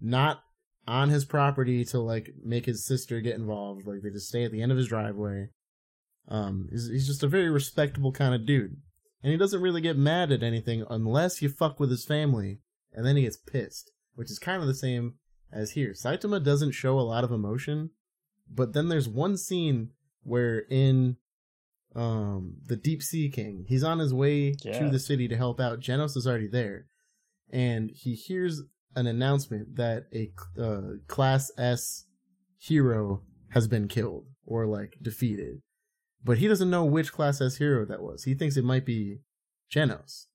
not 0.00 0.40
on 0.88 1.08
his 1.10 1.24
property 1.24 1.84
to 1.84 1.98
like 1.98 2.30
make 2.44 2.64
his 2.66 2.86
sister 2.86 3.20
get 3.20 3.34
involved. 3.34 3.86
Like 3.86 4.02
they 4.02 4.10
just 4.10 4.28
stay 4.28 4.44
at 4.44 4.52
the 4.52 4.62
end 4.62 4.70
of 4.72 4.78
his 4.78 4.86
driveway. 4.88 5.48
Um, 6.28 6.68
he's, 6.70 6.88
he's 6.88 7.06
just 7.06 7.22
a 7.22 7.28
very 7.28 7.50
respectable 7.50 8.12
kind 8.12 8.34
of 8.34 8.46
dude, 8.46 8.76
and 9.22 9.32
he 9.32 9.36
doesn't 9.36 9.60
really 9.60 9.80
get 9.80 9.96
mad 9.98 10.32
at 10.32 10.42
anything 10.42 10.84
unless 10.88 11.42
you 11.42 11.48
fuck 11.48 11.78
with 11.80 11.90
his 11.90 12.04
family, 12.04 12.60
and 12.92 13.04
then 13.04 13.16
he 13.16 13.22
gets 13.22 13.36
pissed, 13.36 13.90
which 14.14 14.30
is 14.30 14.38
kind 14.38 14.60
of 14.62 14.66
the 14.68 14.74
same 14.74 15.14
as 15.52 15.72
here. 15.72 15.92
Saitama 15.92 16.42
doesn't 16.42 16.72
show 16.72 16.98
a 16.98 17.02
lot 17.02 17.22
of 17.24 17.30
emotion, 17.32 17.90
but 18.52 18.72
then 18.74 18.88
there's 18.88 19.08
one 19.08 19.36
scene 19.36 19.90
where 20.22 20.60
in 20.70 21.16
um 21.94 22.54
the 22.66 22.76
Deep 22.76 23.02
Sea 23.02 23.28
King, 23.30 23.64
he's 23.68 23.84
on 23.84 23.98
his 24.00 24.12
way 24.12 24.56
Yeah. 24.64 24.78
to 24.80 24.90
the 24.90 24.98
city 24.98 25.28
to 25.28 25.36
help 25.36 25.60
out. 25.60 25.80
Genos 25.80 26.16
is 26.16 26.26
already 26.26 26.48
there, 26.48 26.86
and 27.50 27.90
he 27.94 28.14
hears 28.14 28.62
an 28.94 29.06
announcement 29.06 29.76
that 29.76 30.04
a 30.14 30.30
uh, 30.60 30.96
Class 31.06 31.50
S 31.58 32.06
hero 32.58 33.22
has 33.50 33.68
been 33.68 33.88
killed 33.88 34.26
or 34.44 34.66
like 34.66 34.96
defeated, 35.02 35.60
but 36.24 36.38
he 36.38 36.48
doesn't 36.48 36.70
know 36.70 36.84
which 36.84 37.12
Class 37.12 37.40
S 37.40 37.56
hero 37.56 37.84
that 37.86 38.02
was. 38.02 38.24
He 38.24 38.34
thinks 38.34 38.56
it 38.56 38.64
might 38.64 38.86
be 38.86 39.18
Genos. 39.74 40.26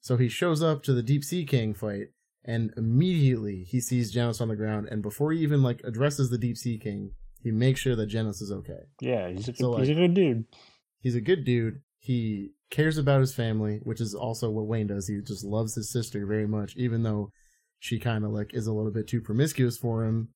So 0.00 0.16
he 0.16 0.28
shows 0.28 0.62
up 0.62 0.82
to 0.84 0.92
the 0.94 1.02
Deep 1.02 1.22
Sea 1.24 1.44
King 1.44 1.74
fight, 1.74 2.08
and 2.44 2.72
immediately 2.76 3.64
he 3.68 3.80
sees 3.80 4.14
Genos 4.14 4.40
on 4.40 4.48
the 4.48 4.56
ground, 4.56 4.88
and 4.90 5.02
before 5.02 5.32
he 5.32 5.40
even 5.40 5.62
like 5.62 5.80
addresses 5.84 6.30
the 6.30 6.38
Deep 6.38 6.56
Sea 6.56 6.78
King, 6.78 7.12
he 7.42 7.50
makes 7.50 7.80
sure 7.80 7.94
that 7.96 8.08
Genos 8.10 8.40
is 8.42 8.50
okay. 8.52 8.86
Yeah, 9.00 9.28
he's 9.30 9.48
a 9.48 9.52
good, 9.52 9.58
So, 9.58 9.76
he's 9.76 9.88
a 9.90 9.94
good 9.94 10.14
dude. 10.14 10.44
he's 11.00 11.14
a 11.14 11.20
good 11.20 11.44
dude. 11.44 11.82
He 12.08 12.52
cares 12.70 12.96
about 12.96 13.20
his 13.20 13.34
family, 13.34 13.80
which 13.82 14.00
is 14.00 14.14
also 14.14 14.48
what 14.48 14.64
Wayne 14.64 14.86
does. 14.86 15.06
He 15.06 15.20
just 15.20 15.44
loves 15.44 15.74
his 15.74 15.92
sister 15.92 16.24
very 16.24 16.48
much, 16.48 16.74
even 16.74 17.02
though 17.02 17.32
she 17.80 17.98
kind 17.98 18.24
of 18.24 18.30
like 18.30 18.54
is 18.54 18.66
a 18.66 18.72
little 18.72 18.90
bit 18.90 19.06
too 19.06 19.20
promiscuous 19.20 19.76
for 19.76 20.06
him. 20.06 20.28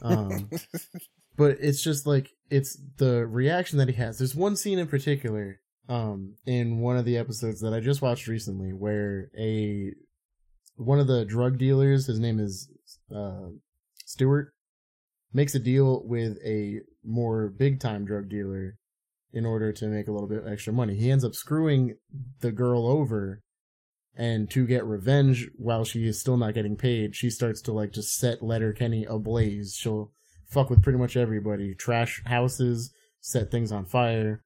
Um, 0.00 0.48
but 1.36 1.58
it's 1.60 1.82
just 1.82 2.06
like 2.06 2.30
it's 2.48 2.78
the 2.96 3.26
reaction 3.26 3.76
that 3.76 3.88
he 3.88 3.94
has. 3.96 4.16
There's 4.16 4.34
one 4.34 4.56
scene 4.56 4.78
in 4.78 4.86
particular 4.86 5.60
um 5.90 6.36
in 6.46 6.80
one 6.80 6.96
of 6.96 7.04
the 7.04 7.18
episodes 7.18 7.60
that 7.60 7.74
I 7.74 7.80
just 7.80 8.00
watched 8.00 8.26
recently 8.26 8.72
where 8.72 9.30
a 9.38 9.92
one 10.76 11.00
of 11.00 11.06
the 11.06 11.26
drug 11.26 11.58
dealers, 11.58 12.06
his 12.06 12.18
name 12.18 12.40
is 12.40 12.70
uh 13.14 13.48
Stewart, 14.06 14.54
makes 15.34 15.54
a 15.54 15.58
deal 15.58 16.02
with 16.02 16.38
a 16.42 16.80
more 17.04 17.50
big 17.50 17.78
time 17.78 18.06
drug 18.06 18.30
dealer 18.30 18.78
in 19.32 19.46
order 19.46 19.72
to 19.72 19.86
make 19.86 20.08
a 20.08 20.12
little 20.12 20.28
bit 20.28 20.42
extra 20.46 20.72
money. 20.72 20.94
He 20.94 21.10
ends 21.10 21.24
up 21.24 21.34
screwing 21.34 21.96
the 22.40 22.52
girl 22.52 22.86
over 22.86 23.42
and 24.16 24.50
to 24.50 24.66
get 24.66 24.84
revenge 24.84 25.48
while 25.56 25.84
she 25.84 26.06
is 26.06 26.20
still 26.20 26.36
not 26.36 26.54
getting 26.54 26.76
paid, 26.76 27.14
she 27.14 27.30
starts 27.30 27.62
to 27.62 27.72
like 27.72 27.92
just 27.92 28.14
set 28.14 28.42
Letterkenny 28.42 29.04
ablaze. 29.04 29.74
She'll 29.74 30.12
fuck 30.46 30.68
with 30.68 30.82
pretty 30.82 30.98
much 30.98 31.16
everybody, 31.16 31.74
trash 31.74 32.22
houses, 32.26 32.92
set 33.20 33.50
things 33.50 33.70
on 33.72 33.86
fire. 33.86 34.42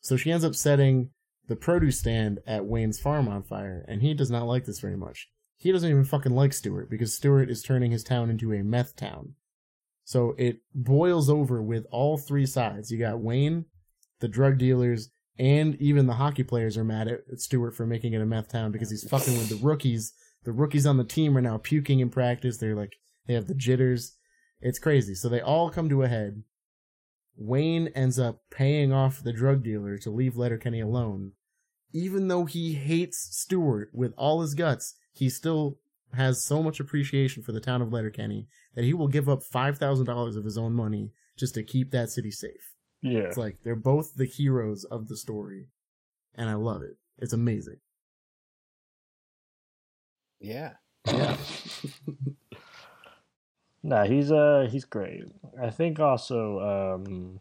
So 0.00 0.16
she 0.16 0.30
ends 0.30 0.44
up 0.44 0.54
setting 0.54 1.10
the 1.48 1.56
produce 1.56 1.98
stand 1.98 2.38
at 2.46 2.66
Wayne's 2.66 3.00
farm 3.00 3.28
on 3.28 3.42
fire, 3.42 3.84
and 3.88 4.02
he 4.02 4.14
does 4.14 4.30
not 4.30 4.46
like 4.46 4.66
this 4.66 4.80
very 4.80 4.96
much. 4.96 5.28
He 5.56 5.72
doesn't 5.72 5.90
even 5.90 6.04
fucking 6.04 6.34
like 6.34 6.52
Stewart 6.52 6.88
because 6.88 7.14
Stewart 7.14 7.50
is 7.50 7.62
turning 7.62 7.90
his 7.90 8.04
town 8.04 8.30
into 8.30 8.52
a 8.52 8.62
meth 8.62 8.94
town. 8.94 9.34
So 10.04 10.34
it 10.38 10.60
boils 10.74 11.28
over 11.28 11.60
with 11.60 11.86
all 11.90 12.16
three 12.16 12.46
sides. 12.46 12.90
You 12.90 12.98
got 12.98 13.20
Wayne, 13.20 13.66
the 14.20 14.28
drug 14.28 14.58
dealers, 14.58 15.10
and 15.38 15.76
even 15.76 16.06
the 16.06 16.14
hockey 16.14 16.42
players 16.42 16.76
are 16.76 16.84
mad 16.84 17.08
at 17.08 17.40
Stewart 17.40 17.74
for 17.74 17.86
making 17.86 18.12
it 18.12 18.20
a 18.20 18.26
meth 18.26 18.48
town 18.48 18.72
because 18.72 18.90
he's 18.90 19.08
fucking 19.08 19.34
with 19.34 19.48
the 19.48 19.56
rookies. 19.62 20.12
The 20.44 20.52
rookies 20.52 20.86
on 20.86 20.96
the 20.96 21.04
team 21.04 21.36
are 21.36 21.42
now 21.42 21.58
puking 21.58 22.00
in 22.00 22.10
practice. 22.10 22.56
They're 22.56 22.74
like, 22.74 22.96
they 23.26 23.34
have 23.34 23.46
the 23.46 23.54
jitters. 23.54 24.16
It's 24.60 24.78
crazy. 24.78 25.14
So 25.14 25.28
they 25.28 25.40
all 25.40 25.70
come 25.70 25.88
to 25.88 26.02
a 26.02 26.08
head. 26.08 26.42
Wayne 27.36 27.88
ends 27.94 28.18
up 28.18 28.42
paying 28.50 28.92
off 28.92 29.22
the 29.22 29.32
drug 29.32 29.62
dealer 29.62 29.96
to 29.98 30.10
leave 30.10 30.36
Letterkenny 30.36 30.80
alone. 30.80 31.32
Even 31.92 32.28
though 32.28 32.44
he 32.44 32.74
hates 32.74 33.28
Stewart 33.30 33.90
with 33.94 34.12
all 34.18 34.40
his 34.40 34.54
guts, 34.54 34.96
he 35.12 35.30
still 35.30 35.78
has 36.14 36.42
so 36.42 36.62
much 36.62 36.80
appreciation 36.80 37.42
for 37.42 37.52
the 37.52 37.60
town 37.60 37.80
of 37.80 37.92
Letterkenny 37.92 38.48
that 38.74 38.84
he 38.84 38.94
will 38.94 39.08
give 39.08 39.28
up 39.28 39.42
$5,000 39.42 40.36
of 40.36 40.44
his 40.44 40.58
own 40.58 40.72
money 40.72 41.12
just 41.38 41.54
to 41.54 41.62
keep 41.62 41.90
that 41.92 42.10
city 42.10 42.30
safe. 42.30 42.74
Yeah. 43.02 43.20
It's 43.20 43.36
like 43.36 43.58
they're 43.62 43.76
both 43.76 44.14
the 44.14 44.24
heroes 44.26 44.84
of 44.84 45.08
the 45.08 45.16
story, 45.16 45.66
and 46.34 46.48
I 46.48 46.54
love 46.54 46.82
it. 46.82 46.96
It's 47.18 47.32
amazing. 47.32 47.78
yeah. 50.40 50.74
Yeah. 51.06 51.36
Nah, 53.82 54.04
he's 54.04 54.30
uh 54.32 54.68
he's 54.70 54.84
great. 54.84 55.24
I 55.60 55.70
think 55.70 56.00
also 56.00 56.60
um 56.60 57.40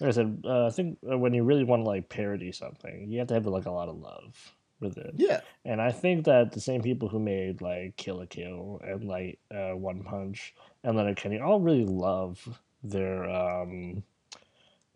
like 0.00 0.08
I 0.08 0.12
said, 0.12 0.42
uh, 0.44 0.66
I 0.66 0.70
think 0.70 0.98
uh, 1.10 1.16
when 1.16 1.34
you 1.34 1.44
really 1.44 1.64
want 1.64 1.84
to 1.84 1.88
like 1.88 2.08
parody 2.08 2.50
something, 2.52 3.10
you 3.10 3.18
have 3.20 3.28
to 3.28 3.34
have 3.34 3.46
like 3.46 3.66
a 3.66 3.70
lot 3.70 3.88
of 3.88 3.96
love 3.96 4.54
with 4.80 4.98
it. 4.98 5.14
yeah. 5.16 5.40
And 5.64 5.80
I 5.80 5.92
think 5.92 6.24
that 6.24 6.52
the 6.52 6.60
same 6.60 6.82
people 6.82 7.08
who 7.08 7.20
made 7.20 7.62
like 7.62 7.96
Kill 7.96 8.16
la 8.16 8.26
Kill 8.26 8.80
and 8.84 9.04
like 9.04 9.38
uh, 9.54 9.72
One 9.76 10.02
Punch 10.02 10.54
and 10.82 10.96
Letterkenny 10.96 11.38
all 11.40 11.60
really 11.60 11.84
love 11.86 12.60
their 12.82 13.24
um 13.30 14.02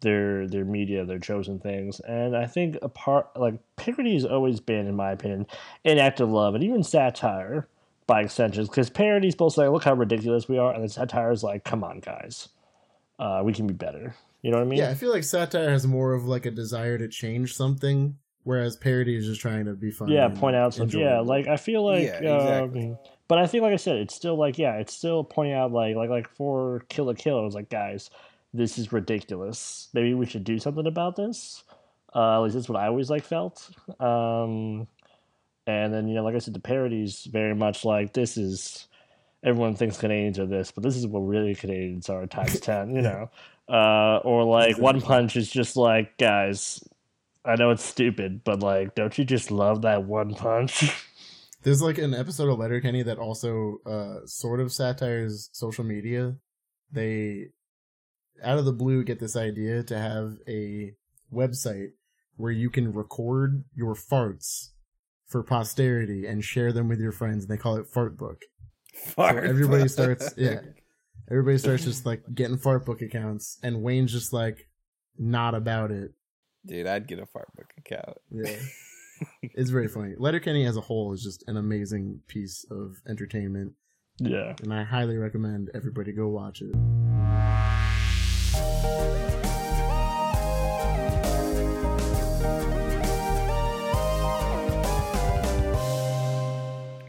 their 0.01 0.46
their 0.46 0.64
media, 0.64 1.05
their 1.05 1.18
chosen 1.18 1.59
things. 1.59 2.01
And 2.01 2.36
I 2.36 2.46
think 2.46 2.76
a 2.82 2.88
part 2.88 3.28
like 3.36 3.55
parody 3.76 4.14
has 4.14 4.24
always 4.24 4.61
been, 4.61 4.86
in 4.86 4.94
my 4.94 5.11
opinion, 5.12 5.46
an 5.84 5.99
act 5.99 6.20
of 6.20 6.30
love 6.30 6.55
and 6.55 6.62
even 6.64 6.82
satire 6.82 7.68
by 8.07 8.22
extensions. 8.22 8.68
Because 8.68 8.90
parody 8.90 9.28
is 9.28 9.34
supposed 9.34 9.57
to 9.57 9.62
say, 9.62 9.68
look 9.68 9.84
how 9.84 9.94
ridiculous 9.94 10.49
we 10.49 10.59
are, 10.59 10.72
and 10.72 10.84
the 10.84 10.88
satire 10.88 11.30
is 11.32 11.42
like, 11.42 11.64
come 11.64 11.82
on, 11.84 12.01
guys, 12.01 12.49
uh, 13.18 13.42
we 13.44 13.53
can 13.53 13.66
be 13.66 13.74
better. 13.74 14.14
You 14.42 14.51
know 14.53 14.59
what 14.59 14.66
I 14.66 14.68
mean? 14.68 14.78
Yeah, 14.78 14.90
I 14.90 14.94
feel 14.94 15.11
like 15.11 15.24
satire 15.24 15.68
has 15.70 15.86
more 15.86 16.12
of 16.12 16.24
like 16.26 16.46
a 16.46 16.51
desire 16.53 16.96
to 16.96 17.09
change 17.09 17.55
something, 17.55 18.16
whereas 18.44 18.76
parody 18.76 19.16
is 19.16 19.26
just 19.26 19.40
trying 19.40 19.64
to 19.64 19.72
be 19.74 19.90
funny. 19.90 20.14
yeah 20.14 20.28
point 20.28 20.55
out 20.57 20.72
something 20.72 20.99
yeah 21.01 21.18
like 21.20 21.49
i 21.49 21.57
feel 21.59 21.84
like 21.84 22.05
Yeah, 22.05 22.36
exactly. 22.36 22.86
um, 22.92 22.99
but 23.26 23.36
i 23.38 23.46
think 23.46 23.61
like 23.62 23.74
i 23.74 23.76
said 23.76 23.96
it's 23.96 24.14
still 24.14 24.38
like 24.38 24.57
yeah 24.57 24.76
it's 24.76 24.94
still 24.94 25.22
pointing 25.22 25.55
out 25.55 25.70
like 25.70 25.96
like 25.96 26.09
like 26.09 26.28
for 26.30 26.82
Kill 26.88 27.07
la 27.07 27.12
Kill 27.14 27.40
it 27.40 27.44
was 27.44 27.55
like 27.55 27.68
guys 27.68 28.09
this 28.53 28.78
is 28.78 28.92
ridiculous. 28.92 29.88
Maybe 29.92 30.14
we 30.14 30.26
should 30.26 30.44
do 30.44 30.59
something 30.59 30.86
about 30.86 31.16
this. 31.16 31.62
Uh 32.14 32.36
at 32.36 32.38
least 32.38 32.55
that's 32.55 32.68
what 32.68 32.80
i 32.80 32.86
always 32.86 33.11
like 33.11 33.24
felt. 33.24 33.70
Um 34.01 34.86
and 35.66 35.92
then 35.92 36.09
you 36.09 36.14
know 36.14 36.24
like 36.24 36.34
i 36.34 36.38
said 36.38 36.55
the 36.55 36.61
parodies 36.61 37.24
very 37.30 37.55
much 37.55 37.84
like 37.84 38.14
this 38.14 38.38
is 38.38 38.88
everyone 39.44 39.74
thinks 39.76 39.99
canadians 39.99 40.38
are 40.38 40.46
this 40.46 40.70
but 40.70 40.82
this 40.82 40.96
is 40.96 41.07
what 41.07 41.20
really 41.20 41.55
canadians 41.55 42.09
are 42.09 42.26
times 42.26 42.59
10 42.61 42.94
you 42.94 43.03
know? 43.03 43.30
Uh 43.68 44.16
or 44.24 44.44
like 44.44 44.78
one 44.78 45.01
punch 45.01 45.36
is 45.36 45.51
just 45.51 45.76
like 45.76 46.16
guys 46.16 46.82
I 47.44 47.57
know 47.57 47.70
it's 47.70 47.84
stupid, 47.84 48.44
but 48.44 48.61
like, 48.61 48.94
don't 48.94 49.16
you 49.16 49.24
just 49.24 49.51
love 49.51 49.82
that 49.82 50.05
one 50.05 50.34
punch? 50.34 50.92
There's 51.62 51.80
like 51.80 51.96
an 51.96 52.12
episode 52.12 52.51
of 52.51 52.59
Letterkenny 52.59 53.03
that 53.05 53.18
also 53.18 53.78
uh 53.86 54.26
sort 54.26 54.61
of 54.61 54.70
satires 54.72 55.49
social 55.53 55.84
media. 55.84 56.36
They 56.92 57.49
out 58.43 58.59
of 58.59 58.64
the 58.64 58.72
blue 58.72 59.05
get 59.05 59.20
this 59.20 59.36
idea 59.36 59.82
to 59.84 59.99
have 59.99 60.36
a 60.49 60.95
website 61.32 61.91
where 62.36 62.53
you 62.53 62.70
can 62.70 62.93
record 62.93 63.64
your 63.74 63.95
farts 63.95 64.70
for 65.26 65.43
posterity 65.43 66.26
and 66.26 66.43
share 66.43 66.72
them 66.72 66.89
with 66.89 67.01
your 67.01 67.12
friends 67.12 67.45
and 67.45 67.53
they 67.53 67.61
call 67.61 67.76
it 67.76 67.86
fart 67.86 68.16
book. 68.16 68.43
So 69.14 69.22
everybody 69.22 69.89
starts 69.89 70.32
yeah. 70.36 70.61
Everybody 71.30 71.59
starts 71.59 71.84
just 71.84 72.07
like 72.07 72.22
getting 72.34 72.57
fart 72.57 72.86
book 72.86 73.03
accounts 73.03 73.59
and 73.62 73.82
Wayne's 73.82 74.12
just 74.12 74.32
like 74.32 74.68
not 75.18 75.55
about 75.55 75.91
it. 75.91 76.12
Dude, 76.64 76.86
I'd 76.86 77.07
get 77.07 77.18
a 77.18 77.26
fart 77.26 77.49
book 77.55 77.70
account. 77.76 78.16
Yeah. 78.30 78.57
it's 79.43 79.70
very 79.70 79.89
funny. 79.89 80.14
Letterkenny 80.16 80.64
as 80.64 80.76
a 80.76 80.80
whole 80.80 81.12
is 81.12 81.22
just 81.22 81.45
an 81.49 81.57
amazing 81.57 82.20
piece 82.28 82.64
of 82.70 82.97
entertainment, 83.09 83.72
yeah. 84.18 84.55
and 84.62 84.72
I 84.72 84.84
highly 84.84 85.16
recommend 85.16 85.70
everybody 85.74 86.12
go 86.12 86.28
watch 86.28 86.62
it. 86.62 87.68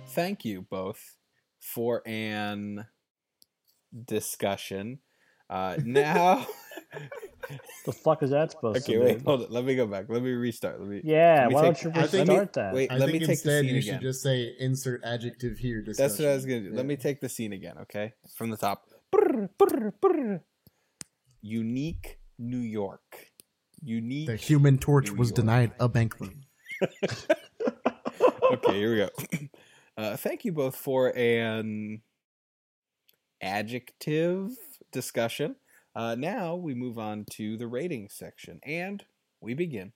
Thank 0.09 0.43
you 0.43 0.63
both 0.69 1.15
for 1.59 2.01
an 2.05 2.85
discussion. 4.05 4.99
Uh, 5.49 5.77
now, 5.85 6.45
The 7.85 7.93
fuck 7.93 8.21
is 8.23 8.31
that 8.31 8.51
supposed 8.51 8.85
to 8.85 8.91
be? 8.91 8.97
okay, 8.97 8.99
to 8.99 9.13
wait, 9.13 9.19
be? 9.19 9.23
hold 9.23 9.43
on. 9.43 9.47
Let 9.51 9.63
me 9.65 9.75
go 9.75 9.87
back. 9.87 10.05
Let 10.09 10.21
me 10.21 10.31
restart. 10.31 10.79
Let 10.79 10.89
me. 10.89 11.01
Yeah, 11.03 11.41
let 11.43 11.49
me 11.49 11.55
why 11.55 11.61
take- 11.61 11.81
don't 11.83 11.95
you 11.95 12.01
I 12.01 12.07
think- 12.07 12.27
restart 12.29 12.53
that? 12.53 12.73
Wait, 12.73 12.91
I 12.91 12.97
let 12.97 13.09
think 13.09 13.13
me 13.13 13.19
take 13.19 13.27
the 13.27 13.31
instead 13.33 13.61
scene 13.65 13.73
you 13.75 13.79
again. 13.79 13.93
should 13.95 14.01
just 14.01 14.21
say 14.21 14.53
insert 14.59 15.03
adjective 15.03 15.57
here. 15.57 15.81
Discussion. 15.81 16.09
That's 16.09 16.19
what 16.19 16.27
I 16.29 16.33
was 16.33 16.45
gonna 16.45 16.59
do. 16.61 16.69
Yeah. 16.71 16.77
Let 16.77 16.85
me 16.85 16.95
take 16.97 17.21
the 17.21 17.29
scene 17.29 17.53
again, 17.53 17.77
okay? 17.83 18.13
From 18.35 18.49
the 18.49 18.57
top. 18.57 18.83
Brr, 19.11 19.47
brr, 19.57 19.91
brr. 20.01 20.41
Unique 21.41 22.19
New 22.37 22.59
York. 22.59 23.27
Unique. 23.81 24.27
The 24.27 24.35
Human 24.35 24.77
Torch 24.77 25.11
New 25.11 25.17
was 25.17 25.29
York. 25.29 25.35
denied 25.35 25.71
a 25.79 25.87
bank 25.87 26.19
loan. 26.19 26.43
okay, 28.51 28.73
here 28.73 28.91
we 28.91 28.97
go. 28.97 29.09
Uh, 29.97 30.15
thank 30.15 30.45
you 30.45 30.53
both 30.53 30.77
for 30.77 31.09
an 31.17 32.01
adjective 33.41 34.51
discussion. 34.93 35.57
Uh, 35.93 36.15
now 36.15 36.55
we 36.55 36.73
move 36.73 36.97
on 36.97 37.25
to 37.31 37.57
the 37.57 37.67
rating 37.67 38.07
section, 38.09 38.61
and 38.63 39.03
we 39.41 39.53
begin 39.53 39.91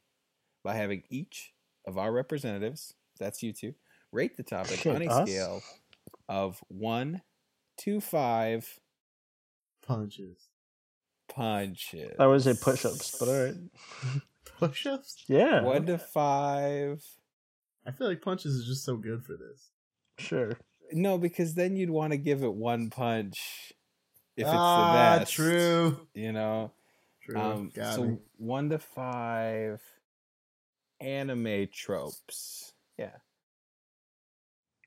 by 0.61 0.75
having 0.75 1.03
each 1.09 1.53
of 1.87 1.97
our 1.97 2.11
representatives, 2.11 2.95
that's 3.17 3.41
you 3.41 3.53
two, 3.53 3.73
rate 4.11 4.35
the 4.35 4.43
topic 4.43 4.79
Shit, 4.79 4.93
on 4.93 5.01
a 5.03 5.05
us? 5.05 5.29
scale 5.29 5.61
of 6.27 6.61
one 6.67 7.21
to 7.77 8.01
five 8.01 8.79
Punches. 9.87 10.49
Punches. 11.35 12.15
I 12.19 12.27
would 12.27 12.41
say 12.41 12.53
push-ups, 12.59 13.17
but 13.19 13.27
all 13.29 13.43
right. 13.45 13.55
Push-ups. 14.59 15.25
Yeah, 15.27 15.61
One 15.63 15.85
to 15.87 15.97
five. 15.97 17.03
I 17.85 17.91
feel 17.91 18.07
like 18.07 18.21
punches 18.21 18.53
is 18.55 18.65
just 18.65 18.85
so 18.85 18.95
good 18.95 19.23
for 19.25 19.33
this. 19.33 19.69
sure. 20.17 20.57
No, 20.91 21.17
because 21.17 21.55
then 21.55 21.75
you'd 21.75 21.89
want 21.89 22.11
to 22.11 22.17
give 22.17 22.43
it 22.43 22.53
one 22.53 22.89
punch 22.89 23.73
if 24.37 24.45
it's 24.45 24.49
ah, 24.53 25.13
the 25.15 25.19
best. 25.21 25.33
true. 25.33 26.07
You 26.13 26.31
know? 26.31 26.71
True. 27.23 27.39
Um, 27.39 27.71
Got 27.73 27.95
so 27.95 28.03
me. 28.03 28.17
one 28.37 28.69
to 28.69 28.77
five 28.79 29.81
anime 31.01 31.67
tropes. 31.73 32.73
Yeah. 32.97 33.11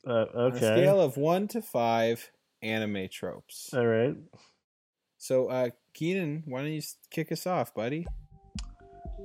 Uh, 0.07 0.11
On 0.13 0.27
a 0.35 0.39
okay. 0.55 0.59
scale 0.59 1.01
of 1.01 1.17
one 1.17 1.49
to 1.49 1.61
five 1.63 2.31
anime 2.63 3.09
tropes. 3.11 3.71
all 3.75 3.87
right. 3.87 4.17
So, 5.19 5.49
uh, 5.49 5.71
Keenan, 5.97 6.43
why 6.45 6.61
don't 6.61 6.73
you 6.73 6.83
kick 7.11 7.33
us 7.33 7.47
off, 7.47 7.73
buddy? 7.75 8.07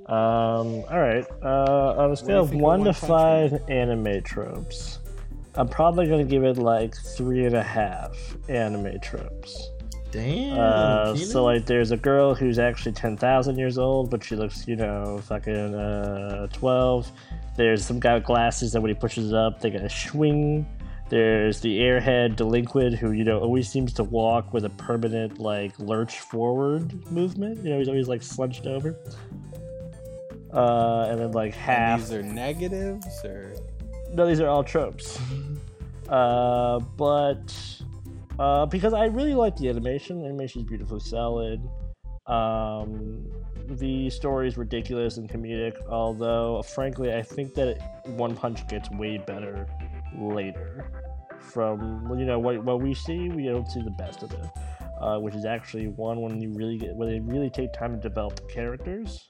Um, 0.06 0.86
all 0.90 1.02
right. 1.02 1.26
Uh, 1.44 1.96
on 1.98 2.12
a 2.12 2.16
scale 2.16 2.44
of 2.44 2.50
think 2.52 2.62
of 2.62 2.64
one 2.64 2.80
to 2.80 2.86
One 2.86 2.94
Punch 2.94 2.98
five 2.98 3.70
anime 3.70 4.24
tropes, 4.24 5.00
I'm 5.56 5.68
probably 5.68 6.08
gonna 6.08 6.24
give 6.24 6.46
it 6.46 6.58
like 6.58 6.96
three 6.96 7.46
and 7.46 7.58
a 7.58 7.62
half 7.62 8.16
anime 8.48 9.02
tropes. 9.02 9.70
Damn. 10.12 10.58
Uh, 10.58 11.16
so 11.18 11.44
like, 11.44 11.66
there's 11.66 11.92
a 11.92 11.98
girl 11.98 12.34
who's 12.34 12.58
actually 12.58 12.94
ten 12.94 13.18
thousand 13.18 13.58
years 13.58 13.78
old, 13.78 14.10
but 14.10 14.24
she 14.24 14.38
looks, 14.38 14.66
you 14.66 14.78
know, 14.78 15.20
fucking 15.26 15.76
uh, 15.76 16.48
twelve. 16.54 17.12
There's 17.58 17.86
some 17.86 18.00
guy 18.00 18.14
with 18.14 18.24
glasses 18.24 18.72
that 18.72 18.80
when 18.80 18.90
he 18.90 18.96
pushes 18.96 19.34
it 19.34 19.36
up, 19.36 19.60
they 19.60 19.72
got 19.72 19.82
a 19.82 19.90
swing. 19.90 20.66
There's 21.12 21.60
the 21.60 21.78
airhead 21.80 22.38
delinquent 22.38 22.96
who 22.96 23.12
you 23.12 23.26
know 23.26 23.40
always 23.40 23.68
seems 23.68 23.92
to 23.96 24.04
walk 24.06 24.54
with 24.54 24.64
a 24.64 24.70
permanent 24.70 25.40
like 25.40 25.78
lurch 25.78 26.20
forward 26.22 27.12
movement. 27.12 27.62
You 27.66 27.72
know, 27.72 27.80
he's 27.80 27.90
always 27.90 28.08
like 28.08 28.24
slunched 28.24 28.66
over. 28.66 28.98
Uh, 30.54 31.08
and 31.10 31.20
then 31.20 31.34
like 31.34 31.54
And 31.54 31.62
half. 31.62 32.00
these 32.00 32.14
are 32.14 32.24
negatives, 32.24 33.06
or 33.26 33.54
No, 34.14 34.26
these 34.26 34.40
are 34.40 34.48
all 34.48 34.64
tropes. 34.64 35.20
uh, 36.10 36.80
but 36.80 37.54
uh, 38.40 38.66
because 38.68 38.94
I 38.94 39.06
really 39.08 39.34
like 39.34 39.58
the 39.58 39.68
animation, 39.68 40.24
animation 40.24 40.62
is 40.62 40.68
beautifully 40.70 41.02
solid. 41.02 41.62
Um, 42.26 43.30
the 43.68 44.10
story 44.10 44.48
is 44.48 44.58
ridiculous 44.58 45.18
and 45.18 45.30
comedic, 45.30 45.76
although 45.90 46.62
frankly, 46.62 47.14
I 47.14 47.22
think 47.22 47.54
that 47.56 48.06
One 48.06 48.34
Punch 48.34 48.66
gets 48.70 48.90
way 48.92 49.18
better 49.18 49.68
later. 50.20 50.92
From 51.40 52.08
you 52.18 52.26
know 52.26 52.40
what 52.40 52.64
what 52.64 52.82
we 52.82 52.94
see, 52.94 53.30
we 53.30 53.46
don't 53.46 53.68
see 53.68 53.82
the 53.82 53.92
best 53.92 54.24
of 54.24 54.32
it, 54.32 54.50
uh, 55.00 55.18
which 55.20 55.36
is 55.36 55.44
actually 55.46 55.88
one 55.88 56.22
when 56.22 56.40
you 56.40 56.54
really 56.54 56.78
get 56.78 56.96
when 56.96 57.10
they 57.10 57.20
really 57.20 57.50
take 57.50 57.74
time 57.74 57.96
to 57.96 58.02
develop 58.02 58.36
the 58.36 58.54
characters 58.54 59.28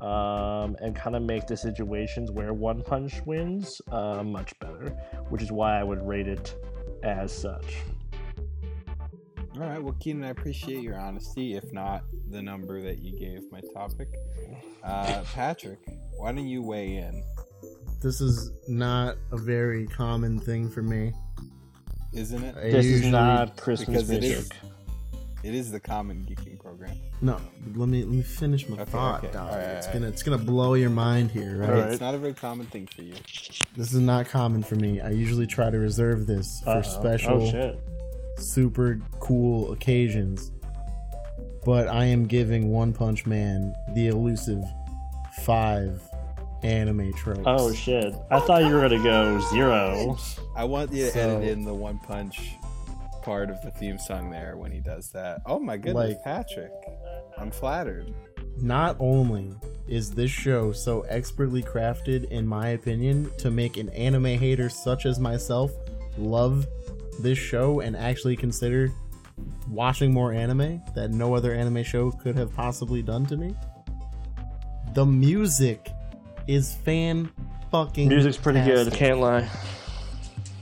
um, 0.00 0.76
and 0.80 0.94
kind 0.94 1.16
of 1.16 1.22
make 1.22 1.46
the 1.46 1.56
situations 1.56 2.30
where 2.30 2.52
One 2.52 2.82
Punch 2.82 3.20
wins 3.26 3.80
uh, 3.90 4.22
much 4.22 4.56
better, 4.60 4.90
which 5.30 5.42
is 5.42 5.50
why 5.50 5.78
I 5.78 5.82
would 5.82 6.06
rate 6.06 6.28
it 6.28 6.54
as 7.02 7.32
such. 7.32 7.76
all 9.54 9.62
right. 9.62 9.82
Well, 9.82 9.96
Keenan, 10.00 10.24
I 10.24 10.30
appreciate 10.30 10.82
your 10.82 10.98
honesty. 10.98 11.56
If 11.56 11.72
not 11.72 12.04
the 12.30 12.42
number 12.42 12.80
that 12.82 12.98
you 13.00 13.18
gave 13.18 13.50
my 13.50 13.60
topic, 13.74 14.08
uh, 14.84 15.24
Patrick, 15.34 15.80
why 16.16 16.32
don't 16.32 16.46
you 16.46 16.62
weigh 16.62 16.96
in? 16.96 17.22
This 18.00 18.20
is 18.20 18.50
not 18.68 19.16
a 19.32 19.36
very 19.36 19.86
common 19.86 20.38
thing 20.38 20.68
for 20.70 20.82
me. 20.82 21.12
Isn't 22.12 22.42
it? 22.42 22.56
I 22.56 22.70
this 22.70 22.86
is 22.86 23.06
not 23.06 23.56
Christmas 23.56 23.88
because 23.88 24.08
music. 24.10 24.38
is. 24.38 24.50
It 25.44 25.54
is 25.54 25.70
the 25.70 25.78
common 25.78 26.26
geeking 26.28 26.58
program. 26.58 26.96
No, 27.20 27.38
let 27.76 27.88
me 27.88 28.02
let 28.04 28.12
me 28.12 28.22
finish 28.22 28.68
my 28.68 28.76
Okay, 28.80 28.90
thought, 28.90 29.22
okay. 29.24 29.32
dog. 29.32 29.50
All 29.52 29.56
right, 29.56 29.64
it's 29.76 29.86
all 29.86 29.92
gonna 29.92 30.08
it's 30.08 30.22
gonna 30.24 30.38
blow 30.38 30.74
your 30.74 30.90
mind 30.90 31.30
here, 31.30 31.58
right? 31.58 31.70
All 31.70 31.76
right. 31.76 31.90
It's 31.92 32.00
not 32.00 32.14
a 32.14 32.18
very 32.18 32.34
common 32.34 32.66
thing 32.66 32.88
for 32.88 33.02
you. 33.02 33.14
This 33.76 33.92
is 33.92 34.00
not 34.00 34.26
common 34.28 34.62
for 34.64 34.74
me. 34.74 35.00
I 35.00 35.10
usually 35.10 35.46
try 35.46 35.70
to 35.70 35.78
reserve 35.78 36.26
this 36.26 36.60
for 36.64 36.70
Uh-oh. 36.70 36.78
Oh, 36.78 36.82
special, 36.82 37.42
Oh 37.42 37.50
shit! 37.50 37.80
super 38.38 38.98
cool 39.20 39.72
occasions. 39.72 40.50
But 41.64 41.86
I 41.88 42.06
am 42.06 42.26
giving 42.26 42.70
One 42.70 42.92
Punch 42.92 43.24
Man 43.26 43.74
the 43.94 44.08
elusive 44.08 44.62
five 45.44 46.02
anime 46.62 47.12
tropes. 47.14 47.42
Oh 47.46 47.72
shit! 47.72 48.14
I 48.30 48.40
thought 48.40 48.64
you 48.64 48.74
were 48.74 48.80
gonna 48.80 49.02
go 49.02 49.40
zero. 49.52 50.18
I 50.56 50.64
want 50.64 50.92
you 50.92 51.06
to 51.06 51.10
So- 51.12 51.20
edit 51.38 51.48
in 51.50 51.64
the 51.64 51.74
one 51.74 51.98
punch 51.98 52.54
part 53.22 53.50
of 53.50 53.60
the 53.62 53.70
theme 53.72 53.98
song 53.98 54.30
there 54.30 54.56
when 54.56 54.70
he 54.72 54.80
does 54.80 55.10
that. 55.12 55.42
Oh 55.46 55.58
my 55.58 55.76
goodness, 55.76 56.14
Like- 56.14 56.22
Patrick. 56.24 56.72
I'm 57.36 57.50
flattered. 57.50 58.12
Not 58.60 58.96
only 58.98 59.52
is 59.86 60.10
this 60.10 60.30
show 60.30 60.72
so 60.72 61.02
expertly 61.02 61.62
crafted, 61.62 62.24
in 62.30 62.46
my 62.46 62.68
opinion, 62.70 63.30
to 63.38 63.50
make 63.50 63.76
an 63.76 63.88
anime 63.90 64.24
hater 64.24 64.68
such 64.68 65.06
as 65.06 65.20
myself 65.20 65.70
love 66.16 66.66
this 67.20 67.38
show 67.38 67.78
and 67.80 67.96
actually 67.96 68.34
consider 68.34 68.90
watching 69.70 70.12
more 70.12 70.32
anime 70.32 70.82
that 70.96 71.10
no 71.12 71.34
other 71.34 71.52
anime 71.54 71.84
show 71.84 72.10
could 72.10 72.36
have 72.36 72.52
possibly 72.54 73.02
done 73.02 73.24
to 73.26 73.36
me. 73.36 73.54
The 74.94 75.06
music 75.06 75.88
is 76.48 76.74
fan 76.74 77.30
fucking 77.70 78.08
Music's 78.08 78.36
pretty 78.36 78.60
good. 78.62 78.92
Can't 78.92 79.20
lie. 79.20 79.48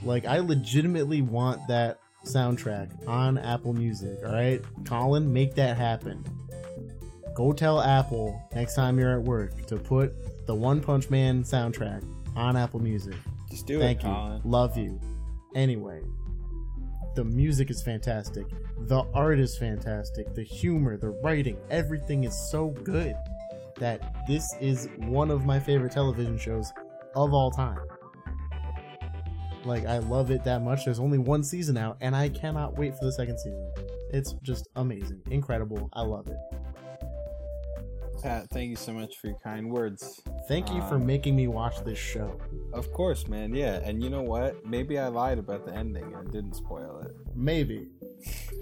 Like 0.03 0.25
I 0.25 0.39
legitimately 0.39 1.23
want 1.23 1.67
that 1.67 1.99
soundtrack 2.25 3.07
on 3.07 3.37
Apple 3.39 3.73
Music. 3.73 4.19
All 4.23 4.33
right, 4.33 4.61
Colin, 4.85 5.31
make 5.31 5.55
that 5.55 5.77
happen. 5.77 6.23
Go 7.33 7.53
tell 7.53 7.81
Apple 7.81 8.39
next 8.53 8.75
time 8.75 8.99
you're 8.99 9.17
at 9.17 9.23
work 9.23 9.65
to 9.67 9.77
put 9.77 10.13
the 10.45 10.53
One 10.53 10.81
Punch 10.81 11.09
Man 11.09 11.43
soundtrack 11.43 12.03
on 12.35 12.55
Apple 12.55 12.81
Music. 12.81 13.15
Just 13.49 13.65
do 13.65 13.79
Thank 13.79 14.01
it, 14.01 14.07
you. 14.07 14.13
Colin. 14.13 14.41
Love 14.43 14.77
you. 14.77 14.99
Anyway, 15.55 16.01
the 17.15 17.23
music 17.23 17.69
is 17.69 17.81
fantastic. 17.81 18.45
The 18.81 19.03
art 19.13 19.39
is 19.39 19.57
fantastic. 19.57 20.35
The 20.35 20.43
humor, 20.43 20.97
the 20.97 21.09
writing, 21.23 21.57
everything 21.69 22.25
is 22.25 22.35
so 22.51 22.69
good 22.69 23.15
that 23.79 24.25
this 24.27 24.45
is 24.59 24.89
one 24.97 25.29
of 25.31 25.45
my 25.45 25.59
favorite 25.59 25.91
television 25.91 26.37
shows 26.37 26.71
of 27.15 27.33
all 27.33 27.51
time. 27.51 27.79
Like, 29.65 29.85
I 29.85 29.97
love 29.97 30.31
it 30.31 30.43
that 30.45 30.61
much. 30.61 30.85
There's 30.85 30.99
only 30.99 31.17
one 31.17 31.43
season 31.43 31.77
out, 31.77 31.97
and 31.99 32.15
I 32.15 32.29
cannot 32.29 32.77
wait 32.77 32.97
for 32.97 33.05
the 33.05 33.11
second 33.11 33.37
season. 33.39 33.71
It's 34.13 34.33
just 34.43 34.67
amazing. 34.75 35.21
Incredible. 35.29 35.89
I 35.93 36.03
love 36.03 36.27
it. 36.27 36.37
Pat, 38.23 38.47
thank 38.51 38.69
you 38.69 38.75
so 38.75 38.93
much 38.93 39.17
for 39.17 39.27
your 39.27 39.37
kind 39.43 39.69
words. 39.69 40.21
Thank 40.47 40.71
you 40.71 40.81
for 40.83 40.95
Um, 40.95 41.05
making 41.05 41.35
me 41.35 41.47
watch 41.47 41.83
this 41.83 41.99
show. 41.99 42.39
Of 42.73 42.91
course, 42.91 43.27
man. 43.27 43.53
Yeah, 43.53 43.79
and 43.83 44.01
you 44.01 44.09
know 44.09 44.23
what? 44.23 44.65
Maybe 44.65 44.97
I 44.97 45.07
lied 45.07 45.37
about 45.37 45.65
the 45.65 45.73
ending 45.73 46.13
and 46.15 46.31
didn't 46.31 46.55
spoil 46.55 47.01
it. 47.05 47.11
Maybe. 47.35 47.89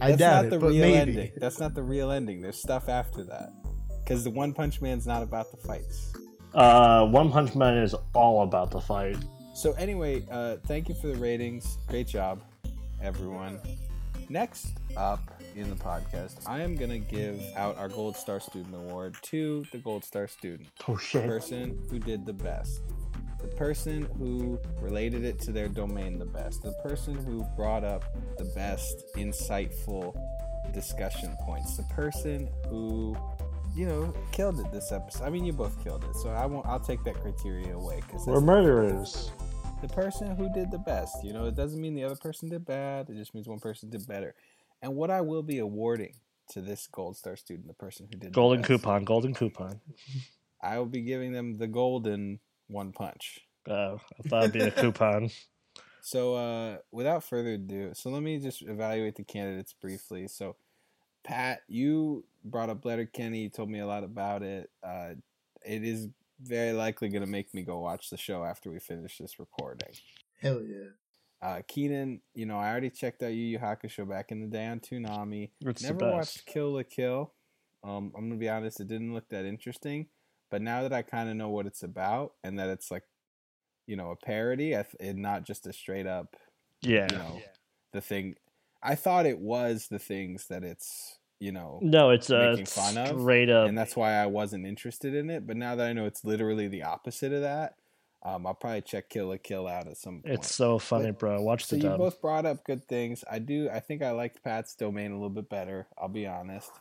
I 0.01 0.09
That's 0.09 0.19
doubt 0.19 0.35
not 0.35 0.45
it, 0.45 0.49
the 0.49 0.59
but 0.59 0.69
real 0.71 0.81
maybe. 0.81 0.97
ending. 0.97 1.31
That's 1.37 1.59
not 1.59 1.73
the 1.73 1.83
real 1.83 2.11
ending. 2.11 2.41
There's 2.41 2.57
stuff 2.59 2.89
after 2.89 3.23
that. 3.25 3.49
Because 4.05 4.23
the 4.23 4.29
One 4.29 4.53
Punch 4.53 4.81
Man's 4.81 5.07
not 5.07 5.23
about 5.23 5.49
the 5.49 5.57
fights. 5.57 6.13
Uh, 6.53 7.07
One 7.07 7.31
Punch 7.31 7.55
Man 7.55 7.75
is 7.77 7.95
all 8.13 8.43
about 8.43 8.69
the 8.69 8.79
fight. 8.79 9.17
So 9.55 9.73
anyway, 9.73 10.23
uh, 10.29 10.57
thank 10.67 10.87
you 10.87 10.95
for 10.95 11.07
the 11.07 11.15
ratings. 11.15 11.79
Great 11.87 12.07
job, 12.07 12.43
everyone. 13.01 13.59
Next 14.29 14.77
up 14.95 15.41
in 15.55 15.69
the 15.69 15.75
podcast, 15.75 16.47
I 16.47 16.61
am 16.61 16.75
gonna 16.75 16.99
give 16.99 17.41
out 17.55 17.77
our 17.77 17.89
Gold 17.89 18.15
Star 18.15 18.39
Student 18.39 18.75
Award 18.75 19.15
to 19.23 19.65
the 19.71 19.79
Gold 19.79 20.03
Star 20.03 20.27
student, 20.27 20.69
Oh 20.87 20.99
the 21.13 21.21
person 21.21 21.79
who 21.89 21.97
did 21.97 22.25
the 22.25 22.33
best, 22.33 22.81
the 23.41 23.47
person 23.55 24.03
who 24.17 24.59
related 24.81 25.23
it 25.23 25.39
to 25.41 25.51
their 25.51 25.67
domain 25.67 26.19
the 26.19 26.25
best, 26.25 26.61
the 26.61 26.73
person 26.83 27.15
who 27.15 27.43
brought 27.55 27.83
up 27.83 28.03
the 28.37 28.45
best 28.55 29.03
insightful 29.15 30.15
discussion 30.73 31.35
points, 31.41 31.77
the 31.77 31.83
person 31.83 32.49
who 32.67 33.15
you 33.75 33.85
know 33.85 34.13
killed 34.31 34.59
it 34.59 34.71
this 34.71 34.91
episode. 34.91 35.23
I 35.25 35.29
mean, 35.29 35.45
you 35.45 35.53
both 35.53 35.83
killed 35.83 36.03
it, 36.03 36.15
so 36.15 36.29
I 36.29 36.45
won't. 36.45 36.65
I'll 36.65 36.79
take 36.79 37.03
that 37.03 37.15
criteria 37.21 37.75
away 37.75 38.01
because 38.05 38.25
We're 38.25 38.41
murderers. 38.41 39.31
the 39.81 39.87
person 39.89 40.35
who 40.35 40.51
did 40.53 40.71
the 40.71 40.77
best. 40.79 41.23
You 41.23 41.33
know, 41.33 41.45
it 41.45 41.55
doesn't 41.55 41.79
mean 41.79 41.93
the 41.93 42.03
other 42.03 42.15
person 42.15 42.49
did 42.49 42.65
bad. 42.65 43.09
It 43.09 43.15
just 43.15 43.33
means 43.33 43.47
one 43.47 43.59
person 43.59 43.89
did 43.89 44.07
better. 44.07 44.35
And 44.81 44.95
what 44.95 45.11
I 45.11 45.21
will 45.21 45.43
be 45.43 45.59
awarding 45.59 46.13
to 46.51 46.61
this 46.61 46.87
Gold 46.87 47.17
Star 47.17 47.35
student, 47.35 47.67
the 47.67 47.73
person 47.73 48.07
who 48.11 48.17
did 48.17 48.29
the 48.29 48.33
Golden 48.35 48.61
best, 48.61 48.67
coupon. 48.67 49.03
Golden 49.03 49.33
coupon. 49.33 49.81
I 50.61 50.77
will 50.77 50.85
be 50.85 51.01
giving 51.01 51.31
them 51.33 51.57
the 51.57 51.67
golden 51.67 52.39
one 52.67 52.91
punch. 52.91 53.39
Oh, 53.69 53.99
I 54.23 54.27
thought 54.27 54.43
it'd 54.43 54.53
be 54.53 54.61
a 54.61 54.71
coupon. 54.71 55.29
So, 56.01 56.35
uh, 56.35 56.77
without 56.91 57.23
further 57.23 57.53
ado, 57.53 57.89
so 57.95 58.11
let 58.11 58.21
me 58.21 58.37
just 58.37 58.61
evaluate 58.61 59.15
the 59.15 59.23
candidates 59.23 59.73
briefly. 59.73 60.27
So, 60.27 60.55
Pat, 61.25 61.61
you 61.67 62.23
brought 62.43 62.69
up 62.69 62.85
Letterkenny. 62.85 63.39
You 63.39 63.49
told 63.49 63.69
me 63.69 63.79
a 63.79 63.87
lot 63.87 64.03
about 64.03 64.43
it. 64.43 64.69
Uh, 64.83 65.15
it 65.65 65.83
is 65.83 66.07
very 66.41 66.71
likely 66.73 67.09
going 67.09 67.23
to 67.23 67.29
make 67.29 67.53
me 67.53 67.63
go 67.63 67.79
watch 67.79 68.09
the 68.09 68.17
show 68.17 68.43
after 68.43 68.69
we 68.69 68.79
finish 68.79 69.17
this 69.17 69.39
recording. 69.39 69.89
Hell 70.41 70.61
yeah. 70.61 70.89
Uh, 71.41 71.61
Keenan, 71.67 72.21
you 72.33 72.45
know, 72.45 72.57
I 72.57 72.69
already 72.69 72.89
checked 72.89 73.21
out 73.23 73.33
Yu 73.33 73.43
Yu 73.43 73.59
Hakusho 73.59 74.07
back 74.07 74.31
in 74.31 74.41
the 74.41 74.47
day 74.47 74.65
on 74.67 74.79
Toonami. 74.79 75.51
It's 75.61 75.81
the 75.81 75.87
Never 75.89 75.99
best. 75.99 76.13
watched 76.13 76.45
Kill 76.45 76.73
la 76.73 76.83
Kill. 76.83 77.33
Um, 77.83 78.11
I'm 78.17 78.27
gonna 78.29 78.39
be 78.39 78.49
honest, 78.49 78.79
it 78.79 78.87
didn't 78.87 79.13
look 79.13 79.29
that 79.29 79.45
interesting. 79.45 80.07
But 80.49 80.61
now 80.61 80.81
that 80.83 80.93
I 80.93 81.01
kind 81.01 81.29
of 81.29 81.35
know 81.35 81.49
what 81.49 81.65
it's 81.65 81.83
about 81.83 82.33
and 82.43 82.57
that 82.59 82.69
it's 82.69 82.89
like, 82.89 83.03
you 83.87 83.95
know, 83.95 84.11
a 84.11 84.15
parody, 84.15 84.75
I 84.75 84.85
and 84.99 85.19
not 85.19 85.43
just 85.45 85.67
a 85.67 85.73
straight 85.73 86.07
up, 86.07 86.35
Yeah. 86.81 87.07
you 87.11 87.17
know, 87.17 87.41
the 87.93 88.01
thing. 88.01 88.35
I 88.85 88.95
thought 88.95 89.25
it 89.25 89.39
was 89.39 89.87
the 89.87 89.99
things 89.99 90.47
that 90.47 90.63
it's, 90.63 91.17
you 91.39 91.51
know, 91.51 91.79
No, 91.81 92.11
it's 92.11 92.29
uh, 92.29 92.49
making 92.51 92.65
fun 92.67 92.97
of, 92.97 93.19
straight 93.19 93.49
up. 93.49 93.67
and 93.67 93.77
that's 93.77 93.95
why 93.95 94.13
I 94.13 94.27
wasn't 94.27 94.65
interested 94.65 95.13
in 95.15 95.29
it. 95.29 95.45
But 95.47 95.57
now 95.57 95.75
that 95.75 95.87
I 95.87 95.93
know 95.93 96.05
it's 96.05 96.23
literally 96.23 96.67
the 96.67 96.83
opposite 96.83 97.33
of 97.33 97.41
that, 97.41 97.75
um, 98.23 98.45
I'll 98.47 98.53
probably 98.53 98.81
check 98.81 99.09
Kill 99.09 99.27
la 99.27 99.37
Kill 99.41 99.67
out 99.67 99.87
at 99.87 99.97
some 99.97 100.21
point. 100.21 100.33
It's 100.35 100.53
so 100.53 100.79
funny, 100.79 101.11
But- 101.11 101.19
bro. 101.19 101.41
Watch 101.41 101.65
So 101.65 101.75
the 101.75 101.81
you 101.83 101.89
dub. 101.89 101.97
both 101.99 102.21
brought 102.21 102.45
up 102.45 102.63
good 102.63 102.87
things. 102.87 103.23
I 103.29 103.39
do. 103.39 103.69
I 103.71 103.79
think 103.79 104.01
I 104.01 104.11
liked 104.11 104.43
Pat's 104.43 104.75
domain 104.75 105.11
a 105.11 105.15
little 105.15 105.29
bit 105.29 105.49
better. 105.49 105.87
I'll 105.97 106.07
be 106.07 106.25
honest. 106.27 106.71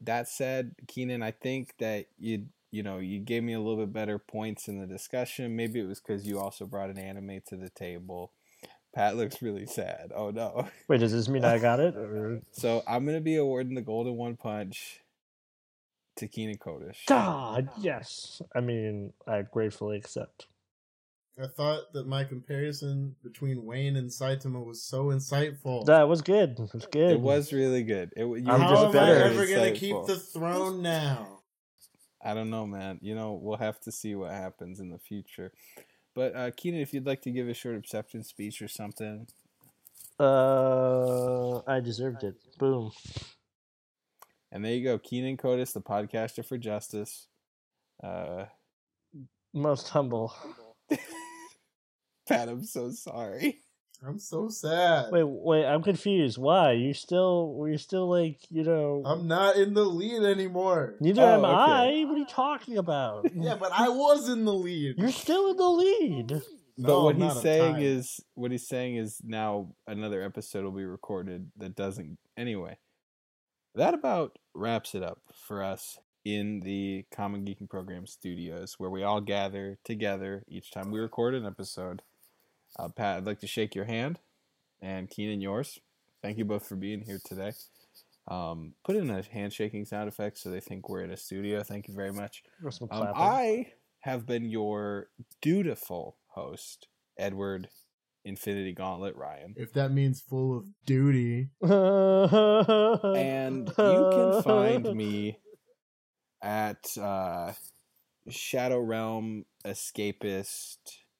That 0.00 0.28
said, 0.28 0.74
Keenan, 0.86 1.22
I 1.22 1.30
think 1.32 1.74
that 1.78 2.06
you 2.18 2.46
you 2.70 2.82
know, 2.82 2.98
you 2.98 3.18
gave 3.18 3.42
me 3.42 3.54
a 3.54 3.58
little 3.58 3.78
bit 3.78 3.94
better 3.94 4.18
points 4.18 4.68
in 4.68 4.78
the 4.78 4.86
discussion. 4.86 5.56
Maybe 5.56 5.80
it 5.80 5.86
was 5.86 6.00
because 6.00 6.26
you 6.26 6.38
also 6.38 6.66
brought 6.66 6.90
an 6.90 6.98
anime 6.98 7.40
to 7.48 7.56
the 7.56 7.70
table. 7.70 8.30
Pat 8.98 9.16
looks 9.16 9.40
really 9.40 9.64
sad. 9.64 10.10
Oh 10.12 10.30
no. 10.30 10.66
Wait, 10.88 10.98
does 10.98 11.12
this 11.12 11.28
mean 11.28 11.44
I 11.44 11.60
got 11.60 11.78
it? 11.78 11.94
Or... 11.94 12.40
So 12.50 12.82
I'm 12.84 13.06
gonna 13.06 13.20
be 13.20 13.36
awarding 13.36 13.76
the 13.76 13.80
golden 13.80 14.16
one 14.16 14.34
punch 14.34 14.98
to 16.16 16.26
Keenan 16.26 16.56
Kodesh. 16.56 17.06
God, 17.06 17.68
yes. 17.80 18.42
I 18.56 18.60
mean, 18.60 19.12
I 19.24 19.42
gratefully 19.42 19.98
accept. 19.98 20.48
I 21.40 21.46
thought 21.46 21.92
that 21.92 22.08
my 22.08 22.24
comparison 22.24 23.14
between 23.22 23.64
Wayne 23.64 23.94
and 23.94 24.10
Saitama 24.10 24.66
was 24.66 24.82
so 24.82 25.04
insightful. 25.04 25.86
That 25.86 26.08
was 26.08 26.20
good. 26.20 26.58
It 26.58 26.70
was 26.74 26.88
good. 26.90 27.12
It 27.12 27.20
was 27.20 27.52
really 27.52 27.84
good. 27.84 28.12
It, 28.16 28.24
you 28.24 28.50
I'm 28.50 28.62
were 28.62 28.68
just 28.68 28.82
How 28.82 28.82
am 28.82 28.88
I 28.88 28.92
better. 28.92 29.24
ever 29.26 29.46
gonna 29.46 29.70
keep 29.70 29.94
the 30.06 30.18
throne 30.18 30.82
now? 30.82 31.38
I 32.20 32.34
don't 32.34 32.50
know, 32.50 32.66
man. 32.66 32.98
You 33.00 33.14
know, 33.14 33.38
we'll 33.40 33.58
have 33.58 33.78
to 33.82 33.92
see 33.92 34.16
what 34.16 34.32
happens 34.32 34.80
in 34.80 34.90
the 34.90 34.98
future. 34.98 35.52
But 36.18 36.34
uh, 36.34 36.50
Keenan, 36.50 36.80
if 36.80 36.92
you'd 36.92 37.06
like 37.06 37.22
to 37.22 37.30
give 37.30 37.48
a 37.48 37.54
short 37.54 37.76
acceptance 37.76 38.28
speech 38.28 38.60
or 38.60 38.66
something, 38.66 39.28
Uh, 40.18 41.58
I 41.64 41.78
deserved 41.78 42.24
it. 42.24 42.34
Boom. 42.58 42.90
and 44.50 44.64
there 44.64 44.74
you 44.74 44.82
go, 44.82 44.98
Keenan 44.98 45.36
Codis, 45.36 45.72
the 45.72 45.80
podcaster 45.80 46.44
for 46.44 46.58
justice. 46.58 47.28
Uh, 48.02 48.46
Most 49.54 49.90
humble. 49.90 50.34
Pat, 52.28 52.48
I'm 52.48 52.64
so 52.64 52.90
sorry. 52.90 53.62
I'm 54.06 54.18
so 54.18 54.48
sad. 54.48 55.10
Wait, 55.10 55.24
wait. 55.26 55.64
I'm 55.66 55.82
confused. 55.82 56.38
Why? 56.38 56.72
You 56.72 56.94
still? 56.94 57.52
Were 57.54 57.68
you 57.68 57.78
still 57.78 58.08
like 58.08 58.38
you 58.48 58.62
know? 58.62 59.02
I'm 59.04 59.26
not 59.26 59.56
in 59.56 59.74
the 59.74 59.84
lead 59.84 60.22
anymore. 60.22 60.94
neither 61.00 61.22
Oh, 61.22 61.34
am 61.34 61.44
okay. 61.44 62.00
I. 62.00 62.04
What 62.04 62.14
are 62.14 62.18
you 62.18 62.26
talking 62.26 62.78
about? 62.78 63.26
Yeah, 63.34 63.56
but 63.56 63.72
I 63.72 63.88
was 63.88 64.28
in 64.28 64.44
the 64.44 64.52
lead. 64.54 64.96
You're 64.98 65.10
still 65.12 65.50
in 65.50 65.56
the 65.56 65.68
lead. 65.68 66.28
But 66.80 66.86
No, 66.88 67.04
what 67.04 67.16
he's 67.16 67.40
saying 67.40 67.74
tied. 67.74 67.82
is, 67.82 68.20
what 68.34 68.52
he's 68.52 68.68
saying 68.68 68.96
is 68.96 69.20
now 69.24 69.74
another 69.88 70.22
episode 70.22 70.62
will 70.64 70.70
be 70.72 70.84
recorded 70.84 71.50
that 71.56 71.74
doesn't. 71.74 72.18
Anyway, 72.36 72.78
that 73.74 73.94
about 73.94 74.38
wraps 74.54 74.94
it 74.94 75.02
up 75.02 75.18
for 75.34 75.62
us 75.62 75.98
in 76.24 76.60
the 76.60 77.04
Common 77.12 77.44
Geeking 77.44 77.68
Program 77.68 78.06
studios, 78.06 78.74
where 78.78 78.90
we 78.90 79.02
all 79.02 79.20
gather 79.20 79.78
together 79.84 80.44
each 80.46 80.70
time 80.70 80.90
we 80.92 81.00
record 81.00 81.34
an 81.34 81.46
episode. 81.46 82.02
Uh, 82.78 82.88
Pat, 82.88 83.18
I'd 83.18 83.26
like 83.26 83.40
to 83.40 83.46
shake 83.46 83.74
your 83.74 83.86
hand, 83.86 84.20
and 84.80 85.10
Keenan, 85.10 85.40
yours. 85.40 85.80
Thank 86.22 86.38
you 86.38 86.44
both 86.44 86.66
for 86.66 86.76
being 86.76 87.00
here 87.00 87.18
today. 87.24 87.52
Um, 88.28 88.74
put 88.84 88.94
in 88.94 89.10
a 89.10 89.22
handshaking 89.22 89.86
sound 89.86 90.08
effect 90.08 90.38
so 90.38 90.50
they 90.50 90.60
think 90.60 90.88
we're 90.88 91.02
in 91.02 91.10
a 91.10 91.16
studio. 91.16 91.62
Thank 91.62 91.88
you 91.88 91.94
very 91.94 92.12
much. 92.12 92.42
Um. 92.90 93.12
I 93.14 93.72
have 94.00 94.26
been 94.26 94.50
your 94.50 95.08
dutiful 95.40 96.16
host, 96.28 96.88
Edward 97.18 97.68
Infinity 98.24 98.74
Gauntlet 98.74 99.16
Ryan. 99.16 99.54
If 99.56 99.72
that 99.72 99.92
means 99.92 100.20
full 100.20 100.58
of 100.58 100.66
duty. 100.84 101.48
And 101.62 103.68
you 103.68 103.74
can 103.74 104.42
find 104.42 104.94
me 104.94 105.38
at 106.42 106.98
uh, 106.98 107.52
Shadow 108.28 108.80
Realm 108.80 109.46
Escapist 109.64 110.78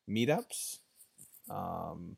Meetups. 0.09 0.81
Um, 1.51 2.17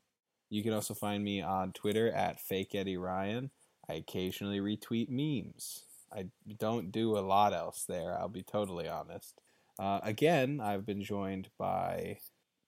you 0.48 0.62
can 0.62 0.72
also 0.72 0.94
find 0.94 1.22
me 1.22 1.42
on 1.42 1.72
Twitter 1.72 2.10
at 2.10 2.40
Fake 2.40 2.74
Eddie 2.74 2.96
Ryan. 2.96 3.50
I 3.88 3.94
occasionally 3.94 4.60
retweet 4.60 5.08
memes. 5.08 5.84
I 6.12 6.26
don't 6.58 6.90
do 6.90 7.16
a 7.16 7.20
lot 7.20 7.52
else 7.52 7.84
there, 7.88 8.18
I'll 8.18 8.28
be 8.28 8.42
totally 8.42 8.88
honest. 8.88 9.40
Uh, 9.78 10.00
again, 10.02 10.60
I've 10.60 10.84
been 10.84 11.02
joined 11.02 11.48
by 11.58 12.18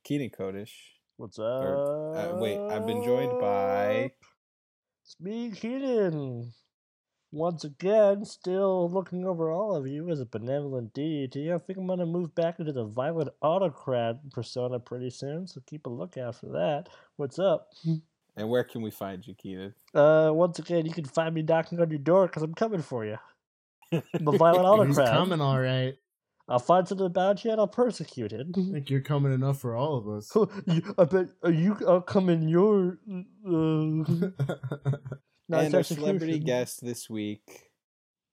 Keenan 0.04 0.30
Kodish. 0.30 0.72
What's 1.16 1.38
up? 1.38 1.44
Or, 1.44 2.16
uh, 2.16 2.36
wait, 2.36 2.58
I've 2.58 2.86
been 2.86 3.04
joined 3.04 3.38
by. 3.40 4.12
It's 5.04 5.16
me, 5.20 5.50
Keenan. 5.50 6.52
Once 7.32 7.64
again, 7.64 8.26
still 8.26 8.90
looking 8.90 9.24
over 9.24 9.50
all 9.50 9.74
of 9.74 9.86
you 9.86 10.10
as 10.10 10.20
a 10.20 10.26
benevolent 10.26 10.92
deity. 10.92 11.50
I 11.50 11.56
think 11.56 11.78
I'm 11.78 11.86
gonna 11.86 12.04
move 12.04 12.34
back 12.34 12.60
into 12.60 12.72
the 12.72 12.84
violent 12.84 13.30
autocrat 13.40 14.30
persona 14.32 14.78
pretty 14.78 15.08
soon, 15.08 15.46
so 15.46 15.62
keep 15.66 15.86
a 15.86 15.90
lookout 15.90 16.36
for 16.36 16.46
that. 16.48 16.90
What's 17.16 17.38
up? 17.38 17.70
And 18.36 18.50
where 18.50 18.64
can 18.64 18.82
we 18.82 18.90
find 18.90 19.26
you, 19.26 19.34
Keenan? 19.34 19.74
Uh, 19.94 20.30
once 20.34 20.58
again, 20.58 20.84
you 20.84 20.92
can 20.92 21.06
find 21.06 21.34
me 21.34 21.40
knocking 21.40 21.80
on 21.80 21.88
your 21.88 21.98
door 21.98 22.26
because 22.26 22.42
I'm 22.42 22.54
coming 22.54 22.82
for 22.82 23.06
you. 23.06 23.16
I'm 23.92 24.28
a 24.28 24.32
violent 24.36 24.66
autocrat. 24.66 25.08
He's 25.08 25.18
coming 25.18 25.40
all 25.40 25.58
right. 25.58 25.96
I'll 26.48 26.58
find 26.58 26.86
something 26.86 27.06
about 27.06 27.44
you 27.44 27.52
and 27.52 27.60
I'll 27.60 27.66
persecute 27.66 28.32
it. 28.32 28.46
I 28.54 28.72
think 28.72 28.90
you're 28.90 29.00
coming 29.00 29.32
enough 29.32 29.58
for 29.58 29.74
all 29.74 29.96
of 29.96 30.06
us. 30.06 30.30
You- 30.66 30.94
I 30.98 31.04
bet 31.04 31.28
uh, 31.42 31.48
you. 31.48 31.78
I'll 31.88 32.02
come 32.02 32.28
in 32.28 32.46
your. 32.46 32.98
Uh, 33.46 34.30
nice 35.52 35.66
and 35.66 35.74
our 35.76 35.82
celebrity 35.82 36.38
guest 36.38 36.84
this 36.84 37.08
week. 37.08 37.70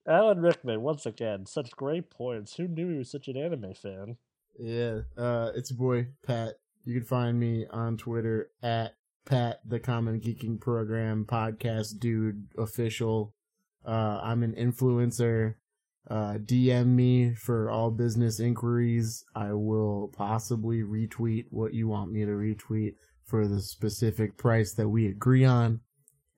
Alan 0.07 0.41
Rickman, 0.41 0.81
once 0.81 1.05
again, 1.05 1.45
such 1.45 1.71
great 1.71 2.09
points. 2.09 2.55
Who 2.55 2.67
knew 2.67 2.89
he 2.89 2.97
was 2.97 3.11
such 3.11 3.27
an 3.27 3.37
anime 3.37 3.73
fan? 3.73 4.17
yeah, 4.57 5.01
uh, 5.17 5.51
it's 5.55 5.71
your 5.71 5.77
boy 5.77 6.07
Pat. 6.25 6.55
You 6.83 6.95
can 6.95 7.05
find 7.05 7.39
me 7.39 7.65
on 7.69 7.97
Twitter 7.97 8.51
at 8.63 8.95
Pat 9.25 9.59
the 9.65 9.79
Common 9.79 10.19
Geeking 10.19 10.59
Program 10.59 11.25
Podcast 11.25 11.99
Dude 11.99 12.47
Official. 12.57 13.33
Uh, 13.85 14.19
I'm 14.23 14.43
an 14.43 14.53
influencer. 14.53 15.55
Uh, 16.09 16.39
DM 16.39 16.87
me 16.87 17.35
for 17.35 17.69
all 17.69 17.91
business 17.91 18.39
inquiries. 18.39 19.23
I 19.35 19.53
will 19.53 20.11
possibly 20.17 20.81
retweet 20.81 21.45
what 21.51 21.73
you 21.73 21.87
want 21.87 22.11
me 22.11 22.25
to 22.25 22.31
retweet 22.31 22.95
for 23.25 23.47
the 23.47 23.61
specific 23.61 24.37
price 24.37 24.73
that 24.73 24.89
we 24.89 25.05
agree 25.07 25.45
on, 25.45 25.81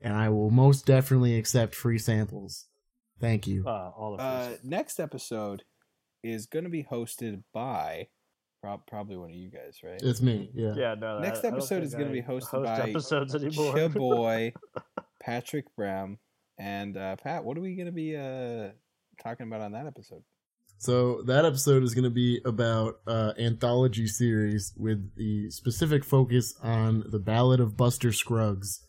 and 0.02 0.14
I 0.14 0.30
will 0.30 0.50
most 0.50 0.86
definitely 0.86 1.38
accept 1.38 1.76
free 1.76 1.98
samples. 2.00 2.66
Thank 3.20 3.48
you. 3.48 3.64
Uh, 3.66 3.92
all 3.96 4.16
of 4.16 4.20
Uh, 4.20 4.56
next 4.64 5.00
episode 5.00 5.64
is 6.24 6.46
going 6.48 6.64
to 6.66 6.70
be 6.72 6.84
hosted 6.84 7.44
by 7.54 8.08
prob- 8.62 8.86
probably 8.88 9.18
one 9.18 9.30
of 9.30 9.36
you 9.36 9.50
guys, 9.52 9.80
right? 9.84 10.02
It's 10.02 10.22
me. 10.22 10.50
Yeah. 10.54 10.74
yeah, 10.76 10.96
no. 10.96 11.20
next 11.20 11.44
I- 11.44 11.50
I 11.50 11.52
episode 11.52 11.76
think 11.76 11.86
is 11.86 11.94
gonna 11.96 12.12
be 12.12 12.22
hosted 12.22 12.50
host 12.50 12.64
by 12.66 12.90
episodes 12.90 13.36
anymore. 13.36 13.74
Chaboy, 13.76 14.54
Patrick 15.22 15.66
Brown, 15.76 16.18
and 16.58 16.98
uh, 16.98 17.16
Pat. 17.18 17.44
What 17.44 17.58
are 17.58 17.62
we 17.62 17.76
going 17.76 17.88
to 17.88 17.92
be 17.92 18.16
uh, 18.16 18.70
talking 19.24 19.48
about 19.48 19.62
on 19.62 19.72
that 19.74 19.86
episode? 19.88 20.24
So 20.78 21.22
that 21.24 21.46
episode 21.46 21.84
is 21.84 21.94
going 21.94 22.06
to 22.06 22.10
be 22.10 22.42
about 22.44 22.96
uh, 23.06 23.34
anthology 23.38 24.08
series 24.08 24.74
with 24.76 25.16
the 25.16 25.52
specific 25.52 26.04
focus 26.04 26.56
on 26.64 27.04
the 27.12 27.20
Ballad 27.20 27.60
of 27.60 27.78
Buster 27.78 28.12
Scruggs, 28.12 28.82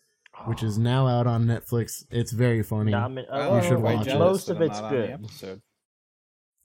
which 0.47 0.63
is 0.63 0.79
now 0.79 1.07
out 1.07 1.27
on 1.27 1.45
Netflix. 1.45 2.05
It's 2.11 2.33
very 2.33 2.63
funny. 2.63 2.93
Nah, 2.93 3.05
I 3.05 3.09
mean, 3.09 3.27
Well, 3.31 3.53
uh, 3.53 3.57
You 3.57 3.63
should 3.63 3.73
I'm 3.75 3.83
watch 3.83 4.07
it. 4.07 4.19
Most 4.19 4.49
of 4.49 4.61
it's 4.61 4.81
not 4.81 4.85
on 4.85 4.93
the 4.93 5.29
good. 5.41 5.63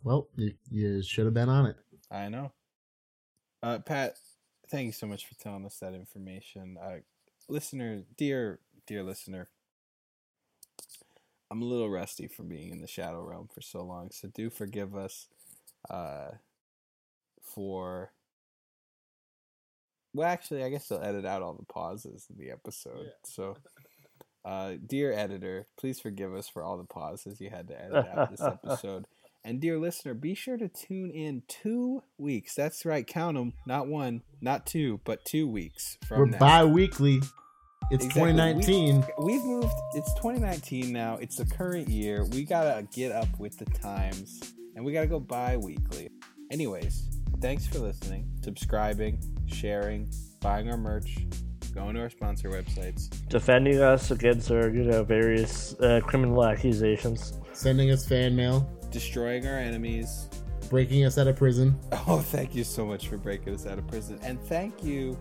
Well, 0.03 0.27
you, 0.35 0.53
you 0.69 1.03
should 1.03 1.25
have 1.25 1.33
been 1.33 1.49
on 1.49 1.65
it. 1.65 1.75
I 2.09 2.29
know. 2.29 2.51
Uh, 3.61 3.79
Pat, 3.79 4.17
thank 4.69 4.85
you 4.85 4.91
so 4.91 5.07
much 5.07 5.25
for 5.25 5.35
telling 5.35 5.65
us 5.65 5.77
that 5.79 5.93
information. 5.93 6.77
Uh, 6.81 6.97
listener, 7.49 8.03
dear, 8.17 8.59
dear 8.85 9.03
listener, 9.03 9.49
I'm 11.49 11.61
a 11.61 11.65
little 11.65 11.89
rusty 11.89 12.27
from 12.27 12.47
being 12.47 12.69
in 12.71 12.81
the 12.81 12.87
Shadow 12.87 13.21
Realm 13.23 13.49
for 13.53 13.61
so 13.61 13.83
long, 13.83 14.11
so 14.11 14.27
do 14.27 14.49
forgive 14.49 14.95
us 14.95 15.27
uh, 15.89 16.31
for. 17.41 18.11
Well, 20.17 20.27
actually, 20.27 20.63
I 20.63 20.69
guess 20.69 20.87
they'll 20.87 21.01
edit 21.03 21.25
out 21.25 21.43
all 21.43 21.53
the 21.53 21.65
pauses 21.71 22.25
in 22.29 22.43
the 22.43 22.51
episode. 22.51 23.11
So, 23.23 23.55
uh, 24.43 24.73
dear 24.83 25.13
editor, 25.13 25.67
please 25.79 25.99
forgive 25.99 26.33
us 26.33 26.49
for 26.49 26.63
all 26.63 26.75
the 26.77 26.85
pauses 26.85 27.39
you 27.39 27.51
had 27.51 27.67
to 27.67 27.79
edit 27.79 28.07
out 28.07 28.31
this 28.31 28.41
episode. 28.65 29.05
And 29.45 29.61
dear 29.61 29.77
listener, 29.77 30.15
be 30.15 30.33
sure 30.33 30.57
to 30.57 30.67
tune 30.67 31.11
in 31.11 31.43
two 31.47 32.01
weeks. 32.17 32.55
That's 32.55 32.83
right, 32.83 33.05
count 33.05 33.37
them. 33.37 33.53
Not 33.67 33.87
one, 33.87 34.23
not 34.41 34.65
two, 34.65 34.99
but 35.05 35.23
two 35.23 35.47
weeks 35.47 35.99
from 36.07 36.17
We're 36.19 36.25
now. 36.25 36.37
bi-weekly. 36.39 37.21
It's 37.91 38.03
Exactly. 38.03 38.31
2019. 38.33 39.05
We, 39.19 39.23
we've 39.23 39.45
moved. 39.45 39.71
It's 39.93 40.11
2019 40.15 40.91
now. 40.91 41.17
It's 41.21 41.35
the 41.35 41.45
current 41.45 41.89
year. 41.89 42.25
We 42.25 42.43
gotta 42.43 42.87
get 42.91 43.11
up 43.11 43.29
with 43.37 43.57
the 43.59 43.65
times, 43.65 44.41
and 44.75 44.83
we 44.83 44.93
gotta 44.93 45.07
go 45.07 45.19
bi-weekly. 45.19 46.09
Anyways, 46.51 47.16
thanks 47.41 47.67
for 47.67 47.79
listening, 47.79 48.29
subscribing, 48.43 49.19
sharing, 49.47 50.09
buying 50.41 50.69
our 50.69 50.77
merch, 50.77 51.17
going 51.73 51.95
to 51.95 52.01
our 52.01 52.09
sponsor 52.09 52.49
websites. 52.49 53.09
defending 53.29 53.81
us 53.81 54.11
against 54.11 54.49
our, 54.51 54.69
you 54.69 54.83
know, 54.83 55.03
various 55.03 55.73
uh, 55.79 55.99
criminal 56.03 56.43
accusations. 56.45 57.39
Sending 57.53 57.91
us 57.91 58.07
fan 58.07 58.35
mail. 58.35 58.67
destroying 58.91 59.45
our 59.47 59.57
enemies. 59.57 60.29
Breaking 60.69 61.05
us 61.05 61.17
out 61.17 61.27
of 61.27 61.35
prison. 61.35 61.77
Oh, 62.07 62.19
thank 62.19 62.55
you 62.55 62.63
so 62.63 62.85
much 62.85 63.07
for 63.07 63.17
breaking 63.17 63.53
us 63.53 63.65
out 63.65 63.77
of 63.79 63.87
prison. 63.87 64.19
And 64.23 64.39
thank 64.43 64.83
you 64.83 65.17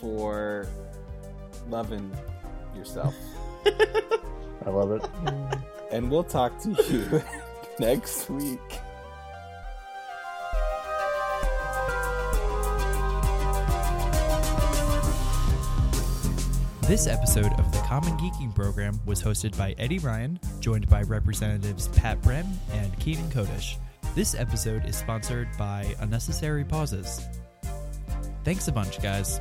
for 0.00 0.66
loving 1.68 2.10
yourself. 2.74 3.14
I 3.66 4.70
love 4.70 4.90
it. 4.92 5.04
and 5.92 6.10
we'll 6.10 6.24
talk 6.24 6.58
to 6.62 6.70
you 6.70 7.22
next 7.78 8.28
week. 8.30 8.58
This 16.88 17.06
episode 17.06 17.52
of 17.58 17.70
the 17.70 17.80
Common 17.80 18.16
Geeking 18.16 18.54
Program 18.54 18.98
was 19.04 19.22
hosted 19.22 19.54
by 19.58 19.74
Eddie 19.76 19.98
Ryan, 19.98 20.40
joined 20.58 20.88
by 20.88 21.02
Representatives 21.02 21.88
Pat 21.88 22.18
Brem 22.22 22.46
and 22.72 22.98
Keenan 22.98 23.30
Kodish. 23.30 23.76
This 24.14 24.34
episode 24.34 24.86
is 24.86 24.96
sponsored 24.96 25.48
by 25.58 25.94
Unnecessary 26.00 26.64
Pauses. 26.64 27.28
Thanks 28.42 28.68
a 28.68 28.72
bunch, 28.72 29.02
guys. 29.02 29.38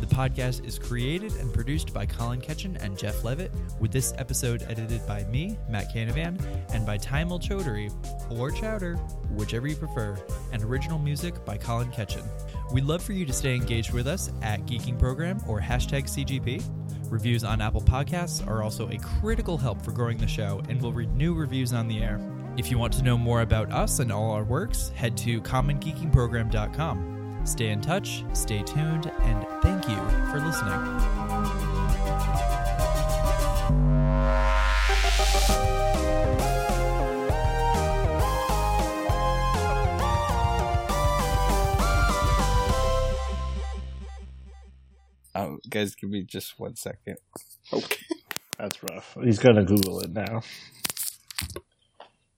The 0.00 0.06
podcast 0.06 0.64
is 0.64 0.78
created 0.78 1.32
and 1.36 1.52
produced 1.52 1.92
by 1.92 2.06
Colin 2.06 2.40
Ketchen 2.40 2.80
and 2.80 2.96
Jeff 2.96 3.24
Levitt, 3.24 3.50
with 3.80 3.90
this 3.90 4.14
episode 4.18 4.62
edited 4.68 5.04
by 5.04 5.24
me, 5.24 5.58
Matt 5.68 5.92
Canavan, 5.92 6.40
and 6.72 6.86
by 6.86 6.98
Timel 6.98 7.40
Chaudhary, 7.40 7.90
or 8.30 8.52
Chowder, 8.52 8.94
whichever 9.30 9.66
you 9.66 9.74
prefer, 9.74 10.16
and 10.52 10.62
original 10.62 11.00
music 11.00 11.44
by 11.44 11.56
Colin 11.56 11.90
Ketchen. 11.90 12.22
We'd 12.72 12.84
love 12.84 13.02
for 13.02 13.14
you 13.14 13.26
to 13.26 13.32
stay 13.32 13.56
engaged 13.56 13.92
with 13.92 14.06
us 14.06 14.30
at 14.42 14.64
Geeking 14.66 14.98
Program 14.98 15.40
or 15.48 15.60
hashtag 15.60 16.04
CGP. 16.04 16.62
Reviews 17.14 17.44
on 17.44 17.60
Apple 17.60 17.80
Podcasts 17.80 18.44
are 18.44 18.64
also 18.64 18.88
a 18.88 18.98
critical 18.98 19.56
help 19.56 19.80
for 19.80 19.92
growing 19.92 20.18
the 20.18 20.26
show, 20.26 20.60
and 20.68 20.82
we'll 20.82 20.92
read 20.92 21.14
new 21.14 21.32
reviews 21.32 21.72
on 21.72 21.86
the 21.86 22.02
air. 22.02 22.20
If 22.56 22.72
you 22.72 22.78
want 22.78 22.92
to 22.94 23.04
know 23.04 23.16
more 23.16 23.42
about 23.42 23.70
us 23.70 24.00
and 24.00 24.10
all 24.10 24.32
our 24.32 24.42
works, 24.42 24.88
head 24.96 25.16
to 25.18 25.40
commongeekingprogram.com. 25.42 27.42
Stay 27.44 27.68
in 27.68 27.80
touch, 27.80 28.24
stay 28.32 28.64
tuned, 28.64 29.12
and 29.22 29.46
thank 29.62 29.88
you 29.88 29.94
for 30.32 30.40
listening. 30.40 30.74
Oh, 45.34 45.58
guys, 45.68 45.94
give 45.94 46.10
me 46.10 46.22
just 46.22 46.58
one 46.58 46.76
second. 46.76 47.16
Okay. 47.72 48.04
That's 48.58 48.82
rough. 48.82 49.16
He's 49.22 49.38
gonna 49.38 49.64
Google 49.64 50.00
it 50.00 50.12
now. 50.12 50.42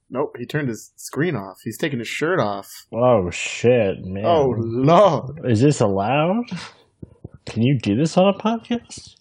Nope, 0.09 0.37
he 0.39 0.47
turned 0.47 0.69
his 0.69 0.93
screen 0.97 1.35
off. 1.35 1.61
He's 1.63 1.77
taking 1.77 1.99
his 1.99 2.09
shirt 2.09 2.39
off. 2.39 2.87
Oh 2.93 3.29
shit, 3.31 3.99
oh, 4.03 4.09
man! 4.09 4.25
Oh 4.25 4.55
lord. 4.57 5.41
is 5.51 5.61
this 5.61 5.81
allowed? 5.81 6.45
Can 7.45 7.63
you 7.63 7.79
do 7.79 7.97
this 7.97 8.17
on 8.17 8.29
a 8.29 8.39
podcast? 8.39 9.16